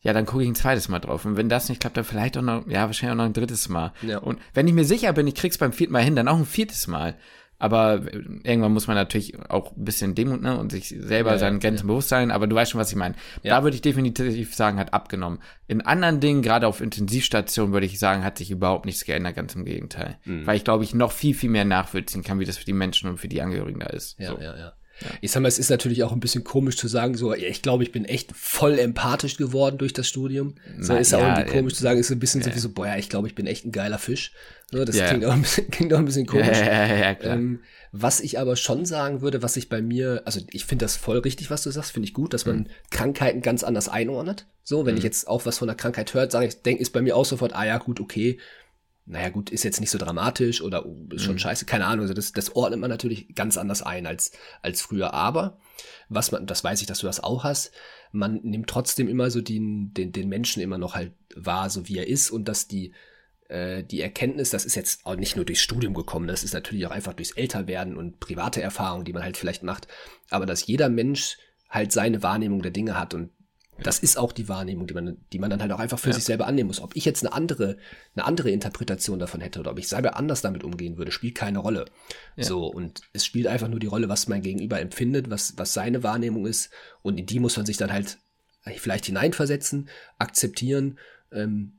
ja, 0.00 0.14
dann 0.14 0.24
gucke 0.24 0.42
ich 0.42 0.48
ein 0.48 0.54
zweites 0.54 0.88
Mal 0.88 1.00
drauf. 1.00 1.26
Und 1.26 1.36
wenn 1.36 1.50
das 1.50 1.68
nicht 1.68 1.80
klappt, 1.80 1.98
dann 1.98 2.04
vielleicht 2.04 2.36
auch 2.38 2.42
noch, 2.42 2.66
ja, 2.66 2.86
wahrscheinlich 2.86 3.12
auch 3.12 3.18
noch 3.18 3.26
ein 3.26 3.34
drittes 3.34 3.68
Mal. 3.68 3.92
Ja. 4.00 4.18
Und 4.18 4.40
wenn 4.54 4.66
ich 4.66 4.74
mir 4.74 4.84
sicher 4.84 5.12
bin, 5.12 5.26
ich 5.26 5.34
krieg's 5.34 5.58
beim 5.58 5.72
vierten 5.72 5.92
Mal 5.92 6.02
hin, 6.02 6.16
dann 6.16 6.28
auch 6.28 6.38
ein 6.38 6.46
viertes 6.46 6.86
Mal. 6.86 7.14
Aber 7.62 8.02
irgendwann 8.42 8.72
muss 8.72 8.88
man 8.88 8.96
natürlich 8.96 9.38
auch 9.48 9.70
ein 9.76 9.84
bisschen 9.84 10.16
Demut 10.16 10.42
ne, 10.42 10.58
und 10.58 10.72
sich 10.72 10.88
selber 10.88 11.30
Ja, 11.30 11.38
seinen 11.38 11.60
Grenzen 11.60 11.86
bewusst 11.86 12.08
sein. 12.08 12.32
Aber 12.32 12.48
du 12.48 12.56
weißt 12.56 12.72
schon, 12.72 12.80
was 12.80 12.90
ich 12.90 12.96
meine. 12.96 13.14
Da 13.44 13.62
würde 13.62 13.76
ich 13.76 13.82
definitiv 13.82 14.52
sagen, 14.52 14.80
hat 14.80 14.92
abgenommen. 14.92 15.38
In 15.68 15.80
anderen 15.80 16.18
Dingen, 16.18 16.42
gerade 16.42 16.66
auf 16.66 16.80
Intensivstationen, 16.80 17.72
würde 17.72 17.86
ich 17.86 18.00
sagen, 18.00 18.24
hat 18.24 18.36
sich 18.36 18.50
überhaupt 18.50 18.84
nichts 18.84 19.04
geändert, 19.04 19.36
ganz 19.36 19.54
im 19.54 19.64
Gegenteil. 19.64 20.18
Mhm. 20.24 20.44
Weil 20.44 20.56
ich 20.56 20.64
glaube, 20.64 20.82
ich 20.82 20.92
noch 20.92 21.12
viel, 21.12 21.34
viel 21.34 21.50
mehr 21.50 21.64
nachvollziehen 21.64 22.24
kann, 22.24 22.40
wie 22.40 22.44
das 22.44 22.58
für 22.58 22.64
die 22.64 22.72
Menschen 22.72 23.08
und 23.08 23.18
für 23.18 23.28
die 23.28 23.40
Angehörigen 23.40 23.78
da 23.78 23.86
ist. 23.86 24.18
Ja, 24.18 24.30
so. 24.30 24.40
ja, 24.40 24.56
ja. 24.58 24.72
Ich 25.20 25.32
sag 25.32 25.40
mal, 25.40 25.48
es 25.48 25.58
ist 25.58 25.70
natürlich 25.70 26.02
auch 26.04 26.12
ein 26.12 26.20
bisschen 26.20 26.44
komisch 26.44 26.76
zu 26.76 26.86
sagen, 26.88 27.16
so, 27.16 27.34
ja, 27.34 27.48
ich 27.48 27.62
glaube, 27.62 27.82
ich 27.82 27.92
bin 27.92 28.04
echt 28.04 28.30
voll 28.36 28.78
empathisch 28.78 29.36
geworden 29.36 29.78
durch 29.78 29.92
das 29.92 30.08
Studium. 30.08 30.54
So 30.78 30.92
Na, 30.92 31.00
ist 31.00 31.12
ja 31.12 31.18
auch 31.18 31.22
ja, 31.22 31.28
irgendwie 31.38 31.50
ja. 31.50 31.58
komisch 31.58 31.74
zu 31.74 31.82
sagen, 31.82 31.98
ist 31.98 32.08
so 32.08 32.14
ein 32.14 32.20
bisschen 32.20 32.42
so 32.42 32.54
wie 32.54 32.58
so, 32.58 32.70
boah, 32.70 32.86
ja, 32.86 32.96
ich 32.96 33.08
glaube, 33.08 33.26
ich 33.26 33.34
bin 33.34 33.46
echt 33.46 33.64
ein 33.64 33.72
geiler 33.72 33.98
Fisch. 33.98 34.32
So, 34.70 34.84
das 34.84 34.96
Ja. 34.96 35.08
klingt, 35.08 35.24
auch 35.24 35.32
ein 35.32 35.42
bisschen, 35.42 35.70
klingt 35.70 35.92
auch 35.92 35.98
ein 35.98 36.04
bisschen 36.04 36.26
komisch. 36.26 36.46
Ja, 36.46 36.64
ja, 36.64 36.86
ja, 36.86 36.96
ja. 36.96 37.16
Ähm, 37.20 37.60
was 37.90 38.20
ich 38.20 38.38
aber 38.38 38.56
schon 38.56 38.86
sagen 38.86 39.20
würde, 39.20 39.42
was 39.42 39.56
ich 39.56 39.68
bei 39.68 39.82
mir, 39.82 40.22
also 40.24 40.40
ich 40.50 40.64
finde 40.64 40.84
das 40.84 40.96
voll 40.96 41.18
richtig, 41.18 41.50
was 41.50 41.62
du 41.62 41.70
sagst, 41.70 41.92
finde 41.92 42.08
ich 42.08 42.14
gut, 42.14 42.32
dass 42.32 42.46
man 42.46 42.68
Krankheiten 42.90 43.42
ganz 43.42 43.64
anders 43.64 43.88
einordnet. 43.88 44.46
So, 44.64 44.86
wenn 44.86 44.96
ich 44.96 45.02
jetzt 45.02 45.28
auch 45.28 45.44
was 45.44 45.58
von 45.58 45.68
einer 45.68 45.76
Krankheit 45.76 46.14
hört, 46.14 46.32
sage 46.32 46.46
ich, 46.46 46.62
denke, 46.62 46.80
ist 46.80 46.90
bei 46.92 47.02
mir 47.02 47.16
auch 47.16 47.24
sofort, 47.26 47.54
ah 47.54 47.66
ja, 47.66 47.78
gut, 47.78 48.00
okay. 48.00 48.38
Naja, 49.04 49.30
gut, 49.30 49.50
ist 49.50 49.64
jetzt 49.64 49.80
nicht 49.80 49.90
so 49.90 49.98
dramatisch 49.98 50.62
oder 50.62 50.86
oh, 50.86 51.08
ist 51.12 51.24
schon 51.24 51.38
scheiße, 51.38 51.64
keine 51.64 51.86
Ahnung. 51.86 52.02
Also 52.02 52.14
das, 52.14 52.32
das 52.32 52.54
ordnet 52.54 52.80
man 52.80 52.88
natürlich 52.88 53.34
ganz 53.34 53.56
anders 53.56 53.82
ein 53.82 54.06
als, 54.06 54.32
als 54.62 54.80
früher. 54.80 55.12
Aber 55.12 55.58
was 56.08 56.30
man, 56.30 56.46
das 56.46 56.62
weiß 56.62 56.80
ich, 56.80 56.86
dass 56.86 57.00
du 57.00 57.06
das 57.06 57.22
auch 57.22 57.42
hast, 57.42 57.72
man 58.12 58.40
nimmt 58.42 58.68
trotzdem 58.68 59.08
immer 59.08 59.30
so 59.30 59.40
den, 59.40 59.92
den, 59.92 60.12
den 60.12 60.28
Menschen 60.28 60.62
immer 60.62 60.78
noch 60.78 60.94
halt 60.94 61.12
wahr, 61.34 61.68
so 61.68 61.88
wie 61.88 61.98
er 61.98 62.06
ist 62.06 62.30
und 62.30 62.46
dass 62.46 62.68
die, 62.68 62.92
äh, 63.48 63.82
die 63.82 64.00
Erkenntnis, 64.00 64.50
das 64.50 64.64
ist 64.64 64.76
jetzt 64.76 65.04
auch 65.04 65.16
nicht 65.16 65.34
nur 65.34 65.44
durchs 65.44 65.62
Studium 65.62 65.94
gekommen, 65.94 66.28
das 66.28 66.44
ist 66.44 66.54
natürlich 66.54 66.86
auch 66.86 66.92
einfach 66.92 67.14
durchs 67.14 67.32
Älterwerden 67.32 67.96
und 67.96 68.20
private 68.20 68.62
Erfahrungen, 68.62 69.04
die 69.04 69.12
man 69.12 69.24
halt 69.24 69.36
vielleicht 69.36 69.64
macht, 69.64 69.88
aber 70.30 70.46
dass 70.46 70.66
jeder 70.66 70.88
Mensch 70.88 71.38
halt 71.68 71.90
seine 71.90 72.22
Wahrnehmung 72.22 72.62
der 72.62 72.70
Dinge 72.70 72.98
hat 72.98 73.14
und 73.14 73.30
das 73.78 73.98
ist 73.98 74.18
auch 74.18 74.32
die 74.32 74.48
Wahrnehmung, 74.48 74.86
die 74.86 74.94
man, 74.94 75.16
die 75.32 75.38
man 75.38 75.50
dann 75.50 75.60
halt 75.62 75.72
auch 75.72 75.78
einfach 75.78 75.98
für 75.98 76.10
Ja. 76.10 76.14
sich 76.14 76.24
selber 76.24 76.46
annehmen 76.46 76.66
muss. 76.68 76.80
Ob 76.80 76.94
ich 76.94 77.04
jetzt 77.04 77.24
eine 77.24 77.32
andere, 77.32 77.78
eine 78.14 78.24
andere 78.26 78.50
Interpretation 78.50 79.18
davon 79.18 79.40
hätte 79.40 79.60
oder 79.60 79.70
ob 79.72 79.78
ich 79.78 79.88
selber 79.88 80.16
anders 80.16 80.42
damit 80.42 80.62
umgehen 80.62 80.98
würde, 80.98 81.10
spielt 81.10 81.34
keine 81.34 81.58
Rolle. 81.58 81.86
Ja. 82.36 82.44
So, 82.44 82.66
und 82.66 83.00
es 83.12 83.24
spielt 83.24 83.46
einfach 83.46 83.68
nur 83.68 83.80
die 83.80 83.86
Rolle, 83.86 84.08
was 84.08 84.28
mein 84.28 84.42
Gegenüber 84.42 84.78
empfindet, 84.80 85.30
was, 85.30 85.54
was 85.56 85.72
seine 85.72 86.02
Wahrnehmung 86.02 86.46
ist. 86.46 86.70
Und 87.02 87.18
in 87.18 87.26
die 87.26 87.40
muss 87.40 87.56
man 87.56 87.66
sich 87.66 87.76
dann 87.78 87.92
halt 87.92 88.18
vielleicht 88.76 89.06
hineinversetzen, 89.06 89.88
akzeptieren, 90.18 90.98
ähm, 91.32 91.78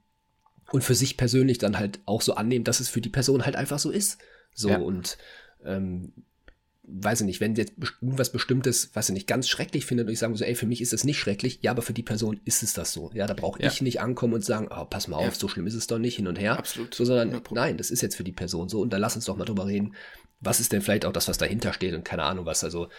und 0.71 0.83
für 0.83 0.95
sich 0.95 1.17
persönlich 1.17 1.59
dann 1.59 1.77
halt 1.77 1.99
auch 2.05 2.21
so 2.23 2.33
annehmen, 2.33 2.65
dass 2.65 2.79
es 2.79 2.89
für 2.89 3.01
die 3.01 3.09
Person 3.09 3.45
halt 3.45 3.55
einfach 3.55 3.77
so 3.77 3.91
ist. 3.91 4.17
So 4.55 4.73
und 4.73 5.19
ähm, 5.63 6.13
weiß 6.85 7.21
ich 7.21 7.25
nicht, 7.25 7.39
wenn 7.39 7.55
jetzt 7.55 7.73
irgendwas 8.01 8.31
Bestimmtes, 8.31 8.89
was 8.93 9.07
ich 9.09 9.13
nicht 9.13 9.27
ganz 9.27 9.47
schrecklich 9.47 9.85
findet 9.85 10.07
und 10.07 10.13
ich 10.13 10.19
sage 10.19 10.35
so, 10.35 10.43
ey, 10.43 10.53
für 10.55 10.65
mich 10.65 10.81
ist 10.81 10.91
das 10.91 11.05
nicht 11.05 11.17
schrecklich, 11.19 11.59
ja, 11.61 11.71
aber 11.71 11.81
für 11.81 11.93
die 11.93 12.03
Person 12.03 12.41
ist 12.43 12.61
es 12.61 12.73
das 12.73 12.91
so. 12.91 13.09
Ja, 13.13 13.25
da 13.25 13.33
brauche 13.33 13.61
Ja. 13.61 13.69
ich 13.69 13.81
nicht 13.81 14.01
ankommen 14.01 14.33
und 14.33 14.43
sagen, 14.43 14.67
oh, 14.69 14.83
pass 14.85 15.07
mal 15.07 15.21
Ja. 15.21 15.27
auf, 15.29 15.35
so 15.35 15.47
schlimm 15.47 15.65
ist 15.65 15.75
es 15.75 15.87
doch 15.87 15.97
nicht, 15.99 16.17
hin 16.17 16.27
und 16.27 16.37
her. 16.37 16.57
Absolut. 16.57 16.93
So, 16.93 17.05
sondern 17.05 17.29
100 17.29 17.43
Pro. 17.47 17.55
nein, 17.55 17.77
das 17.77 17.89
ist 17.89 18.01
jetzt 18.01 18.15
für 18.15 18.25
die 18.25 18.33
Person 18.33 18.67
so 18.67 18.81
und 18.81 18.91
dann 18.91 18.99
lass 19.01 19.15
uns 19.15 19.25
doch 19.25 19.37
mal 19.37 19.45
drüber 19.45 19.65
reden, 19.65 19.95
was 20.41 20.59
ist 20.59 20.73
denn 20.73 20.81
vielleicht 20.81 21.05
auch 21.05 21.13
das, 21.13 21.29
was 21.29 21.37
dahinter 21.37 21.71
steht 21.71 21.93
und 21.93 22.03
keine 22.03 22.23
Ahnung 22.23 22.45
was. 22.45 22.65
Also 22.65 22.89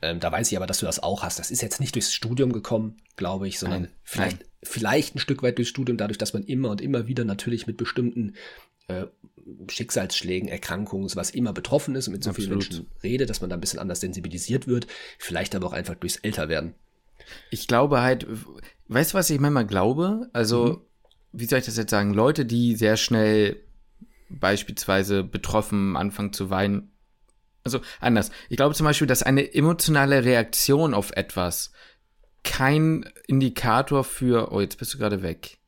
ähm, 0.00 0.20
da 0.20 0.32
weiß 0.32 0.50
ich 0.50 0.56
aber, 0.56 0.66
dass 0.66 0.78
du 0.78 0.86
das 0.86 1.02
auch 1.02 1.22
hast. 1.22 1.38
Das 1.38 1.50
ist 1.50 1.60
jetzt 1.60 1.80
nicht 1.80 1.94
durchs 1.94 2.14
Studium 2.14 2.50
gekommen, 2.52 2.96
glaube 3.16 3.46
ich, 3.46 3.58
sondern 3.58 3.82
Nein, 3.82 3.90
vielleicht, 4.02 4.46
vielleicht 4.62 5.14
ein 5.16 5.18
Stück 5.18 5.42
weit 5.42 5.58
durchs 5.58 5.68
Studium, 5.70 5.98
dadurch, 5.98 6.16
dass 6.18 6.32
man 6.32 6.44
immer 6.44 6.70
und 6.70 6.80
immer 6.80 7.06
wieder 7.06 7.24
natürlich 7.26 7.66
mit 7.66 7.76
bestimmten 7.76 8.34
äh, 8.88 9.04
Schicksalsschlägen, 9.68 10.48
Erkrankungen, 10.48 11.08
sowas 11.08 11.30
immer 11.30 11.52
betroffen 11.52 11.94
ist 11.94 12.08
und 12.08 12.12
mit 12.14 12.24
so 12.24 12.32
vielen 12.32 12.54
Absolut. 12.54 12.70
Menschen 12.70 12.90
redet, 13.02 13.30
dass 13.30 13.40
man 13.40 13.50
da 13.50 13.56
ein 13.56 13.60
bisschen 13.60 13.78
anders 13.78 14.00
sensibilisiert 14.00 14.66
wird. 14.66 14.86
Vielleicht 15.18 15.54
aber 15.54 15.66
auch 15.66 15.72
einfach 15.72 15.94
durchs 15.94 16.16
Älterwerden. 16.16 16.74
Ich 17.50 17.68
glaube 17.68 18.00
halt, 18.00 18.26
weißt 18.88 19.12
du, 19.12 19.18
was 19.18 19.30
ich 19.30 19.40
manchmal 19.40 19.66
glaube? 19.66 20.28
Also, 20.32 20.86
wie 21.32 21.46
soll 21.46 21.58
ich 21.58 21.66
das 21.66 21.76
jetzt 21.76 21.90
sagen? 21.90 22.14
Leute, 22.14 22.44
die 22.46 22.76
sehr 22.76 22.96
schnell 22.96 23.62
beispielsweise 24.28 25.24
betroffen 25.24 25.96
anfangen 25.96 26.32
zu 26.32 26.50
weinen. 26.50 26.90
Also 27.64 27.80
anders. 28.00 28.30
Ich 28.50 28.56
glaube 28.56 28.74
zum 28.74 28.84
Beispiel, 28.84 29.06
dass 29.06 29.22
eine 29.22 29.54
emotionale 29.54 30.24
Reaktion 30.24 30.92
auf 30.92 31.12
etwas 31.12 31.72
kein 32.42 33.10
Indikator 33.26 34.04
für, 34.04 34.52
oh, 34.52 34.60
jetzt 34.60 34.78
bist 34.78 34.92
du 34.92 34.98
gerade 34.98 35.22
weg. 35.22 35.58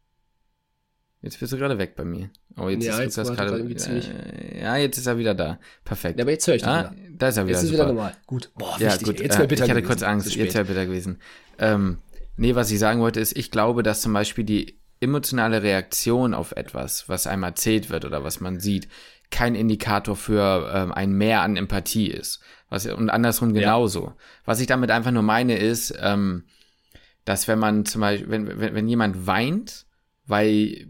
Jetzt 1.27 1.41
bist 1.41 1.53
du 1.53 1.57
gerade 1.59 1.77
weg 1.77 1.97
bei 1.97 2.05
mir. 2.05 2.31
Oh, 2.57 2.69
jetzt 2.69 2.85
Ja, 2.85 2.95
ist 2.95 3.01
jetzt 3.01 3.17
Lukas 3.17 3.31
er 3.31 3.37
gerade. 3.37 3.57
irgendwie 3.59 3.77
ziemlich- 3.77 4.09
Äh, 4.09 4.63
ja, 4.63 4.77
jetzt 4.77 4.97
ist 4.97 5.07
er 5.07 5.19
wieder 5.19 5.35
da. 5.35 5.59
Perfekt. 5.85 6.19
Ja, 6.19 6.25
aber 6.25 6.31
jetzt 6.31 6.47
höre 6.47 6.55
ich 6.55 6.63
dich 6.63 6.71
ah, 6.71 6.93
wieder. 6.93 6.95
da 7.19 7.29
ist 7.29 7.37
er 7.37 7.45
wieder. 7.47 7.55
Jetzt 7.57 7.65
ist 7.65 7.71
super. 7.71 7.83
wieder 7.85 7.93
normal. 7.93 8.17
Gut. 8.27 8.51
Boah, 8.57 8.77
Ja, 8.79 8.93
wichtig. 8.93 9.07
gut. 9.07 9.21
Jetzt 9.21 9.35
äh, 9.35 9.39
wäre 9.39 9.49
bitter 9.49 9.65
ich 9.65 9.71
hatte 9.71 9.83
gewesen. 9.83 9.99
kurz 9.99 10.03
Angst. 10.05 10.35
Jetzt 10.37 10.55
wäre 10.55 10.65
bitter 10.65 10.87
gewesen. 10.87 11.19
Ähm, 11.59 11.99
nee, 12.37 12.55
was 12.55 12.71
ich 12.71 12.79
sagen 12.79 13.01
wollte, 13.01 13.19
ist, 13.21 13.37
ich 13.37 13.51
glaube, 13.51 13.83
dass 13.83 14.01
zum 14.03 14.13
Beispiel 14.13 14.45
die 14.45 14.79
emotionale 15.01 15.63
Reaktion 15.63 16.33
auf 16.33 16.53
etwas, 16.53 17.09
was 17.09 17.27
einem 17.27 17.43
erzählt 17.43 17.91
wird 17.91 18.05
oder 18.05 18.23
was 18.25 18.41
man 18.41 18.61
sieht, 18.61 18.89
kein 19.31 19.55
Indikator 19.57 20.15
für 20.17 20.71
ähm, 20.73 20.93
ein 20.93 21.11
Mehr 21.13 21.41
an 21.43 21.57
Empathie 21.57 22.07
ist. 22.07 22.41
Was, 22.71 22.87
und 22.87 23.11
andersrum 23.11 23.53
genauso. 23.53 24.13
Was 24.45 24.61
ich 24.61 24.69
damit 24.69 24.91
einfach 24.93 25.11
nur 25.11 25.23
meine, 25.25 25.59
ist, 25.59 25.93
ähm, 26.01 26.45
dass 27.25 27.49
wenn 27.49 27.59
man 27.59 27.85
zum 27.85 28.03
Beispiel, 28.03 28.31
wenn, 28.31 28.61
wenn, 28.61 28.75
wenn 28.75 28.89
jemand 28.89 29.27
weint, 29.27 29.86
weil 30.27 30.87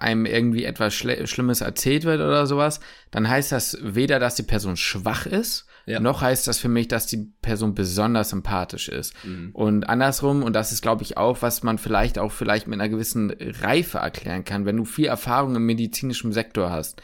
einem 0.00 0.26
irgendwie 0.26 0.64
etwas 0.64 0.94
Schle 0.94 1.26
Schlimmes 1.26 1.60
erzählt 1.60 2.04
wird 2.04 2.20
oder 2.20 2.46
sowas, 2.46 2.80
dann 3.10 3.28
heißt 3.28 3.52
das 3.52 3.78
weder, 3.82 4.18
dass 4.18 4.34
die 4.34 4.42
Person 4.42 4.76
schwach 4.76 5.26
ist, 5.26 5.66
Ja. 5.86 6.00
noch 6.00 6.22
heißt 6.22 6.46
das 6.48 6.58
für 6.58 6.68
mich, 6.68 6.88
dass 6.88 7.06
die 7.06 7.30
Person 7.42 7.74
besonders 7.74 8.30
sympathisch 8.30 8.88
ist. 8.88 9.14
Mhm. 9.24 9.50
Und 9.52 9.88
andersrum, 9.88 10.42
und 10.42 10.54
das 10.54 10.72
ist, 10.72 10.82
glaube 10.82 11.02
ich, 11.02 11.16
auch, 11.16 11.42
was 11.42 11.62
man 11.62 11.78
vielleicht 11.78 12.18
auch 12.18 12.32
vielleicht 12.32 12.66
mit 12.66 12.80
einer 12.80 12.88
gewissen 12.88 13.30
Reife 13.62 13.98
erklären 13.98 14.44
kann, 14.44 14.64
wenn 14.64 14.76
du 14.78 14.84
viel 14.84 15.06
Erfahrung 15.06 15.54
im 15.56 15.66
medizinischen 15.66 16.32
Sektor 16.32 16.70
hast, 16.70 17.02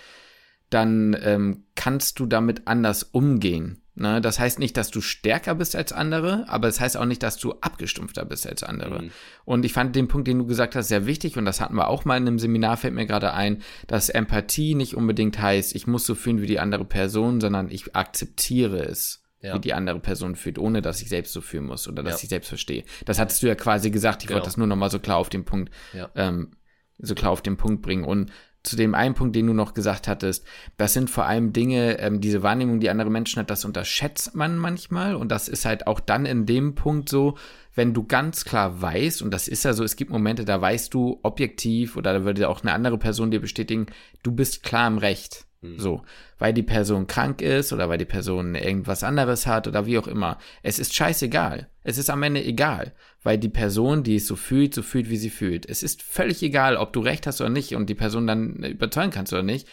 dann 0.71 1.17
ähm, 1.23 1.65
kannst 1.75 2.19
du 2.19 2.27
damit 2.27 2.63
anders 2.67 3.03
umgehen. 3.05 3.81
Ne? 3.97 4.21
Das 4.21 4.41
heißt 4.41 4.59
nicht, 4.59 4.77
dass 4.77 4.91
du 4.91 5.01
stärker 5.01 5.55
bist 5.55 5.77
als 5.77 5.93
andere, 5.93 6.45
aber 6.49 6.67
es 6.69 6.77
das 6.77 6.81
heißt 6.83 6.97
auch 6.97 7.05
nicht, 7.05 7.23
dass 7.23 7.37
du 7.37 7.53
abgestumpfter 7.61 8.25
bist 8.25 8.47
als 8.47 8.65
andere. 8.65 9.03
Mhm. 9.03 9.11
Und 9.45 9.65
ich 9.65 9.73
fand 9.73 9.95
den 9.95 10.09
Punkt, 10.09 10.27
den 10.27 10.39
du 10.39 10.47
gesagt 10.47 10.75
hast, 10.75 10.89
sehr 10.89 11.07
wichtig 11.07 11.37
und 11.37 11.45
das 11.45 11.61
hatten 11.61 11.77
wir 11.77 11.87
auch 11.89 12.05
mal 12.05 12.17
in 12.17 12.27
einem 12.27 12.39
Seminar, 12.41 12.77
fällt 12.77 12.95
mir 12.95 13.07
gerade 13.07 13.33
ein, 13.35 13.63
dass 13.87 14.09
Empathie 14.09 14.75
nicht 14.75 14.95
unbedingt 14.97 15.41
heißt, 15.41 15.77
ich 15.77 15.87
muss 15.87 16.07
so 16.07 16.15
fühlen 16.17 16.41
wie 16.43 16.47
die 16.49 16.59
andere 16.59 16.85
Person, 16.85 17.41
sondern 17.41 17.71
ich 17.71 17.95
akzeptiere 17.95 18.79
es. 18.85 19.21
Ja. 19.41 19.57
wie 19.57 19.61
die 19.61 19.75
andere 19.75 20.01
Person 20.01 20.37
fühlt, 20.37 20.59
ohne 20.59 20.81
dass 20.81 21.03
ich 21.03 21.11
selbst 21.11 21.35
so 21.35 21.43
fühlen 21.43 21.67
muss 21.67 21.87
oder 21.87 22.03
dass 22.03 22.23
Ja. 22.23 22.25
ich 22.25 22.29
selbst 22.31 22.49
verstehe. 22.49 22.83
Das 23.05 23.19
hattest 23.19 23.43
du 23.43 23.47
ja 23.47 23.55
quasi 23.55 23.91
gesagt, 23.91 24.23
ich 24.23 24.29
Genau. 24.29 24.37
wollte 24.39 24.47
das 24.47 24.57
nur 24.57 24.67
nochmal 24.67 24.91
so 24.91 24.99
klar 24.99 25.19
auf 25.19 25.29
den 25.29 25.45
Punkt 25.45 25.71
Ja. 25.93 26.09
ähm, 26.15 26.53
so 26.97 27.15
klar 27.15 27.31
auf 27.31 27.43
den 27.43 27.59
Punkt 27.59 27.83
bringen. 27.83 28.05
Und 28.05 28.33
zu 28.65 28.77
dem 28.77 28.95
einen 28.95 29.15
Punkt, 29.15 29.37
den 29.37 29.47
du 29.47 29.53
noch 29.53 29.75
gesagt 29.75 30.09
hattest, 30.09 30.45
das 30.77 30.95
sind 30.95 31.11
vor 31.11 31.27
allem 31.27 31.53
Dinge, 31.53 31.99
ähm, 32.01 32.21
diese 32.21 32.43
Wahrnehmung, 32.43 32.81
die 32.81 32.91
andere 32.91 33.11
Menschen 33.11 33.39
hat, 33.39 33.51
das 33.51 33.65
unterschätzt 33.65 34.35
man 34.35 34.57
manchmal. 34.57 35.15
Und 35.15 35.31
das 35.31 35.49
ist 35.49 35.67
halt 35.67 35.87
auch 35.87 36.01
dann 36.01 36.27
in 36.27 36.47
dem 36.47 36.75
Punkt 36.75 37.09
so, 37.09 37.37
wenn 37.75 37.93
du 37.93 38.05
ganz 38.05 38.45
klar 38.45 38.81
weißt, 38.81 39.23
und 39.23 39.33
das 39.33 39.49
ist 39.49 39.65
ja 39.65 39.75
so, 39.75 39.85
es 39.85 39.97
gibt 39.97 40.11
Momente, 40.11 40.45
da 40.45 40.61
weißt 40.61 40.95
du 40.95 41.21
objektiv 41.23 41.97
oder 41.97 42.13
da 42.15 42.25
würde 42.25 42.49
auch 42.49 42.63
eine 42.63 42.73
andere 42.73 42.99
Person 42.99 43.31
dir 43.31 43.41
bestätigen, 43.41 43.87
du 44.23 44.33
bist 44.33 44.63
klar 44.63 44.89
im 44.89 44.99
Recht. 44.99 45.47
So, 45.79 46.03
weil 46.39 46.53
die 46.53 46.63
Person 46.63 47.07
krank 47.07 47.41
ist 47.43 47.73
oder 47.73 47.89
weil 47.89 47.99
die 47.99 48.05
Person 48.05 48.55
irgendwas 48.55 49.03
anderes 49.03 49.47
hat 49.47 49.67
oder 49.67 49.87
wie 49.87 49.99
auch 49.99 50.07
immer. 50.07 50.39
Es 50.63 50.79
ist 50.79 50.95
scheißegal. 50.95 51.69
Es 51.83 51.99
ist 51.99 52.11
am 52.11 52.23
Ende 52.23 52.45
egal, 52.45 52.93
weil 53.23 53.39
die 53.39 53.49
Person, 53.49 54.03
die 54.03 54.17
es 54.17 54.27
so 54.27 54.37
fühlt, 54.37 54.75
so 54.75 54.83
fühlt, 54.83 55.11
wie 55.11 55.17
sie 55.17 55.31
fühlt. 55.31 55.69
Es 55.69 55.83
ist 55.83 56.03
völlig 56.03 56.43
egal, 56.43 56.77
ob 56.77 56.93
du 56.93 57.01
recht 57.01 57.27
hast 57.27 57.41
oder 57.41 57.51
nicht 57.51 57.75
und 57.75 57.89
die 57.89 57.95
Person 57.95 58.27
dann 58.27 58.63
überzeugen 58.63 59.11
kannst 59.11 59.33
oder 59.33 59.43
nicht. 59.43 59.69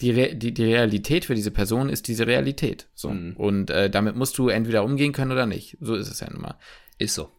Die, 0.00 0.10
Re 0.10 0.34
die, 0.34 0.52
die 0.52 0.64
Realität 0.64 1.24
für 1.24 1.36
diese 1.36 1.52
Person 1.52 1.88
ist 1.88 2.08
diese 2.08 2.26
Realität. 2.26 2.88
So. 2.94 3.10
Mhm. 3.10 3.36
Und 3.36 3.70
äh, 3.70 3.88
damit 3.88 4.16
musst 4.16 4.36
du 4.38 4.48
entweder 4.48 4.82
umgehen 4.84 5.12
können 5.12 5.30
oder 5.32 5.46
nicht. 5.46 5.76
So 5.80 5.94
ist 5.94 6.10
es 6.10 6.20
ja 6.20 6.28
nun 6.30 6.42
mal. 6.42 6.58
Ist 6.98 7.14
so. 7.14 7.30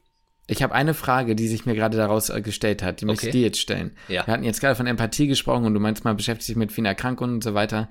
Ich 0.48 0.62
habe 0.62 0.76
eine 0.76 0.94
Frage, 0.94 1.36
die 1.36 1.48
sich 1.48 1.66
mir 1.66 1.74
gerade 1.76 1.98
daraus 1.98 2.30
äh, 2.30 2.42
gestellt 2.42 2.84
hat, 2.84 3.02
die 3.02 3.06
möchte 3.06 3.22
Okay. 3.22 3.28
ich 3.30 3.34
dir 3.34 3.42
jetzt 3.42 3.60
stellen. 3.60 3.96
Ja. 4.08 4.26
Wir 4.28 4.34
hatten 4.34 4.44
jetzt 4.44 4.62
gerade 4.62 4.76
von 4.76 4.86
Empathie 4.88 5.28
gesprochen 5.28 5.66
und 5.66 5.74
du 5.74 5.80
meinst 5.80 6.04
mal, 6.04 6.14
beschäftigst 6.14 6.50
dich 6.50 6.56
mit 6.56 6.72
vielen 6.72 6.86
Erkrankungen 6.86 7.36
und 7.36 7.44
so 7.44 7.54
weiter. 7.54 7.90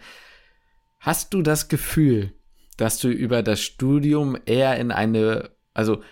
Hast 1.01 1.35
du 1.35 1.43
das 1.43 1.69
Gefühl, 1.69 2.33
dass 2.77 2.99
du 2.99 3.09
über 3.09 3.43
das 3.43 3.61
Studium 3.61 4.39
eher 4.47 4.77
in 4.77 4.91
eine, 4.93 5.51
also 5.75 6.03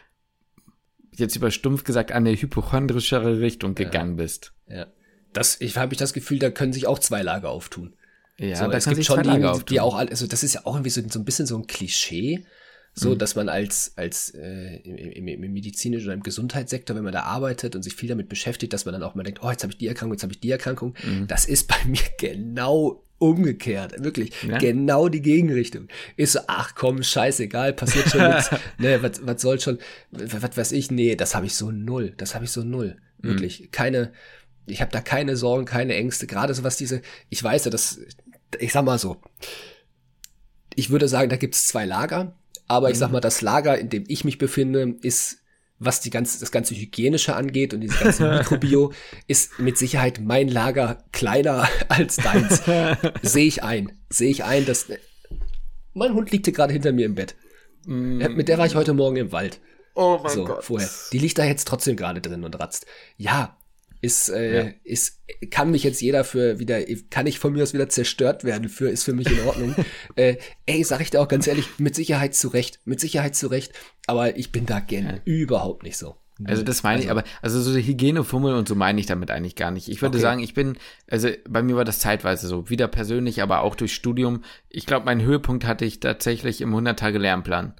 jetzt 1.14 1.36
über 1.36 1.50
stumpf 1.50 1.84
gesagt, 1.84 2.12
eine 2.12 2.32
hypochondrischere 2.32 3.40
Richtung 3.40 3.74
gegangen 3.74 4.16
bist. 4.16 4.52
Ja. 4.68 4.86
Das, 5.32 5.60
ich 5.60 5.76
habe 5.76 5.94
ich 5.94 5.98
das 5.98 6.12
Gefühl, 6.12 6.38
da 6.38 6.50
können 6.50 6.72
sich 6.72 6.86
auch 6.86 6.98
zwei 6.98 7.22
Lager 7.22 7.50
auftun. 7.50 7.94
Ja, 8.38 8.56
so, 8.56 8.66
da 8.66 8.76
es 8.76 8.86
gibt 8.88 9.04
schon 9.04 9.22
die, 9.22 9.28
Lager 9.28 9.62
die 9.68 9.80
auch, 9.80 9.94
also 9.94 10.26
das 10.26 10.42
ist 10.42 10.54
ja 10.54 10.62
auch 10.64 10.74
irgendwie 10.74 10.90
so, 10.90 11.02
so 11.08 11.18
ein 11.18 11.24
bisschen 11.24 11.46
so 11.46 11.56
ein 11.56 11.66
Klischee, 11.66 12.44
so 12.94 13.10
Mhm. 13.14 13.18
dass 13.18 13.34
man 13.36 13.48
als 13.48 13.92
als 13.96 14.30
äh, 14.34 14.76
im, 14.84 15.26
im, 15.28 15.42
im 15.44 15.52
medizinischen 15.52 16.04
oder 16.06 16.14
im 16.14 16.22
Gesundheitssektor, 16.22 16.94
wenn 16.96 17.04
man 17.04 17.12
da 17.12 17.22
arbeitet 17.22 17.74
und 17.74 17.82
sich 17.82 17.94
viel 17.94 18.08
damit 18.08 18.28
beschäftigt, 18.28 18.72
dass 18.72 18.84
man 18.84 18.92
dann 18.92 19.02
auch 19.02 19.14
mal 19.14 19.22
denkt, 19.22 19.40
oh 19.42 19.50
jetzt 19.50 19.62
habe 19.62 19.72
ich 19.72 19.78
die 19.78 19.86
Erkrankung, 19.88 20.14
jetzt 20.14 20.22
habe 20.22 20.32
ich 20.32 20.40
die 20.40 20.50
Erkrankung. 20.50 20.94
Mhm. 21.04 21.26
Das 21.26 21.44
ist 21.46 21.68
bei 21.68 21.76
mir 21.86 22.00
genau 22.18 23.04
umgekehrt, 23.18 24.02
wirklich 24.02 24.32
Ja? 24.42 24.58
genau 24.58 25.08
die 25.08 25.22
Gegenrichtung. 25.22 25.86
Ist 26.16 26.32
so, 26.32 26.40
ach 26.48 26.74
komm, 26.74 27.02
scheißegal, 27.04 27.72
passiert 27.72 28.08
schon 28.10 28.28
nichts. 28.28 28.50
Ne, 28.78 29.00
was, 29.02 29.24
was 29.24 29.40
soll 29.40 29.60
schon, 29.60 29.78
was, 30.10 30.42
was 30.42 30.56
weiß 30.56 30.72
ich, 30.72 30.90
nee, 30.90 31.14
das 31.14 31.34
habe 31.36 31.46
ich 31.46 31.54
so 31.54 31.70
null, 31.70 32.14
das 32.16 32.34
habe 32.34 32.44
ich 32.44 32.50
so 32.50 32.62
null, 32.64 32.96
Mhm. 33.22 33.28
wirklich 33.28 33.70
keine. 33.70 34.12
Ich 34.66 34.80
habe 34.80 34.90
da 34.92 35.00
keine 35.00 35.36
Sorgen, 35.36 35.64
keine 35.64 35.94
Ängste, 35.94 36.26
gerade 36.26 36.52
so 36.54 36.62
was 36.64 36.76
diese, 36.76 37.00
ich 37.30 37.42
weiß 37.42 37.64
ja, 37.66 37.70
dass, 37.70 38.00
ich 38.58 38.72
sag 38.72 38.84
mal 38.84 38.98
so, 38.98 39.20
ich 40.74 40.90
würde 40.90 41.08
sagen, 41.08 41.28
da 41.30 41.36
gibt 41.36 41.54
es 41.54 41.66
zwei 41.66 41.84
Lager, 41.84 42.36
aber 42.72 42.90
ich 42.90 42.98
sag 42.98 43.08
Mhm. 43.08 43.12
mal, 43.14 43.20
das 43.20 43.40
Lager, 43.42 43.78
in 43.78 43.88
dem 43.88 44.04
ich 44.08 44.24
mich 44.24 44.38
befinde, 44.38 44.96
ist, 45.02 45.38
was 45.78 46.00
die 46.00 46.10
ganze, 46.10 46.38
das 46.38 46.52
ganze 46.52 46.74
Hygienische 46.74 47.34
angeht 47.34 47.74
und 47.74 47.80
dieses 47.80 47.98
ganze 48.00 48.30
Mikrobio, 48.38 48.92
ist 49.26 49.58
mit 49.58 49.76
Sicherheit 49.78 50.20
mein 50.20 50.48
Lager 50.48 51.04
kleiner 51.12 51.68
als 51.88 52.16
deins. 52.16 52.62
Sehe 53.22 53.46
ich 53.46 53.62
ein. 53.62 53.92
Sehe 54.10 54.30
ich 54.30 54.44
ein, 54.44 54.64
dass. 54.66 54.86
Mein 55.94 56.14
Hund 56.14 56.30
liegt 56.30 56.46
hier 56.46 56.54
gerade 56.54 56.72
hinter 56.72 56.92
mir 56.92 57.06
im 57.06 57.14
Bett. 57.14 57.34
Mit 57.84 58.48
der 58.48 58.58
war 58.58 58.66
ich 58.66 58.74
heute 58.76 58.94
Morgen 58.94 59.16
im 59.16 59.32
Wald. 59.32 59.58
Oh 59.94 60.18
mein 60.22 60.32
so, 60.32 60.46
vorher. 60.60 60.88
Die 61.12 61.18
liegt 61.18 61.36
da 61.38 61.44
jetzt 61.44 61.66
trotzdem 61.68 61.96
gerade 61.96 62.20
drin 62.20 62.44
und 62.44 62.58
ratzt. 62.58 62.86
Ja, 63.16 63.58
ist, 64.02 64.28
äh, 64.28 64.54
Ja. 64.66 64.70
ist, 64.84 65.22
kann 65.50 65.70
mich 65.70 65.82
jetzt 65.84 66.02
jeder 66.02 66.24
für 66.24 66.58
wieder, 66.58 66.80
kann 67.08 67.26
ich 67.26 67.38
von 67.38 67.54
mir 67.54 67.62
aus 67.62 67.72
wieder 67.72 67.88
zerstört 67.88 68.44
werden 68.44 68.68
für, 68.68 68.90
ist 68.90 69.04
für 69.04 69.14
mich 69.14 69.30
in 69.30 69.40
Ordnung. 69.40 69.74
äh, 70.16 70.36
ey, 70.66 70.84
sag 70.84 71.00
ich 71.00 71.10
dir 71.10 71.20
auch 71.22 71.28
ganz 71.28 71.46
ehrlich, 71.46 71.66
mit 71.78 71.94
Sicherheit 71.94 72.34
zurecht, 72.34 72.80
mit 72.84 73.00
Sicherheit 73.00 73.34
zurecht, 73.34 73.72
aber 74.06 74.36
ich 74.36 74.52
bin 74.52 74.66
da 74.66 74.80
gern 74.80 75.20
überhaupt 75.24 75.82
nicht 75.84 75.96
so. 75.96 76.16
Also 76.44 76.64
das 76.64 76.82
meine 76.82 77.00
ich, 77.00 77.10
aber 77.10 77.22
also 77.40 77.60
so 77.60 77.72
Hygienefummel 77.78 78.54
und 78.54 78.66
so 78.66 78.74
meine 78.74 78.98
ich 78.98 79.06
damit 79.06 79.30
eigentlich 79.30 79.54
gar 79.54 79.70
nicht. 79.70 79.88
Ich 79.88 80.02
würde 80.02 80.16
Okay. 80.16 80.22
sagen, 80.22 80.42
ich 80.42 80.54
bin, 80.54 80.76
also 81.08 81.28
bei 81.48 81.62
mir 81.62 81.76
war 81.76 81.84
das 81.84 82.00
zeitweise 82.00 82.48
so, 82.48 82.68
wieder 82.68 82.88
persönlich, 82.88 83.42
aber 83.42 83.60
auch 83.60 83.76
durch 83.76 83.94
Studium. 83.94 84.42
Ich 84.68 84.86
glaube, 84.86 85.06
meinen 85.06 85.22
Höhepunkt 85.22 85.64
hatte 85.64 85.84
ich 85.84 86.00
tatsächlich 86.00 86.60
im 86.60 86.74
100-Tage-Lernplan. 86.74 87.74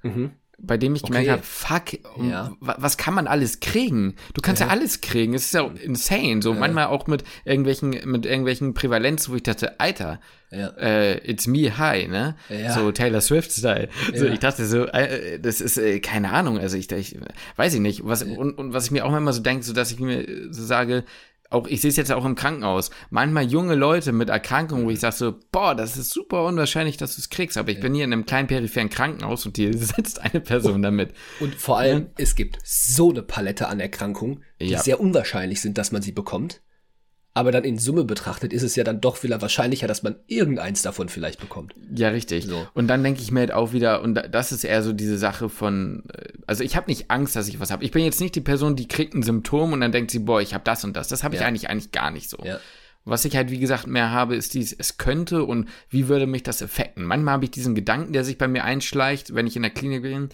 Bei 0.65 0.77
dem 0.77 0.95
ich 0.95 1.03
gemerkt 1.03 1.27
Okay. 1.29 1.33
habe, 1.33 1.43
fuck, 1.43 2.17
um, 2.17 2.31
Ja. 2.31 2.53
wa- 2.61 2.77
was 2.79 2.97
kann 2.97 3.15
man 3.15 3.27
alles 3.27 3.59
kriegen? 3.59 4.15
Du 4.33 4.41
kannst 4.41 4.63
ja, 4.63 4.69
alles 4.69 5.01
kriegen. 5.01 5.35
Es 5.35 5.47
ist 5.47 5.55
ja 5.55 5.67
insane. 5.83 6.41
So 6.41 6.55
manchmal 6.55 6.87
auch 6.87 7.09
mit 7.09 7.25
irgendwelchen, 7.45 7.91
mit 8.05 8.27
irgendwelchen 8.27 8.73
Prävalenzen, 8.73 9.33
wo 9.33 9.37
ich 9.37 9.43
dachte, 9.43 9.81
Alter, 9.81 10.21
Ja. 10.53 10.69
äh, 10.79 11.19
it's 11.29 11.49
me 11.49 11.77
high, 11.79 12.07
ne? 12.09 12.37
Ja. 12.49 12.75
So 12.75 12.93
Taylor 12.93 13.21
Swift-Style. 13.21 13.89
So, 14.15 14.27
Ja. 14.27 14.33
ich 14.33 14.39
dachte 14.39 14.65
so, 14.67 14.87
äh, 14.87 15.41
das 15.41 15.61
ist 15.61 15.79
äh, 15.79 15.99
keine 15.99 16.31
Ahnung. 16.31 16.59
Also 16.59 16.77
ich, 16.77 16.91
ich 16.93 17.19
weiß 17.57 17.75
ich 17.75 17.81
nicht. 17.81 18.03
Was, 18.05 18.23
und, 18.23 18.57
und 18.57 18.73
was 18.73 18.85
ich 18.85 18.91
mir 18.93 19.05
auch 19.05 19.17
immer 19.17 19.33
so 19.33 19.43
denke, 19.43 19.65
so 19.65 19.73
dass 19.73 19.91
ich 19.91 19.99
mir 19.99 20.25
so 20.53 20.63
sage, 20.65 21.05
auch 21.53 21.67
ich 21.67 21.81
sehe 21.81 21.91
es 21.91 21.97
jetzt 21.97 22.13
auch 22.13 22.25
im 22.25 22.35
Krankenhaus. 22.35 22.91
Manchmal 23.11 23.45
junge 23.45 23.75
Leute 23.75 24.13
mit 24.13 24.29
Erkrankungen, 24.29 24.87
wo 24.87 24.91
ich 24.91 25.01
sage 25.01 25.15
so, 25.17 25.35
boah, 25.53 25.75
das 25.75 25.97
ist 25.97 26.11
super 26.11 26.45
unwahrscheinlich, 26.45 26.97
dass 26.97 27.17
du 27.17 27.21
es 27.21 27.31
kriegst. 27.31 27.57
Aber 27.59 27.71
ich 27.71 27.81
bin 27.81 27.95
hier 27.95 28.05
in 28.05 28.13
einem 28.13 28.27
kleinen 28.27 28.49
peripheren 28.49 28.91
Krankenhaus 28.91 29.47
und 29.47 29.57
hier 29.57 29.73
sitzt 29.77 30.21
eine 30.23 30.41
Person 30.41 30.83
damit. 30.83 31.13
Und 31.41 31.55
vor 31.55 31.79
allem, 31.79 32.11
es 32.17 32.35
gibt 32.35 32.59
so 32.65 33.11
eine 33.11 33.23
Palette 33.23 33.69
an 33.69 33.81
Erkrankungen, 33.81 34.43
die 34.61 34.67
Ja. 34.67 34.81
sehr 34.81 35.01
unwahrscheinlich 35.01 35.61
sind, 35.61 35.79
dass 35.79 35.93
man 35.93 36.03
sie 36.03 36.13
bekommt. 36.13 36.61
Aber 37.35 37.51
dann 37.51 37.65
in 37.65 37.79
Summe 37.79 38.05
betrachtet 38.05 38.53
ist 38.53 38.63
es 38.63 38.77
ja 38.77 38.85
dann 38.85 39.01
doch 39.01 39.23
wieder 39.23 39.41
wahrscheinlicher, 39.41 39.87
dass 39.87 40.03
man 40.03 40.17
irgendeins 40.27 40.83
davon 40.83 41.09
vielleicht 41.09 41.41
bekommt. 41.41 41.75
Ja, 41.95 42.11
richtig. 42.11 42.45
So. 42.45 42.67
Und 42.75 42.89
dann 42.89 43.03
denke 43.03 43.23
ich 43.23 43.31
mir 43.31 43.41
halt 43.41 43.53
auch 43.53 43.73
wieder, 43.73 44.03
und 44.03 44.15
da- 44.15 44.29
das 44.29 44.53
ist 44.53 44.65
eher 44.65 44.83
so 44.83 44.93
diese 44.93 45.17
Sache 45.17 45.49
von, 45.49 46.03
äh, 46.13 46.29
also 46.47 46.63
ich 46.63 46.77
habe 46.77 46.91
nicht 46.91 47.11
Angst, 47.11 47.35
dass 47.35 47.49
ich 47.49 47.59
was 47.59 47.71
habe. 47.71 47.85
Ich 47.85 47.91
bin 47.91 48.05
jetzt 48.05 48.21
nicht 48.21 48.35
die 48.35 48.43
Person, 48.43 48.77
die 48.77 48.87
kriegt 48.87 49.15
ein 49.15 49.23
Symptom 49.23 49.73
und 49.73 49.81
dann 49.81 49.93
denkt 49.93 50.11
sie, 50.11 50.19
boah, 50.19 50.43
ich 50.43 50.53
habe 50.53 50.65
das 50.65 50.85
und 50.85 50.95
das. 50.95 51.09
Das 51.09 51.25
habe 51.25 51.35
ich 51.35 51.41
Ja. 51.41 51.47
eigentlich 51.47 51.71
eigentlich 51.71 51.91
gar 51.91 52.11
nicht 52.11 52.29
so. 52.29 52.37
Ja. 52.45 52.59
Was 53.07 53.25
ich 53.25 53.35
halt, 53.35 53.51
wie 53.51 53.59
gesagt, 53.59 53.87
mehr 53.87 54.11
habe, 54.11 54.37
ist 54.37 54.53
dies, 54.55 54.73
es 54.79 54.99
könnte 54.99 55.43
und 55.45 55.69
wie 55.89 56.09
würde 56.09 56.27
mich 56.27 56.43
das 56.43 56.61
effekten? 56.61 57.03
Manchmal 57.03 57.33
habe 57.35 57.45
ich 57.47 57.51
diesen 57.51 57.75
Gedanken, 57.75 58.13
der 58.13 58.25
sich 58.25 58.37
bei 58.39 58.47
mir 58.47 58.63
einschleicht, 58.65 59.35
wenn 59.35 59.47
ich 59.47 59.57
in 59.57 59.63
der 59.63 59.73
Klinik 59.73 60.03
bin, 60.03 60.29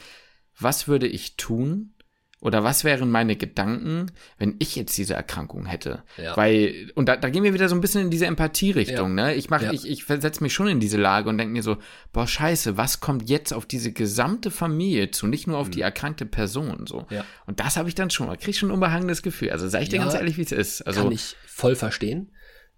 was 0.59 0.88
würde 0.88 1.07
ich 1.07 1.36
tun? 1.36 1.94
Oder 2.41 2.62
was 2.62 2.84
wären 2.84 3.11
meine 3.11 3.34
Gedanken, 3.34 4.12
wenn 4.39 4.55
ich 4.61 4.76
jetzt 4.76 4.97
diese 4.97 5.14
Erkrankung 5.14 5.66
hätte? 5.66 6.05
Ja. 6.16 6.36
Weil, 6.36 6.93
und 6.95 7.09
da, 7.09 7.16
da 7.16 7.30
gehen 7.30 7.43
wir 7.43 7.53
wieder 7.53 7.68
so 7.68 7.74
ein 7.74 7.80
bisschen 7.80 8.03
in 8.03 8.11
diese 8.11 8.26
Empathie-Richtung, 8.26 9.12
ne? 9.14 9.34
Ich 9.34 9.51
mach, 9.51 9.61
Ja. 9.61 9.72
ich, 9.72 9.89
ich 9.89 10.05
versetze 10.05 10.43
mich 10.45 10.55
schon 10.55 10.68
in 10.68 10.78
diese 10.78 10.99
Lage 10.99 11.28
und 11.28 11.39
denke 11.39 11.53
mir 11.53 11.64
so, 11.64 11.78
boah, 12.12 12.28
scheiße, 12.28 12.76
was 12.76 13.01
kommt 13.01 13.28
jetzt 13.28 13.53
auf 13.53 13.66
diese 13.66 13.91
gesamte 13.93 14.53
Familie 14.53 15.11
zu, 15.11 15.26
nicht 15.26 15.49
nur 15.49 15.59
auf 15.59 15.68
die 15.68 15.80
erkrankte 15.80 16.26
Person, 16.26 16.86
so. 16.86 17.01
Mhm. 17.11 17.16
Ja. 17.16 17.24
Und 17.47 17.59
das 17.59 17.76
habe 17.76 17.89
ich 17.89 17.97
dann 17.97 18.11
schon, 18.11 18.28
krieg 18.39 18.55
schon 18.55 18.68
ein 18.68 18.74
unbehangenes 18.74 19.22
Gefühl. 19.22 19.51
Also 19.51 19.68
sag 19.68 19.82
ich 19.82 19.89
dir 19.89 19.97
Ja, 19.97 20.03
ganz 20.03 20.14
ehrlich, 20.14 20.36
wie 20.39 20.43
es 20.43 20.53
ist. 20.53 20.82
Also, 20.82 21.03
Kann 21.03 21.12
ich 21.12 21.34
voll 21.45 21.74
verstehen. 21.74 22.30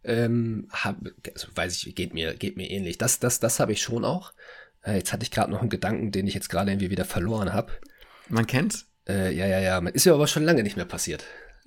Ähm, 0.02 0.68
hab, 0.70 0.96
also 1.34 1.48
weiß 1.54 1.76
ich, 1.84 1.94
geht 1.94 2.14
mir, 2.14 2.32
geht 2.32 2.56
mir 2.56 2.70
ähnlich. 2.70 2.96
Das, 2.96 3.18
das, 3.18 3.40
das 3.40 3.61
habe 3.61 3.72
ich 3.72 3.82
schon 3.82 4.06
auch. 4.06 4.32
Äh, 4.82 4.96
jetzt 4.96 5.12
hatte 5.12 5.22
ich 5.24 5.30
gerade 5.30 5.50
noch 5.50 5.61
einen 5.61 5.68
Gedanken, 5.68 6.11
den 6.12 6.26
ich 6.26 6.32
jetzt 6.32 6.48
gerade 6.48 6.70
irgendwie 6.70 6.88
wieder 6.90 7.04
verloren 7.04 7.52
habe. 7.52 7.72
man 8.30 8.46
kennt's. 8.46 8.86
Äh, 9.09 9.34
ja, 9.34 9.46
ja, 9.46 9.61
ja. 9.61 9.78
Ist 9.88 10.07
mir 10.07 10.14
aber 10.14 10.26
schon 10.26 10.44
lange 10.44 10.62
nicht 10.62 10.76
mehr 10.76 10.86
passiert. 10.86 11.24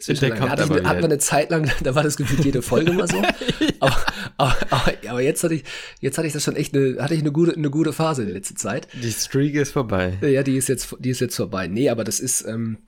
Der 0.08 0.32
kommt 0.32 0.50
Hatte 0.50 0.64
ich, 0.64 0.70
hat 0.86 1.02
man 1.02 1.06
eine 1.06 1.20
Zeit 1.20 1.50
lang, 1.50 1.70
da 1.84 1.96
war 1.96 2.04
das 2.04 2.18
gefühlt 2.18 2.44
jede 2.44 2.62
Folge 2.62 2.92
mal 2.94 3.08
so. 3.08 3.18
aber, 3.80 3.98
aber, 4.38 4.58
aber, 4.70 4.94
aber 5.08 5.22
jetzt 5.22 5.44
hatte 5.44 5.54
ich, 5.54 5.64
jetzt 6.00 6.18
hatte 6.18 6.28
ich 6.28 6.34
das 6.34 6.44
schon 6.44 6.56
echt 6.56 6.76
eine, 6.76 7.02
hatte 7.02 7.14
ich 7.14 7.22
eine 7.22 7.32
gute, 7.32 7.54
eine 7.54 7.70
gute 7.70 7.94
Phase 7.94 8.24
in 8.24 8.30
letzter 8.30 8.56
Zeit. 8.56 8.88
Die 9.02 9.12
Streak 9.12 9.56
ist 9.56 9.72
vorbei. 9.72 10.18
Ja, 10.22 10.44
die 10.44 10.58
ist 10.58 10.68
jetzt, 10.68 10.96
die 11.00 11.12
ist 11.12 11.22
jetzt 11.22 11.36
vorbei. 11.36 11.68
Nee, 11.68 11.90
aber 11.90 12.04
das 12.04 12.20
ist 12.20 12.46
ähm, 12.46 12.80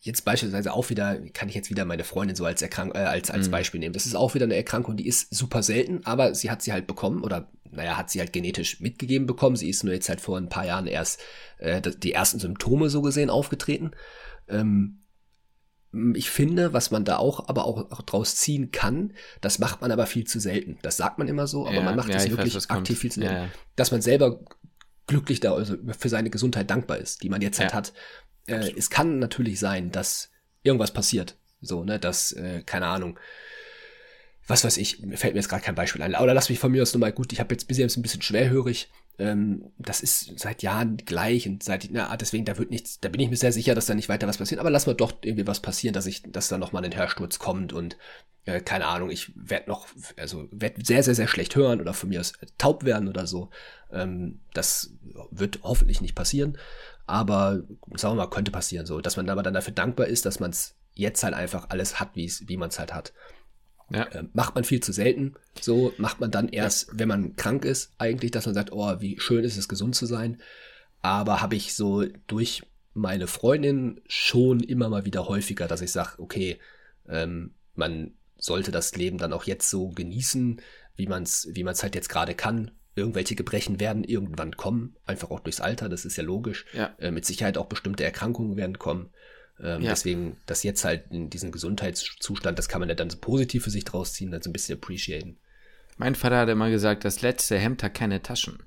jetzt 0.00 0.24
beispielsweise 0.24 0.72
auch 0.72 0.88
wieder, 0.88 1.18
kann 1.34 1.48
ich 1.48 1.54
jetzt 1.54 1.68
wieder 1.68 1.84
meine 1.84 2.04
Freundin 2.04 2.36
so 2.36 2.44
als 2.44 2.62
Erkrank 2.62 2.94
äh, 2.94 2.98
als, 2.98 3.30
als 3.30 3.48
Beispiel 3.48 3.80
nehmen. 3.80 3.92
Das 3.92 4.06
ist 4.06 4.14
auch 4.14 4.34
wieder 4.34 4.44
eine 4.44 4.56
Erkrankung, 4.56 4.96
die 4.96 5.06
ist 5.06 5.34
super 5.34 5.62
selten, 5.62 6.00
aber 6.04 6.34
sie 6.34 6.50
hat 6.50 6.62
sie 6.62 6.72
halt 6.72 6.86
bekommen 6.86 7.22
oder 7.22 7.50
naja, 7.76 7.96
hat 7.96 8.10
sie 8.10 8.20
halt 8.20 8.32
genetisch 8.32 8.80
mitgegeben 8.80 9.26
bekommen. 9.26 9.56
Sie 9.56 9.68
ist 9.70 9.84
nur 9.84 9.94
jetzt 9.94 10.08
halt 10.08 10.20
vor 10.20 10.36
ein 10.38 10.48
paar 10.48 10.66
Jahren 10.66 10.86
erst 10.86 11.20
äh, 11.58 11.80
die 11.80 12.12
ersten 12.12 12.38
Symptome 12.38 12.90
so 12.90 13.02
gesehen 13.02 13.30
aufgetreten. 13.30 13.92
Ähm, 14.48 15.00
ich 16.14 16.28
finde, 16.30 16.72
was 16.72 16.90
man 16.90 17.04
da 17.04 17.16
auch, 17.16 17.48
aber 17.48 17.64
auch, 17.64 17.90
auch 17.90 18.02
draus 18.02 18.36
ziehen 18.36 18.70
kann, 18.70 19.14
das 19.40 19.58
macht 19.58 19.80
man 19.80 19.92
aber 19.92 20.06
viel 20.06 20.26
zu 20.26 20.40
selten. 20.40 20.78
Das 20.82 20.96
sagt 20.96 21.18
man 21.18 21.28
immer 21.28 21.46
so, 21.46 21.66
aber 21.66 21.76
Ja, 21.76 21.82
man 21.82 21.96
macht 21.96 22.08
ja, 22.08 22.14
das 22.14 22.24
ich 22.24 22.32
weiß, 22.32 22.38
wirklich 22.38 22.68
kommt. 22.68 22.80
aktiv 22.80 22.98
viel 22.98 23.12
zu 23.12 23.20
selten. 23.20 23.34
ja. 23.34 23.48
Dass 23.76 23.92
man 23.92 24.02
selber 24.02 24.40
glücklich 25.06 25.40
da, 25.40 25.54
also 25.54 25.76
für 25.98 26.08
seine 26.08 26.30
Gesundheit 26.30 26.70
dankbar 26.70 26.98
ist, 26.98 27.22
die 27.22 27.28
man 27.28 27.40
jetzt 27.40 27.60
halt 27.60 27.72
hat. 27.72 27.92
Äh, 28.46 28.72
es 28.76 28.90
kann 28.90 29.18
natürlich 29.18 29.58
sein, 29.58 29.90
dass 29.90 30.30
irgendwas 30.62 30.92
passiert. 30.92 31.38
So, 31.60 31.84
ne, 31.84 31.98
dass, 31.98 32.32
äh, 32.32 32.62
keine 32.66 32.86
Ahnung, 32.86 33.18
was 34.46 34.64
weiß 34.64 34.76
ich, 34.76 34.98
fällt 35.14 35.34
mir 35.34 35.40
jetzt 35.40 35.48
gerade 35.48 35.62
kein 35.62 35.74
Beispiel 35.74 36.02
ein. 36.02 36.14
Oder 36.14 36.34
lass 36.34 36.48
mich 36.48 36.58
von 36.58 36.70
mir 36.70 36.82
aus 36.82 36.94
nochmal 36.94 37.12
gut, 37.12 37.32
ich 37.32 37.40
habe 37.40 37.54
jetzt 37.54 37.66
bis 37.66 37.78
jetzt 37.78 37.96
ein 37.96 38.02
bisschen 38.02 38.22
schwerhörig. 38.22 38.88
Ähm, 39.18 39.72
das 39.78 40.00
ist 40.00 40.38
seit 40.38 40.62
Jahren 40.62 40.98
gleich 40.98 41.48
und 41.48 41.62
seit, 41.62 41.88
na, 41.90 42.14
deswegen, 42.16 42.44
da 42.44 42.58
wird 42.58 42.70
nichts, 42.70 43.00
da 43.00 43.08
bin 43.08 43.20
ich 43.20 43.30
mir 43.30 43.36
sehr 43.36 43.52
sicher, 43.52 43.74
dass 43.74 43.86
da 43.86 43.94
nicht 43.94 44.08
weiter 44.08 44.28
was 44.28 44.38
passiert. 44.38 44.60
Aber 44.60 44.70
lass 44.70 44.86
mal 44.86 44.94
doch 44.94 45.14
irgendwie 45.22 45.46
was 45.46 45.60
passieren, 45.60 45.94
dass 45.94 46.06
ich, 46.06 46.22
dass 46.22 46.48
da 46.48 46.58
nochmal 46.58 46.84
ein 46.84 46.96
Hörsturz 46.96 47.38
kommt 47.38 47.72
und 47.72 47.96
äh, 48.44 48.60
keine 48.60 48.86
Ahnung, 48.86 49.10
ich 49.10 49.32
werde 49.34 49.68
noch, 49.68 49.88
also 50.16 50.48
werde 50.52 50.84
sehr, 50.84 51.02
sehr, 51.02 51.14
sehr 51.14 51.28
schlecht 51.28 51.56
hören 51.56 51.80
oder 51.80 51.94
von 51.94 52.08
mir 52.08 52.20
aus 52.20 52.34
taub 52.58 52.84
werden 52.84 53.08
oder 53.08 53.26
so. 53.26 53.50
Ähm, 53.90 54.40
das 54.52 54.92
wird 55.30 55.60
hoffentlich 55.62 56.00
nicht 56.00 56.14
passieren. 56.14 56.58
Aber 57.06 57.62
sagen 57.94 58.16
wir 58.16 58.24
mal, 58.24 58.30
könnte 58.30 58.50
passieren 58.50 58.86
so, 58.86 59.00
dass 59.00 59.16
man 59.16 59.28
aber 59.30 59.42
dann 59.42 59.54
dafür 59.54 59.72
dankbar 59.72 60.06
ist, 60.08 60.26
dass 60.26 60.40
man 60.40 60.50
es 60.50 60.76
jetzt 60.92 61.22
halt 61.22 61.34
einfach 61.34 61.70
alles 61.70 62.00
hat, 62.00 62.10
wie 62.14 62.56
man 62.56 62.68
es 62.68 62.78
halt 62.78 62.92
hat. 62.92 63.12
Ja. 63.90 64.08
Ähm, 64.12 64.30
macht 64.32 64.54
man 64.54 64.64
viel 64.64 64.80
zu 64.80 64.92
selten. 64.92 65.34
So 65.60 65.92
macht 65.98 66.20
man 66.20 66.30
dann 66.30 66.48
erst, 66.48 66.98
wenn 66.98 67.08
man 67.08 67.36
krank 67.36 67.64
ist, 67.64 67.92
eigentlich, 67.98 68.30
dass 68.30 68.46
man 68.46 68.54
sagt, 68.54 68.72
oh, 68.72 69.00
wie 69.00 69.18
schön 69.20 69.44
ist 69.44 69.56
es, 69.56 69.68
gesund 69.68 69.94
zu 69.94 70.06
sein. 70.06 70.40
Aber 71.02 71.40
habe 71.40 71.54
ich 71.54 71.74
so 71.74 72.04
durch 72.26 72.62
meine 72.94 73.26
Freundin 73.26 74.00
schon 74.06 74.60
immer 74.60 74.88
mal 74.88 75.04
wieder 75.04 75.28
häufiger, 75.28 75.68
dass 75.68 75.82
ich 75.82 75.92
sage, 75.92 76.14
okay, 76.18 76.58
ähm, 77.08 77.54
man 77.74 78.14
sollte 78.38 78.72
das 78.72 78.96
Leben 78.96 79.18
dann 79.18 79.32
auch 79.32 79.44
jetzt 79.44 79.70
so 79.70 79.90
genießen, 79.90 80.60
wie 80.96 81.06
man 81.06 81.22
es 81.22 81.48
wie 81.52 81.62
man's 81.62 81.82
halt 81.82 81.94
jetzt 81.94 82.08
gerade 82.08 82.34
kann. 82.34 82.70
Irgendwelche 82.94 83.34
Gebrechen 83.34 83.78
werden 83.78 84.04
irgendwann 84.04 84.56
kommen, 84.56 84.96
einfach 85.04 85.30
auch 85.30 85.40
durchs 85.40 85.60
Alter, 85.60 85.90
das 85.90 86.06
ist 86.06 86.16
ja 86.16 86.22
logisch. 86.22 86.64
Ja. 86.72 86.94
Äh, 86.98 87.10
mit 87.10 87.26
Sicherheit 87.26 87.58
auch 87.58 87.66
bestimmte 87.66 88.04
Erkrankungen 88.04 88.56
werden 88.56 88.78
kommen. 88.78 89.10
Ähm, 89.60 89.82
Ja. 89.82 89.90
Deswegen, 89.90 90.36
das 90.46 90.62
jetzt 90.62 90.84
halt 90.84 91.04
in 91.10 91.30
diesem 91.30 91.52
Gesundheitszustand, 91.52 92.58
das 92.58 92.68
kann 92.68 92.80
man 92.80 92.88
ja 92.88 92.94
dann 92.94 93.10
so 93.10 93.18
positiv 93.18 93.64
für 93.64 93.70
sich 93.70 93.84
draus 93.84 94.12
ziehen, 94.12 94.30
dann 94.30 94.42
so 94.42 94.50
ein 94.50 94.52
bisschen 94.52 94.76
appreciaten. 94.78 95.38
Mein 95.96 96.14
Vater 96.14 96.38
hat 96.38 96.48
immer 96.50 96.68
gesagt, 96.70 97.04
das 97.04 97.22
letzte 97.22 97.58
Hemd 97.58 97.82
hat 97.82 97.94
keine 97.94 98.22
Taschen. 98.22 98.58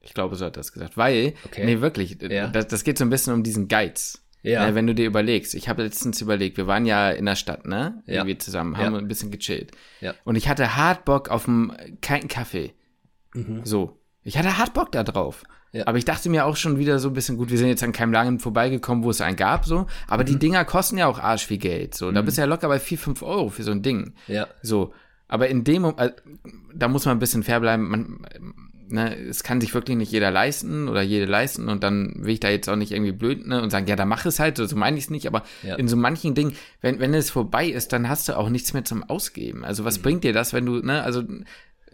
Ich 0.00 0.14
glaube, 0.14 0.36
so 0.36 0.46
hat 0.46 0.54
er 0.56 0.60
das 0.60 0.72
gesagt. 0.72 0.96
Weil, 0.96 1.34
Okay. 1.44 1.64
nee, 1.66 1.80
wirklich, 1.80 2.18
Ja. 2.22 2.46
das, 2.48 2.68
das 2.68 2.84
geht 2.84 2.96
so 2.96 3.04
ein 3.04 3.10
bisschen 3.10 3.34
um 3.34 3.42
diesen 3.42 3.68
Geiz. 3.68 4.22
Ja. 4.42 4.66
Ne, 4.66 4.74
wenn 4.74 4.86
du 4.86 4.94
dir 4.94 5.04
überlegst, 5.04 5.54
ich 5.54 5.68
habe 5.68 5.82
letztens 5.82 6.20
überlegt, 6.22 6.56
wir 6.56 6.66
waren 6.66 6.86
ja 6.86 7.10
in 7.10 7.26
der 7.26 7.36
Stadt, 7.36 7.66
ne? 7.66 8.02
Ja. 8.06 8.14
Irgendwie 8.14 8.38
zusammen, 8.38 8.78
haben 8.78 8.94
ein 8.94 9.06
bisschen 9.08 9.30
gechillt. 9.30 9.72
Ja. 10.00 10.14
Und 10.24 10.36
ich 10.36 10.48
hatte 10.48 10.76
hart 10.76 11.04
Bock 11.04 11.28
auf 11.28 11.46
einen 11.46 11.98
kalten 12.00 12.28
Kaffee. 12.28 12.72
So. 13.64 13.98
Ich 14.22 14.38
hatte 14.38 14.56
hart 14.58 14.72
Bock 14.74 14.92
da 14.92 15.02
drauf. 15.02 15.42
Mhm. 15.72 15.78
Ja. 15.78 15.86
Aber 15.86 15.98
ich 15.98 16.04
dachte 16.04 16.28
mir 16.30 16.46
auch 16.46 16.56
schon 16.56 16.78
wieder 16.78 16.98
so 16.98 17.08
ein 17.08 17.14
bisschen, 17.14 17.36
gut, 17.36 17.50
wir 17.50 17.58
sind 17.58 17.68
jetzt 17.68 17.82
an 17.82 17.92
keinem 17.92 18.12
Laden 18.12 18.38
vorbeigekommen, 18.40 19.04
wo 19.04 19.10
es 19.10 19.20
einen 19.20 19.36
gab, 19.36 19.64
so. 19.66 19.86
Aber 20.08 20.22
Mhm. 20.22 20.26
die 20.26 20.38
Dinger 20.38 20.64
kosten 20.64 20.98
ja 20.98 21.06
auch 21.06 21.18
arsch 21.18 21.46
viel 21.46 21.58
Geld, 21.58 21.94
so. 21.94 22.10
Da 22.10 22.22
bist 22.22 22.36
du 22.38 22.42
ja 22.42 22.46
locker 22.46 22.68
bei 22.68 22.78
4, 22.80 22.98
5 22.98 23.22
Euro 23.22 23.48
für 23.50 23.62
so 23.62 23.70
ein 23.70 23.82
Ding. 23.82 24.14
Ja. 24.26 24.46
So, 24.62 24.92
aber 25.28 25.48
in 25.48 25.62
dem 25.64 25.82
Moment, 25.82 26.00
äh, 26.00 26.12
da 26.74 26.88
muss 26.88 27.04
man 27.04 27.16
ein 27.16 27.20
bisschen 27.20 27.42
fair 27.44 27.60
bleiben. 27.60 27.88
Man, 27.88 28.26
ne, 28.88 29.14
es 29.16 29.44
kann 29.44 29.60
sich 29.60 29.72
wirklich 29.72 29.96
nicht 29.96 30.10
jeder 30.10 30.32
leisten 30.32 30.88
oder 30.88 31.02
jede 31.02 31.26
leisten 31.26 31.68
und 31.68 31.84
dann 31.84 32.16
will 32.16 32.32
ich 32.34 32.40
da 32.40 32.48
jetzt 32.50 32.68
auch 32.68 32.74
nicht 32.74 32.90
irgendwie 32.90 33.12
blöd 33.12 33.46
ne, 33.46 33.62
und 33.62 33.70
sagen, 33.70 33.86
ja, 33.86 33.94
dann 33.94 34.08
mach 34.08 34.26
es 34.26 34.40
halt, 34.40 34.56
so, 34.56 34.66
so 34.66 34.74
meine 34.74 34.98
ich 34.98 35.04
es 35.04 35.10
nicht, 35.10 35.28
aber 35.28 35.44
Ja. 35.62 35.76
in 35.76 35.86
so 35.86 35.96
manchen 35.96 36.34
Dingen, 36.34 36.56
wenn, 36.80 36.98
wenn 36.98 37.14
es 37.14 37.30
vorbei 37.30 37.68
ist, 37.68 37.92
dann 37.92 38.08
hast 38.08 38.28
du 38.28 38.36
auch 38.36 38.48
nichts 38.48 38.72
mehr 38.72 38.84
zum 38.84 39.04
Ausgeben. 39.04 39.64
Also 39.64 39.84
was 39.84 40.00
bringt 40.00 40.24
dir 40.24 40.32
das, 40.32 40.52
wenn 40.52 40.66
du, 40.66 40.80
ne, 40.84 41.04
also 41.04 41.22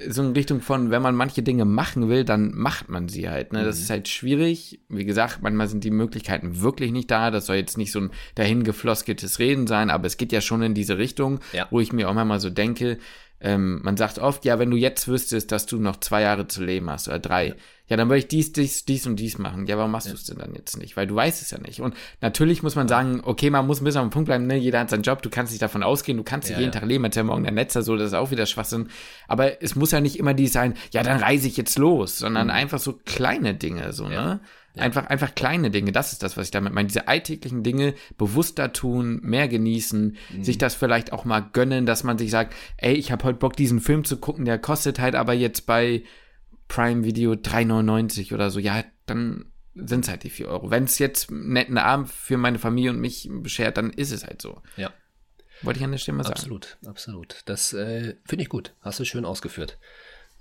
so 0.09 0.23
in 0.23 0.33
Richtung 0.33 0.61
von, 0.61 0.91
wenn 0.91 1.01
man 1.03 1.15
manche 1.15 1.43
Dinge 1.43 1.65
machen 1.65 2.09
will, 2.09 2.25
dann 2.25 2.53
macht 2.55 2.89
man 2.89 3.09
sie 3.09 3.29
halt. 3.31 3.53
Ne? 3.53 3.65
Das 3.65 3.79
ist 3.81 3.89
halt 3.91 4.09
schwierig. 4.09 4.81
Wie 4.89 5.05
gesagt, 5.05 5.39
manchmal 5.43 5.69
sind 5.69 5.85
die 5.85 5.91
Möglichkeiten 5.91 6.61
wirklich 6.61 6.93
nicht 6.93 7.11
da. 7.11 7.31
Das 7.31 7.47
soll 7.47 7.57
jetzt 7.57 7.79
nicht 7.79 7.93
so 7.93 8.01
ein 8.01 8.11
dahingefloskeltes 8.35 9.39
Reden 9.39 9.67
sein, 9.67 9.91
aber 9.91 10.07
es 10.07 10.17
geht 10.17 10.33
ja 10.33 10.41
schon 10.41 10.63
in 10.63 10.75
diese 10.75 10.99
Richtung, 10.99 11.41
Ja. 11.53 11.67
wo 11.71 11.81
ich 11.81 11.93
mir 11.93 12.09
auch 12.09 12.15
manchmal 12.15 12.41
so 12.41 12.51
denke, 12.51 12.99
ähm, 13.41 13.81
man 13.83 13.97
sagt 13.97 14.19
oft, 14.19 14.45
ja, 14.47 14.59
wenn 14.59 14.71
du 14.71 14.77
jetzt 14.79 15.09
wüsstest, 15.09 15.53
dass 15.53 15.67
du 15.67 15.79
noch 15.79 16.01
zwei 16.01 16.23
Jahre 16.23 16.49
zu 16.49 16.65
leben 16.65 16.89
hast 16.89 17.07
oder 17.09 17.19
drei, 17.19 17.49
ja, 17.49 17.55
dann 17.89 18.09
würde 18.09 18.19
ich 18.19 18.29
dies, 18.29 18.53
dies, 18.53 18.85
dies 18.85 19.07
und 19.07 19.17
dies 19.17 19.39
machen. 19.39 19.67
Ja, 19.67 19.77
warum 19.79 19.93
machst 19.93 20.09
du 20.09 20.15
es 20.15 20.25
denn 20.25 20.39
dann 20.39 20.55
jetzt 20.55 20.77
nicht? 20.77 20.97
Weil 20.97 21.07
du 21.07 21.15
weißt 21.15 21.41
es 21.41 21.53
ja 21.53 21.59
nicht. 21.59 21.81
Und 21.81 21.95
natürlich 22.21 22.65
muss 22.65 22.75
man 22.75 22.89
sagen, 22.89 23.21
okay, 23.23 23.49
man 23.49 23.67
muss 23.67 23.81
ein 23.81 23.85
bisschen 23.85 24.01
am 24.01 24.11
Punkt 24.11 24.27
bleiben, 24.27 24.47
ne? 24.47 24.57
jeder 24.57 24.81
hat 24.81 24.91
seinen 24.91 25.03
Job, 25.03 25.23
du 25.23 25.31
kannst 25.31 25.53
nicht 25.53 25.63
davon 25.63 25.85
ausgehen, 25.85 26.19
du 26.19 26.25
kannst 26.25 26.49
nicht 26.49 26.57
Ja, 26.57 26.61
jeden 26.61 26.73
ja. 26.73 26.81
Tag 26.81 26.89
leben, 26.89 27.05
als 27.05 27.15
ja 27.15 27.23
morgen 27.23 27.45
der 27.45 27.53
Netzer, 27.53 27.83
so, 27.83 27.97
das 27.97 28.09
ist 28.09 28.15
auch 28.15 28.33
wieder 28.33 28.47
Schwachsinn. 28.47 28.89
Aber 29.29 29.63
es 29.63 29.77
muss 29.77 29.93
ja 29.93 30.01
nicht 30.01 30.19
immer 30.19 30.35
die 30.35 30.49
sein, 30.49 30.75
ja, 30.93 31.05
dann 31.05 31.21
reise 31.21 31.47
ich 31.47 31.57
jetzt 31.57 31.79
los, 31.79 32.19
sondern 32.19 32.51
einfach 32.51 32.81
so 32.81 32.99
kleine 33.05 33.55
Dinge, 33.55 33.93
so, 33.93 34.09
ne? 34.09 34.41
Einfach, 34.79 35.07
einfach 35.07 35.35
kleine 35.35 35.71
Dinge, 35.71 35.91
das 35.91 36.13
ist 36.13 36.23
das, 36.23 36.37
was 36.37 36.49
ich 36.49 36.51
damit 36.51 36.75
meine. 36.75 36.89
Diese 36.89 37.09
alltäglichen 37.09 37.63
Dinge 37.63 37.95
bewusster 38.19 38.75
tun, 38.75 39.21
mehr 39.23 39.49
genießen, 39.49 40.19
sich 40.43 40.59
das 40.59 40.75
vielleicht 40.75 41.15
auch 41.15 41.25
mal 41.25 41.41
gönnen, 41.41 41.87
dass 41.87 42.05
man 42.05 42.19
sich 42.19 42.31
sagt, 42.31 42.55
ey, 42.77 42.93
ich 42.93 43.11
habe 43.11 43.25
heute 43.25 43.39
Bock, 43.39 43.57
diesen 43.57 43.81
Film 43.81 44.05
zu 44.05 44.19
gucken, 44.19 44.45
der 44.45 44.59
kostet 44.59 44.99
halt 44.99 45.15
aber 45.15 45.33
jetzt 45.33 45.65
bei 45.65 46.03
Prime 46.69 47.05
Video 47.05 47.33
3,99 47.33 48.33
oder 48.35 48.51
so. 48.51 48.59
Ja, 48.59 48.85
dann 49.07 49.53
sind 49.75 50.05
es 50.05 50.09
halt 50.11 50.23
die 50.25 50.31
4 50.31 50.49
Euro. 50.49 50.71
Wenn 50.71 50.85
es 50.85 50.99
jetzt 50.99 51.31
einen 51.31 51.53
netten 51.53 51.79
Abend 51.79 52.09
für 52.11 52.37
meine 52.39 52.59
Familie 52.59 52.91
und 52.91 53.01
mich 53.01 53.29
beschert, 53.31 53.77
dann 53.77 53.91
ist 53.91 54.11
es 54.11 54.25
halt 54.25 54.41
so. 54.41 54.63
Ja. 54.77 54.93
Wollte 55.63 55.79
ich 55.79 55.85
an 55.85 55.91
der 55.93 55.99
Stelle 55.99 56.17
mal 56.17 56.25
sagen. 56.25 56.35
Absolut, 56.35 56.79
absolut. 56.87 57.43
Das 57.47 57.73
äh, 57.73 58.17
finde 58.27 58.43
ich 58.43 58.49
gut. 58.49 58.75
Hast 58.81 59.01
du 59.01 59.05
schön 59.05 59.25
ausgeführt. 59.25 59.79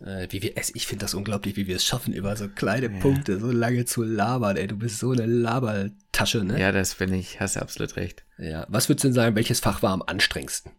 Äh, 0.01 0.27
wie 0.29 0.41
wir, 0.41 0.57
es- 0.57 0.75
ich 0.75 0.87
finde 0.87 1.05
das 1.05 1.13
unglaublich, 1.13 1.55
wie 1.55 1.67
wir 1.67 1.75
es 1.77 1.85
schaffen, 1.85 2.13
über 2.13 2.35
so 2.35 2.49
kleine 2.49 2.89
Punkte 2.89 3.39
so 3.39 3.49
lange 3.51 3.85
zu 3.85 4.03
labern. 4.03 4.57
Ey, 4.57 4.67
du 4.67 4.75
bist 4.77 4.99
so 4.99 5.11
eine 5.11 5.25
Labertasche, 5.25 6.43
ne? 6.43 6.59
Ja, 6.59 6.71
das 6.73 6.95
bin 6.95 7.13
ich. 7.13 7.39
Hast 7.39 7.55
du 7.55 7.61
absolut 7.61 7.95
recht. 7.95 8.25
Ja. 8.37 8.65
Was 8.69 8.89
würdest 8.89 9.05
du 9.05 9.07
denn 9.09 9.13
sagen, 9.15 9.35
welches 9.37 9.61
Fach 9.61 9.81
war 9.83 9.91
am 9.93 10.01
anstrengendsten? 10.01 10.71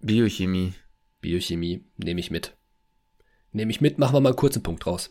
Biochemie. 0.00 0.74
Biochemie 1.20 1.84
nehme 1.98 2.20
ich 2.20 2.30
mit. 2.30 2.56
Nehme 3.52 3.70
ich 3.70 3.80
mit, 3.80 3.98
machen 3.98 4.14
wir 4.14 4.20
mal 4.20 4.30
einen 4.30 4.36
kurzen 4.36 4.62
Punkt 4.62 4.84
draus. 4.84 5.10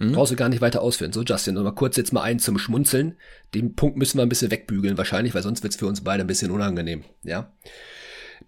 Brauchst 0.00 0.30
du 0.30 0.36
gar 0.36 0.48
nicht 0.48 0.60
weiter 0.60 0.80
ausführen. 0.80 1.12
So, 1.12 1.22
Justin, 1.22 1.54
noch 1.54 1.64
mal 1.64 1.72
kurz 1.72 1.96
jetzt 1.96 2.12
mal 2.12 2.22
einen 2.22 2.38
zum 2.38 2.56
Schmunzeln. 2.56 3.16
Den 3.52 3.74
Punkt 3.74 3.96
müssen 3.96 4.16
wir 4.16 4.22
ein 4.22 4.28
bisschen 4.28 4.52
wegbügeln 4.52 4.96
wahrscheinlich, 4.96 5.34
weil 5.34 5.42
sonst 5.42 5.64
wird's 5.64 5.74
für 5.74 5.86
uns 5.86 6.04
beide 6.04 6.22
ein 6.22 6.28
bisschen 6.28 6.52
unangenehm. 6.52 7.04
Ja. 7.24 7.52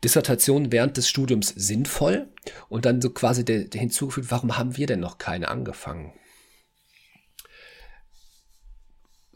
Dissertation 0.04 0.70
während 0.70 0.96
des 0.96 1.08
Studiums 1.08 1.48
sinnvoll 1.48 2.28
und 2.68 2.84
dann 2.84 3.02
so 3.02 3.10
quasi 3.10 3.44
der, 3.44 3.64
der 3.64 3.80
hinzugefügt, 3.80 4.30
warum 4.30 4.56
haben 4.58 4.76
wir 4.76 4.86
denn 4.86 5.00
noch 5.00 5.18
keine 5.18 5.48
angefangen? 5.48 6.12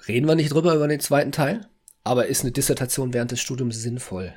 Reden 0.07 0.29
wir 0.29 0.37
nicht 0.37 0.53
drüber 0.53 0.75
über 0.75 0.87
den 0.87 1.01
zweiten 1.01 1.33
Teil, 1.33 1.69
aber 2.05 2.27
ist 2.27 2.43
eine 2.43 2.53
Dissertation 2.53 3.13
während 3.13 3.33
des 3.33 3.41
Studiums 3.41 3.81
sinnvoll? 3.81 4.33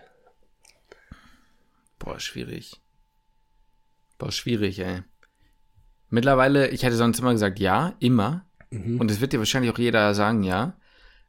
Boah, 1.99 2.19
schwierig. 2.19 2.81
Boah, 4.17 4.31
schwierig, 4.31 4.79
ey. 4.79 5.03
Mittlerweile, 6.09 6.69
ich 6.69 6.83
hätte 6.83 6.95
sonst 6.95 7.19
immer 7.19 7.33
gesagt, 7.33 7.59
ja, 7.59 7.93
immer. 7.99 8.45
Und 8.99 9.11
es 9.11 9.21
wird 9.21 9.33
dir 9.33 9.39
wahrscheinlich 9.39 9.71
auch 9.71 9.79
jeder 9.79 10.13
sagen, 10.13 10.43
ja. 10.43 10.73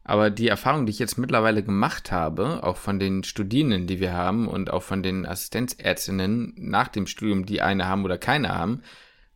Aber 0.05 0.31
die 0.31 0.49
Erfahrung, 0.49 0.87
die 0.87 0.91
ich 0.91 0.99
jetzt 0.99 1.19
mittlerweile 1.19 1.63
gemacht 1.63 2.11
habe, 2.13 2.65
auch 2.65 2.79
von 2.79 2.99
den 2.99 3.25
Studierenden, 3.25 3.87
die 3.87 4.01
wir 4.01 4.13
haben 4.13 4.49
und 4.49 4.71
auch 4.71 4.83
von 4.83 5.03
den 5.03 5.27
Assistenzärztinnen 5.27 6.55
nach 6.57 6.89
dem 6.89 7.07
Studium, 7.07 7.45
die 7.45 7.61
eine 7.61 7.87
haben 7.87 8.05
oder 8.05 8.17
keine 8.17 8.55
haben, 8.55 8.83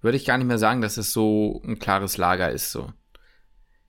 würde 0.01 0.16
ich 0.16 0.24
gar 0.24 0.38
nicht 0.38 0.47
mehr 0.47 0.59
sagen, 0.59 0.80
dass 0.80 0.97
es 0.97 1.12
so 1.12 1.62
ein 1.64 1.78
klares 1.78 2.16
Lager 2.16 2.51
ist, 2.51 2.72
so. 2.72 2.93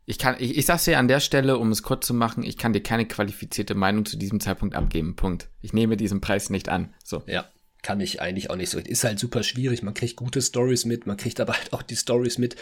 Ich 0.05 0.19
kann, 0.19 0.35
ich, 0.37 0.57
ich 0.57 0.65
sag's 0.65 0.83
dir 0.83 0.99
an 0.99 1.07
der 1.07 1.21
Stelle, 1.21 1.57
um 1.57 1.71
es 1.71 1.81
kurz 1.81 2.05
zu 2.05 2.13
machen, 2.13 2.43
ich 2.43 2.57
kann 2.57 2.73
dir 2.73 2.83
keine 2.83 3.07
qualifizierte 3.07 3.73
Meinung 3.73 4.03
zu 4.05 4.17
diesem 4.17 4.41
Zeitpunkt 4.41 4.75
abgeben. 4.75 5.15
Punkt. 5.15 5.49
Ich 5.61 5.71
nehme 5.71 5.95
diesen 5.95 6.19
Preis 6.19 6.49
nicht 6.49 6.67
an. 6.67 6.93
So. 7.05 7.23
Ja, 7.25 7.45
kann 7.83 7.99
ich 7.99 8.21
eigentlich 8.21 8.49
auch 8.49 8.55
nicht 8.55 8.69
so. 8.69 8.79
Ist 8.79 9.03
halt 9.03 9.19
super 9.19 9.43
schwierig. 9.43 9.83
Man 9.83 9.93
kriegt 9.93 10.15
gute 10.15 10.41
Stories 10.41 10.85
mit, 10.85 11.05
man 11.05 11.17
kriegt 11.17 11.39
aber 11.39 11.53
halt 11.53 11.73
auch 11.73 11.83
die 11.83 11.95
Stories 11.95 12.37
mit, 12.37 12.55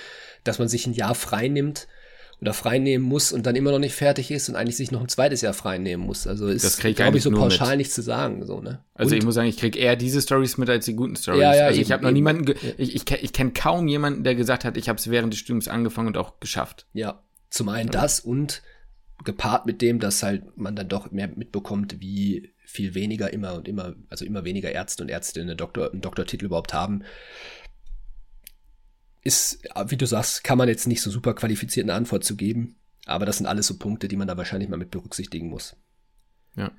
dass 0.44 0.60
man 0.60 0.68
sich 0.68 0.86
ein 0.88 0.94
Jahr 0.94 1.16
frei 1.16 1.48
nimmt 1.48 1.88
oder 2.42 2.54
frei 2.54 2.80
nehmen 2.80 3.06
muss 3.06 3.32
und 3.32 3.46
dann 3.46 3.56
immer 3.56 3.70
noch 3.72 3.78
nicht 3.80 3.94
fertig 3.94 4.32
ist 4.32 4.50
und 4.50 4.56
eigentlich 4.56 4.76
sich 4.76 4.90
noch 4.90 5.02
ein 5.02 5.08
zweites 5.08 5.42
Jahr 5.42 5.54
frei 5.54 5.78
nehmen 5.78 6.04
muss. 6.04 6.26
Also 6.26 6.48
ist, 6.48 6.80
glaube 6.80 7.18
ich, 7.18 7.24
so 7.24 7.30
pauschal 7.30 7.70
mit. 7.70 7.78
nicht 7.78 7.94
zu 7.94 8.02
sagen. 8.02 8.44
So, 8.48 8.62
ne? 8.62 8.84
Also 8.96 9.12
Und- 9.12 9.20
ich 9.20 9.24
muss 9.24 9.36
sagen, 9.36 9.48
ich 9.48 9.58
krieg 9.58 9.78
eher 9.78 9.96
diese 9.96 10.22
Stories 10.22 10.58
mit 10.58 10.68
als 10.68 10.86
die 10.86 10.96
guten 10.96 11.16
Stories. 11.16 11.40
Ja, 11.42 11.56
ja, 11.56 11.66
also 11.68 11.80
ich 11.80 11.92
habe 11.92 12.04
noch 12.04 12.12
niemanden, 12.12 12.46
ge 12.46 12.56
ich, 12.80 12.96
ich, 12.96 13.12
ich 13.12 13.32
kenne 13.32 13.52
kaum 13.52 13.88
jemanden, 13.88 14.24
der 14.24 14.34
gesagt 14.34 14.66
hat, 14.66 14.76
ich 14.76 14.90
habe 14.90 14.98
es 14.98 15.12
während 15.12 15.34
des 15.34 15.40
Studiums 15.40 15.68
angefangen 15.68 16.08
und 16.08 16.18
auch 16.18 16.40
geschafft. 16.40 16.88
Ja, 16.94 17.22
zum 17.52 17.70
einen 17.70 17.92
das 17.92 18.20
und 18.20 18.64
gepaart 19.24 19.68
mit 19.68 19.84
dem, 19.84 20.00
dass 20.00 20.24
halt 20.24 20.58
man 20.58 20.76
dann 20.76 20.88
doch 20.88 21.12
mehr 21.12 21.28
mitbekommt, 21.28 22.02
wie 22.02 22.54
viel 22.72 22.96
weniger 22.96 23.32
immer 23.32 23.54
und 23.54 23.68
immer, 23.68 23.96
also 24.10 24.26
immer 24.26 24.44
weniger 24.44 24.72
Ärzte 24.72 25.04
und 25.04 25.10
Ärztinnen 25.10 25.50
eine 25.50 25.56
Doktor, 25.56 25.92
einen 25.92 26.02
Doktortitel 26.02 26.46
überhaupt 26.46 26.74
haben, 26.74 27.04
ist, 29.24 29.64
wie 29.88 29.98
du 29.98 30.06
sagst, 30.08 30.44
kann 30.44 30.58
man 30.58 30.68
jetzt 30.68 30.88
nicht 30.88 31.02
so 31.02 31.12
super 31.12 31.36
qualifiziert 31.36 31.86
eine 31.86 31.94
Antwort 31.94 32.24
zu 32.24 32.36
geben, 32.36 32.76
aber 33.06 33.26
das 33.26 33.38
sind 33.38 33.46
alles 33.46 33.68
so 33.68 33.78
Punkte, 33.78 34.08
die 34.08 34.16
man 34.16 34.28
da 34.28 34.38
wahrscheinlich 34.38 34.70
mal 34.70 34.78
mit 34.78 34.92
berücksichtigen 34.92 35.50
muss. 35.50 35.76
Ja. 36.56 36.72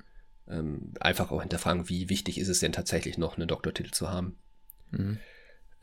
Ähm, 0.47 0.93
einfach 0.99 1.31
auch 1.31 1.41
hinterfragen, 1.41 1.87
wie 1.87 2.09
wichtig 2.09 2.37
ist 2.37 2.49
es 2.49 2.59
denn 2.59 2.73
tatsächlich 2.73 3.17
noch, 3.17 3.37
einen 3.37 3.47
Doktortitel 3.47 3.91
zu 3.91 4.09
haben. 4.09 4.37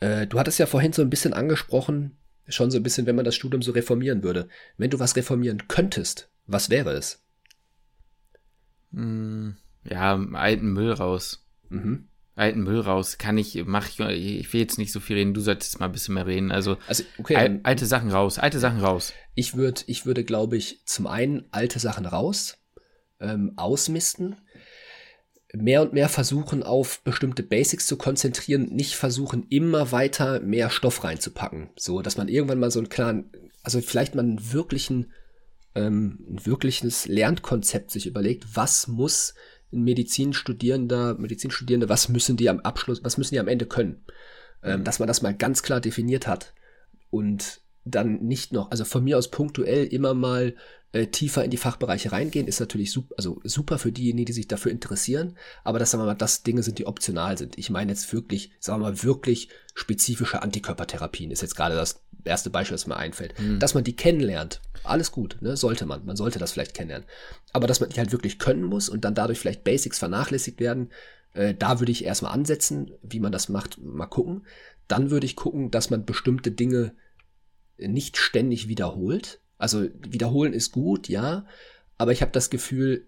Äh, 0.00 0.26
du 0.26 0.38
hattest 0.38 0.58
ja 0.58 0.66
vorhin 0.66 0.92
so 0.92 1.02
ein 1.02 1.10
bisschen 1.10 1.32
angesprochen, 1.32 2.18
schon 2.48 2.70
so 2.70 2.78
ein 2.78 2.82
bisschen, 2.82 3.06
wenn 3.06 3.16
man 3.16 3.24
das 3.24 3.36
Studium 3.36 3.62
so 3.62 3.72
reformieren 3.72 4.22
würde. 4.22 4.48
Wenn 4.76 4.90
du 4.90 4.98
was 4.98 5.16
reformieren 5.16 5.68
könntest, 5.68 6.30
was 6.46 6.68
wäre 6.68 6.92
es? 6.92 7.22
Hm, 8.92 9.56
ja, 9.84 10.14
alten 10.32 10.72
Müll 10.72 10.92
raus. 10.92 11.46
Mhm. 11.68 12.08
Alten 12.36 12.62
Müll 12.62 12.80
raus. 12.80 13.18
Kann 13.18 13.36
ich, 13.38 13.62
mach 13.66 13.88
ich, 13.88 14.00
ich 14.00 14.52
will 14.52 14.60
jetzt 14.60 14.78
nicht 14.78 14.92
so 14.92 15.00
viel 15.00 15.16
reden, 15.16 15.34
du 15.34 15.40
solltest 15.40 15.78
mal 15.78 15.86
ein 15.86 15.92
bisschen 15.92 16.14
mehr 16.14 16.26
reden. 16.26 16.50
Also 16.50 16.78
Also, 16.86 17.04
okay, 17.18 17.36
al 17.36 17.60
alte 17.64 17.86
Sachen 17.86 18.10
raus, 18.10 18.38
alte 18.38 18.58
Sachen 18.58 18.80
raus. 18.80 19.12
ich 19.34 19.56
würde, 19.56 19.82
ich 19.86 20.06
würde, 20.06 20.24
glaube 20.24 20.56
ich, 20.56 20.82
zum 20.86 21.06
einen 21.06 21.44
alte 21.50 21.78
Sachen 21.78 22.06
raus, 22.06 22.58
ähm, 23.20 23.52
ausmisten, 23.56 24.36
mehr 25.52 25.82
und 25.82 25.92
mehr 25.92 26.08
versuchen, 26.08 26.62
auf 26.62 27.02
bestimmte 27.02 27.42
Basics 27.42 27.86
zu 27.86 27.96
konzentrieren, 27.96 28.68
nicht 28.70 28.94
versuchen, 28.94 29.46
immer 29.48 29.92
weiter 29.92 30.40
mehr 30.40 30.70
Stoff 30.70 31.04
reinzupacken. 31.04 31.70
So, 31.76 32.02
dass 32.02 32.16
man 32.16 32.28
irgendwann 32.28 32.60
mal 32.60 32.70
so 32.70 32.78
einen 32.78 32.88
klaren, 32.88 33.30
also 33.62 33.80
vielleicht 33.80 34.14
mal 34.14 34.22
einen 34.22 34.52
wirklichen, 34.52 35.12
ähm, 35.74 36.24
ein 36.30 36.46
wirkliches 36.46 37.06
Lernkonzept 37.06 37.90
sich 37.90 38.06
überlegt, 38.06 38.56
was 38.56 38.86
muss 38.86 39.34
Medizinstudierender, 39.70 41.14
Medizinstudierende, 41.14 41.88
was 41.88 42.08
müssen 42.08 42.36
die 42.36 42.48
am 42.48 42.60
Abschluss, 42.60 43.04
was 43.04 43.18
müssen 43.18 43.34
die 43.34 43.40
am 43.40 43.48
Ende 43.48 43.66
können? 43.66 44.04
Ähm, 44.62 44.84
dass 44.84 44.98
man 44.98 45.08
das 45.08 45.22
mal 45.22 45.34
ganz 45.34 45.62
klar 45.62 45.80
definiert 45.80 46.26
hat 46.26 46.52
und 47.08 47.62
dann 47.84 48.20
nicht 48.20 48.52
noch, 48.52 48.70
also 48.70 48.84
von 48.84 49.02
mir 49.02 49.16
aus 49.16 49.30
punktuell 49.30 49.86
immer 49.86 50.12
mal 50.12 50.54
äh, 50.92 51.06
tiefer 51.06 51.44
in 51.44 51.50
die 51.50 51.56
Fachbereiche 51.56 52.12
reingehen, 52.12 52.46
ist 52.46 52.60
natürlich 52.60 52.92
super, 52.92 53.14
also 53.16 53.40
super 53.44 53.78
für 53.78 53.92
diejenigen, 53.92 54.26
die 54.26 54.32
sich 54.32 54.48
dafür 54.48 54.72
interessieren, 54.72 55.36
aber 55.64 55.78
das 55.78 55.90
sagen 55.90 56.02
wir 56.02 56.06
mal, 56.06 56.14
das 56.14 56.42
Dinge 56.42 56.62
sind, 56.62 56.78
die 56.78 56.86
optional 56.86 57.38
sind. 57.38 57.58
Ich 57.58 57.70
meine 57.70 57.92
jetzt 57.92 58.12
wirklich, 58.12 58.52
sagen 58.58 58.80
wir 58.80 58.90
mal, 58.90 59.02
wirklich 59.02 59.48
spezifische 59.74 60.42
Antikörpertherapien 60.42 61.30
ist 61.30 61.42
jetzt 61.42 61.56
gerade 61.56 61.74
das 61.74 62.02
erste 62.24 62.50
Beispiel, 62.50 62.74
das 62.74 62.86
mir 62.86 62.96
einfällt. 62.96 63.34
Dass 63.60 63.74
man 63.74 63.84
die 63.84 63.96
kennenlernt, 63.96 64.60
alles 64.82 65.12
gut, 65.12 65.36
ne, 65.40 65.56
sollte 65.56 65.86
man, 65.86 66.04
man 66.04 66.16
sollte 66.16 66.38
das 66.38 66.52
vielleicht 66.52 66.74
kennenlernen. 66.74 67.06
Aber 67.52 67.66
dass 67.66 67.80
man 67.80 67.90
die 67.90 67.98
halt 67.98 68.12
wirklich 68.12 68.38
können 68.38 68.64
muss 68.64 68.88
und 68.88 69.04
dann 69.04 69.14
dadurch 69.14 69.38
vielleicht 69.38 69.64
Basics 69.64 69.98
vernachlässigt 69.98 70.60
werden, 70.60 70.90
äh, 71.34 71.54
da 71.54 71.80
würde 71.80 71.92
ich 71.92 72.04
erstmal 72.04 72.32
ansetzen, 72.32 72.90
wie 73.02 73.20
man 73.20 73.32
das 73.32 73.48
macht, 73.48 73.78
mal 73.78 74.06
gucken. 74.06 74.46
Dann 74.88 75.10
würde 75.10 75.26
ich 75.26 75.36
gucken, 75.36 75.70
dass 75.70 75.90
man 75.90 76.04
bestimmte 76.04 76.50
Dinge 76.50 76.94
nicht 77.78 78.16
ständig 78.16 78.68
wiederholt. 78.68 79.39
Also 79.60 79.88
wiederholen 80.00 80.52
ist 80.52 80.72
gut, 80.72 81.08
ja, 81.08 81.46
aber 81.98 82.12
ich 82.12 82.22
habe 82.22 82.32
das 82.32 82.50
Gefühl, 82.50 83.06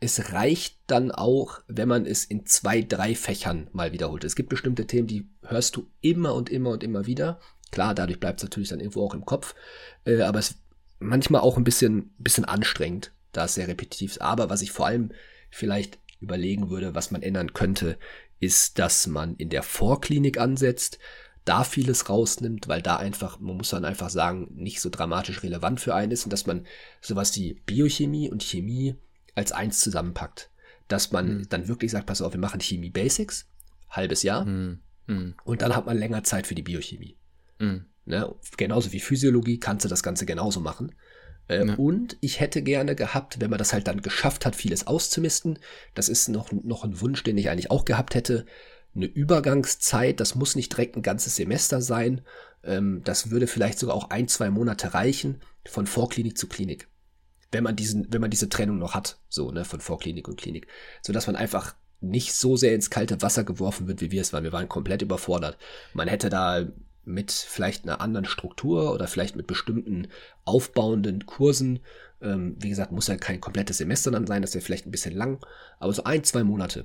es 0.00 0.32
reicht 0.32 0.78
dann 0.86 1.10
auch, 1.10 1.60
wenn 1.68 1.88
man 1.88 2.06
es 2.06 2.24
in 2.24 2.46
zwei, 2.46 2.82
drei 2.82 3.14
Fächern 3.14 3.68
mal 3.72 3.92
wiederholt. 3.92 4.24
Es 4.24 4.36
gibt 4.36 4.48
bestimmte 4.48 4.86
Themen, 4.86 5.06
die 5.06 5.28
hörst 5.42 5.76
du 5.76 5.88
immer 6.00 6.34
und 6.34 6.50
immer 6.50 6.70
und 6.70 6.82
immer 6.82 7.06
wieder. 7.06 7.40
Klar, 7.70 7.94
dadurch 7.94 8.20
bleibt 8.20 8.40
es 8.40 8.44
natürlich 8.44 8.68
dann 8.68 8.80
irgendwo 8.80 9.04
auch 9.04 9.14
im 9.14 9.24
Kopf, 9.24 9.54
äh, 10.04 10.22
aber 10.22 10.38
es 10.38 10.50
ist 10.50 10.58
manchmal 10.98 11.40
auch 11.40 11.56
ein 11.56 11.64
bisschen, 11.64 12.14
bisschen 12.18 12.44
anstrengend, 12.44 13.12
da 13.32 13.44
es 13.44 13.54
sehr 13.54 13.68
repetitiv 13.68 14.12
ist. 14.12 14.20
Aber 14.20 14.50
was 14.50 14.62
ich 14.62 14.72
vor 14.72 14.86
allem 14.86 15.12
vielleicht 15.50 15.98
überlegen 16.20 16.70
würde, 16.70 16.94
was 16.94 17.10
man 17.10 17.22
ändern 17.22 17.52
könnte, 17.52 17.98
ist, 18.38 18.78
dass 18.78 19.06
man 19.06 19.36
in 19.36 19.50
der 19.50 19.62
Vorklinik 19.62 20.38
ansetzt, 20.38 20.98
da 21.44 21.64
vieles 21.64 22.08
rausnimmt, 22.08 22.68
weil 22.68 22.82
da 22.82 22.96
einfach, 22.96 23.40
man 23.40 23.56
muss 23.56 23.70
dann 23.70 23.84
einfach 23.84 24.10
sagen, 24.10 24.48
nicht 24.54 24.80
so 24.80 24.90
dramatisch 24.90 25.42
relevant 25.42 25.80
für 25.80 25.94
einen 25.94 26.12
ist 26.12 26.24
und 26.24 26.32
dass 26.32 26.46
man 26.46 26.66
sowas 27.00 27.34
wie 27.36 27.54
Biochemie 27.66 28.30
und 28.30 28.42
Chemie 28.42 28.96
als 29.34 29.52
eins 29.52 29.80
zusammenpackt. 29.80 30.50
Dass 30.88 31.10
man 31.10 31.38
mhm. 31.38 31.48
dann 31.48 31.68
wirklich 31.68 31.90
sagt, 31.90 32.06
pass 32.06 32.22
auf, 32.22 32.32
wir 32.32 32.40
machen 32.40 32.60
Chemie 32.60 32.90
Basics, 32.90 33.48
halbes 33.88 34.22
Jahr, 34.22 34.44
mhm. 34.44 34.80
Und 35.44 35.62
dann 35.62 35.74
hat 35.74 35.86
man 35.86 35.98
länger 35.98 36.24
Zeit 36.24 36.46
für 36.46 36.54
die 36.54 36.62
Biochemie. 36.62 37.16
Mhm. 37.58 37.86
Ne? 38.04 38.34
Genauso 38.56 38.92
wie 38.92 39.00
Physiologie 39.00 39.58
kannst 39.58 39.84
du 39.84 39.88
das 39.88 40.02
Ganze 40.02 40.26
genauso 40.26 40.60
machen. 40.60 40.94
Äh, 41.48 41.66
ja. 41.66 41.74
Und 41.74 42.16
ich 42.20 42.40
hätte 42.40 42.62
gerne 42.62 42.94
gehabt, 42.94 43.40
wenn 43.40 43.50
man 43.50 43.58
das 43.58 43.72
halt 43.72 43.86
dann 43.88 44.02
geschafft 44.02 44.46
hat, 44.46 44.56
vieles 44.56 44.86
auszumisten, 44.86 45.58
das 45.94 46.08
ist 46.08 46.28
noch, 46.28 46.52
noch 46.52 46.84
ein 46.84 47.00
Wunsch, 47.00 47.22
den 47.22 47.38
ich 47.38 47.50
eigentlich 47.50 47.70
auch 47.70 47.84
gehabt 47.84 48.14
hätte, 48.14 48.46
eine 48.94 49.06
Übergangszeit, 49.06 50.20
das 50.20 50.34
muss 50.34 50.56
nicht 50.56 50.72
direkt 50.72 50.96
ein 50.96 51.02
ganzes 51.02 51.36
Semester 51.36 51.80
sein, 51.80 52.22
ähm, 52.62 53.02
das 53.04 53.30
würde 53.30 53.46
vielleicht 53.46 53.78
sogar 53.78 53.96
auch 53.96 54.10
ein, 54.10 54.28
zwei 54.28 54.50
Monate 54.50 54.94
reichen, 54.94 55.40
von 55.64 55.86
Vorklinik 55.86 56.36
zu 56.36 56.48
Klinik 56.48 56.88
wenn 57.52 57.62
man 57.62 57.76
diesen, 57.76 58.06
wenn 58.12 58.20
man 58.20 58.30
diese 58.30 58.48
Trennung 58.48 58.78
noch 58.78 58.94
hat, 58.94 59.18
so, 59.28 59.52
ne, 59.52 59.64
von 59.64 59.80
Vorklinik 59.80 60.26
und 60.26 60.40
Klinik. 60.40 60.66
So 61.02 61.12
dass 61.12 61.26
man 61.26 61.36
einfach 61.36 61.74
nicht 62.00 62.34
so 62.34 62.56
sehr 62.56 62.74
ins 62.74 62.90
kalte 62.90 63.22
Wasser 63.22 63.44
geworfen 63.44 63.86
wird, 63.86 64.00
wie 64.00 64.10
wir 64.10 64.22
es 64.22 64.32
waren. 64.32 64.42
Wir 64.42 64.52
waren 64.52 64.68
komplett 64.68 65.02
überfordert. 65.02 65.56
Man 65.92 66.08
hätte 66.08 66.30
da 66.30 66.66
mit 67.04 67.30
vielleicht 67.30 67.84
einer 67.84 68.00
anderen 68.00 68.24
Struktur 68.24 68.92
oder 68.92 69.06
vielleicht 69.06 69.36
mit 69.36 69.46
bestimmten 69.46 70.08
aufbauenden 70.44 71.26
Kursen, 71.26 71.80
ähm, 72.20 72.56
wie 72.58 72.70
gesagt, 72.70 72.90
muss 72.90 73.08
ja 73.08 73.16
kein 73.16 73.40
komplettes 73.40 73.78
Semester 73.78 74.10
dann 74.10 74.26
sein, 74.26 74.42
das 74.42 74.54
wäre 74.54 74.64
vielleicht 74.64 74.86
ein 74.86 74.92
bisschen 74.92 75.14
lang, 75.14 75.44
aber 75.78 75.92
so 75.92 76.04
ein, 76.04 76.24
zwei 76.24 76.42
Monate. 76.42 76.84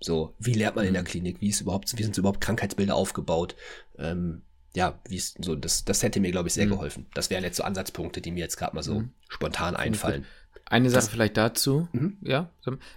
So, 0.00 0.34
wie 0.38 0.54
lernt 0.54 0.76
man 0.76 0.86
in 0.86 0.94
der 0.94 1.02
mhm. 1.02 1.06
Klinik? 1.06 1.40
Wie 1.40 1.48
ist 1.48 1.60
überhaupt, 1.60 1.96
wie 1.96 2.02
sind 2.02 2.16
überhaupt 2.16 2.40
Krankheitsbilder 2.40 2.94
aufgebaut? 2.94 3.54
Ähm, 3.98 4.42
ja, 4.74 5.00
wie 5.08 5.16
ist 5.16 5.44
so, 5.44 5.54
das, 5.54 5.84
das 5.84 6.02
hätte 6.02 6.20
mir, 6.20 6.30
glaube 6.30 6.48
ich, 6.48 6.54
sehr 6.54 6.66
mhm. 6.66 6.70
geholfen. 6.70 7.06
Das 7.14 7.28
wären 7.28 7.44
jetzt 7.44 7.56
so 7.56 7.64
Ansatzpunkte, 7.64 8.20
die 8.20 8.30
mir 8.30 8.40
jetzt 8.40 8.56
gerade 8.56 8.74
mal 8.74 8.82
so 8.82 9.00
mhm. 9.00 9.10
spontan 9.28 9.76
einfallen. 9.76 10.24
Eine 10.64 10.88
Sache 10.88 11.00
das, 11.00 11.08
vielleicht 11.08 11.36
dazu, 11.36 11.88
mhm. 11.92 12.16
ja. 12.22 12.52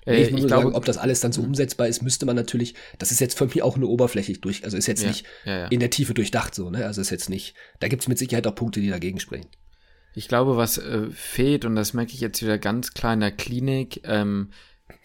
Äh, 0.05 0.21
ich, 0.21 0.27
ich 0.29 0.35
glaube, 0.45 0.47
sagen, 0.47 0.75
ob 0.75 0.85
das 0.85 0.99
alles 0.99 1.21
dann 1.21 1.31
so 1.31 1.41
mhm. 1.41 1.47
umsetzbar 1.47 1.87
ist, 1.87 2.03
müsste 2.03 2.27
man 2.27 2.35
natürlich, 2.35 2.75
das 2.99 3.11
ist 3.11 3.19
jetzt 3.19 3.35
für 3.35 3.45
mich 3.45 3.63
auch 3.63 3.77
nur 3.77 3.89
oberflächlich 3.89 4.41
durch, 4.41 4.63
also 4.63 4.77
ist 4.77 4.85
jetzt 4.85 5.01
ja, 5.01 5.07
nicht 5.07 5.25
ja, 5.43 5.57
ja. 5.57 5.67
in 5.67 5.79
der 5.79 5.89
Tiefe 5.89 6.13
durchdacht 6.13 6.53
so, 6.53 6.69
ne? 6.69 6.85
Also 6.85 7.01
ist 7.01 7.09
jetzt 7.09 7.31
nicht, 7.31 7.55
da 7.79 7.87
gibt 7.87 8.03
es 8.03 8.07
mit 8.07 8.19
Sicherheit 8.19 8.45
auch 8.45 8.53
Punkte, 8.53 8.79
die 8.79 8.89
dagegen 8.89 9.19
sprechen. 9.19 9.47
Ich 10.13 10.27
glaube, 10.27 10.55
was 10.55 10.77
äh, 10.77 11.09
fehlt, 11.09 11.65
und 11.65 11.75
das 11.75 11.93
merke 11.93 12.13
ich 12.13 12.21
jetzt 12.21 12.43
wieder 12.43 12.59
ganz 12.59 12.93
klar 12.93 13.15
in 13.15 13.21
der 13.21 13.31
Klinik, 13.31 14.01
ähm, 14.03 14.51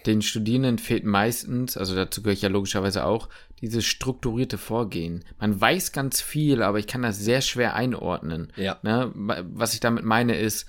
den 0.06 0.22
Studierenden 0.22 0.78
fehlt 0.78 1.04
meistens, 1.04 1.76
also 1.76 1.94
dazu 1.94 2.22
gehöre 2.22 2.34
ich 2.34 2.42
ja 2.42 2.48
logischerweise 2.48 3.04
auch, 3.04 3.28
dieses 3.60 3.84
strukturierte 3.84 4.58
Vorgehen. 4.58 5.24
Man 5.38 5.60
weiß 5.60 5.92
ganz 5.92 6.20
viel, 6.20 6.62
aber 6.62 6.78
ich 6.78 6.86
kann 6.86 7.02
das 7.02 7.18
sehr 7.18 7.40
schwer 7.40 7.74
einordnen. 7.74 8.52
Ja. 8.56 8.78
Ne? 8.82 9.10
Was 9.14 9.74
ich 9.74 9.80
damit 9.80 10.04
meine 10.04 10.36
ist, 10.36 10.66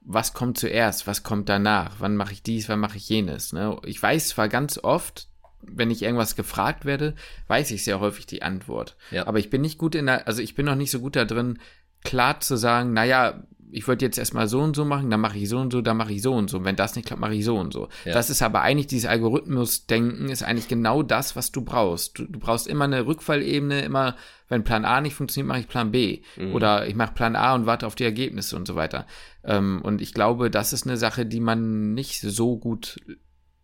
was 0.00 0.32
kommt 0.32 0.58
zuerst, 0.58 1.06
was 1.06 1.22
kommt 1.22 1.48
danach, 1.48 1.96
wann 1.98 2.16
mache 2.16 2.32
ich 2.32 2.42
dies, 2.42 2.68
wann 2.68 2.80
mache 2.80 2.96
ich 2.96 3.08
jenes. 3.08 3.52
Ne? 3.52 3.78
Ich 3.84 4.02
weiß 4.02 4.28
zwar 4.28 4.48
ganz 4.48 4.78
oft, 4.78 5.28
wenn 5.60 5.90
ich 5.90 6.02
irgendwas 6.02 6.36
gefragt 6.36 6.84
werde, 6.84 7.14
weiß 7.48 7.72
ich 7.72 7.84
sehr 7.84 8.00
häufig 8.00 8.26
die 8.26 8.42
Antwort. 8.42 8.96
Ja. 9.10 9.26
Aber 9.26 9.38
ich 9.38 9.50
bin 9.50 9.60
nicht 9.60 9.78
gut 9.78 9.94
in 9.94 10.06
der, 10.06 10.26
also 10.26 10.40
ich 10.40 10.54
bin 10.54 10.66
noch 10.66 10.76
nicht 10.76 10.90
so 10.90 11.00
gut 11.00 11.16
da 11.16 11.24
drin, 11.24 11.58
klar 12.04 12.40
zu 12.40 12.56
sagen, 12.56 12.92
naja, 12.92 13.42
ich 13.70 13.86
würde 13.86 14.04
jetzt 14.04 14.18
erstmal 14.18 14.48
so 14.48 14.60
und 14.60 14.76
so 14.76 14.84
machen, 14.84 15.10
dann 15.10 15.20
mache 15.20 15.38
ich 15.38 15.48
so 15.48 15.58
und 15.58 15.72
so, 15.72 15.80
dann 15.80 15.96
mache 15.96 16.12
ich 16.12 16.22
so 16.22 16.34
und 16.34 16.50
so. 16.50 16.58
Und 16.58 16.64
wenn 16.64 16.76
das 16.76 16.96
nicht 16.96 17.06
klappt, 17.06 17.20
mache 17.20 17.34
ich 17.34 17.44
so 17.44 17.56
und 17.56 17.72
so. 17.72 17.88
Ja. 18.04 18.12
Das 18.12 18.30
ist 18.30 18.42
aber 18.42 18.62
eigentlich 18.62 18.86
dieses 18.86 19.08
Algorithmus-Denken, 19.08 20.28
ist 20.28 20.42
eigentlich 20.42 20.68
genau 20.68 21.02
das, 21.02 21.36
was 21.36 21.52
du 21.52 21.62
brauchst. 21.62 22.18
Du, 22.18 22.24
du, 22.24 22.38
brauchst 22.38 22.66
immer 22.66 22.84
eine 22.84 23.06
Rückfallebene, 23.06 23.82
immer, 23.82 24.16
wenn 24.48 24.64
Plan 24.64 24.84
A 24.84 25.00
nicht 25.00 25.14
funktioniert, 25.14 25.48
mache 25.48 25.60
ich 25.60 25.68
Plan 25.68 25.90
B. 25.90 26.22
Mhm. 26.36 26.54
Oder 26.54 26.86
ich 26.86 26.94
mache 26.94 27.14
Plan 27.14 27.36
A 27.36 27.54
und 27.54 27.66
warte 27.66 27.86
auf 27.86 27.94
die 27.94 28.04
Ergebnisse 28.04 28.56
und 28.56 28.66
so 28.66 28.74
weiter. 28.74 29.06
Ähm, 29.44 29.80
und 29.82 30.00
ich 30.00 30.14
glaube, 30.14 30.50
das 30.50 30.72
ist 30.72 30.86
eine 30.86 30.96
Sache, 30.96 31.26
die 31.26 31.40
man 31.40 31.94
nicht 31.94 32.20
so 32.20 32.58
gut 32.58 33.00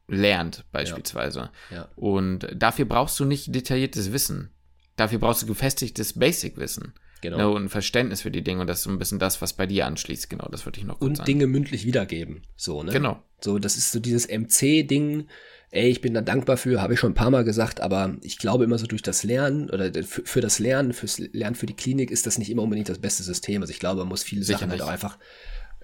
lernt, 0.07 0.65
beispielsweise. 0.71 1.51
Ja. 1.71 1.77
Ja. 1.77 1.89
Und 1.97 2.49
dafür 2.55 2.85
brauchst 2.85 3.19
du 3.21 3.25
nicht 3.25 3.55
detailliertes 3.55 4.13
Wissen. 4.13 4.51
Dafür 4.97 5.19
brauchst 5.19 5.43
du 5.43 5.47
gefestigtes 5.47 6.19
Basic-Wissen. 6.19 6.95
Genau. 7.25 7.39
Ne, 7.39 7.49
und 7.49 7.65
ein 7.65 7.69
Verständnis 7.71 8.21
für 8.21 8.31
die 8.31 8.43
Dinge. 8.43 8.61
Und 8.61 8.67
das 8.67 8.81
ist 8.81 8.85
so 8.85 8.91
ein 8.91 8.99
bisschen 8.99 9.19
das, 9.19 9.41
was 9.41 9.55
bei 9.55 9.67
dir 9.67 9.87
anschließt. 9.87 10.29
Genau, 10.29 10.47
das 10.51 10.67
würde 10.67 10.79
ich 10.79 10.85
noch 10.85 10.99
kurz 10.99 11.09
Und 11.09 11.17
sagen. 11.17 11.27
Dinge 11.27 11.47
mündlich 11.47 11.87
wiedergeben. 11.87 12.43
So, 12.55 12.83
ne? 12.83 12.93
Genau. 12.93 13.23
So, 13.41 13.59
das 13.59 13.79
ist 13.79 13.93
so 13.93 13.99
dieses 13.99 14.29
MC-Ding. 14.29 15.27
Ey, 15.71 15.89
ich 15.89 16.03
bin 16.03 16.13
da 16.13 16.21
dankbar 16.21 16.59
für, 16.59 16.83
habe 16.83 16.93
ich 16.93 17.01
schon 17.01 17.13
ein 17.13 17.15
paar 17.15 17.31
Mal 17.31 17.43
gesagt, 17.43 17.81
aber 17.81 18.15
ich 18.21 18.37
glaube 18.37 18.65
immer 18.65 18.77
so 18.77 18.87
durch 18.87 19.01
das 19.01 19.25
Lernen 19.25 19.71
oder 19.71 19.91
für, 20.05 20.23
für 20.27 20.43
das 20.43 20.59
Lernen, 20.59 20.93
fürs 20.93 21.19
Lernen 21.19 21.57
für 21.57 21.65
die 21.65 21.75
Klinik 21.75 22.11
ist 22.11 22.27
das 22.27 22.37
nicht 22.37 22.51
immer 22.51 22.63
unbedingt 22.63 22.91
das 22.91 22.99
beste 22.99 23.23
System. 23.23 23.63
Also 23.63 23.73
ich 23.73 23.81
glaube, 23.81 24.01
man 24.01 24.09
muss 24.09 24.23
viele 24.23 24.43
Sicher 24.43 24.59
Sachen 24.59 24.71
halt 24.71 24.83
auch 24.83 24.89
einfach 24.89 25.17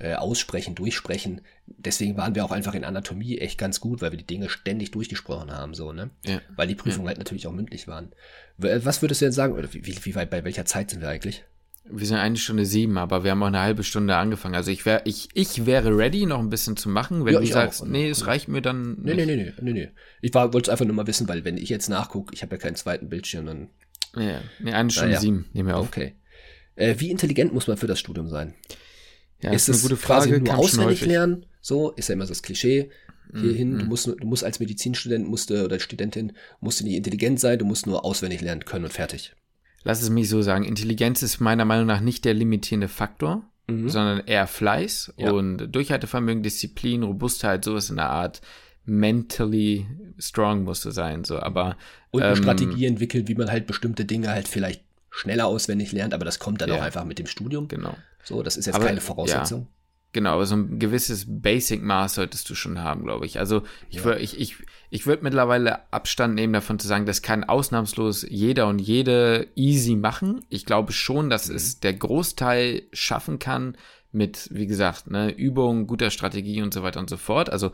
äh, 0.00 0.14
aussprechen, 0.14 0.74
durchsprechen. 0.74 1.42
Deswegen 1.66 2.16
waren 2.16 2.34
wir 2.34 2.44
auch 2.44 2.50
einfach 2.50 2.74
in 2.74 2.84
Anatomie 2.84 3.38
echt 3.38 3.58
ganz 3.58 3.80
gut, 3.80 4.00
weil 4.00 4.10
wir 4.10 4.18
die 4.18 4.26
Dinge 4.26 4.48
ständig 4.48 4.90
durchgesprochen 4.90 5.52
haben, 5.52 5.74
so, 5.74 5.92
ne? 5.92 6.10
Ja. 6.24 6.40
Weil 6.56 6.68
die 6.68 6.74
Prüfungen 6.74 7.04
ja. 7.04 7.08
halt 7.08 7.18
natürlich 7.18 7.46
auch 7.46 7.52
mündlich 7.52 7.86
waren. 7.86 8.12
Was 8.56 9.02
würdest 9.02 9.20
du 9.20 9.26
denn 9.26 9.32
sagen, 9.32 9.54
oder 9.54 9.72
wie, 9.72 9.84
wie 9.84 10.14
weit, 10.14 10.30
bei 10.30 10.42
welcher 10.44 10.64
Zeit 10.64 10.90
sind 10.90 11.00
wir 11.00 11.08
eigentlich? 11.08 11.44
Wir 11.84 12.06
sind 12.06 12.18
eine 12.18 12.36
Stunde 12.36 12.66
sieben, 12.66 12.98
aber 12.98 13.24
wir 13.24 13.30
haben 13.30 13.42
auch 13.42 13.48
eine 13.48 13.60
halbe 13.60 13.82
Stunde 13.84 14.16
angefangen. 14.16 14.54
Also 14.54 14.70
ich 14.70 14.86
wäre, 14.86 15.02
ich, 15.04 15.28
ich 15.34 15.66
wäre 15.66 15.96
ready, 15.96 16.24
noch 16.24 16.38
ein 16.38 16.50
bisschen 16.50 16.76
zu 16.76 16.88
machen. 16.88 17.24
Wenn 17.24 17.34
ja, 17.34 17.40
du 17.40 17.46
sagst, 17.46 17.82
auch. 17.82 17.86
nee, 17.86 18.08
es 18.08 18.26
reicht 18.26 18.48
mir 18.48 18.62
dann. 18.62 18.98
Nee, 19.02 19.14
nee, 19.14 19.26
nee, 19.26 19.36
nee, 19.36 19.52
nee, 19.60 19.72
nee. 19.72 19.88
Ich 20.20 20.32
wollte 20.32 20.58
es 20.58 20.68
einfach 20.68 20.84
nur 20.84 20.94
mal 20.94 21.06
wissen, 21.06 21.28
weil 21.28 21.44
wenn 21.44 21.56
ich 21.56 21.68
jetzt 21.68 21.88
nachgucke, 21.88 22.32
ich 22.34 22.42
habe 22.42 22.54
ja 22.54 22.60
keinen 22.60 22.76
zweiten 22.76 23.08
Bildschirm, 23.08 23.46
dann. 23.46 23.68
Ja, 24.16 24.40
nee, 24.60 24.72
eine 24.72 24.90
Stunde 24.90 25.14
ja. 25.14 25.20
sieben, 25.20 25.48
nehmen 25.52 25.68
wir 25.68 25.76
auf. 25.76 25.88
Okay. 25.88 26.14
Äh, 26.76 26.96
wie 26.98 27.10
intelligent 27.10 27.52
muss 27.52 27.66
man 27.66 27.76
für 27.76 27.86
das 27.86 27.98
Studium 27.98 28.28
sein? 28.28 28.54
Ja, 29.42 29.52
ist, 29.52 29.68
ist 29.68 29.76
eine 29.76 29.82
gute 29.82 29.96
Frage. 29.96 30.30
Quasi 30.30 30.42
nur 30.42 30.58
auswendig 30.58 31.04
lernen? 31.06 31.46
So 31.60 31.90
ist 31.92 32.08
ja 32.08 32.14
immer 32.14 32.26
so 32.26 32.30
das 32.30 32.42
Klischee. 32.42 32.90
Hierhin, 33.32 33.76
mm, 33.76 33.78
du 33.78 33.84
musst, 33.84 34.06
du 34.06 34.26
musst 34.26 34.42
als 34.42 34.58
Medizinstudent 34.58 35.28
musst, 35.28 35.50
oder 35.50 35.78
Studentin 35.78 36.32
musst 36.60 36.80
du 36.80 36.84
nicht 36.84 36.96
intelligent 36.96 37.38
sein, 37.38 37.58
du 37.58 37.64
musst 37.64 37.86
nur 37.86 38.04
auswendig 38.04 38.40
lernen 38.40 38.64
können 38.64 38.86
und 38.86 38.92
fertig. 38.92 39.34
Lass 39.84 40.02
es 40.02 40.10
mich 40.10 40.28
so 40.28 40.42
sagen. 40.42 40.64
Intelligenz 40.64 41.22
ist 41.22 41.40
meiner 41.40 41.64
Meinung 41.64 41.86
nach 41.86 42.00
nicht 42.00 42.24
der 42.24 42.34
limitierende 42.34 42.88
Faktor, 42.88 43.48
mhm. 43.68 43.88
sondern 43.88 44.26
eher 44.26 44.46
Fleiß 44.46 45.14
ja. 45.16 45.30
und 45.30 45.68
Durchhaltevermögen, 45.68 46.42
Disziplin, 46.42 47.02
Robustheit, 47.02 47.64
sowas 47.64 47.90
in 47.90 47.96
der 47.96 48.10
Art. 48.10 48.40
Mentally 48.84 49.86
strong 50.18 50.64
musst 50.64 50.84
du 50.84 50.90
sein, 50.90 51.24
so, 51.24 51.38
aber. 51.38 51.76
Und 52.10 52.22
eine 52.22 52.32
ähm, 52.32 52.42
Strategie 52.42 52.86
entwickeln, 52.86 53.28
wie 53.28 53.34
man 53.34 53.50
halt 53.50 53.66
bestimmte 53.66 54.04
Dinge 54.04 54.30
halt 54.30 54.48
vielleicht 54.48 54.82
schneller 55.10 55.46
auswendig 55.46 55.92
lernt, 55.92 56.14
aber 56.14 56.24
das 56.24 56.38
kommt 56.38 56.60
dann 56.60 56.70
ja. 56.70 56.76
auch 56.76 56.82
einfach 56.82 57.04
mit 57.04 57.18
dem 57.18 57.26
Studium. 57.26 57.68
Genau. 57.68 57.96
So, 58.22 58.42
das 58.42 58.56
ist 58.56 58.66
jetzt 58.66 58.76
aber, 58.76 58.86
keine 58.86 59.00
Voraussetzung. 59.00 59.62
Ja. 59.62 59.66
Genau, 60.12 60.34
aber 60.34 60.46
so 60.46 60.56
ein 60.56 60.80
gewisses 60.80 61.24
Basic-Maß 61.28 62.14
solltest 62.14 62.50
du 62.50 62.56
schon 62.56 62.80
haben, 62.80 63.04
glaube 63.04 63.26
ich. 63.26 63.38
Also 63.38 63.62
ich 63.90 63.98
ja. 63.98 64.04
würde 64.04 64.20
ich, 64.20 64.40
ich, 64.40 64.56
ich 64.90 65.06
würd 65.06 65.22
mittlerweile 65.22 65.92
Abstand 65.92 66.34
nehmen 66.34 66.52
davon 66.52 66.80
zu 66.80 66.88
sagen, 66.88 67.06
das 67.06 67.22
kann 67.22 67.44
ausnahmslos 67.44 68.26
jeder 68.28 68.66
und 68.66 68.80
jede 68.80 69.46
easy 69.54 69.94
machen. 69.94 70.44
Ich 70.48 70.66
glaube 70.66 70.92
schon, 70.92 71.30
dass 71.30 71.48
mhm. 71.48 71.56
es 71.56 71.78
der 71.78 71.94
Großteil 71.94 72.82
schaffen 72.92 73.38
kann 73.38 73.76
mit, 74.10 74.48
wie 74.50 74.66
gesagt, 74.66 75.08
ne, 75.08 75.30
Übung, 75.30 75.86
guter 75.86 76.10
Strategie 76.10 76.60
und 76.60 76.74
so 76.74 76.82
weiter 76.82 76.98
und 76.98 77.08
so 77.08 77.16
fort. 77.16 77.50
Also 77.50 77.70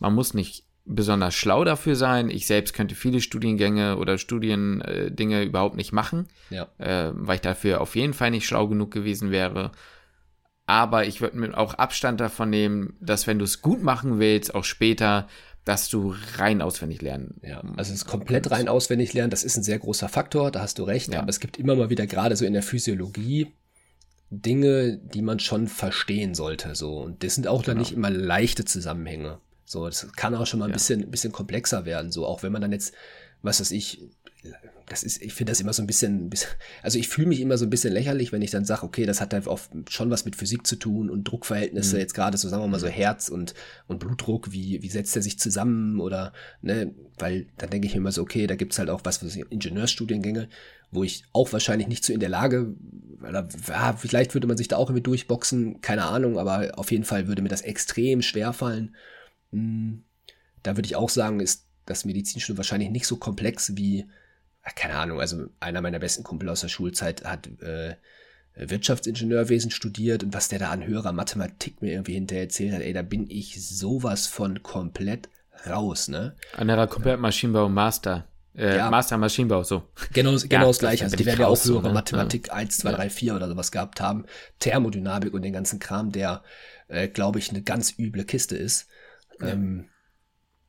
man 0.00 0.12
muss 0.12 0.34
nicht 0.34 0.64
besonders 0.86 1.34
schlau 1.34 1.64
dafür 1.64 1.96
sein. 1.96 2.30
Ich 2.30 2.46
selbst 2.46 2.72
könnte 2.72 2.94
viele 2.94 3.20
Studiengänge 3.20 3.98
oder 3.98 4.18
Studiendinge 4.18 5.40
äh, 5.40 5.44
überhaupt 5.44 5.76
nicht 5.76 5.92
machen, 5.92 6.28
ja. 6.50 6.68
äh, 6.78 7.10
weil 7.14 7.36
ich 7.36 7.40
dafür 7.42 7.80
auf 7.80 7.96
jeden 7.96 8.14
Fall 8.14 8.30
nicht 8.30 8.46
schlau 8.46 8.68
genug 8.68 8.90
gewesen 8.92 9.30
wäre. 9.30 9.72
Aber 10.66 11.06
ich 11.06 11.20
würde 11.20 11.38
mir 11.38 11.56
auch 11.56 11.74
Abstand 11.74 12.20
davon 12.20 12.50
nehmen, 12.50 12.96
dass 13.00 13.26
wenn 13.26 13.38
du 13.38 13.44
es 13.44 13.62
gut 13.62 13.82
machen 13.82 14.18
willst, 14.18 14.54
auch 14.54 14.64
später, 14.64 15.28
dass 15.64 15.88
du 15.88 16.14
rein 16.36 16.62
auswendig 16.62 17.02
lernen. 17.02 17.40
Ja, 17.42 17.60
also 17.76 17.92
es 17.92 18.02
ist 18.02 18.06
komplett 18.06 18.50
rein 18.50 18.68
auswendig 18.68 19.12
lernen, 19.12 19.30
das 19.30 19.44
ist 19.44 19.56
ein 19.56 19.62
sehr 19.62 19.78
großer 19.78 20.08
Faktor, 20.08 20.50
da 20.50 20.60
hast 20.60 20.78
du 20.78 20.84
recht. 20.84 21.12
Ja. 21.12 21.20
Aber 21.20 21.28
es 21.28 21.40
gibt 21.40 21.56
immer 21.56 21.74
mal 21.74 21.90
wieder 21.90 22.06
gerade 22.06 22.36
so 22.36 22.44
in 22.44 22.52
der 22.52 22.62
Physiologie 22.62 23.52
Dinge, 24.30 24.98
die 24.98 25.22
man 25.22 25.38
schon 25.38 25.68
verstehen 25.68 26.34
sollte. 26.34 26.74
So. 26.74 26.98
Und 26.98 27.22
das 27.22 27.34
sind 27.34 27.46
auch 27.46 27.62
genau. 27.62 27.74
dann 27.74 27.78
nicht 27.78 27.92
immer 27.92 28.10
leichte 28.10 28.64
Zusammenhänge. 28.64 29.38
So, 29.66 29.84
das 29.84 30.10
kann 30.12 30.34
auch 30.34 30.46
schon 30.46 30.60
mal 30.60 30.66
ein 30.66 30.70
ja. 30.70 30.76
bisschen, 30.76 31.02
ein 31.02 31.10
bisschen 31.10 31.32
komplexer 31.32 31.84
werden. 31.84 32.10
So, 32.10 32.24
auch 32.24 32.42
wenn 32.42 32.52
man 32.52 32.62
dann 32.62 32.72
jetzt 32.72 32.94
was 33.42 33.60
weiß 33.60 33.70
ich, 33.70 34.02
das 34.86 35.02
ist, 35.02 35.20
ich 35.20 35.34
finde 35.34 35.50
das 35.50 35.60
immer 35.60 35.72
so 35.72 35.82
ein 35.82 35.88
bisschen, 35.88 36.30
also 36.82 36.98
ich 36.98 37.08
fühle 37.08 37.28
mich 37.28 37.40
immer 37.40 37.58
so 37.58 37.64
ein 37.64 37.70
bisschen 37.70 37.92
lächerlich, 37.92 38.30
wenn 38.30 38.42
ich 38.42 38.52
dann 38.52 38.64
sage, 38.64 38.84
okay, 38.84 39.04
das 39.04 39.20
hat 39.20 39.32
halt 39.32 39.48
auch 39.48 39.58
schon 39.88 40.10
was 40.10 40.24
mit 40.24 40.36
Physik 40.36 40.66
zu 40.66 40.76
tun 40.76 41.10
und 41.10 41.24
Druckverhältnisse, 41.24 41.96
mhm. 41.96 42.00
jetzt 42.00 42.14
gerade 42.14 42.38
so, 42.38 42.48
sagen 42.48 42.62
wir 42.62 42.68
mal 42.68 42.78
so 42.78 42.86
Herz 42.86 43.28
und, 43.28 43.54
und 43.88 43.98
Blutdruck, 43.98 44.52
wie, 44.52 44.82
wie 44.82 44.88
setzt 44.88 45.16
er 45.16 45.22
sich 45.22 45.40
zusammen 45.40 46.00
oder, 46.00 46.32
ne, 46.62 46.94
weil 47.18 47.46
dann 47.58 47.70
denke 47.70 47.88
ich 47.88 47.94
mir 47.94 47.98
immer 47.98 48.12
so, 48.12 48.22
okay, 48.22 48.46
da 48.46 48.54
gibt's 48.54 48.78
halt 48.78 48.90
auch 48.90 49.00
was 49.02 49.18
für 49.18 49.26
Ingenieurstudiengänge, 49.26 50.48
wo 50.92 51.02
ich 51.02 51.24
auch 51.32 51.52
wahrscheinlich 51.52 51.88
nicht 51.88 52.04
so 52.04 52.12
in 52.12 52.20
der 52.20 52.28
Lage, 52.28 52.74
oder, 53.26 53.48
ja, 53.66 53.92
vielleicht 53.94 54.34
würde 54.34 54.46
man 54.46 54.56
sich 54.56 54.68
da 54.68 54.76
auch 54.76 54.88
irgendwie 54.88 55.02
durchboxen, 55.02 55.80
keine 55.80 56.04
Ahnung, 56.04 56.38
aber 56.38 56.78
auf 56.78 56.92
jeden 56.92 57.04
Fall 57.04 57.26
würde 57.26 57.42
mir 57.42 57.48
das 57.48 57.62
extrem 57.62 58.22
schwer 58.22 58.52
fallen. 58.52 58.94
Da 60.62 60.76
würde 60.76 60.86
ich 60.86 60.96
auch 60.96 61.10
sagen, 61.10 61.40
ist 61.40 61.66
das 61.84 62.04
Medizinstudium 62.04 62.58
wahrscheinlich 62.58 62.90
nicht 62.90 63.06
so 63.06 63.16
komplex 63.16 63.76
wie, 63.76 64.06
keine 64.74 64.96
Ahnung, 64.96 65.20
also 65.20 65.46
einer 65.60 65.80
meiner 65.80 65.98
besten 65.98 66.24
Kumpel 66.24 66.48
aus 66.48 66.60
der 66.60 66.68
Schulzeit 66.68 67.24
hat 67.24 67.48
äh, 67.60 67.96
Wirtschaftsingenieurwesen 68.56 69.70
studiert 69.70 70.24
und 70.24 70.34
was 70.34 70.48
der 70.48 70.58
da 70.58 70.70
an 70.70 70.84
höherer 70.84 71.12
Mathematik 71.12 71.82
mir 71.82 71.92
irgendwie 71.92 72.14
hinterher 72.14 72.44
erzählt 72.44 72.72
hat, 72.72 72.80
ey, 72.80 72.92
da 72.92 73.02
bin 73.02 73.28
ich 73.28 73.64
sowas 73.64 74.26
von 74.26 74.62
komplett 74.62 75.28
raus, 75.68 76.08
ne? 76.08 76.34
Anderer 76.56 76.86
komplett 76.86 77.20
Maschinenbau 77.20 77.68
Master. 77.68 78.26
Äh, 78.54 78.78
ja. 78.78 78.90
Master 78.90 79.18
Maschinenbau, 79.18 79.62
so. 79.62 79.82
Genau, 80.12 80.34
genau 80.48 80.48
ja, 80.48 80.66
das 80.66 80.78
gleiche. 80.78 81.04
Also 81.04 81.16
die 81.16 81.26
werden 81.26 81.40
ja 81.40 81.48
auch 81.48 81.62
höhere 81.62 81.88
ne? 81.88 81.94
Mathematik 81.94 82.48
ja. 82.48 82.54
1, 82.54 82.78
2, 82.78 82.92
3, 82.92 83.10
4 83.10 83.36
oder 83.36 83.48
sowas 83.48 83.70
gehabt 83.70 84.00
haben. 84.00 84.24
Thermodynamik 84.58 85.34
und 85.34 85.42
den 85.42 85.52
ganzen 85.52 85.78
Kram, 85.78 86.10
der, 86.10 86.42
äh, 86.88 87.08
glaube 87.08 87.38
ich, 87.38 87.50
eine 87.50 87.62
ganz 87.62 87.94
üble 87.98 88.24
Kiste 88.24 88.56
ist. 88.56 88.88
Ähm, 89.40 89.88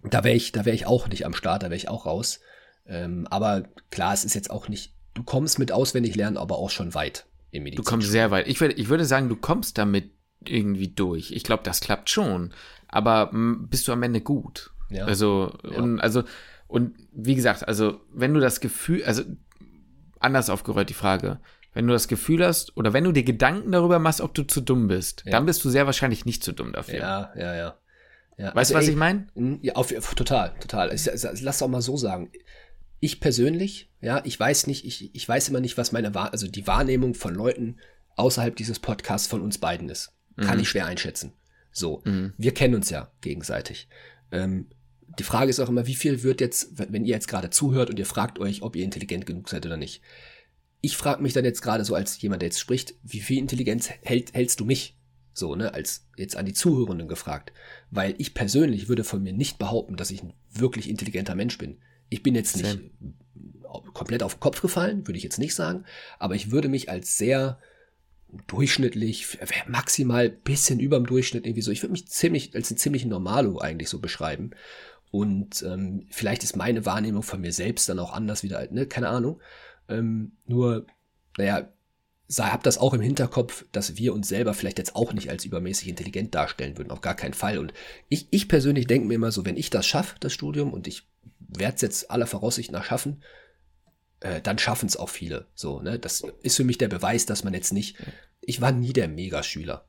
da 0.03 0.23
wäre 0.23 0.35
ich, 0.35 0.52
da 0.52 0.65
wäre 0.65 0.76
ich 0.76 0.85
auch 0.85 1.07
nicht 1.07 1.26
am 1.26 1.34
Start, 1.34 1.64
da 1.64 1.68
wäre 1.68 1.76
ich 1.76 1.89
auch 1.89 2.06
raus. 2.06 2.39
Ähm, 2.85 3.27
aber 3.30 3.64
klar, 3.91 4.14
es 4.14 4.26
ist 4.26 4.34
jetzt 4.34 4.49
auch 4.49 4.69
nicht, 4.69 4.94
du 5.14 5.23
kommst 5.23 5.60
mit 5.60 5.72
auswendig 5.72 6.15
lernen, 6.15 6.38
aber 6.38 6.57
auch 6.57 6.69
schon 6.69 6.94
weit 6.94 7.26
im 7.52 7.64
Medizin. 7.64 7.84
Du 7.84 7.89
kommst 7.89 8.10
sehr 8.10 8.31
weit. 8.31 8.48
Ich 8.48 8.61
würde, 8.61 8.76
ich 8.76 8.89
würde 8.89 9.06
sagen, 9.06 9.30
du 9.30 9.35
kommst 9.35 9.77
damit 9.77 10.11
irgendwie 10.45 10.89
durch. 10.89 11.31
Ich 11.31 11.44
glaube, 11.44 11.64
das 11.64 11.80
klappt 11.80 12.10
schon. 12.10 12.53
Aber 12.88 13.31
bist 13.34 13.88
du 13.88 13.91
am 13.91 14.03
Ende 14.03 14.22
gut? 14.22 14.72
Ja. 14.89 15.06
Also, 15.06 15.57
ja. 15.64 15.77
und, 15.77 15.99
also, 15.99 16.23
und 16.68 16.95
wie 17.11 17.35
gesagt, 17.35 17.68
also, 17.68 17.99
wenn 18.14 18.34
du 18.34 18.39
das 18.39 18.61
Gefühl, 18.61 19.03
also, 19.03 19.23
anders 20.19 20.49
aufgerollt 20.49 20.89
die 20.89 20.94
Frage. 20.94 21.39
Wenn 21.73 21.85
du 21.85 21.94
das 21.94 22.07
Gefühl 22.07 22.44
hast, 22.44 22.76
oder 22.76 22.94
wenn 22.94 23.03
du 23.03 23.11
dir 23.11 23.23
Gedanken 23.23 23.72
darüber 23.72 23.99
machst, 23.99 24.22
ob 24.22 24.34
du 24.34 24.44
zu 24.44 24.61
dumm 24.61 24.88
bist, 24.88 25.23
ja. 25.26 25.31
dann 25.31 25.45
bist 25.45 25.64
du 25.64 25.69
sehr 25.69 25.85
wahrscheinlich 25.85 26.26
nicht 26.26 26.44
zu 26.44 26.52
dumm 26.52 26.73
dafür. 26.73 26.99
Ja, 26.99 27.31
ja, 27.35 27.56
ja. 27.56 27.77
Ja. 28.38 28.55
Weißt 28.55 28.72
du, 28.72 28.76
also, 28.76 28.76
was 28.76 28.85
ey, 28.85 28.91
ich 28.91 28.97
meine? 28.97 29.59
Ja, 29.61 29.73
auf, 29.73 29.89
total, 30.15 30.53
total. 30.59 30.93
Ich, 30.93 31.09
lass 31.41 31.61
auch 31.61 31.68
mal 31.68 31.81
so 31.81 31.97
sagen 31.97 32.31
ich 32.99 33.19
persönlich, 33.19 33.91
ja, 34.01 34.22
ich 34.26 34.39
weiß 34.39 34.68
nicht, 34.68 34.85
ich, 34.85 35.14
ich 35.14 35.27
weiß 35.27 35.49
immer 35.49 35.59
nicht, 35.59 35.77
was 35.77 35.91
meine 35.91 36.15
Wahr 36.15 36.31
also 36.31 36.47
die 36.47 36.65
Wahrnehmung 36.68 37.14
von 37.14 37.34
Leuten 37.35 37.77
außerhalb 38.15 38.55
dieses 38.55 38.80
Podcasts 38.80 39.27
von 39.27 39.41
uns 39.41 39.59
beiden 39.59 39.89
ist. 39.89 40.14
Kann 40.38 40.55
mhm. 40.55 40.61
ich 40.61 40.69
schwer 40.69 40.85
einschätzen. 40.85 41.34
So, 41.72 42.01
mhm. 42.05 42.34
wir 42.38 42.53
kennen 42.53 42.76
uns 42.76 42.89
ja 42.89 43.11
gegenseitig. 43.22 43.88
Ähm, 44.31 44.68
die 45.19 45.23
Frage 45.23 45.49
ist 45.49 45.59
auch 45.59 45.69
immer, 45.69 45.88
wie 45.88 45.95
viel 45.95 46.23
wird 46.23 46.41
jetzt, 46.41 46.77
wenn 46.77 47.05
ihr 47.05 47.14
jetzt 47.14 47.27
gerade 47.27 47.49
zuhört 47.49 47.89
und 47.89 47.99
ihr 47.99 48.05
fragt 48.05 48.39
euch, 48.39 48.61
ob 48.61 48.76
ihr 48.76 48.84
intelligent 48.84 49.26
genug 49.26 49.49
seid 49.49 49.65
oder 49.65 49.77
nicht. 49.77 50.01
Ich 50.81 50.97
frage 50.97 51.22
mich 51.22 51.34
dann 51.34 51.45
jetzt 51.45 51.61
gerade 51.61 51.85
so 51.85 51.95
als 51.95 52.19
jemand, 52.22 52.41
der 52.41 52.47
jetzt 52.47 52.59
spricht, 52.59 52.95
wie 53.03 53.19
viel 53.19 53.39
Intelligenz 53.39 53.89
hält, 54.03 54.34
hältst 54.34 54.59
du 54.59 54.65
mich? 54.65 54.97
So, 55.38 55.55
ne, 55.55 55.73
als 55.73 56.07
jetzt 56.18 56.35
an 56.35 56.45
die 56.45 56.53
Zuhörenden 56.53 57.07
gefragt. 57.07 57.53
Weil 57.91 58.15
ich 58.18 58.34
persönlich 58.34 58.89
würde 58.89 59.03
von 59.03 59.22
mir 59.22 59.34
nicht 59.34 59.59
behaupten, 59.59 59.95
dass 59.95 60.09
ich 60.09 60.23
ein 60.23 60.34
wirklich 60.49 60.89
intelligenter 60.89 61.35
Mensch 61.35 61.57
bin. 61.57 61.77
Ich 62.09 62.23
bin 62.23 62.34
jetzt 62.34 62.57
nicht 62.57 62.68
Same. 62.68 63.14
komplett 63.93 64.23
auf 64.23 64.35
den 64.35 64.39
Kopf 64.39 64.61
gefallen, 64.61 65.05
würde 65.05 65.18
ich 65.18 65.23
jetzt 65.23 65.38
nicht 65.38 65.53
sagen, 65.53 65.85
aber 66.18 66.35
ich 66.35 66.49
würde 66.51 66.69
mich 66.69 66.89
als 66.89 67.18
sehr 67.18 67.59
durchschnittlich, 68.47 69.38
maximal 69.68 70.30
bisschen 70.30 70.80
über 70.80 70.97
dem 70.97 71.05
Durchschnitt 71.05 71.45
irgendwie 71.45 71.61
so, 71.61 71.72
ich 71.72 71.81
würde 71.84 71.93
mich 71.93 72.07
ziemlich 72.07 72.55
als 72.55 72.72
ein 72.72 72.77
ziemlich 72.77 73.05
Normalo 73.05 73.59
eigentlich 73.59 73.89
so 73.89 73.99
beschreiben. 73.99 74.51
Und 75.11 75.64
ähm, 75.64 76.07
vielleicht 76.09 76.43
ist 76.43 76.55
meine 76.55 76.85
Wahrnehmung 76.85 77.23
von 77.23 77.41
mir 77.41 77.53
selbst 77.53 77.88
dann 77.89 77.99
auch 77.99 78.11
anders 78.11 78.43
wieder, 78.43 78.68
ne, 78.72 78.88
keine 78.88 79.09
Ahnung. 79.09 79.39
Ähm, 79.88 80.34
nur, 80.45 80.85
naja, 81.38 81.72
hab 82.30 82.64
das 82.64 82.78
auch 82.78 82.94
im 82.94 83.02
Hinterkopf, 83.02 83.66
dass 83.72 83.98
wir 83.98 84.14
uns 84.14 84.28
selber 84.28 84.54
vielleicht 84.54 84.80
jetzt 84.80 84.95
auch 84.95 85.14
nicht 85.14 85.30
als 85.30 85.45
übermäßig 85.45 85.88
intelligent 85.88 86.36
darstellen 86.36 86.78
würden, 86.78 86.91
auf 86.91 87.02
gar 87.02 87.16
keinen 87.16 87.34
Fall. 87.34 87.58
Und 87.58 87.74
ich, 88.10 88.28
ich 88.32 88.48
persönlich 88.48 88.88
denke 88.88 89.08
mir 89.08 89.16
immer 89.16 89.32
so, 89.32 89.45
wenn 89.45 89.58
ich 89.58 89.70
das 89.70 89.86
schaffe, 89.86 90.18
das 90.20 90.34
Studium, 90.34 90.74
und 90.74 90.88
ich 90.88 91.08
werde 91.40 91.76
es 91.76 91.82
jetzt 91.82 92.12
aller 92.12 92.28
Voraussicht 92.28 92.72
nach 92.72 92.84
schaffen, 92.84 93.24
äh, 94.20 94.41
dann 94.41 94.58
schaffen 94.58 94.88
es 94.88 94.98
auch 94.98 95.10
viele. 95.10 95.48
So, 95.56 95.82
ne? 95.82 95.99
Das 95.99 96.24
ist 96.41 96.58
für 96.58 96.64
mich 96.64 96.78
der 96.78 96.90
Beweis, 96.90 97.26
dass 97.26 97.44
man 97.44 97.54
jetzt 97.54 97.72
nicht. 97.72 97.98
Ich 98.41 98.62
war 98.62 98.72
nie 98.72 98.94
der 98.94 99.08
Megaschüler. 99.08 99.86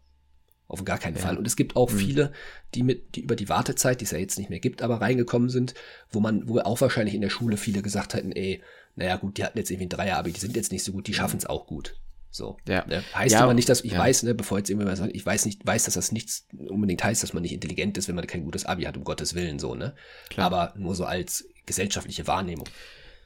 Auf 0.68 0.84
gar 0.84 0.98
keinen 0.98 1.16
ja. 1.16 1.22
Fall. 1.22 1.38
Und 1.38 1.46
es 1.46 1.56
gibt 1.56 1.76
auch 1.76 1.90
mhm. 1.90 1.98
viele, 1.98 2.32
die 2.74 2.82
mit, 2.82 3.16
die 3.16 3.22
über 3.22 3.36
die 3.36 3.48
Wartezeit, 3.48 4.00
die 4.00 4.04
es 4.04 4.10
ja 4.10 4.18
jetzt 4.18 4.38
nicht 4.38 4.50
mehr 4.50 4.60
gibt, 4.60 4.82
aber 4.82 5.00
reingekommen 5.00 5.48
sind, 5.48 5.74
wo 6.10 6.20
man, 6.20 6.46
wo 6.46 6.58
auch 6.60 6.80
wahrscheinlich 6.80 7.14
in 7.14 7.22
der 7.22 7.30
Schule 7.30 7.56
viele 7.56 7.80
gesagt 7.80 8.14
hätten, 8.14 8.32
ey, 8.32 8.62
naja 8.94 9.16
gut, 9.16 9.38
die 9.38 9.44
hatten 9.44 9.56
jetzt 9.56 9.70
irgendwie 9.70 9.86
ein 9.86 9.90
Dreier, 9.96 10.18
aber 10.18 10.28
die 10.28 10.38
sind 10.38 10.56
jetzt 10.56 10.70
nicht 10.70 10.84
so 10.84 10.92
gut, 10.92 11.06
die 11.06 11.14
schaffen 11.14 11.38
es 11.38 11.46
auch 11.46 11.66
gut. 11.66 11.96
So. 12.38 12.56
Ja. 12.66 12.86
Ne? 12.86 13.04
Heißt 13.14 13.34
ja, 13.34 13.40
aber 13.40 13.52
nicht, 13.52 13.68
dass 13.68 13.82
ich 13.82 13.92
ja. 13.92 13.98
weiß, 13.98 14.22
ne, 14.22 14.34
bevor 14.34 14.56
jetzt 14.56 14.70
irgendjemand 14.70 14.96
sagt, 14.96 15.14
ich 15.14 15.26
weiß 15.26 15.44
nicht, 15.44 15.66
weiß, 15.66 15.84
dass 15.84 15.94
das 15.94 16.12
nichts 16.12 16.46
unbedingt 16.56 17.04
heißt, 17.04 17.22
dass 17.22 17.34
man 17.34 17.42
nicht 17.42 17.52
intelligent 17.52 17.98
ist, 17.98 18.08
wenn 18.08 18.14
man 18.14 18.26
kein 18.26 18.44
gutes 18.44 18.64
Abi 18.64 18.84
hat, 18.84 18.96
um 18.96 19.04
Gottes 19.04 19.34
Willen, 19.34 19.58
so, 19.58 19.74
ne? 19.74 19.94
Klar. 20.30 20.46
Aber 20.46 20.74
nur 20.78 20.94
so 20.94 21.04
als 21.04 21.46
gesellschaftliche 21.66 22.26
Wahrnehmung. 22.26 22.66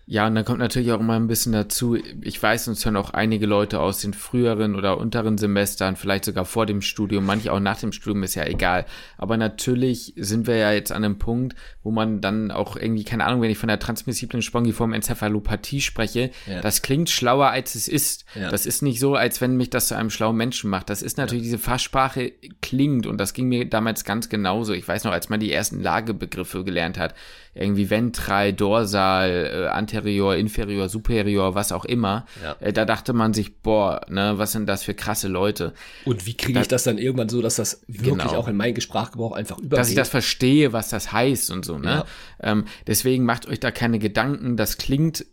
Ja, 0.07 0.27
und 0.27 0.35
dann 0.35 0.45
kommt 0.45 0.59
natürlich 0.59 0.91
auch 0.91 0.99
immer 0.99 1.15
ein 1.15 1.29
bisschen 1.29 1.53
dazu, 1.53 1.97
ich 2.23 2.43
weiß, 2.43 2.67
uns 2.69 2.85
hören 2.85 2.97
auch 2.97 3.11
einige 3.11 3.47
Leute 3.47 3.79
aus 3.79 4.01
den 4.01 4.15
früheren 4.15 4.75
oder 4.75 4.99
unteren 4.99 5.39
Semestern, 5.39 5.95
vielleicht 5.95 6.25
sogar 6.25 6.45
vor 6.45 6.67
dem 6.67 6.83
Studium, 6.83 7.25
manche 7.25 7.53
auch 7.53 7.61
nach 7.61 7.79
dem 7.79 7.93
Studium, 7.93 8.25
ist 8.25 8.35
ja 8.35 8.45
egal. 8.45 8.85
Aber 9.17 9.37
natürlich 9.37 10.13
sind 10.17 10.49
wir 10.49 10.57
ja 10.57 10.73
jetzt 10.73 10.91
an 10.91 11.05
einem 11.05 11.19
Punkt, 11.19 11.55
wo 11.85 11.93
man 11.93 12.21
dann 12.21 12.51
auch 12.51 12.77
irgendwie, 12.77 13.05
keine 13.05 13.25
Ahnung, 13.25 13.43
wenn 13.43 13.51
ich 13.51 13.59
von 13.59 13.69
der 13.69 13.79
transmissiblen 13.79 14.43
Spongiform 14.43 14.93
Enzephalopathie 14.93 15.81
spreche, 15.81 16.31
ja. 16.47 16.61
das 16.61 16.83
klingt 16.83 17.09
schlauer, 17.09 17.49
als 17.49 17.77
es 17.77 17.87
ist. 17.87 18.25
Ja. 18.35 18.51
Das 18.51 18.67
ist 18.67 18.83
nicht 18.83 18.99
so, 18.99 19.15
als 19.15 19.41
wenn 19.41 19.57
mich 19.57 19.71
das 19.71 19.87
zu 19.87 19.97
einem 19.97 20.11
schlauen 20.11 20.37
Menschen 20.37 20.69
macht. 20.69 20.91
Das 20.91 21.03
ist 21.03 21.17
natürlich, 21.17 21.45
ja. 21.45 21.53
diese 21.53 21.59
Fachsprache 21.59 22.33
klingt 22.61 23.07
und 23.07 23.19
das 23.19 23.35
ging 23.35 23.47
mir 23.47 23.69
damals 23.69 24.05
ganz 24.05 24.29
genauso. 24.29 24.73
Ich 24.73 24.87
weiß 24.87 25.05
noch, 25.05 25.13
als 25.13 25.29
man 25.29 25.39
die 25.39 25.53
ersten 25.53 25.81
Lagebegriffe 25.81 26.65
gelernt 26.65 26.99
hat, 26.99 27.15
irgendwie 27.55 27.91
ventral, 27.91 28.53
dorsal, 28.53 29.31
äh, 29.31 29.67
anterior, 29.69 30.37
inferior, 30.37 30.89
superior, 30.89 31.55
was 31.55 31.71
auch 31.73 31.85
immer. 31.85 32.25
Ja. 32.43 32.57
Äh, 32.61 32.73
da 32.73 32.85
dachte 32.85 33.13
man 33.13 33.35
sich, 33.35 33.61
boah, 33.61 34.01
ne, 34.09 34.35
was 34.37 34.53
sind 34.53 34.67
das 34.67 34.83
für 34.85 34.95
krasse 34.95 35.29
Leute? 35.29 35.75
Und 36.05 36.27
wie 36.27 36.35
kriege 36.35 36.61
ich 36.61 36.69
das 36.69 36.85
dann 36.85 36.97
irgendwann 36.97 37.29
so, 37.29 37.43
dass 37.43 37.57
das 37.57 37.83
wirklich 37.87 38.29
genau. 38.29 38.39
auch 38.39 38.49
in 38.49 38.57
meinen 38.57 38.81
Sprachgebrauch 38.81 39.33
einfach 39.33 39.59
übergeht? 39.59 39.79
Dass 39.79 39.91
ich 39.91 39.97
das 39.97 40.09
verstehe, 40.09 40.73
was 40.73 40.89
das 40.89 41.13
heißt 41.13 41.51
und 41.51 41.65
so, 41.65 41.79
ne? 41.79 42.05
Ja. 42.43 42.53
Ähm, 42.53 42.65
deswegen 42.87 43.25
macht 43.25 43.47
euch 43.47 43.61
da 43.61 43.71
keine 43.71 43.99
Gedanken, 43.99 44.57
das 44.57 44.79
klingt 44.79 45.27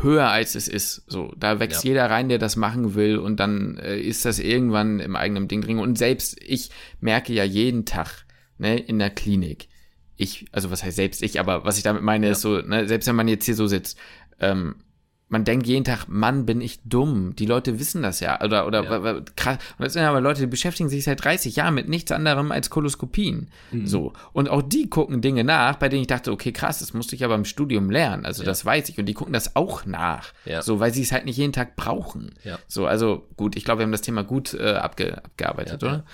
höher 0.00 0.28
als 0.28 0.54
es 0.54 0.68
ist. 0.68 1.04
So, 1.06 1.32
da 1.36 1.60
wächst 1.60 1.84
ja. 1.84 1.90
jeder 1.90 2.10
rein, 2.10 2.28
der 2.28 2.38
das 2.38 2.56
machen 2.56 2.94
will 2.94 3.18
und 3.18 3.38
dann 3.38 3.76
äh, 3.78 3.98
ist 3.98 4.24
das 4.24 4.38
irgendwann 4.38 5.00
im 5.00 5.16
eigenen 5.16 5.48
Ding 5.48 5.62
drin. 5.62 5.78
Und 5.78 5.96
selbst 5.96 6.36
ich 6.40 6.70
merke 7.00 7.32
ja 7.32 7.44
jeden 7.44 7.84
Tag, 7.84 8.24
ne, 8.58 8.78
in 8.78 8.98
der 8.98 9.10
Klinik, 9.10 9.68
ich, 10.20 10.46
also 10.52 10.70
was 10.70 10.84
heißt 10.84 10.96
selbst 10.96 11.22
ich, 11.22 11.40
aber 11.40 11.64
was 11.64 11.78
ich 11.78 11.82
damit 11.82 12.02
meine, 12.02 12.26
ja. 12.26 12.32
ist 12.32 12.42
so, 12.42 12.60
ne, 12.60 12.86
selbst 12.86 13.08
wenn 13.08 13.16
man 13.16 13.26
jetzt 13.26 13.46
hier 13.46 13.54
so 13.54 13.66
sitzt, 13.66 13.98
ähm, 14.38 14.76
man 15.28 15.44
denkt 15.44 15.66
jeden 15.68 15.84
Tag, 15.84 16.08
Mann, 16.08 16.44
bin 16.44 16.60
ich 16.60 16.80
dumm. 16.84 17.36
Die 17.36 17.46
Leute 17.46 17.78
wissen 17.78 18.02
das 18.02 18.18
ja. 18.18 18.42
Oder, 18.42 18.66
oder 18.66 18.82
ja. 18.82 19.20
krass. 19.36 19.58
Und 19.78 19.84
das 19.84 19.92
sind 19.92 20.02
aber 20.02 20.20
Leute, 20.20 20.40
die 20.40 20.48
beschäftigen 20.48 20.88
sich 20.88 21.04
seit 21.04 21.22
30 21.22 21.54
Jahren 21.54 21.74
mit 21.74 21.88
nichts 21.88 22.10
anderem 22.10 22.50
als 22.50 22.68
Koloskopien. 22.68 23.48
Mhm. 23.70 23.86
So. 23.86 24.12
Und 24.32 24.48
auch 24.48 24.60
die 24.60 24.90
gucken 24.90 25.20
Dinge 25.22 25.44
nach, 25.44 25.76
bei 25.76 25.88
denen 25.88 26.02
ich 26.02 26.08
dachte, 26.08 26.32
okay, 26.32 26.50
krass, 26.50 26.80
das 26.80 26.94
musste 26.94 27.14
ich 27.14 27.24
aber 27.24 27.36
im 27.36 27.44
Studium 27.44 27.90
lernen. 27.90 28.26
Also 28.26 28.42
ja. 28.42 28.46
das 28.46 28.64
weiß 28.64 28.88
ich. 28.88 28.98
Und 28.98 29.06
die 29.06 29.14
gucken 29.14 29.32
das 29.32 29.54
auch 29.54 29.86
nach. 29.86 30.32
Ja. 30.44 30.62
So, 30.62 30.80
weil 30.80 30.92
sie 30.92 31.02
es 31.02 31.12
halt 31.12 31.26
nicht 31.26 31.36
jeden 31.36 31.52
Tag 31.52 31.76
brauchen. 31.76 32.34
So, 32.66 32.86
also 32.86 33.28
gut, 33.36 33.54
ich 33.54 33.64
glaube, 33.64 33.78
wir 33.78 33.84
haben 33.84 33.92
das 33.92 34.02
Thema 34.02 34.24
gut 34.24 34.52
äh, 34.54 34.72
abge 34.72 35.18
abgearbeitet, 35.18 35.84
oder? 35.84 36.04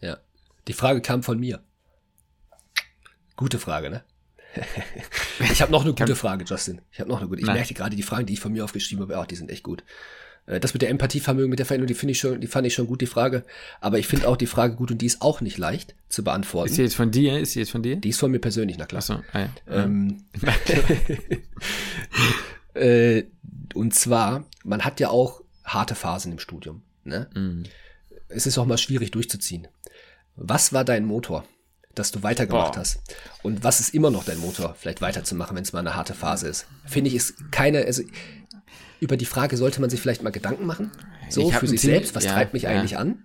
Ja. 0.00 0.16
Die 0.68 0.72
Frage 0.72 1.02
kam 1.02 1.22
von 1.22 1.38
mir. 1.38 1.60
Gute 3.36 3.58
Frage, 3.58 3.90
ne? 3.90 4.02
ich 5.52 5.60
habe 5.60 5.72
noch 5.72 5.82
eine 5.82 5.94
gute 5.94 6.14
Frage, 6.14 6.44
Justin. 6.44 6.80
Ich 6.92 7.00
habe 7.00 7.10
noch 7.10 7.18
eine 7.18 7.28
gute. 7.28 7.40
Ich 7.40 7.46
Nein. 7.46 7.56
merke 7.56 7.74
gerade 7.74 7.96
die 7.96 8.02
Fragen, 8.02 8.26
die 8.26 8.34
ich 8.34 8.40
von 8.40 8.52
mir 8.52 8.64
aufgeschrieben 8.64 9.02
habe, 9.02 9.18
oh, 9.20 9.24
die 9.24 9.34
sind 9.34 9.50
echt 9.50 9.64
gut. 9.64 9.82
Äh, 10.46 10.60
das 10.60 10.74
mit 10.74 10.82
der 10.82 10.90
Empathievermögen, 10.90 11.50
mit 11.50 11.58
der 11.58 11.66
Veränderung, 11.66 11.88
die 11.88 11.94
finde 11.94 12.12
ich 12.12 12.20
schon, 12.20 12.40
die 12.40 12.46
fand 12.46 12.66
ich 12.66 12.74
schon 12.74 12.86
gut, 12.86 13.00
die 13.00 13.06
Frage. 13.06 13.44
Aber 13.80 13.98
ich 13.98 14.06
finde 14.06 14.28
auch 14.28 14.36
die 14.36 14.46
Frage 14.46 14.76
gut 14.76 14.90
und 14.90 14.98
die 14.98 15.06
ist 15.06 15.22
auch 15.22 15.40
nicht 15.40 15.58
leicht 15.58 15.94
zu 16.08 16.22
beantworten. 16.22 16.70
Ist 16.70 16.76
sie 16.76 16.82
jetzt 16.82 16.96
von 16.96 17.10
dir? 17.10 17.38
Ist 17.38 17.52
sie 17.52 17.60
jetzt 17.60 17.72
von 17.72 17.82
dir? 17.82 17.96
Die 17.96 18.10
ist 18.10 18.20
von 18.20 18.30
mir 18.30 18.38
persönlich, 18.38 18.78
na 18.78 18.86
klar. 18.86 19.00
Ach 19.02 19.06
so, 19.06 19.14
ah, 19.32 19.40
ja. 19.40 19.48
ähm, 19.68 20.24
äh, 22.74 23.24
und 23.74 23.94
zwar, 23.94 24.44
man 24.64 24.84
hat 24.84 25.00
ja 25.00 25.10
auch 25.10 25.42
harte 25.64 25.94
Phasen 25.94 26.32
im 26.32 26.38
Studium. 26.38 26.82
Ne? 27.04 27.28
Mm. 27.34 27.64
Es 28.28 28.46
ist 28.46 28.58
auch 28.58 28.66
mal 28.66 28.78
schwierig 28.78 29.10
durchzuziehen. 29.10 29.68
Was 30.36 30.72
war 30.72 30.84
dein 30.84 31.04
Motor? 31.04 31.44
Dass 31.94 32.12
du 32.12 32.22
weitergemacht 32.22 32.74
Boah. 32.74 32.80
hast? 32.80 33.00
Und 33.42 33.64
was 33.64 33.80
ist 33.80 33.94
immer 33.94 34.10
noch 34.10 34.24
dein 34.24 34.38
Motor, 34.38 34.74
vielleicht 34.78 35.00
weiterzumachen, 35.00 35.56
wenn 35.56 35.62
es 35.64 35.72
mal 35.72 35.80
eine 35.80 35.94
harte 35.96 36.14
Phase 36.14 36.48
ist? 36.48 36.66
Finde 36.84 37.08
ich, 37.08 37.16
ist 37.16 37.50
keine, 37.50 37.84
also 37.84 38.02
über 39.00 39.16
die 39.16 39.26
Frage 39.26 39.56
sollte 39.56 39.80
man 39.80 39.90
sich 39.90 40.00
vielleicht 40.00 40.22
mal 40.22 40.30
Gedanken 40.30 40.66
machen. 40.66 40.90
So 41.28 41.50
für 41.50 41.66
sich 41.66 41.80
ziemlich- 41.80 41.98
selbst, 41.98 42.14
was 42.14 42.24
ja, 42.24 42.32
treibt 42.32 42.52
mich 42.52 42.62
ja. 42.64 42.70
Mhm. 42.70 42.76
eigentlich 42.78 42.96
an? 42.98 43.24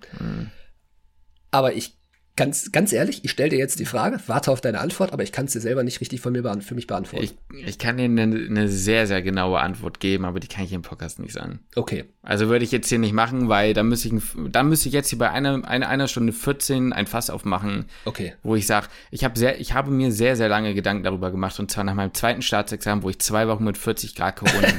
Aber 1.51 1.73
ich, 1.73 1.97
ganz, 2.39 2.71
ganz 2.71 2.93
ehrlich, 2.93 3.25
ich 3.25 3.31
stelle 3.31 3.49
dir 3.49 3.59
jetzt 3.59 3.79
die 3.79 3.85
Frage, 3.85 4.17
warte 4.27 4.49
auf 4.49 4.61
deine 4.61 4.79
Antwort, 4.79 5.11
aber 5.11 5.23
ich 5.23 5.33
kann 5.33 5.45
es 5.45 5.51
dir 5.51 5.59
selber 5.59 5.83
nicht 5.83 5.99
richtig 5.99 6.21
von 6.21 6.31
mir 6.31 6.41
beant 6.41 6.63
für 6.63 6.73
mich 6.73 6.87
beantworten. 6.87 7.25
Ich, 7.25 7.67
ich 7.67 7.77
kann 7.77 7.97
dir 7.97 8.05
eine, 8.05 8.21
eine 8.21 8.69
sehr, 8.69 9.07
sehr 9.07 9.21
genaue 9.21 9.59
Antwort 9.59 9.99
geben, 9.99 10.23
aber 10.23 10.39
die 10.39 10.47
kann 10.47 10.63
ich 10.63 10.71
im 10.71 10.81
Podcast 10.81 11.19
nicht 11.19 11.33
sagen. 11.33 11.59
okay, 11.75 12.05
Also 12.21 12.47
würde 12.47 12.63
ich 12.63 12.71
jetzt 12.71 12.87
hier 12.87 12.97
nicht 12.97 13.11
machen, 13.11 13.49
weil 13.49 13.73
da 13.73 13.83
müsste 13.83 14.07
ich, 14.07 14.23
dann 14.51 14.69
müsste 14.69 14.87
ich 14.87 14.93
jetzt 14.93 15.09
hier 15.09 15.19
bei 15.19 15.29
einer, 15.29 15.67
einer, 15.67 15.89
einer 15.89 16.07
Stunde 16.07 16.31
14 16.31 16.93
ein 16.93 17.07
Fass 17.07 17.29
aufmachen, 17.29 17.87
okay. 18.05 18.33
wo 18.41 18.55
ich 18.55 18.65
sage, 18.65 18.87
ich 19.11 19.25
habe 19.25 19.37
sehr, 19.37 19.59
ich 19.59 19.73
habe 19.73 19.91
mir 19.91 20.13
sehr, 20.13 20.37
sehr 20.37 20.47
lange 20.47 20.73
Gedanken 20.73 21.03
darüber 21.03 21.31
gemacht 21.31 21.59
und 21.59 21.69
zwar 21.69 21.83
nach 21.83 21.93
meinem 21.93 22.13
zweiten 22.13 22.41
Staatsexamen, 22.41 23.03
wo 23.03 23.09
ich 23.09 23.19
zwei 23.19 23.49
Wochen 23.49 23.65
mit 23.65 23.77
40 23.77 24.15
Grad 24.15 24.37
Corona. 24.37 24.67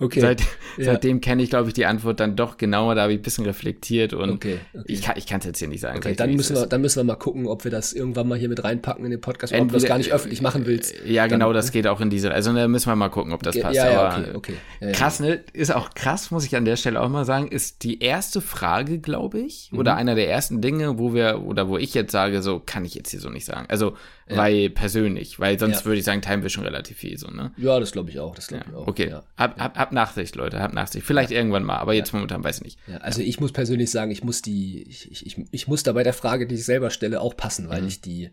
Okay. 0.00 0.20
Seit, 0.20 0.42
Ja. 0.76 0.84
Seitdem 0.86 1.20
kenne 1.20 1.42
ich, 1.42 1.50
glaube 1.50 1.68
ich, 1.68 1.74
die 1.74 1.86
Antwort 1.86 2.20
dann 2.20 2.36
doch 2.36 2.56
genauer, 2.56 2.94
da 2.94 3.02
habe 3.02 3.12
ich 3.12 3.18
ein 3.18 3.22
bisschen 3.22 3.44
reflektiert 3.44 4.12
und 4.12 4.30
Okay, 4.30 4.58
okay. 4.72 4.84
ich 4.86 5.02
kann 5.02 5.16
ich 5.16 5.30
es 5.30 5.44
jetzt 5.44 5.58
hier 5.58 5.68
nicht 5.68 5.71
sagen. 5.80 5.98
Okay, 5.98 6.14
dann 6.14 6.34
müssen 6.34 6.54
wir, 6.56 6.66
dann 6.66 6.80
müssen 6.80 6.98
wir 6.98 7.04
mal 7.04 7.16
gucken, 7.16 7.46
ob 7.46 7.64
wir 7.64 7.70
das 7.70 7.92
irgendwann 7.92 8.28
mal 8.28 8.38
hier 8.38 8.48
mit 8.48 8.62
reinpacken 8.62 9.04
in 9.04 9.10
den 9.10 9.20
Podcast, 9.20 9.52
ob 9.54 9.68
du 9.68 9.74
das 9.74 9.84
gar 9.84 9.98
nicht 9.98 10.12
öffentlich 10.12 10.42
machen 10.42 10.66
willst. 10.66 10.94
Ja, 11.06 11.26
genau, 11.26 11.46
Dann- 11.46 11.54
das 11.54 11.72
geht 11.72 11.86
auch 11.86 12.00
in 12.00 12.10
diese. 12.10 12.30
Also 12.32 12.52
da 12.52 12.68
müssen 12.68 12.88
wir 12.88 12.96
mal 12.96 13.08
gucken, 13.08 13.32
ob 13.32 13.42
das 13.42 13.58
passt. 13.58 13.74
ja, 13.76 13.90
ja, 13.90 14.16
okay, 14.18 14.30
okay. 14.34 14.54
Ja, 14.80 14.86
ja. 14.88 14.92
krass, 14.92 15.20
ne? 15.20 15.40
Ist 15.52 15.74
auch 15.74 15.90
krass, 15.94 16.30
muss 16.30 16.44
ich 16.44 16.54
an 16.56 16.64
der 16.64 16.76
Stelle 16.76 17.00
auch 17.00 17.08
mal 17.08 17.24
sagen, 17.24 17.48
ist 17.48 17.82
die 17.84 18.00
erste 18.02 18.40
Frage, 18.40 18.98
glaube 18.98 19.40
ich, 19.40 19.68
Mhm. 19.72 19.78
oder 19.78 19.96
einer 19.96 20.14
der 20.14 20.28
ersten 20.30 20.60
Dinge, 20.60 20.98
wo 20.98 21.14
wir, 21.14 21.42
oder 21.44 21.68
wo 21.68 21.78
ich 21.78 21.94
jetzt 21.94 22.12
sage, 22.12 22.42
so 22.42 22.60
kann 22.64 22.84
ich 22.84 22.94
jetzt 22.94 23.10
hier 23.10 23.20
so 23.20 23.30
nicht 23.30 23.44
sagen. 23.44 23.66
Also, 23.68 23.96
weil 24.34 24.70
persönlich, 24.70 25.38
weil 25.40 25.58
sonst 25.58 25.84
würde 25.84 25.98
ich 25.98 26.04
sagen, 26.04 26.22
teilen 26.22 26.42
wir 26.42 26.48
schon 26.48 26.64
relativ 26.64 26.96
viel 26.96 27.18
so, 27.18 27.28
ne? 27.28 27.52
Ja, 27.58 27.78
das 27.78 27.92
glaube 27.92 28.08
ich 28.08 28.18
auch. 28.18 28.34
Das 28.34 28.46
glaube 28.48 28.64
ich 28.66 28.74
auch. 28.74 28.86
Okay, 28.86 29.14
hab, 29.36 29.60
hab, 29.60 29.76
hab 29.76 29.92
Nachsicht, 29.92 30.36
Leute, 30.36 30.58
hab 30.62 30.72
Nachsicht. 30.72 31.04
Vielleicht 31.06 31.30
irgendwann 31.32 31.64
mal, 31.64 31.76
aber 31.76 31.92
jetzt 31.92 32.14
momentan 32.14 32.42
weiß 32.42 32.58
ich 32.58 32.62
nicht. 32.64 32.78
Also 33.00 33.20
ich 33.20 33.40
muss 33.40 33.52
persönlich 33.52 33.90
sagen, 33.90 34.10
ich 34.10 34.24
muss 34.24 34.40
die, 34.40 34.84
ich, 34.88 35.10
ich, 35.10 35.36
ich, 35.50 35.61
ich 35.62 35.68
muss 35.68 35.84
da 35.84 35.92
bei 35.92 36.02
der 36.02 36.12
Frage, 36.12 36.48
die 36.48 36.56
ich 36.56 36.64
selber 36.64 36.90
stelle, 36.90 37.20
auch 37.20 37.36
passen, 37.36 37.66
Mhm. 37.66 37.70
weil 37.70 37.86
ich 37.86 38.00
die, 38.00 38.30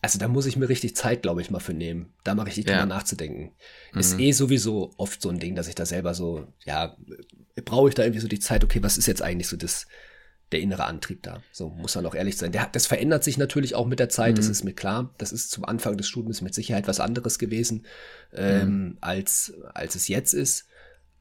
also 0.00 0.16
da 0.20 0.28
muss 0.28 0.46
ich 0.46 0.56
mir 0.56 0.68
richtig 0.68 0.94
Zeit, 0.94 1.22
glaube 1.22 1.40
ich, 1.40 1.50
mal 1.50 1.58
für 1.58 1.74
nehmen, 1.74 2.14
da 2.22 2.34
mal 2.36 2.44
richtig 2.44 2.66
Ja. 2.66 2.74
Mhm. 2.74 2.76
drüber 2.82 2.94
nachzudenken. 2.94 3.56
Ist 3.96 4.20
eh 4.20 4.30
sowieso 4.30 4.92
oft 4.96 5.20
so 5.20 5.28
ein 5.30 5.40
Ding, 5.40 5.56
dass 5.56 5.66
ich 5.66 5.74
da 5.74 5.86
selber 5.86 6.14
so, 6.14 6.46
ja, 6.64 6.96
brauche 7.64 7.88
ich 7.88 7.96
da 7.96 8.04
irgendwie 8.04 8.20
so 8.20 8.28
die 8.28 8.38
Zeit, 8.38 8.62
okay, 8.62 8.80
was 8.82 8.96
ist 8.96 9.06
jetzt 9.06 9.22
eigentlich 9.22 9.48
so 9.48 9.56
das, 9.56 9.86
der 10.52 10.60
innere 10.60 10.84
Antrieb 10.84 11.22
da? 11.24 11.42
So 11.50 11.68
muss 11.70 11.96
man 11.96 12.06
auch 12.06 12.14
ehrlich 12.14 12.36
sein. 12.36 12.52
Der, 12.52 12.68
das 12.70 12.86
verändert 12.86 13.24
sich 13.24 13.36
natürlich 13.38 13.74
auch 13.74 13.86
mit 13.86 13.98
der 13.98 14.08
Zeit, 14.08 14.34
Mhm. 14.34 14.36
das 14.36 14.48
ist 14.48 14.62
mir 14.62 14.74
klar. 14.74 15.12
Das 15.18 15.32
ist 15.32 15.50
zum 15.50 15.64
Anfang 15.64 15.96
des 15.96 16.06
Studiums 16.06 16.42
mit 16.42 16.54
Sicherheit 16.54 16.86
was 16.86 17.00
anderes 17.00 17.40
gewesen, 17.40 17.86
ähm, 18.32 18.98
als, 19.00 19.52
als 19.72 19.96
es 19.96 20.06
jetzt 20.06 20.32
ist. 20.32 20.66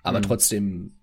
Aber 0.03 0.19
Mhm. 0.19 0.23
trotzdem, 0.23 0.99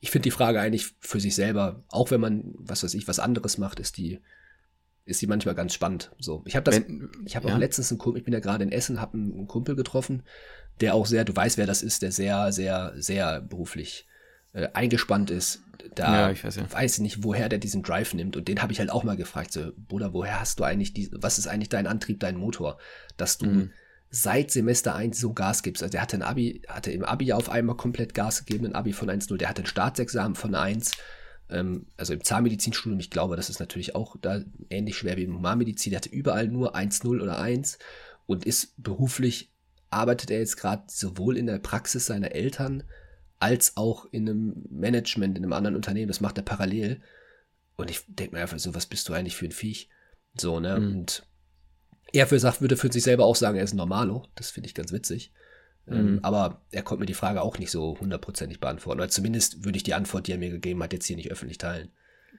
ich 0.00 0.10
finde 0.10 0.24
die 0.24 0.30
Frage 0.30 0.60
eigentlich 0.60 0.94
für 1.00 1.20
sich 1.20 1.34
selber, 1.34 1.82
auch 1.88 2.10
wenn 2.10 2.20
man, 2.20 2.44
was 2.58 2.82
weiß 2.82 2.94
ich, 2.94 3.08
was 3.08 3.18
anderes 3.18 3.58
macht, 3.58 3.80
ist 3.80 3.96
die, 3.96 4.20
ist 5.04 5.22
die 5.22 5.26
manchmal 5.26 5.54
ganz 5.54 5.72
spannend. 5.74 6.12
So, 6.18 6.42
ich 6.46 6.56
habe 6.56 6.64
das, 6.64 6.76
Wenn- 6.80 7.08
ich 7.24 7.36
habe 7.36 7.48
ja. 7.48 7.54
auch 7.54 7.58
letztens 7.58 7.90
einen 7.90 7.98
Kumpel, 7.98 8.18
ich 8.18 8.24
bin 8.24 8.34
ja 8.34 8.40
gerade 8.40 8.64
in 8.64 8.72
Essen, 8.72 9.00
habe 9.00 9.14
einen 9.14 9.46
Kumpel 9.46 9.76
getroffen, 9.76 10.22
der 10.80 10.94
auch 10.94 11.06
sehr, 11.06 11.24
du 11.24 11.34
weißt, 11.34 11.56
wer 11.58 11.66
das 11.66 11.82
ist, 11.82 12.02
der 12.02 12.12
sehr, 12.12 12.52
sehr, 12.52 12.92
sehr 12.96 13.40
beruflich 13.40 14.06
äh, 14.52 14.68
eingespannt 14.74 15.30
ist. 15.30 15.62
Da 15.94 16.12
Ja, 16.26 16.30
ich 16.30 16.42
weiß 16.44 16.56
ja. 16.56 16.70
weiß 16.72 16.98
nicht, 16.98 17.22
woher 17.22 17.48
der 17.48 17.58
diesen 17.58 17.82
Drive 17.82 18.12
nimmt. 18.14 18.36
Und 18.36 18.48
den 18.48 18.60
habe 18.62 18.72
ich 18.72 18.78
halt 18.80 18.90
auch 18.90 19.04
mal 19.04 19.16
gefragt, 19.16 19.52
so, 19.52 19.70
Bruder, 19.76 20.12
woher 20.12 20.40
hast 20.40 20.58
du 20.58 20.64
eigentlich 20.64 20.92
die, 20.92 21.08
was 21.12 21.38
ist 21.38 21.46
eigentlich 21.46 21.68
dein 21.68 21.86
Antrieb, 21.86 22.20
dein 22.20 22.36
Motor, 22.36 22.78
dass 23.16 23.38
du 23.38 23.46
Mhm. 23.46 23.70
Seit 24.16 24.50
Semester 24.50 24.94
1 24.94 25.18
so 25.18 25.34
Gas 25.34 25.62
gibst. 25.62 25.82
Also 25.82 25.92
der 25.92 26.02
hatte 26.02 26.16
ein 26.16 26.22
Abi, 26.22 26.62
hatte 26.68 26.90
im 26.90 27.04
Abi 27.04 27.32
auf 27.32 27.50
einmal 27.50 27.76
komplett 27.76 28.14
Gas 28.14 28.44
gegeben, 28.44 28.66
ein 28.66 28.74
Abi 28.74 28.92
von 28.92 29.10
1,0, 29.10 29.36
der 29.36 29.48
hatte 29.48 29.62
ein 29.62 29.66
Staatsexamen 29.66 30.34
von 30.34 30.54
1, 30.54 30.92
ähm, 31.50 31.86
also 31.98 32.14
im 32.14 32.24
Zahnmedizinstudium, 32.24 32.98
ich 32.98 33.10
glaube, 33.10 33.36
das 33.36 33.50
ist 33.50 33.60
natürlich 33.60 33.94
auch 33.94 34.16
da 34.20 34.40
ähnlich 34.70 34.96
schwer 34.96 35.18
wie 35.18 35.24
im 35.24 35.36
Humanmedizin, 35.36 35.90
der 35.90 35.98
hatte 35.98 36.08
überall 36.08 36.48
nur 36.48 36.74
1,0 36.74 37.20
oder 37.20 37.38
1 37.38 37.78
und 38.24 38.46
ist 38.46 38.82
beruflich, 38.82 39.52
arbeitet 39.90 40.30
er 40.30 40.38
jetzt 40.38 40.56
gerade 40.56 40.84
sowohl 40.88 41.36
in 41.36 41.46
der 41.46 41.58
Praxis 41.58 42.06
seiner 42.06 42.32
Eltern 42.32 42.84
als 43.38 43.76
auch 43.76 44.06
in 44.12 44.28
einem 44.28 44.64
Management, 44.70 45.36
in 45.36 45.44
einem 45.44 45.52
anderen 45.52 45.76
Unternehmen, 45.76 46.08
das 46.08 46.22
macht 46.22 46.38
er 46.38 46.44
parallel. 46.44 47.02
Und 47.76 47.90
ich 47.90 48.00
denke 48.08 48.34
mir 48.34 48.40
einfach 48.40 48.58
so, 48.58 48.74
was 48.74 48.86
bist 48.86 49.06
du 49.08 49.12
eigentlich 49.12 49.36
für 49.36 49.44
ein 49.44 49.52
Viech? 49.52 49.90
So, 50.38 50.58
ne? 50.58 50.80
Mhm. 50.80 50.96
Und 50.96 51.26
er 52.16 52.26
für 52.26 52.38
sagt, 52.38 52.60
würde 52.60 52.76
für 52.76 52.90
sich 52.92 53.02
selber 53.02 53.24
auch 53.24 53.36
sagen, 53.36 53.56
er 53.58 53.64
ist 53.64 53.72
ein 53.74 53.78
Normalo. 53.78 54.24
Das 54.34 54.50
finde 54.50 54.68
ich 54.68 54.74
ganz 54.74 54.92
witzig. 54.92 55.32
Ähm, 55.88 56.14
Mhm. 56.14 56.18
aber 56.22 56.62
er 56.72 56.82
konnte 56.82 57.00
mir 57.00 57.06
die 57.06 57.14
Frage 57.14 57.42
auch 57.42 57.58
nicht 57.58 57.70
so 57.70 57.96
hundertprozentig 58.00 58.58
beantworten. 58.58 59.00
Oder 59.00 59.08
zumindest 59.08 59.64
würde 59.64 59.76
ich 59.76 59.84
die 59.84 59.94
Antwort, 59.94 60.26
die 60.26 60.32
er 60.32 60.38
mir 60.38 60.50
gegeben 60.50 60.82
hat, 60.82 60.92
jetzt 60.92 61.06
hier 61.06 61.16
nicht 61.16 61.30
öffentlich 61.30 61.58
teilen. 61.58 61.90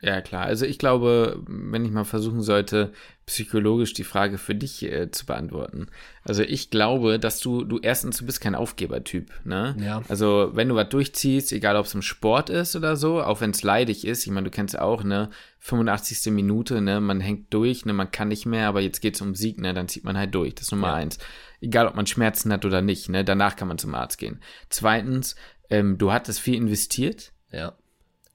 Ja, 0.01 0.21
klar. 0.21 0.45
Also 0.45 0.65
ich 0.65 0.77
glaube, 0.77 1.41
wenn 1.47 1.83
ich 1.85 1.91
mal 1.91 2.03
versuchen 2.03 2.41
sollte, 2.41 2.91
psychologisch 3.25 3.93
die 3.93 4.03
Frage 4.03 4.37
für 4.37 4.55
dich 4.55 4.83
äh, 4.83 5.11
zu 5.11 5.25
beantworten. 5.25 5.87
Also 6.23 6.43
ich 6.43 6.69
glaube, 6.69 7.19
dass 7.19 7.39
du, 7.39 7.63
du 7.65 7.79
erstens, 7.79 8.17
du 8.17 8.25
bist 8.25 8.39
kein 8.39 8.55
Aufgebertyp, 8.55 9.31
ne? 9.43 9.75
Ja. 9.79 10.01
Also 10.07 10.51
wenn 10.53 10.69
du 10.69 10.75
was 10.75 10.89
durchziehst, 10.89 11.51
egal 11.51 11.75
ob 11.75 11.87
es 11.87 11.93
im 11.93 12.01
Sport 12.01 12.49
ist 12.49 12.75
oder 12.75 12.95
so, 12.95 13.21
auch 13.21 13.41
wenn 13.41 13.51
es 13.51 13.63
leidig 13.63 14.05
ist, 14.07 14.25
ich 14.25 14.31
meine, 14.31 14.45
du 14.45 14.51
kennst 14.51 14.79
auch, 14.79 15.03
ne, 15.03 15.29
85. 15.59 16.31
Minute, 16.31 16.79
ne, 16.81 17.01
man 17.01 17.19
hängt 17.19 17.53
durch, 17.53 17.85
ne, 17.85 17.91
man 17.93 18.11
kann 18.11 18.29
nicht 18.29 18.45
mehr, 18.45 18.67
aber 18.69 18.79
jetzt 18.81 19.01
geht's 19.01 19.19
um 19.21 19.35
Sieg, 19.35 19.59
ne, 19.59 19.73
dann 19.73 19.87
zieht 19.89 20.03
man 20.05 20.17
halt 20.17 20.33
durch. 20.33 20.55
Das 20.55 20.67
ist 20.67 20.71
Nummer 20.71 20.89
Ja. 20.89 20.93
eins. 20.95 21.17
Egal 21.59 21.87
ob 21.87 21.95
man 21.95 22.07
Schmerzen 22.07 22.53
hat 22.53 22.63
oder 22.65 22.81
nicht, 22.81 23.09
ne, 23.09 23.25
danach 23.25 23.55
kann 23.55 23.67
man 23.67 23.77
zum 23.77 23.93
Arzt 23.95 24.19
gehen. 24.19 24.39
Zweitens, 24.69 25.35
ähm, 25.69 25.97
du 25.97 26.11
hattest 26.13 26.39
viel 26.39 26.55
investiert, 26.55 27.33
Ja. 27.51 27.73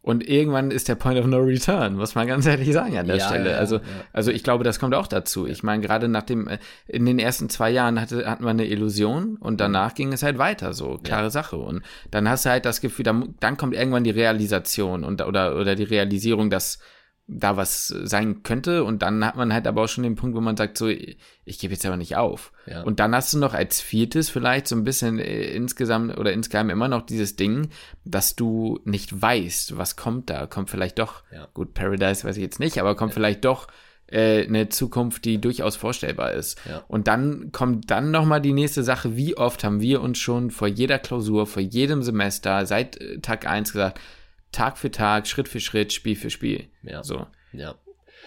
Und 0.03 0.29
irgendwann 0.29 0.73
ist 0.73 0.89
der 0.89 0.97
Point 0.97 1.19
of 1.19 1.27
No 1.27 1.39
Return, 1.39 1.95
muss 1.95 2.16
man 2.16 2.27
ganz 2.27 2.45
ehrlich 2.47 2.73
sagen 2.73 2.99
an 2.99 3.07
der 3.07 3.16
Ja, 3.16 3.27
Stelle. 3.29 3.53
ja, 3.53 3.57
also, 3.57 3.77
ja. 3.77 3.83
also 4.12 4.33
ich 4.33 4.43
glaube, 4.43 4.65
das 4.65 4.81
kommt 4.81 4.95
auch 4.97 5.07
dazu. 5.07 5.47
Ich 5.47 5.62
meine, 5.62 5.81
gerade 5.81 6.09
nach 6.09 6.24
dem, 6.24 6.49
äh, 6.49 6.59
in 6.89 7.07
den 7.07 7.20
ersten 7.20 7.49
zwei 7.49 7.70
Jahren 7.70 8.01
hatte, 8.01 8.29
hatten 8.29 8.43
wir 8.43 8.51
eine 8.51 8.66
Illusion 8.66 9.37
und 9.37 9.61
danach 9.61 9.95
ging 9.95 10.12
es 10.12 10.24
halt 10.24 10.39
weiter, 10.39 10.73
so, 10.73 10.99
klare 11.03 11.31
Sache. 11.31 11.57
Und 11.57 11.83
dann 12.11 12.29
hast 12.29 12.45
du 12.45 12.51
halt 12.51 12.65
das 12.65 12.81
Gefühl, 12.81 13.05
dann, 13.05 13.35
dann 13.39 13.57
kommt 13.57 13.74
irgendwann 13.74 14.03
die 14.05 14.11
Realisation 14.11 15.05
und, 15.05 15.23
oder, 15.23 15.57
oder 15.57 15.77
die 15.77 15.85
Realisierung, 15.85 16.51
dass 16.51 16.81
da 17.28 17.57
was 17.57 17.86
sein 17.89 18.43
könnte 18.43 18.85
und 18.85 19.01
dann 19.03 19.24
hat 19.24 19.36
man 19.36 19.53
halt 19.53 19.66
aber 19.66 19.85
auch 19.85 19.89
schon 19.89 20.05
den 20.05 20.16
Punkt, 20.16 20.36
wo 20.36 20.40
man 20.40 20.57
sagt, 20.57 20.77
so, 20.77 20.89
ich 20.89 21.59
gebe 21.59 21.73
jetzt 21.73 21.86
aber 21.86 21.97
nicht 21.97 22.16
auf. 22.16 22.53
Ja. 22.66 22.82
Und 22.82 23.01
dann 23.01 23.15
hast 23.15 23.32
du 23.32 23.39
noch 23.39 23.55
als 23.55 23.81
viertes 23.81 24.28
vielleicht 24.28 24.66
so 24.69 24.77
ein 24.77 24.85
bisschen 24.85 25.19
äh, 25.19 25.44
insgesamt 25.53 26.19
oder 26.19 26.32
insgeheim 26.32 26.69
immer 26.69 26.89
noch 26.89 27.03
dieses 27.03 27.36
Ding, 27.36 27.70
dass 28.05 28.35
du 28.36 28.81
nicht 28.85 29.23
weißt, 29.23 29.78
was 29.78 29.97
kommt 29.97 30.31
da. 30.31 30.47
Kommt 30.47 30.69
vielleicht 30.69 30.99
doch, 30.99 31.23
Ja. 31.32 31.49
gut, 31.55 31.74
Paradise 31.74 32.24
weiß 32.27 32.36
ich 32.36 32.43
jetzt 32.43 32.61
nicht, 32.61 32.78
aber 32.78 32.97
kommt 32.97 33.15
vielleicht 33.15 33.44
doch 33.44 33.69
äh, 34.09 34.44
eine 34.47 34.69
Zukunft, 34.69 35.24
die 35.24 35.40
durchaus 35.40 35.77
vorstellbar 35.77 36.32
ist. 36.32 36.61
Ja. 36.69 36.82
Und 36.89 37.07
dann 37.09 37.51
kommt 37.53 37.90
dann 37.90 38.11
nochmal 38.11 38.43
die 38.43 38.53
nächste 38.53 38.82
Sache, 38.82 39.16
wie 39.16 39.36
oft 39.39 39.65
haben 39.65 39.81
wir 39.81 40.03
uns 40.03 40.19
schon 40.19 40.51
vor 40.51 40.69
jeder 40.69 40.99
Klausur, 40.99 41.47
vor 41.47 41.62
jedem 41.62 42.03
Semester, 42.03 42.66
seit 42.66 43.01
äh, 43.01 43.20
Tag 43.20 43.47
eins 43.47 43.73
gesagt, 43.73 44.01
Tag 44.53 44.79
für 44.79 44.91
Tag, 44.91 45.27
Schritt 45.27 45.49
für 45.49 45.61
Schritt, 45.61 45.93
Spiel 45.93 46.16
für 46.16 46.31
Spiel. 46.31 46.69
Ja. 46.83 47.03
So. 47.03 47.27
Ja. 47.53 47.74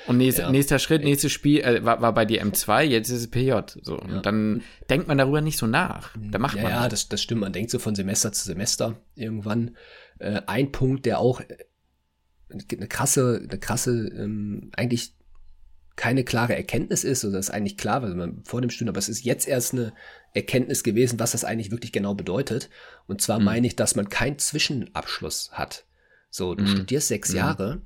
Und 0.08 0.18
nächst, 0.18 0.40
Ja. 0.40 0.52
nächster 0.52 0.78
Schritt, 0.80 1.04
nächstes 1.04 1.32
Spiel 1.32 1.62
äh, 1.62 1.84
war, 1.86 2.02
war 2.02 2.14
bei 2.14 2.26
dir 2.26 2.44
M2, 2.44 2.84
jetzt 2.84 3.10
ist 3.10 3.20
es 3.22 3.32
PJ. 3.32 3.54
So. 3.82 3.98
Und 4.00 4.26
dann 4.26 4.62
denkt 4.90 5.08
man 5.08 5.18
darüber 5.18 5.42
nicht 5.42 5.58
so 5.58 5.66
nach. 5.68 6.16
Da 6.18 6.38
macht 6.38 6.58
Ja, 6.58 6.64
man. 6.64 6.72
ja 6.72 6.90
das, 6.90 7.08
das 7.10 7.22
stimmt. 7.22 7.42
Man 7.42 7.54
denkt 7.54 7.72
so 7.72 7.80
von 7.80 7.96
Semester 7.96 8.32
zu 8.32 8.44
Semester 8.46 9.00
irgendwann. 9.16 9.76
Äh, 10.20 10.42
ein 10.48 10.72
Punkt, 10.72 11.06
der 11.06 11.20
auch 11.20 11.40
äh, 11.42 11.46
eine 12.50 12.88
krasse, 12.88 13.42
eine 13.50 13.60
krasse, 13.60 13.92
ähm, 14.16 14.70
eigentlich 14.76 15.14
keine 15.96 16.24
klare 16.26 16.56
Erkenntnis 16.56 17.04
ist, 17.06 17.24
oder 17.24 17.38
das 17.38 17.48
ist 17.48 17.54
eigentlich 17.56 17.78
klar, 17.78 18.04
weil 18.04 18.14
man 18.16 18.44
vor 18.44 18.60
dem 18.62 18.70
Studium, 18.70 18.90
aber 18.94 19.00
es 19.00 19.08
ist 19.10 19.24
jetzt 19.24 19.48
erst 19.48 19.74
eine 19.74 19.94
Erkenntnis 20.34 20.84
gewesen, 20.84 21.20
was 21.20 21.32
das 21.32 21.46
eigentlich 21.46 21.72
wirklich 21.72 21.94
genau 21.94 22.14
bedeutet. 22.14 22.70
Und 23.08 23.22
zwar 23.22 23.40
Mhm. 23.40 23.46
meine 23.46 23.68
ich, 23.68 23.76
dass 23.78 23.96
man 23.96 24.10
keinen 24.10 24.38
Zwischenabschluss 24.38 25.52
hat. 25.54 25.86
So, 26.36 26.54
du 26.54 26.64
Mhm. 26.66 26.68
studierst 26.68 27.08
sechs 27.08 27.30
Mhm. 27.30 27.36
Jahre. 27.38 27.82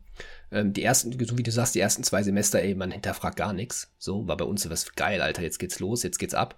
Ähm, 0.51 0.73
die 0.73 0.81
ersten, 0.83 1.11
so 1.23 1.37
wie 1.37 1.43
du 1.43 1.51
sagst, 1.51 1.75
die 1.75 1.79
ersten 1.79 2.03
zwei 2.03 2.23
Semester, 2.23 2.59
ey, 2.59 2.73
man 2.73 2.89
hinterfragt 2.89 3.35
gar 3.35 3.53
nichts. 3.53 3.93
So, 3.99 4.27
war 4.27 4.37
bei 4.37 4.45
uns 4.45 4.63
so 4.63 4.71
was 4.71 4.95
geil, 4.95 5.21
Alter, 5.21 5.43
jetzt 5.43 5.59
geht's 5.59 5.79
los, 5.79 6.01
jetzt 6.01 6.17
geht's 6.17 6.33
ab. 6.33 6.55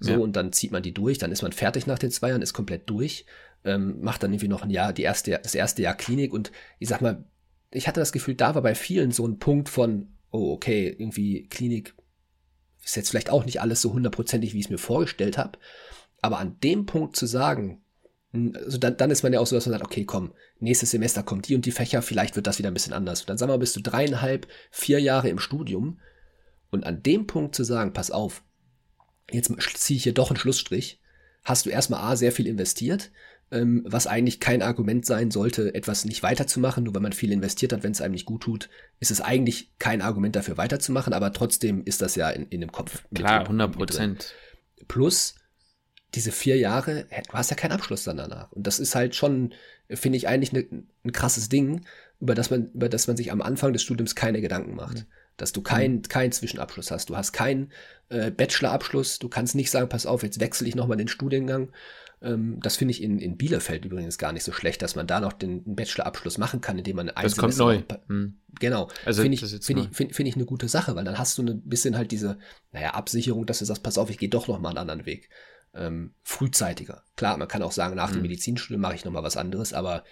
So, 0.00 0.12
Ja. 0.12 0.18
und 0.18 0.34
dann 0.34 0.52
zieht 0.52 0.72
man 0.72 0.82
die 0.82 0.92
durch, 0.92 1.18
dann 1.18 1.30
ist 1.30 1.42
man 1.42 1.52
fertig 1.52 1.86
nach 1.86 2.00
den 2.00 2.10
zwei 2.10 2.30
Jahren, 2.30 2.42
ist 2.42 2.54
komplett 2.54 2.90
durch, 2.90 3.24
ähm, 3.64 4.00
macht 4.00 4.24
dann 4.24 4.32
irgendwie 4.32 4.48
noch 4.48 4.62
ein 4.62 4.70
Jahr, 4.70 4.92
die 4.92 5.02
erste, 5.02 5.38
das 5.40 5.54
erste 5.54 5.80
Jahr 5.82 5.94
Klinik 5.94 6.32
und 6.32 6.50
ich 6.80 6.88
sag 6.88 7.00
mal, 7.02 7.24
ich 7.70 7.86
hatte 7.86 8.00
das 8.00 8.10
Gefühl, 8.10 8.34
da 8.34 8.56
war 8.56 8.62
bei 8.62 8.74
vielen 8.74 9.12
so 9.12 9.24
ein 9.24 9.38
Punkt 9.38 9.68
von, 9.68 10.08
oh, 10.32 10.52
okay, 10.52 10.88
irgendwie 10.88 11.46
Klinik 11.46 11.94
ist 12.84 12.96
jetzt 12.96 13.10
vielleicht 13.10 13.30
auch 13.30 13.44
nicht 13.44 13.60
alles 13.60 13.80
so 13.80 13.92
hundertprozentig, 13.92 14.54
wie 14.54 14.58
ich 14.58 14.64
es 14.66 14.70
mir 14.70 14.78
vorgestellt 14.78 15.38
habe, 15.38 15.58
aber 16.20 16.38
an 16.40 16.58
dem 16.64 16.84
Punkt 16.86 17.14
zu 17.14 17.26
sagen, 17.26 17.80
Also 18.32 18.76
dann, 18.76 18.96
dann 18.96 19.10
ist 19.10 19.22
man 19.22 19.32
ja 19.32 19.40
auch 19.40 19.46
so, 19.46 19.56
dass 19.56 19.66
man 19.66 19.72
sagt, 19.72 19.84
okay, 19.84 20.04
komm, 20.04 20.32
nächstes 20.60 20.90
Semester 20.90 21.22
kommt 21.22 21.48
die 21.48 21.54
und 21.54 21.64
die 21.64 21.72
Fächer, 21.72 22.02
vielleicht 22.02 22.36
wird 22.36 22.46
das 22.46 22.58
wieder 22.58 22.70
ein 22.70 22.74
bisschen 22.74 22.92
anders. 22.92 23.20
Und 23.20 23.30
dann 23.30 23.38
sagen 23.38 23.50
wir, 23.50 23.58
bist 23.58 23.76
du 23.76 23.80
dreieinhalb, 23.80 24.46
vier 24.70 25.00
Jahre 25.00 25.30
im 25.30 25.38
Studium 25.38 25.98
und 26.70 26.84
an 26.84 27.02
dem 27.02 27.26
Punkt 27.26 27.54
zu 27.54 27.64
sagen, 27.64 27.94
pass 27.94 28.10
auf, 28.10 28.42
jetzt 29.30 29.50
ziehe 29.74 29.96
ich 29.96 30.02
hier 30.02 30.14
doch 30.14 30.30
einen 30.30 30.38
Schlussstrich, 30.38 31.00
hast 31.44 31.64
du 31.64 31.70
erstmal 31.70 32.00
A, 32.00 32.16
sehr 32.16 32.32
viel 32.32 32.46
investiert, 32.46 33.10
ähm, 33.50 33.82
was 33.86 34.06
eigentlich 34.06 34.40
kein 34.40 34.60
Argument 34.60 35.06
sein 35.06 35.30
sollte, 35.30 35.74
etwas 35.74 36.04
nicht 36.04 36.22
weiterzumachen, 36.22 36.84
nur 36.84 36.94
weil 36.94 37.00
man 37.00 37.14
viel 37.14 37.32
investiert 37.32 37.72
hat, 37.72 37.82
wenn 37.82 37.92
es 37.92 38.02
einem 38.02 38.12
nicht 38.12 38.26
gut 38.26 38.42
tut, 38.42 38.68
ist 39.00 39.10
es 39.10 39.22
eigentlich 39.22 39.72
kein 39.78 40.02
Argument 40.02 40.36
dafür 40.36 40.58
weiterzumachen, 40.58 41.14
aber 41.14 41.32
trotzdem 41.32 41.82
ist 41.84 42.02
das 42.02 42.14
ja 42.14 42.28
in, 42.28 42.46
in 42.48 42.60
dem 42.60 42.72
Kopf. 42.72 43.04
Klar, 43.14 43.40
100 43.42 43.72
Prozent. 43.72 44.34
Plus, 44.86 45.34
diese 46.14 46.32
vier 46.32 46.56
Jahre, 46.56 47.06
du 47.28 47.32
hast 47.34 47.50
ja 47.50 47.56
keinen 47.56 47.72
Abschluss 47.72 48.04
dann 48.04 48.16
danach. 48.16 48.50
Und 48.52 48.66
das 48.66 48.78
ist 48.78 48.94
halt 48.94 49.14
schon, 49.14 49.52
finde 49.90 50.16
ich, 50.16 50.26
eigentlich 50.26 50.52
ne, 50.52 50.66
ein 51.04 51.12
krasses 51.12 51.48
Ding, 51.48 51.84
über 52.20 52.34
das 52.34 52.50
man, 52.50 52.70
über 52.72 52.88
das 52.88 53.06
man 53.06 53.16
sich 53.16 53.30
am 53.30 53.42
Anfang 53.42 53.72
des 53.72 53.82
Studiums 53.82 54.14
keine 54.14 54.40
Gedanken 54.40 54.74
macht. 54.74 54.98
Mhm. 54.98 55.06
Dass 55.36 55.52
du 55.52 55.62
keinen 55.62 55.96
mhm. 55.96 56.02
keinen 56.02 56.32
Zwischenabschluss 56.32 56.90
hast. 56.90 57.10
Du 57.10 57.16
hast 57.16 57.32
keinen 57.32 57.70
äh, 58.08 58.30
Bachelorabschluss. 58.30 59.18
Du 59.18 59.28
kannst 59.28 59.54
nicht 59.54 59.70
sagen, 59.70 59.88
pass 59.88 60.06
auf, 60.06 60.22
jetzt 60.22 60.40
wechsle 60.40 60.66
ich 60.66 60.74
nochmal 60.74 60.96
den 60.96 61.08
Studiengang. 61.08 61.68
Ähm, 62.20 62.58
das 62.60 62.76
finde 62.76 62.92
ich 62.92 63.02
in, 63.02 63.20
in 63.20 63.36
Bielefeld 63.36 63.84
übrigens 63.84 64.18
gar 64.18 64.32
nicht 64.32 64.42
so 64.42 64.50
schlecht, 64.50 64.82
dass 64.82 64.96
man 64.96 65.06
da 65.06 65.20
noch 65.20 65.32
den 65.34 65.76
Bachelorabschluss 65.76 66.38
machen 66.38 66.60
kann, 66.60 66.78
indem 66.78 66.96
man 66.96 67.10
ein 67.10 67.22
Das 67.22 67.36
kommt 67.36 67.56
neu. 67.56 67.82
Hm. 68.08 68.38
Genau. 68.58 68.88
Also 69.04 69.22
finde 69.22 69.36
ich, 69.36 69.42
find 69.42 69.80
ich, 69.80 69.96
find, 69.96 70.16
find 70.16 70.28
ich 70.28 70.34
eine 70.34 70.46
gute 70.46 70.68
Sache, 70.68 70.96
weil 70.96 71.04
dann 71.04 71.18
hast 71.18 71.38
du 71.38 71.42
ein 71.42 71.62
bisschen 71.62 71.96
halt 71.96 72.10
diese, 72.10 72.38
naja, 72.72 72.94
Absicherung, 72.94 73.46
dass 73.46 73.60
du 73.60 73.66
sagst, 73.66 73.84
pass 73.84 73.98
auf, 73.98 74.10
ich 74.10 74.18
gehe 74.18 74.28
doch 74.28 74.48
nochmal 74.48 74.70
einen 74.70 74.78
anderen 74.78 75.06
Weg 75.06 75.28
ähm, 75.74 76.14
frühzeitiger. 76.22 77.04
Klar, 77.16 77.36
man 77.36 77.48
kann 77.48 77.62
auch 77.62 77.72
sagen, 77.72 77.96
nach 77.96 78.10
mhm. 78.10 78.14
dem 78.14 78.22
Medizinstudium 78.22 78.80
mache 78.80 78.94
ich 78.94 79.04
nochmal 79.04 79.22
was 79.22 79.36
anderes, 79.36 79.72
aber 79.72 80.04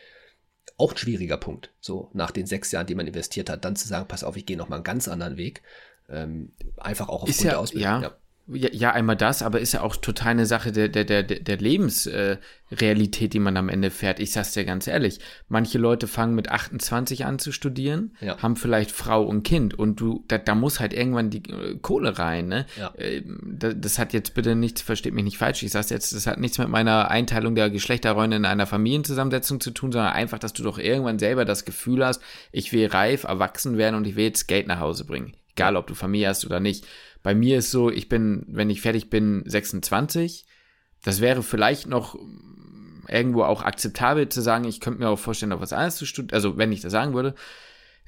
auch 0.77 0.93
ein 0.93 0.99
schwieriger 0.99 1.37
Punkt. 1.37 1.73
So 1.81 2.11
nach 2.13 2.31
den 2.31 2.47
sechs 2.47 2.73
Jahren, 2.73 2.87
die 2.87 2.95
man 2.95 3.07
investiert 3.07 3.49
hat, 3.51 3.65
dann 3.65 3.77
zu 3.77 3.89
sagen, 3.89 4.09
pass 4.09 4.25
auf, 4.25 4.37
ich 4.37 4.47
gehe 4.47 4.57
nochmal 4.57 4.79
einen 4.79 4.85
ganz 4.85 5.09
anderen 5.09 5.37
Weg. 5.37 5.63
Ähm, 6.09 6.53
einfach 6.77 7.09
auch 7.09 7.23
aufgrund 7.23 7.41
ja, 7.41 7.51
der 7.51 7.61
Ausbildung. 7.61 7.91
Ja. 7.91 8.03
ja. 8.03 8.17
Ja, 8.49 8.69
ja, 8.73 8.93
einmal 8.93 9.17
das, 9.17 9.43
aber 9.43 9.59
ist 9.61 9.73
ja 9.73 9.81
auch 9.81 9.97
total 9.97 10.29
eine 10.29 10.47
Sache 10.47 10.71
der, 10.71 10.89
der, 10.89 11.05
der, 11.05 11.25
der 11.25 11.57
Lebensrealität, 11.57 13.23
äh, 13.23 13.29
die 13.29 13.39
man 13.41 13.57
am 13.57 13.69
Ende 13.69 13.91
fährt. 13.91 14.21
Ich 14.21 14.31
sag's 14.31 14.53
dir 14.53 14.65
ganz 14.65 14.87
ehrlich. 14.87 15.19
Manche 15.49 15.79
Leute 15.79 16.07
fangen 16.07 16.37
mit 16.37 16.49
28 16.49 17.25
an 17.25 17.41
zu 17.41 17.51
studieren, 17.51 18.15
ja. 18.21 18.39
haben 18.41 18.55
vielleicht 18.55 18.93
Frau 18.93 19.25
und 19.25 19.43
Kind 19.43 19.77
und 19.77 19.99
du, 19.99 20.25
da, 20.29 20.39
da 20.39 20.55
muss 20.55 20.79
halt 20.79 20.93
irgendwann 20.93 21.31
die 21.31 21.43
äh, 21.51 21.77
Kohle 21.83 22.21
rein, 22.21 22.47
ne? 22.47 22.67
Ja. 22.79 22.95
Äh, 22.95 23.23
das, 23.43 23.75
das, 23.79 23.99
hat 23.99 24.13
jetzt 24.13 24.35
bitte 24.35 24.55
nichts, 24.55 24.81
versteht 24.81 25.15
mich 25.15 25.25
nicht 25.25 25.39
falsch, 25.39 25.65
ich 25.65 25.73
sag's 25.73 25.91
jetzt, 25.91 26.15
das 26.15 26.29
hat 26.29 26.39
nichts 26.39 26.59
mit 26.59 26.69
meiner 26.69 27.11
Einteilung 27.11 27.57
der 27.57 27.69
Geschlechterrollen 27.69 28.31
in 28.31 28.45
einer 28.45 28.67
Familienzusammensetzung 28.67 29.61
zu 29.61 29.73
tun, 29.73 29.91
sondern 29.91 30.13
einfach, 30.13 30.39
dass 30.39 30.53
du 30.53 30.63
doch 30.63 30.79
irgendwann 30.79 31.19
selber 31.19 31.45
das 31.45 31.65
Gefühl 31.65 32.07
hast, 32.07 32.23
ich 32.53 32.73
will 32.73 32.87
reif, 32.87 33.25
erwachsen 33.25 33.77
werden 33.77 33.97
und 33.97 34.07
ich 34.07 34.15
will 34.15 34.25
jetzt 34.25 34.47
Geld 34.47 34.69
nach 34.69 34.79
Hause 34.79 35.05
bringen. 35.05 35.35
Egal, 35.57 35.77
ob 35.77 35.87
du 35.87 35.95
Familie 35.95 36.29
hast 36.29 36.45
oder 36.45 36.61
nicht. 36.61 36.87
Bei 37.27 37.35
mir 37.35 37.59
ist 37.59 37.73
so, 37.73 37.91
ich 37.91 38.09
bin, 38.09 38.45
wenn 38.47 38.71
ich 38.71 38.83
fertig 38.83 39.11
bin, 39.11 39.43
26. 39.47 40.47
Das 41.03 41.21
wäre 41.21 41.43
vielleicht 41.43 41.89
noch 41.89 42.17
irgendwo 43.09 43.43
auch 43.43 43.63
akzeptabel 43.63 44.29
zu 44.29 44.41
sagen, 44.41 44.65
ich 44.65 44.79
könnte 44.79 45.01
mir 45.01 45.09
auch 45.09 45.19
vorstellen, 45.19 45.51
noch 45.51 45.61
was 45.61 45.73
anderes 45.73 45.97
zu 45.97 46.07
studieren, 46.07 46.37
also 46.37 46.57
wenn 46.57 46.71
ich 46.71 46.83
das 46.83 46.93
sagen 46.93 47.15
würde. 47.15 47.35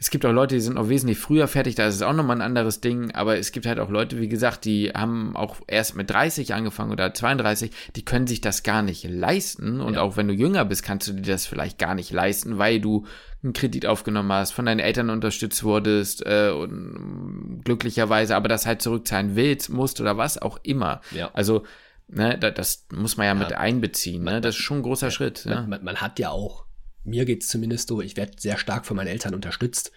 Es 0.00 0.10
gibt 0.10 0.24
auch 0.24 0.32
Leute, 0.32 0.54
die 0.54 0.60
sind 0.60 0.74
noch 0.74 0.88
wesentlich 0.88 1.18
früher 1.18 1.48
fertig, 1.48 1.74
da 1.74 1.86
ist 1.86 1.96
es 1.96 2.02
auch 2.02 2.12
nochmal 2.12 2.36
ein 2.36 2.42
anderes 2.42 2.80
Ding, 2.80 3.10
aber 3.12 3.36
es 3.36 3.50
gibt 3.50 3.66
halt 3.66 3.80
auch 3.80 3.90
Leute, 3.90 4.20
wie 4.20 4.28
gesagt, 4.28 4.64
die 4.64 4.90
haben 4.90 5.36
auch 5.36 5.56
erst 5.66 5.96
mit 5.96 6.08
30 6.08 6.54
angefangen 6.54 6.92
oder 6.92 7.12
32, 7.12 7.72
die 7.96 8.04
können 8.04 8.28
sich 8.28 8.40
das 8.40 8.62
gar 8.62 8.82
nicht 8.82 9.04
leisten 9.08 9.80
und 9.80 9.94
ja. 9.94 10.02
auch 10.02 10.16
wenn 10.16 10.28
du 10.28 10.34
jünger 10.34 10.64
bist, 10.64 10.84
kannst 10.84 11.08
du 11.08 11.14
dir 11.14 11.32
das 11.32 11.46
vielleicht 11.46 11.78
gar 11.78 11.94
nicht 11.94 12.12
leisten, 12.12 12.58
weil 12.58 12.80
du 12.80 13.06
einen 13.42 13.52
Kredit 13.52 13.86
aufgenommen 13.86 14.32
hast, 14.32 14.52
von 14.52 14.66
deinen 14.66 14.80
Eltern 14.80 15.10
unterstützt 15.10 15.64
wurdest 15.64 16.24
äh, 16.26 16.50
und 16.50 17.62
glücklicherweise 17.64 18.36
aber 18.36 18.48
das 18.48 18.66
halt 18.66 18.82
zurückzahlen 18.82 19.36
willst, 19.36 19.70
musst 19.70 20.00
oder 20.00 20.16
was 20.16 20.40
auch 20.40 20.58
immer. 20.62 21.00
Ja. 21.12 21.30
Also 21.34 21.64
ne, 22.08 22.38
das 22.38 22.86
muss 22.92 23.16
man 23.16 23.26
ja, 23.26 23.34
ja. 23.34 23.38
mit 23.38 23.52
einbeziehen. 23.52 24.24
Ne? 24.24 24.40
Das 24.40 24.56
ist 24.56 24.62
schon 24.62 24.78
ein 24.78 24.82
großer 24.82 25.08
ja, 25.08 25.10
Schritt. 25.10 25.44
Man, 25.46 25.54
ja. 25.54 25.66
man, 25.66 25.84
man, 25.84 25.96
hat 25.96 26.18
ja 26.18 26.30
auch, 26.30 26.64
mir 27.04 27.24
geht 27.24 27.42
es 27.42 27.48
zumindest 27.48 27.88
so, 27.88 28.00
ich 28.00 28.16
werde 28.16 28.32
sehr 28.38 28.58
stark 28.58 28.86
von 28.86 28.96
meinen 28.96 29.08
Eltern 29.08 29.34
unterstützt 29.34 29.92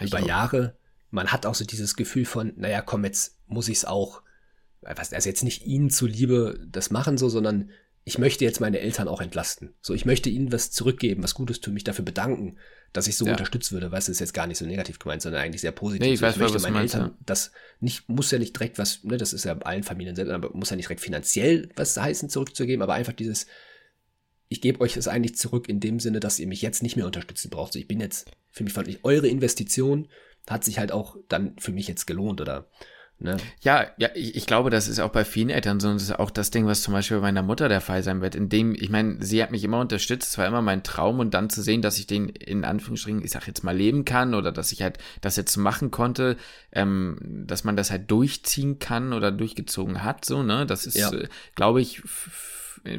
ich 0.00 0.08
über 0.08 0.20
auch. 0.20 0.26
Jahre. 0.26 0.76
Man 1.10 1.28
hat 1.28 1.46
auch 1.46 1.54
so 1.54 1.64
dieses 1.64 1.96
Gefühl 1.96 2.24
von, 2.24 2.52
naja, 2.56 2.80
komm, 2.80 3.04
jetzt 3.04 3.36
muss 3.46 3.68
ich 3.68 3.78
es 3.78 3.84
auch, 3.84 4.22
also 4.82 5.28
jetzt 5.28 5.44
nicht 5.44 5.64
ihnen 5.64 5.90
zuliebe 5.90 6.60
das 6.66 6.90
machen 6.90 7.18
so, 7.18 7.28
sondern 7.28 7.70
ich 8.06 8.18
möchte 8.18 8.44
jetzt 8.44 8.60
meine 8.60 8.80
Eltern 8.80 9.08
auch 9.08 9.22
entlasten. 9.22 9.72
So, 9.80 9.94
ich 9.94 10.04
möchte 10.04 10.28
ihnen 10.28 10.52
was 10.52 10.70
zurückgeben, 10.70 11.22
was 11.22 11.34
Gutes 11.34 11.60
tun, 11.60 11.72
mich 11.72 11.84
dafür 11.84 12.04
bedanken, 12.04 12.58
dass 12.92 13.06
ich 13.06 13.16
so 13.16 13.24
ja. 13.24 13.32
unterstützt 13.32 13.72
würde. 13.72 13.90
Weißt 13.90 14.08
du, 14.08 14.12
ist 14.12 14.20
jetzt 14.20 14.34
gar 14.34 14.46
nicht 14.46 14.58
so 14.58 14.66
negativ 14.66 14.98
gemeint, 14.98 15.22
sondern 15.22 15.40
eigentlich 15.40 15.62
sehr 15.62 15.72
positiv. 15.72 16.06
Nee, 16.06 16.12
ich, 16.12 16.20
weiß, 16.20 16.34
ich 16.34 16.40
möchte 16.40 16.58
meine 16.60 16.80
Eltern, 16.80 17.02
ja. 17.02 17.18
das 17.24 17.52
nicht, 17.80 18.08
muss 18.08 18.30
ja 18.30 18.38
nicht 18.38 18.54
direkt 18.54 18.78
was, 18.78 19.02
ne, 19.04 19.16
das 19.16 19.32
ist 19.32 19.44
ja 19.44 19.56
allen 19.58 19.84
Familien 19.84 20.16
selbst, 20.16 20.32
aber 20.32 20.54
muss 20.54 20.68
ja 20.68 20.76
nicht 20.76 20.88
direkt 20.88 21.00
finanziell 21.00 21.70
was 21.76 21.96
heißen, 21.96 22.28
zurückzugeben, 22.28 22.82
aber 22.82 22.92
einfach 22.92 23.14
dieses, 23.14 23.46
ich 24.54 24.60
gebe 24.60 24.80
euch 24.80 24.94
das 24.94 25.08
eigentlich 25.08 25.34
zurück 25.34 25.68
in 25.68 25.80
dem 25.80 25.98
Sinne, 25.98 26.20
dass 26.20 26.38
ihr 26.38 26.46
mich 26.46 26.62
jetzt 26.62 26.80
nicht 26.80 26.94
mehr 26.94 27.06
unterstützen 27.06 27.50
braucht. 27.50 27.72
So, 27.72 27.78
ich 27.80 27.88
bin 27.88 27.98
jetzt, 27.98 28.30
für 28.52 28.62
mich 28.62 28.72
fand 28.72 28.86
ich, 28.86 29.04
eure 29.04 29.26
Investition 29.26 30.06
hat 30.48 30.62
sich 30.62 30.78
halt 30.78 30.92
auch 30.92 31.16
dann 31.28 31.56
für 31.58 31.72
mich 31.72 31.88
jetzt 31.88 32.06
gelohnt 32.06 32.40
oder 32.40 32.70
Ne? 33.20 33.36
Ja, 33.60 33.86
ja, 33.96 34.08
ich, 34.14 34.34
ich, 34.34 34.44
glaube, 34.44 34.70
das 34.70 34.88
ist 34.88 34.98
auch 34.98 35.10
bei 35.10 35.24
vielen 35.24 35.48
Eltern 35.48 35.78
so. 35.78 35.88
Und 35.88 35.94
das 35.94 36.02
ist 36.02 36.18
auch 36.18 36.32
das 36.32 36.50
Ding, 36.50 36.66
was 36.66 36.82
zum 36.82 36.92
Beispiel 36.92 37.18
bei 37.18 37.22
meiner 37.22 37.44
Mutter 37.44 37.68
der 37.68 37.80
Fall 37.80 38.02
sein 38.02 38.20
wird. 38.20 38.34
In 38.34 38.48
dem, 38.48 38.74
ich 38.74 38.90
meine, 38.90 39.24
sie 39.24 39.40
hat 39.40 39.52
mich 39.52 39.62
immer 39.62 39.78
unterstützt, 39.78 40.30
es 40.30 40.38
war 40.38 40.46
immer 40.46 40.62
mein 40.62 40.82
Traum 40.82 41.20
und 41.20 41.32
dann 41.32 41.48
zu 41.48 41.62
sehen, 41.62 41.80
dass 41.80 41.98
ich 41.98 42.08
den 42.08 42.28
in 42.28 42.64
Anführungsstrichen, 42.64 43.24
ich 43.24 43.30
sag 43.30 43.46
jetzt 43.46 43.62
mal, 43.62 43.74
leben 43.74 44.04
kann 44.04 44.34
oder 44.34 44.50
dass 44.50 44.72
ich 44.72 44.82
halt 44.82 44.98
das 45.20 45.36
jetzt 45.36 45.56
machen 45.56 45.92
konnte, 45.92 46.36
ähm, 46.72 47.44
dass 47.46 47.62
man 47.62 47.76
das 47.76 47.92
halt 47.92 48.10
durchziehen 48.10 48.80
kann 48.80 49.12
oder 49.12 49.30
durchgezogen 49.30 50.02
hat, 50.02 50.24
so, 50.24 50.42
ne? 50.42 50.66
Das 50.66 50.84
ist, 50.84 50.96
ja. 50.96 51.12
äh, 51.12 51.28
glaube 51.54 51.80
ich, 51.80 52.02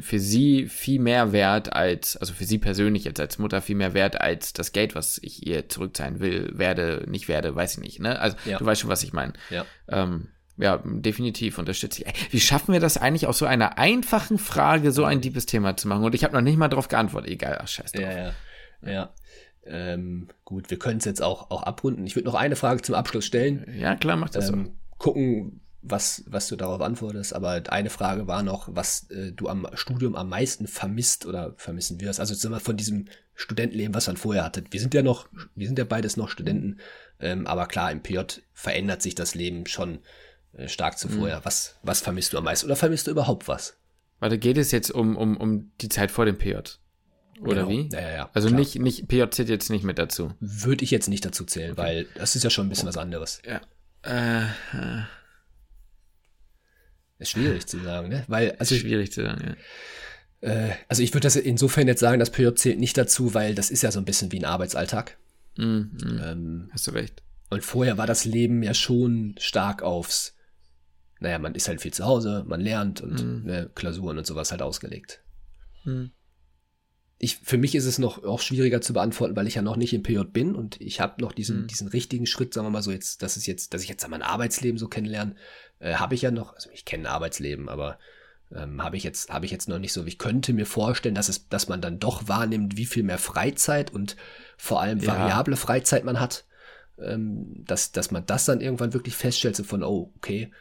für 0.01 0.19
sie 0.19 0.67
viel 0.67 0.99
mehr 0.99 1.31
wert 1.31 1.73
als, 1.73 2.17
also 2.17 2.33
für 2.33 2.45
sie 2.45 2.57
persönlich 2.57 3.03
jetzt 3.03 3.19
als 3.19 3.37
Mutter 3.37 3.61
viel 3.61 3.75
mehr 3.75 3.93
wert 3.93 4.19
als 4.19 4.53
das 4.53 4.71
Geld, 4.71 4.95
was 4.95 5.19
ich 5.21 5.45
ihr 5.45 5.69
zurückzahlen 5.69 6.19
will, 6.19 6.51
werde, 6.57 7.05
nicht 7.07 7.27
werde, 7.27 7.55
weiß 7.55 7.73
ich 7.73 7.79
nicht. 7.79 7.99
Ne? 7.99 8.19
Also 8.19 8.35
ja. 8.45 8.57
du 8.57 8.65
weißt 8.65 8.81
schon, 8.81 8.89
was 8.89 9.03
ich 9.03 9.13
meine. 9.13 9.33
Ja. 9.49 9.65
Ähm, 9.87 10.29
ja, 10.57 10.81
definitiv 10.83 11.57
unterstütze 11.57 12.01
ich. 12.01 12.07
Ey, 12.07 12.13
wie 12.31 12.39
schaffen 12.39 12.73
wir 12.73 12.79
das 12.79 12.97
eigentlich 12.97 13.27
aus 13.27 13.37
so 13.37 13.45
einer 13.45 13.77
einfachen 13.77 14.37
Frage 14.37 14.91
so 14.91 15.03
ein 15.03 15.21
deepes 15.21 15.45
Thema 15.45 15.75
zu 15.75 15.87
machen? 15.87 16.03
Und 16.03 16.15
ich 16.15 16.23
habe 16.23 16.33
noch 16.33 16.41
nicht 16.41 16.57
mal 16.57 16.69
darauf 16.69 16.87
geantwortet. 16.87 17.29
Egal, 17.29 17.59
ach 17.61 17.67
scheiß 17.67 17.91
drauf. 17.91 18.01
Ja, 18.01 18.17
ja. 18.17 18.33
ja. 18.81 19.13
Ähm, 19.65 20.29
gut, 20.45 20.69
wir 20.69 20.79
können 20.79 20.99
es 20.99 21.05
jetzt 21.05 21.21
auch, 21.21 21.51
auch 21.51 21.63
abrunden. 21.63 22.05
Ich 22.07 22.15
würde 22.15 22.27
noch 22.27 22.35
eine 22.35 22.55
Frage 22.55 22.81
zum 22.81 22.95
Abschluss 22.95 23.25
stellen. 23.25 23.65
Ja, 23.77 23.95
klar, 23.95 24.15
mach 24.15 24.29
das 24.29 24.49
ähm, 24.49 24.65
so. 24.65 24.71
Gucken, 24.97 25.61
was, 25.87 26.23
was 26.27 26.47
du 26.47 26.55
darauf 26.55 26.81
antwortest, 26.81 27.33
aber 27.33 27.61
eine 27.69 27.89
Frage 27.89 28.27
war 28.27 28.43
noch, 28.43 28.69
was 28.71 29.09
äh, 29.11 29.31
du 29.31 29.47
am 29.47 29.67
Studium 29.73 30.15
am 30.15 30.29
meisten 30.29 30.67
vermisst 30.67 31.25
oder 31.25 31.53
vermissen 31.57 32.01
wirst. 32.01 32.19
Also 32.19 32.33
sind 32.33 32.51
wir 32.51 32.59
von 32.59 32.77
diesem 32.77 33.05
Studentenleben, 33.35 33.93
was 33.93 34.07
man 34.07 34.17
vorher 34.17 34.43
hatte. 34.43 34.63
Wir 34.71 34.79
sind 34.79 34.93
ja 34.93 35.03
noch, 35.03 35.27
wir 35.53 35.67
sind 35.67 35.77
ja 35.77 35.85
beides 35.85 36.17
noch 36.17 36.29
Studenten, 36.29 36.79
ähm, 37.19 37.45
aber 37.45 37.67
klar, 37.67 37.91
im 37.91 38.01
PJ 38.01 38.41
verändert 38.53 39.01
sich 39.01 39.15
das 39.15 39.35
Leben 39.35 39.67
schon 39.67 39.99
äh, 40.53 40.67
stark 40.67 40.97
zu 40.97 41.07
mhm. 41.07 41.19
vorher. 41.19 41.39
Mhm. 41.39 41.45
Was, 41.45 41.75
was 41.83 42.01
vermisst 42.01 42.33
du 42.33 42.37
am 42.37 42.45
meisten 42.45 42.65
oder 42.65 42.75
vermisst 42.75 43.07
du 43.07 43.11
überhaupt 43.11 43.47
was? 43.47 43.77
Warte, 44.19 44.39
geht 44.39 44.57
es 44.57 44.71
jetzt 44.71 44.91
um, 44.91 45.15
um, 45.15 45.37
um 45.37 45.71
die 45.81 45.89
Zeit 45.89 46.09
vor 46.09 46.25
dem 46.25 46.37
PJ? 46.37 46.55
Oder 47.41 47.65
genau. 47.65 47.69
wie? 47.69 47.89
Ja, 47.91 48.01
ja, 48.01 48.11
ja. 48.11 48.29
Also 48.33 48.47
klar. 48.47 48.59
nicht, 48.59 48.79
nicht, 48.79 49.07
PJ 49.07 49.23
zählt 49.31 49.49
jetzt 49.49 49.69
nicht 49.69 49.83
mit 49.83 49.99
dazu. 49.99 50.31
Würde 50.39 50.83
ich 50.83 50.91
jetzt 50.91 51.09
nicht 51.09 51.25
dazu 51.25 51.43
zählen, 51.43 51.73
okay. 51.73 51.81
weil 51.81 52.07
das 52.15 52.35
ist 52.35 52.43
ja 52.43 52.49
schon 52.49 52.65
ein 52.65 52.69
bisschen 52.69 52.87
was 52.87 52.97
anderes. 52.97 53.41
Ja. 53.45 53.61
Äh, 54.03 54.45
äh. 54.45 55.03
Ist 57.25 57.31
schwierig 57.31 57.65
zu 57.67 57.79
sagen, 57.79 58.09
ne? 58.09 58.23
Weil, 58.27 58.55
also. 58.59 58.75
Schwierig 58.75 59.11
zu 59.11 59.23
sagen, 59.23 59.43
ja. 59.43 59.55
Äh, 60.45 60.75
also 60.87 61.01
ich 61.01 61.13
würde 61.13 61.25
das 61.25 61.35
insofern 61.35 61.87
jetzt 61.87 61.99
sagen, 61.99 62.19
das 62.19 62.29
PJ 62.29 62.53
zählt 62.55 62.79
nicht 62.79 62.97
dazu, 62.97 63.33
weil 63.33 63.55
das 63.55 63.71
ist 63.71 63.81
ja 63.81 63.91
so 63.91 63.99
ein 63.99 64.05
bisschen 64.05 64.31
wie 64.31 64.39
ein 64.39 64.45
Arbeitsalltag. 64.45 65.17
Mm, 65.57 65.63
mm. 65.63 66.21
Ähm, 66.23 66.69
Hast 66.71 66.87
du 66.87 66.91
recht. 66.91 67.23
Und 67.49 67.63
vorher 67.63 67.97
war 67.97 68.07
das 68.07 68.25
Leben 68.25 68.63
ja 68.63 68.73
schon 68.73 69.35
stark 69.39 69.81
aufs, 69.81 70.35
naja, 71.19 71.39
man 71.39 71.55
ist 71.55 71.67
halt 71.67 71.81
viel 71.81 71.93
zu 71.93 72.05
Hause, 72.05 72.43
man 72.47 72.61
lernt 72.61 73.01
und 73.01 73.23
mm. 73.23 73.45
ne, 73.45 73.69
Klausuren 73.75 74.17
und 74.17 74.27
sowas 74.27 74.51
halt 74.51 74.61
ausgelegt. 74.61 75.21
Ich, 77.25 77.37
für 77.37 77.57
mich 77.57 77.73
ist 77.73 77.85
es 77.85 77.97
noch 77.97 78.23
auch 78.23 78.39
schwieriger 78.39 78.81
zu 78.81 78.93
beantworten, 78.93 79.35
weil 79.35 79.47
ich 79.47 79.55
ja 79.55 79.63
noch 79.63 79.77
nicht 79.77 79.93
im 79.93 80.03
PJ 80.03 80.19
bin 80.25 80.53
und 80.53 80.79
ich 80.79 80.99
habe 80.99 81.19
noch 81.21 81.31
diesen, 81.31 81.63
mhm. 81.63 81.67
diesen 81.67 81.87
richtigen 81.87 82.27
Schritt, 82.27 82.53
sagen 82.53 82.67
wir 82.67 82.71
mal 82.71 82.83
so, 82.83 82.91
jetzt, 82.91 83.23
dass 83.23 83.35
es 83.35 83.47
jetzt, 83.47 83.73
dass 83.73 83.81
ich 83.81 83.89
jetzt 83.89 84.07
mein 84.07 84.21
Arbeitsleben 84.21 84.77
so 84.77 84.87
kennenlerne, 84.87 85.35
äh, 85.79 85.95
habe 85.95 86.13
ich 86.13 86.21
ja 86.21 86.29
noch, 86.29 86.53
also 86.53 86.69
ich 86.71 86.85
kenne 86.85 87.09
Arbeitsleben, 87.09 87.67
aber 87.67 87.97
ähm, 88.53 88.83
habe 88.83 88.95
ich 88.95 89.03
jetzt, 89.03 89.31
habe 89.31 89.45
ich 89.45 89.51
jetzt 89.51 89.67
noch 89.67 89.79
nicht 89.79 89.91
so. 89.91 90.05
Ich 90.05 90.19
könnte 90.19 90.53
mir 90.53 90.67
vorstellen, 90.67 91.15
dass 91.15 91.29
es, 91.29 91.49
dass 91.49 91.67
man 91.67 91.81
dann 91.81 91.97
doch 91.97 92.27
wahrnimmt, 92.27 92.77
wie 92.77 92.85
viel 92.85 93.01
mehr 93.01 93.17
Freizeit 93.17 93.91
und 93.91 94.15
vor 94.55 94.81
allem 94.81 94.99
ja. 94.99 95.07
variable 95.07 95.55
Freizeit 95.55 96.03
man 96.03 96.19
hat, 96.19 96.45
ähm, 96.99 97.63
dass, 97.65 97.91
dass 97.91 98.11
man 98.11 98.23
das 98.27 98.45
dann 98.45 98.61
irgendwann 98.61 98.93
wirklich 98.93 99.15
feststellt, 99.15 99.55
so 99.55 99.63
von, 99.63 99.83
oh, 99.83 100.13
okay, 100.17 100.51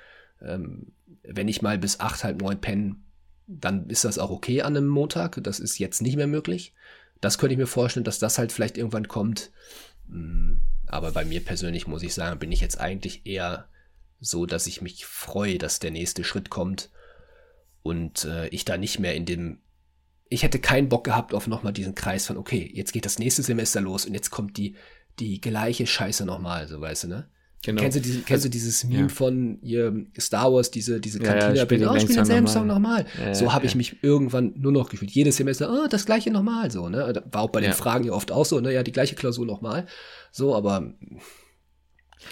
ähm, 0.41 0.93
wenn 1.23 1.49
ich 1.49 1.61
mal 1.61 1.79
bis 1.79 2.01
acht, 2.01 2.25
halb 2.25 2.41
neun 2.41 2.59
pennen, 2.59 3.04
dann 3.47 3.89
ist 3.89 4.05
das 4.05 4.19
auch 4.19 4.31
okay 4.31 4.63
an 4.63 4.77
einem 4.77 4.89
Montag. 4.89 5.43
Das 5.43 5.61
ist 5.61 5.79
jetzt 5.79 6.03
nicht 6.03 6.17
mehr 6.17 6.27
möglich. 6.27 6.73
Das 7.21 7.39
könnte 7.39 7.55
ich 7.55 7.59
mir 7.59 7.67
vorstellen, 7.67 8.05
dass 8.05 8.19
das 8.19 8.39
halt 8.39 8.53
vielleicht 8.53 8.77
irgendwann 8.77 9.09
kommt. 9.09 9.51
Hm, 10.09 10.61
aber 10.87 11.13
bei 11.13 11.25
mir 11.25 11.41
persönlich 11.45 11.87
muss 11.87 12.03
ich 12.03 12.15
sagen, 12.15 12.39
bin 12.39 12.53
ich 12.53 12.61
jetzt 12.61 12.81
eigentlich 12.81 13.27
eher 13.27 13.69
so, 14.21 14.47
dass 14.47 14.67
ich 14.67 14.81
mich 14.81 15.07
freue, 15.07 15.59
dass 15.59 15.79
der 15.79 15.91
nächste 15.91 16.25
Schritt 16.25 16.51
kommt 16.51 16.91
und 17.83 18.25
äh, 18.25 18.49
ich 18.49 18.65
da 18.65 18.77
nicht 18.77 18.99
mehr 18.99 19.15
in 19.15 19.27
dem 19.27 19.59
ich 20.29 20.43
hätte 20.43 20.59
keinen 20.59 20.89
Bock 20.89 21.05
gehabt 21.05 21.35
auf 21.35 21.47
nochmal 21.47 21.73
diesen 21.73 21.95
Kreis 21.95 22.27
von, 22.27 22.37
okay, 22.37 22.69
jetzt 22.75 22.93
geht 22.93 23.05
das 23.05 23.19
nächste 23.19 23.43
Semester 23.43 23.81
los 23.81 24.07
und 24.07 24.15
jetzt 24.15 24.31
kommt 24.31 24.57
die, 24.57 24.75
die 25.19 25.41
gleiche 25.41 25.87
Scheiße 25.87 26.25
nochmal, 26.25 26.67
so 26.67 26.81
weißt 26.81 27.05
du, 27.05 27.09
ne? 27.09 27.29
Genau. 27.65 27.81
Kennst 27.81 27.97
du, 27.97 28.01
diese, 28.03 28.21
kennst 28.21 28.45
du 28.45 28.49
dieses 28.51 28.85
Meme 28.85 29.03
ja. 29.03 29.09
von 29.09 29.59
ihr 29.63 30.05
Star 30.21 30.53
Wars, 30.53 30.71
diese, 30.71 31.01
diese 31.01 31.19
Kantina? 31.19 31.49
Ja, 31.49 31.55
ja, 31.55 31.63
spiel 31.63 31.87
oh, 31.87 31.99
spiel 31.99 32.17
denselben 32.17 32.47
Song 32.47 32.67
nochmal. 32.67 33.07
Ja, 33.19 33.35
so 33.35 33.53
habe 33.55 33.65
ich 33.65 33.75
mich 33.75 34.03
irgendwann 34.03 34.53
nur 34.57 34.71
noch 34.71 34.91
gefühlt. 34.91 35.11
Jedes 35.13 35.37
Semester, 35.37 35.71
oh, 35.73 35.87
das 35.89 36.05
gleiche 36.05 36.31
nochmal, 36.31 36.71
so, 36.71 36.89
ne? 36.91 37.23
War 37.33 37.43
auch 37.43 37.51
bei 37.51 37.63
den 37.63 37.73
Fragen 37.73 38.05
ja 38.05 38.13
oft 38.13 38.31
auch 38.33 38.45
so, 38.45 38.61
ne? 38.61 38.73
Ja, 38.73 38.83
die 38.83 38.93
gleiche 38.93 39.15
Klausur 39.15 39.47
nochmal. 39.47 39.87
So, 40.31 40.55
aber 40.55 40.93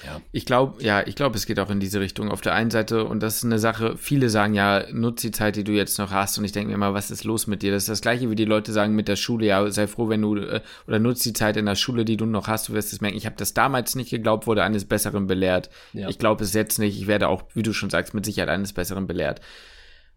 ja. 0.05 0.21
Ich 0.33 0.47
glaube, 0.47 0.83
ja, 0.83 1.07
ich 1.07 1.15
glaube, 1.15 1.37
es 1.37 1.47
geht 1.47 1.59
auch 1.59 1.71
in 1.71 1.81
diese 1.81 2.01
Richtung. 2.01 2.31
Auf 2.31 2.41
der 2.41 2.55
einen 2.55 2.71
Seite, 2.71 3.05
und 3.05 3.23
das 3.23 3.37
ist 3.37 3.45
eine 3.45 3.59
Sache, 3.59 3.97
viele 3.97 4.31
sagen 4.31 4.55
ja, 4.55 4.85
nutz 4.93 5.21
die 5.23 5.31
Zeit, 5.31 5.57
die 5.57 5.65
du 5.65 5.73
jetzt 5.73 5.99
noch 5.99 6.11
hast. 6.11 6.39
Und 6.39 6.45
ich 6.45 6.53
denke 6.53 6.69
mir 6.69 6.75
immer, 6.75 6.95
was 6.95 7.11
ist 7.11 7.25
los 7.25 7.47
mit 7.47 7.63
dir? 7.63 7.73
Das 7.73 7.85
ist 7.85 7.89
das 7.89 8.01
Gleiche, 8.01 8.31
wie 8.31 8.35
die 8.35 8.45
Leute 8.45 8.73
sagen 8.73 8.95
mit 8.95 9.09
der 9.09 9.17
Schule. 9.17 9.47
Ja, 9.47 9.71
sei 9.71 9.87
froh, 9.87 10.09
wenn 10.09 10.23
du, 10.23 10.37
äh, 10.37 10.61
oder 10.87 10.99
nutz 10.99 11.23
die 11.23 11.33
Zeit 11.33 11.57
in 11.57 11.67
der 11.67 11.77
Schule, 11.77 12.05
die 12.05 12.17
du 12.17 12.27
noch 12.27 12.49
hast. 12.49 12.69
Du 12.69 12.73
wirst 12.73 12.93
es 12.93 13.01
merken. 13.01 13.17
Ich 13.17 13.27
habe 13.27 13.37
das 13.37 13.55
damals 13.55 13.95
nicht 13.95 14.11
geglaubt, 14.11 14.47
wurde 14.47 14.63
eines 14.63 14.85
Besseren 14.85 15.27
belehrt. 15.27 15.71
Ja. 15.93 16.09
Ich 16.09 16.19
glaube 16.19 16.45
es 16.45 16.53
jetzt 16.53 16.79
nicht. 16.79 16.99
Ich 16.99 17.07
werde 17.07 17.29
auch, 17.29 17.45
wie 17.55 17.63
du 17.63 17.73
schon 17.73 17.91
sagst, 17.91 18.15
mit 18.15 18.25
Sicherheit 18.25 18.51
eines 18.51 18.73
Besseren 18.73 19.07
belehrt. 19.07 19.41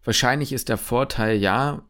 Wahrscheinlich 0.03 0.53
ist 0.53 0.69
der 0.69 0.77
Vorteil, 0.77 1.37
ja, 1.37 1.83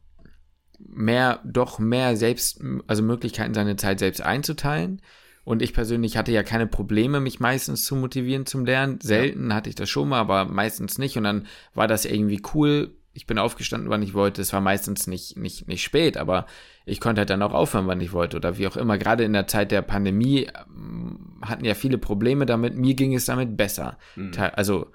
mehr, 0.79 1.41
doch 1.43 1.79
mehr 1.79 2.15
selbst, 2.15 2.61
also 2.87 3.03
Möglichkeiten, 3.03 3.53
seine 3.53 3.75
Zeit 3.75 3.99
selbst 3.99 4.21
einzuteilen. 4.21 5.01
Und 5.45 5.61
ich 5.61 5.73
persönlich 5.73 6.17
hatte 6.17 6.31
ja 6.31 6.41
keine 6.41 6.65
Probleme, 6.65 7.19
mich 7.19 7.39
meistens 7.39 7.85
zu 7.85 7.95
motivieren 7.95 8.47
zum 8.47 8.65
Lernen. 8.65 8.99
Selten 8.99 9.51
ja. 9.51 9.55
hatte 9.55 9.69
ich 9.69 9.75
das 9.75 9.89
schon 9.89 10.09
mal, 10.09 10.19
aber 10.19 10.45
meistens 10.45 10.97
nicht. 10.97 11.17
Und 11.17 11.23
dann 11.23 11.45
war 11.75 11.87
das 11.87 12.03
irgendwie 12.03 12.41
cool. 12.53 12.95
Ich 13.13 13.27
bin 13.27 13.37
aufgestanden, 13.37 13.91
wann 13.91 14.01
ich 14.01 14.15
wollte. 14.15 14.41
Es 14.41 14.51
war 14.53 14.59
meistens 14.59 15.05
nicht, 15.05 15.37
nicht, 15.37 15.67
nicht 15.67 15.83
spät, 15.83 16.17
aber 16.17 16.47
ich 16.85 16.99
konnte 16.99 17.19
halt 17.19 17.29
dann 17.29 17.43
auch 17.43 17.53
aufhören, 17.53 17.85
wann 17.85 18.01
ich 18.01 18.11
wollte 18.11 18.37
oder 18.37 18.57
wie 18.57 18.65
auch 18.65 18.75
immer. 18.75 18.97
Gerade 18.97 19.23
in 19.23 19.33
der 19.33 19.45
Zeit 19.45 19.71
der 19.71 19.83
Pandemie 19.83 20.47
ähm, 20.67 21.39
hatten 21.43 21.63
ja 21.63 21.75
viele 21.75 21.99
Probleme 21.99 22.47
damit. 22.47 22.75
Mir 22.75 22.95
ging 22.95 23.13
es 23.13 23.25
damit 23.25 23.55
besser. 23.55 23.99
Mhm. 24.15 24.31
Also 24.53 24.87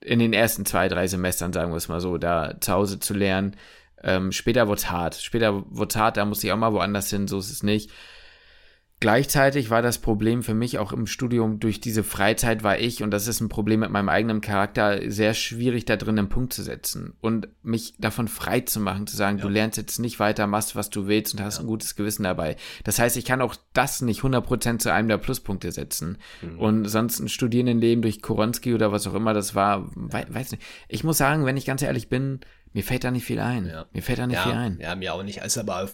in 0.00 0.18
den 0.18 0.32
ersten 0.32 0.64
zwei, 0.64 0.88
drei 0.88 1.06
Semestern, 1.08 1.52
sagen 1.52 1.72
wir 1.72 1.76
es 1.76 1.88
mal 1.88 2.00
so, 2.00 2.16
da 2.16 2.54
zu 2.58 2.72
Hause 2.72 3.00
zu 3.00 3.12
lernen. 3.12 3.54
Ähm, 4.02 4.32
später 4.32 4.66
wurde 4.66 4.78
es 4.78 4.90
hart. 4.90 5.16
Später 5.16 5.62
wurde 5.68 5.90
es 5.90 5.96
hart, 5.96 6.16
da 6.16 6.24
musste 6.24 6.46
ich 6.46 6.52
auch 6.54 6.56
mal 6.56 6.72
woanders 6.72 7.10
hin, 7.10 7.28
so 7.28 7.38
ist 7.38 7.50
es 7.50 7.62
nicht. 7.62 7.90
Gleichzeitig 9.00 9.70
war 9.70 9.80
das 9.80 9.96
Problem 9.96 10.42
für 10.42 10.52
mich 10.52 10.78
auch 10.78 10.92
im 10.92 11.06
Studium 11.06 11.58
durch 11.58 11.80
diese 11.80 12.04
Freizeit 12.04 12.62
war 12.62 12.78
ich, 12.78 13.02
und 13.02 13.10
das 13.10 13.28
ist 13.28 13.40
ein 13.40 13.48
Problem 13.48 13.80
mit 13.80 13.90
meinem 13.90 14.10
eigenen 14.10 14.42
Charakter, 14.42 15.10
sehr 15.10 15.32
schwierig 15.32 15.86
da 15.86 15.96
drin 15.96 16.18
einen 16.18 16.28
Punkt 16.28 16.52
zu 16.52 16.62
setzen 16.62 17.14
und 17.22 17.48
mich 17.62 17.94
davon 17.98 18.28
frei 18.28 18.60
zu 18.60 18.78
machen, 18.78 19.06
zu 19.06 19.16
sagen, 19.16 19.38
ja. 19.38 19.42
du 19.42 19.48
lernst 19.48 19.78
jetzt 19.78 20.00
nicht 20.00 20.20
weiter, 20.20 20.46
machst, 20.46 20.76
was 20.76 20.90
du 20.90 21.06
willst 21.06 21.32
und 21.32 21.42
hast 21.42 21.56
ja. 21.56 21.60
ein 21.62 21.66
gutes 21.66 21.96
Gewissen 21.96 22.24
dabei. 22.24 22.56
Das 22.84 22.98
heißt, 22.98 23.16
ich 23.16 23.24
kann 23.24 23.40
auch 23.40 23.56
das 23.72 24.02
nicht 24.02 24.20
100% 24.20 24.80
zu 24.80 24.92
einem 24.92 25.08
der 25.08 25.16
Pluspunkte 25.16 25.72
setzen. 25.72 26.18
Mhm. 26.42 26.58
Und 26.58 26.84
sonst 26.86 27.20
ein 27.20 27.28
Studierendenleben 27.30 28.02
durch 28.02 28.20
Koronski 28.20 28.74
oder 28.74 28.92
was 28.92 29.06
auch 29.06 29.14
immer 29.14 29.32
das 29.32 29.54
war, 29.54 29.90
ja. 30.12 30.24
weiß 30.28 30.50
nicht. 30.52 30.62
Ich 30.88 31.04
muss 31.04 31.16
sagen, 31.16 31.46
wenn 31.46 31.56
ich 31.56 31.64
ganz 31.64 31.80
ehrlich 31.80 32.10
bin, 32.10 32.40
mir 32.72 32.84
fällt 32.84 33.02
da 33.02 33.10
nicht 33.10 33.24
viel 33.24 33.40
ein. 33.40 33.66
Ja. 33.66 33.86
Mir 33.92 34.02
fällt 34.02 34.20
da 34.20 34.26
nicht 34.26 34.36
ja, 34.36 34.44
viel 34.44 34.52
ein. 34.52 34.78
Ja, 34.80 34.94
mir 34.94 35.12
auch 35.12 35.24
nicht. 35.24 35.42
Also 35.42 35.60
aber 35.60 35.90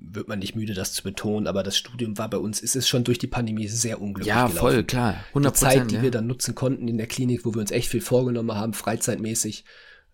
wird 0.00 0.26
man 0.26 0.40
nicht 0.40 0.56
müde, 0.56 0.74
das 0.74 0.92
zu 0.92 1.04
betonen. 1.04 1.46
Aber 1.46 1.62
das 1.62 1.76
Studium 1.76 2.18
war 2.18 2.28
bei 2.28 2.38
uns, 2.38 2.60
ist 2.60 2.74
es 2.74 2.88
schon 2.88 3.04
durch 3.04 3.18
die 3.18 3.28
Pandemie 3.28 3.68
sehr 3.68 4.00
unglücklich 4.00 4.26
Ja, 4.26 4.48
gelaufen. 4.48 4.58
voll, 4.58 4.84
klar. 4.84 5.24
100 5.28 5.54
Die 5.54 5.58
Zeit, 5.58 5.90
die 5.90 5.96
ja. 5.96 6.02
wir 6.02 6.10
dann 6.10 6.26
nutzen 6.26 6.56
konnten 6.56 6.88
in 6.88 6.98
der 6.98 7.06
Klinik, 7.06 7.44
wo 7.44 7.54
wir 7.54 7.60
uns 7.60 7.70
echt 7.70 7.88
viel 7.88 8.00
vorgenommen 8.00 8.54
haben, 8.54 8.72
freizeitmäßig, 8.74 9.64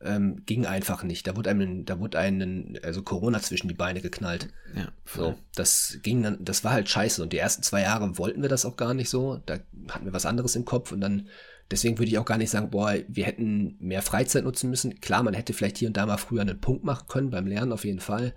ähm, 0.02 0.42
ging 0.44 0.66
einfach 0.66 1.02
nicht. 1.02 1.26
Da 1.26 1.36
wurde 1.36 1.48
einem, 1.48 1.86
da 1.86 1.98
wurde 1.98 2.18
einen, 2.18 2.78
also 2.82 3.02
Corona 3.02 3.40
zwischen 3.40 3.68
die 3.68 3.74
Beine 3.74 4.02
geknallt. 4.02 4.48
Ja, 4.74 4.88
voll. 5.06 5.24
So, 5.24 5.38
das 5.54 5.98
ging 6.02 6.22
dann, 6.22 6.36
das 6.44 6.64
war 6.64 6.72
halt 6.72 6.90
scheiße. 6.90 7.22
Und 7.22 7.32
die 7.32 7.38
ersten 7.38 7.62
zwei 7.62 7.80
Jahre 7.80 8.18
wollten 8.18 8.42
wir 8.42 8.50
das 8.50 8.66
auch 8.66 8.76
gar 8.76 8.92
nicht 8.92 9.08
so. 9.08 9.40
Da 9.46 9.54
hatten 9.88 10.04
wir 10.04 10.12
was 10.12 10.26
anderes 10.26 10.54
im 10.54 10.66
Kopf 10.66 10.92
und 10.92 11.00
dann 11.00 11.28
Deswegen 11.70 11.98
würde 11.98 12.10
ich 12.10 12.18
auch 12.18 12.24
gar 12.24 12.38
nicht 12.38 12.50
sagen, 12.50 12.70
boah, 12.70 12.94
wir 13.08 13.24
hätten 13.24 13.76
mehr 13.80 14.02
Freizeit 14.02 14.44
nutzen 14.44 14.70
müssen. 14.70 15.00
Klar, 15.00 15.22
man 15.22 15.34
hätte 15.34 15.52
vielleicht 15.52 15.78
hier 15.78 15.88
und 15.88 15.96
da 15.96 16.06
mal 16.06 16.16
früher 16.16 16.42
einen 16.42 16.60
Punkt 16.60 16.84
machen 16.84 17.08
können, 17.08 17.30
beim 17.30 17.46
Lernen 17.46 17.72
auf 17.72 17.84
jeden 17.84 18.00
Fall. 18.00 18.34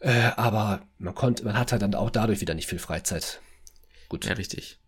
Äh, 0.00 0.30
aber 0.36 0.82
man 0.98 1.14
konnte, 1.14 1.44
man 1.44 1.58
hat 1.58 1.72
halt 1.72 1.82
dann 1.82 1.94
auch 1.94 2.10
dadurch 2.10 2.40
wieder 2.40 2.54
nicht 2.54 2.68
viel 2.68 2.78
Freizeit. 2.78 3.40
Gut. 4.08 4.24
Ja, 4.26 4.34
richtig. 4.34 4.78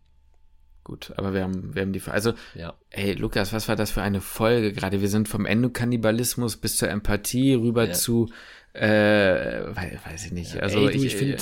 Gut, 0.83 1.13
aber 1.17 1.33
wir 1.33 1.43
haben, 1.43 1.75
wir 1.75 1.83
haben 1.83 1.93
die, 1.93 2.01
also, 2.07 2.33
ja. 2.55 2.73
ey, 2.89 3.13
Lukas, 3.13 3.53
was 3.53 3.67
war 3.67 3.75
das 3.75 3.91
für 3.91 4.01
eine 4.01 4.21
Folge 4.21 4.73
gerade? 4.73 5.01
Wir 5.01 5.09
sind 5.09 5.27
vom 5.27 5.45
Endokannibalismus 5.45 6.57
bis 6.57 6.77
zur 6.77 6.89
Empathie 6.89 7.53
rüber 7.53 7.89
ja. 7.89 7.93
zu, 7.93 8.31
äh, 8.73 9.75
weiß 9.75 10.25
ich 10.25 10.31
nicht. 10.31 10.57
Also, 10.57 10.79
ey, 10.79 10.93
du, 10.93 10.97
ich, 10.97 11.05
ich 11.05 11.15
finde, 11.15 11.37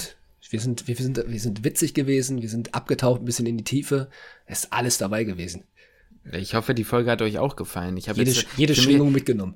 wir 0.49 0.59
sind, 0.59 0.87
wir 0.87 0.95
sind, 0.95 1.23
wir 1.27 1.39
sind 1.39 1.63
witzig 1.63 1.93
gewesen, 1.93 2.41
wir 2.41 2.49
sind 2.49 2.73
abgetaucht 2.73 3.21
ein 3.21 3.25
bisschen 3.25 3.45
in 3.45 3.57
die 3.57 3.63
Tiefe. 3.63 4.09
Es 4.45 4.63
ist 4.63 4.73
alles 4.73 4.97
dabei 4.97 5.23
gewesen. 5.23 5.63
Ich 6.31 6.55
hoffe, 6.55 6.73
die 6.73 6.83
Folge 6.83 7.11
hat 7.11 7.21
euch 7.21 7.37
auch 7.37 7.55
gefallen. 7.55 7.97
Ich 7.97 8.09
habe 8.09 8.19
jede, 8.19 8.31
jetzt, 8.31 8.47
jede 8.57 8.75
Schwingung 8.75 9.07
mich, 9.07 9.15
mitgenommen. 9.15 9.55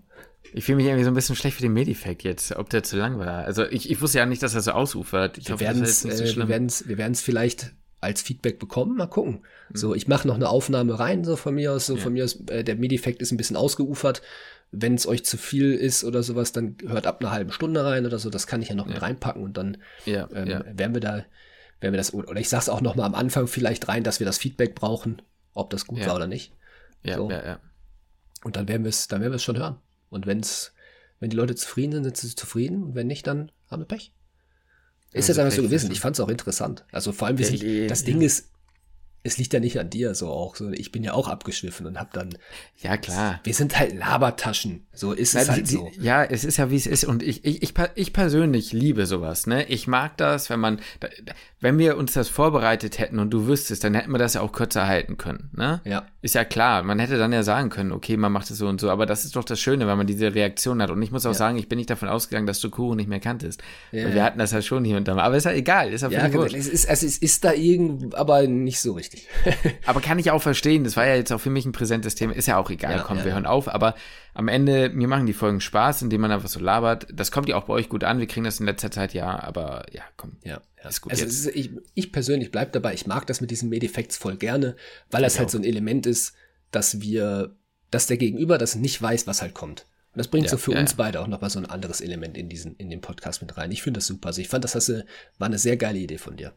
Ich 0.53 0.65
fühle 0.65 0.77
mich 0.77 0.85
irgendwie 0.85 1.03
so 1.03 1.11
ein 1.11 1.13
bisschen 1.13 1.35
schlecht 1.35 1.57
für 1.57 1.61
den 1.61 1.73
Medifact 1.73 2.23
jetzt, 2.23 2.55
ob 2.55 2.69
der 2.69 2.83
zu 2.83 2.97
lang 2.97 3.19
war. 3.19 3.45
Also 3.45 3.65
ich, 3.65 3.89
ich 3.89 4.01
wusste 4.01 4.19
ja 4.19 4.25
nicht, 4.25 4.43
dass 4.43 4.53
er 4.53 4.61
so 4.61 4.71
ausufert. 4.71 5.37
Ich 5.37 5.49
wir 5.49 5.59
werden 5.59 5.83
es 5.83 6.03
äh, 6.05 6.11
so 6.11 6.37
wir 6.37 6.47
werden's, 6.47 6.87
wir 6.87 6.97
werden's 6.97 7.21
vielleicht 7.21 7.73
als 7.99 8.21
Feedback 8.21 8.59
bekommen. 8.59 8.97
Mal 8.97 9.07
gucken. 9.07 9.41
Mhm. 9.69 9.77
So, 9.77 9.95
ich 9.95 10.07
mache 10.07 10.27
noch 10.27 10.35
eine 10.35 10.49
Aufnahme 10.49 10.99
rein, 10.99 11.23
so 11.23 11.35
von 11.35 11.55
mir 11.55 11.71
aus. 11.73 11.85
So 11.85 11.95
ja. 11.95 12.01
von 12.01 12.13
mir 12.13 12.23
aus, 12.25 12.41
äh, 12.47 12.63
der 12.63 12.75
Medifact 12.75 13.21
ist 13.21 13.31
ein 13.31 13.37
bisschen 13.37 13.55
ausgeufert. 13.55 14.21
Wenn 14.71 14.95
es 14.95 15.05
euch 15.05 15.25
zu 15.25 15.37
viel 15.37 15.73
ist 15.73 16.03
oder 16.03 16.23
sowas, 16.23 16.53
dann 16.53 16.77
hört 16.87 17.05
ab 17.05 17.19
einer 17.19 17.31
halben 17.31 17.51
Stunde 17.51 17.83
rein 17.83 18.05
oder 18.05 18.19
so. 18.19 18.29
Das 18.29 18.47
kann 18.47 18.61
ich 18.61 18.69
ja 18.69 18.75
noch 18.75 18.87
ja. 18.87 18.93
mit 18.93 19.01
reinpacken 19.01 19.43
und 19.43 19.57
dann 19.57 19.77
ja, 20.05 20.29
ähm, 20.33 20.47
ja. 20.47 20.63
werden 20.65 20.93
wir 20.93 21.01
da, 21.01 21.25
werden 21.81 21.93
wir 21.93 21.97
das, 21.97 22.13
oder 22.13 22.39
ich 22.39 22.49
sag's 22.49 22.69
auch 22.69 22.81
noch 22.81 22.95
mal 22.95 23.05
am 23.05 23.15
Anfang 23.15 23.47
vielleicht 23.47 23.87
rein, 23.87 24.03
dass 24.03 24.19
wir 24.19 24.25
das 24.25 24.37
Feedback 24.37 24.75
brauchen, 24.75 25.21
ob 25.53 25.69
das 25.69 25.85
gut 25.85 26.05
war 26.05 26.15
oder 26.15 26.27
nicht. 26.27 26.53
Ja, 27.03 27.17
so. 27.17 27.29
ja, 27.29 27.45
ja. 27.45 27.59
Und 28.43 28.55
dann 28.55 28.67
werden 28.67 28.83
wir 28.83 28.89
es, 28.89 29.07
dann 29.07 29.21
werden 29.21 29.33
wir 29.33 29.37
es 29.37 29.43
schon 29.43 29.57
hören. 29.57 29.77
Und 30.09 30.25
wenn's, 30.25 30.73
wenn 31.19 31.29
die 31.29 31.37
Leute 31.37 31.55
zufrieden 31.55 31.91
sind, 31.91 32.03
sind 32.03 32.17
sie 32.17 32.35
zufrieden. 32.35 32.83
Und 32.83 32.95
wenn 32.95 33.07
nicht, 33.07 33.27
dann 33.27 33.51
haben 33.69 33.81
wir 33.81 33.85
Pech. 33.85 34.13
Ist 35.13 35.27
jetzt 35.27 35.39
einfach 35.39 35.55
so 35.55 35.61
gewesen. 35.61 35.91
Ich 35.91 35.99
fand 35.99 36.15
es 36.15 36.19
auch 36.19 36.29
interessant. 36.29 36.85
Also 36.91 37.11
vor 37.11 37.27
allem, 37.27 37.37
wie 37.37 37.43
sich, 37.43 37.87
das 37.87 38.03
Ding 38.03 38.21
ist, 38.21 38.49
es 39.23 39.37
liegt 39.37 39.53
ja 39.53 39.59
nicht 39.59 39.79
an 39.79 39.89
dir 39.89 40.15
so 40.15 40.29
auch. 40.29 40.55
So, 40.55 40.71
ich 40.71 40.91
bin 40.91 41.03
ja 41.03 41.13
auch 41.13 41.27
abgeschwiffen 41.27 41.85
und 41.85 41.99
hab 41.99 42.11
dann. 42.13 42.35
Ja, 42.81 42.97
klar. 42.97 43.39
Wir 43.43 43.53
sind 43.53 43.77
halt 43.77 43.95
Labertaschen. 43.95 44.85
So 44.93 45.13
ist 45.13 45.35
es 45.35 45.49
halt 45.49 45.67
so. 45.67 45.91
Ja, 45.99 46.23
es 46.23 46.43
ist 46.43 46.57
ja, 46.57 46.71
wie 46.71 46.75
es 46.75 46.87
ist. 46.87 47.03
Und 47.03 47.21
ich, 47.21 47.45
ich, 47.45 47.61
ich, 47.61 47.73
ich 47.95 48.13
persönlich 48.13 48.73
liebe 48.73 49.05
sowas, 49.05 49.45
ne? 49.45 49.65
Ich 49.67 49.87
mag 49.87 50.17
das, 50.17 50.49
wenn 50.49 50.59
man, 50.59 50.79
wenn 51.59 51.77
wir 51.77 51.97
uns 51.97 52.13
das 52.13 52.29
vorbereitet 52.29 52.97
hätten 52.97 53.19
und 53.19 53.29
du 53.29 53.45
wüsstest, 53.45 53.83
dann 53.83 53.93
hätten 53.93 54.11
wir 54.11 54.17
das 54.17 54.33
ja 54.33 54.41
auch 54.41 54.51
kürzer 54.51 54.87
halten 54.87 55.17
können, 55.17 55.51
ne? 55.53 55.81
Ja. 55.85 56.07
Ist 56.23 56.35
ja 56.35 56.43
klar. 56.43 56.81
Man 56.81 56.97
hätte 56.99 57.17
dann 57.17 57.31
ja 57.31 57.43
sagen 57.43 57.69
können, 57.69 57.91
okay, 57.91 58.17
man 58.17 58.31
macht 58.31 58.49
es 58.49 58.57
so 58.57 58.67
und 58.67 58.81
so. 58.81 58.89
Aber 58.89 59.05
das 59.05 59.25
ist 59.25 59.35
doch 59.35 59.43
das 59.43 59.59
Schöne, 59.59 59.87
wenn 59.87 59.97
man 59.97 60.07
diese 60.07 60.33
Reaktion 60.33 60.81
hat. 60.81 60.89
Und 60.89 61.01
ich 61.01 61.11
muss 61.11 61.25
auch 61.25 61.31
ja. 61.31 61.35
sagen, 61.35 61.57
ich 61.57 61.69
bin 61.69 61.77
nicht 61.77 61.89
davon 61.89 62.09
ausgegangen, 62.09 62.47
dass 62.47 62.59
du 62.59 62.69
Kuchen 62.69 62.97
nicht 62.97 63.09
mehr 63.09 63.19
kanntest. 63.19 63.61
Ja. 63.91 64.13
Wir 64.13 64.23
hatten 64.23 64.39
das 64.39 64.51
ja 64.51 64.61
schon 64.61 64.83
hier 64.83 64.97
und 64.97 65.07
da. 65.07 65.15
Aber 65.17 65.35
ist 65.35 65.45
ja 65.45 65.51
egal. 65.51 65.93
Ist 65.93 66.01
ja, 66.01 66.09
ja 66.09 66.27
genau. 66.27 66.43
es 66.43 66.67
ist, 66.67 66.89
also 66.89 67.05
es 67.05 67.17
ist 67.17 67.43
da 67.43 67.53
irgend, 67.53 68.15
aber 68.15 68.47
nicht 68.47 68.79
so 68.79 68.93
richtig 68.93 69.10
richtig. 69.13 69.27
aber 69.85 70.01
kann 70.01 70.19
ich 70.19 70.31
auch 70.31 70.41
verstehen, 70.41 70.83
das 70.83 70.97
war 70.97 71.05
ja 71.05 71.15
jetzt 71.15 71.31
auch 71.31 71.39
für 71.39 71.49
mich 71.49 71.65
ein 71.65 71.71
präsentes 71.71 72.15
Thema, 72.15 72.35
ist 72.35 72.47
ja 72.47 72.57
auch 72.57 72.69
egal, 72.69 72.97
ja, 72.97 73.03
komm, 73.03 73.17
ja, 73.17 73.25
wir 73.25 73.33
hören 73.33 73.45
auf, 73.45 73.67
aber 73.67 73.95
am 74.33 74.47
Ende, 74.47 74.89
mir 74.89 75.07
machen 75.07 75.25
die 75.25 75.33
Folgen 75.33 75.61
Spaß, 75.61 76.01
indem 76.01 76.21
man 76.21 76.31
einfach 76.31 76.47
so 76.47 76.59
labert. 76.59 77.07
Das 77.11 77.31
kommt 77.31 77.49
ja 77.49 77.57
auch 77.57 77.65
bei 77.65 77.73
euch 77.73 77.89
gut 77.89 78.03
an, 78.03 78.19
wir 78.19 78.27
kriegen 78.27 78.45
das 78.45 78.59
in 78.59 78.65
letzter 78.65 78.91
Zeit 78.91 79.13
ja, 79.13 79.41
aber 79.41 79.85
ja, 79.91 80.03
komm, 80.17 80.37
ja, 80.43 80.61
ja. 80.81 80.89
ist 80.89 81.01
gut 81.01 81.11
also. 81.11 81.25
Ist, 81.25 81.47
ich, 81.47 81.71
ich 81.93 82.11
persönlich 82.11 82.51
bleib 82.51 82.71
dabei, 82.71 82.93
ich 82.93 83.07
mag 83.07 83.27
das 83.27 83.41
mit 83.41 83.51
diesen 83.51 83.69
Medifacts 83.69 84.17
voll 84.17 84.37
gerne, 84.37 84.75
weil 85.09 85.21
das 85.23 85.37
halt 85.37 85.49
auch. 85.49 85.51
so 85.51 85.57
ein 85.57 85.63
Element 85.63 86.05
ist, 86.05 86.33
dass 86.71 87.01
wir, 87.01 87.55
dass 87.89 88.07
der 88.07 88.17
Gegenüber 88.17 88.57
das 88.57 88.75
nicht 88.75 89.01
weiß, 89.01 89.27
was 89.27 89.41
halt 89.41 89.53
kommt. 89.53 89.87
Und 90.13 90.17
das 90.17 90.27
bringt 90.27 90.45
ja, 90.45 90.51
so 90.51 90.57
für 90.57 90.73
ja, 90.73 90.79
uns 90.79 90.95
beide 90.95 91.21
auch 91.21 91.27
nochmal 91.27 91.49
so 91.49 91.59
ein 91.59 91.65
anderes 91.65 92.01
Element 92.01 92.37
in 92.37 92.49
diesen, 92.49 92.75
in 92.75 92.89
den 92.89 92.99
Podcast 92.99 93.41
mit 93.41 93.55
rein. 93.57 93.71
Ich 93.71 93.81
finde 93.81 93.99
das 93.99 94.07
super. 94.07 94.27
Also 94.27 94.41
ich 94.41 94.49
fand, 94.49 94.65
das 94.65 94.75
war 94.75 95.45
eine 95.45 95.57
sehr 95.57 95.77
geile 95.77 95.99
Idee 95.99 96.17
von 96.17 96.35
dir. 96.35 96.53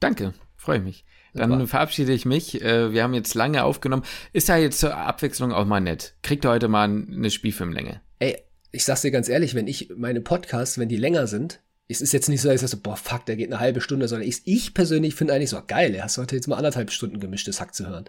Danke, 0.00 0.34
freue 0.56 0.80
mich. 0.80 1.06
Dann 1.34 1.50
Super. 1.50 1.66
verabschiede 1.66 2.12
ich 2.12 2.24
mich. 2.24 2.60
Äh, 2.62 2.92
wir 2.92 3.02
haben 3.02 3.14
jetzt 3.14 3.34
lange 3.34 3.64
aufgenommen. 3.64 4.04
Ist 4.32 4.48
ja 4.48 4.56
jetzt 4.56 4.80
zur 4.80 4.96
Abwechslung 4.96 5.52
auch 5.52 5.64
mal 5.64 5.80
nett. 5.80 6.14
Kriegt 6.22 6.44
ihr 6.44 6.50
heute 6.50 6.68
mal 6.68 6.84
eine 6.84 7.30
Spielfilmlänge? 7.30 8.00
Ey, 8.18 8.42
ich 8.72 8.84
sag's 8.84 9.02
dir 9.02 9.10
ganz 9.10 9.28
ehrlich, 9.28 9.54
wenn 9.54 9.66
ich 9.66 9.90
meine 9.96 10.20
Podcasts, 10.20 10.78
wenn 10.78 10.88
die 10.88 10.96
länger 10.96 11.26
sind, 11.26 11.60
es 11.88 12.00
ist 12.00 12.12
jetzt 12.12 12.28
nicht 12.28 12.40
so, 12.40 12.48
dass 12.48 12.62
ich 12.62 12.70
sage, 12.70 12.82
boah, 12.82 12.96
fuck, 12.96 13.26
der 13.26 13.36
geht 13.36 13.50
eine 13.50 13.58
halbe 13.58 13.80
Stunde, 13.80 14.06
sondern 14.06 14.28
ich, 14.28 14.42
ich 14.44 14.74
persönlich 14.74 15.16
finde 15.16 15.34
eigentlich 15.34 15.50
so, 15.50 15.60
geil, 15.66 16.00
hast 16.00 16.16
du 16.16 16.22
heute 16.22 16.36
jetzt 16.36 16.46
mal 16.46 16.56
anderthalb 16.56 16.92
Stunden 16.92 17.18
gemischtes 17.18 17.60
Hack 17.60 17.74
zu 17.74 17.88
hören. 17.88 18.08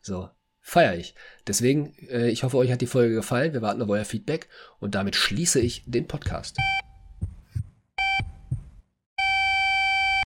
So. 0.00 0.28
Feier 0.64 0.94
ich. 0.94 1.16
Deswegen, 1.48 1.92
äh, 2.08 2.28
ich 2.28 2.44
hoffe, 2.44 2.56
euch 2.56 2.70
hat 2.70 2.80
die 2.80 2.86
Folge 2.86 3.16
gefallen. 3.16 3.52
Wir 3.52 3.62
warten 3.62 3.82
auf 3.82 3.88
euer 3.88 4.04
Feedback 4.04 4.48
und 4.78 4.94
damit 4.94 5.16
schließe 5.16 5.58
ich 5.58 5.82
den 5.86 6.06
Podcast. 6.06 6.56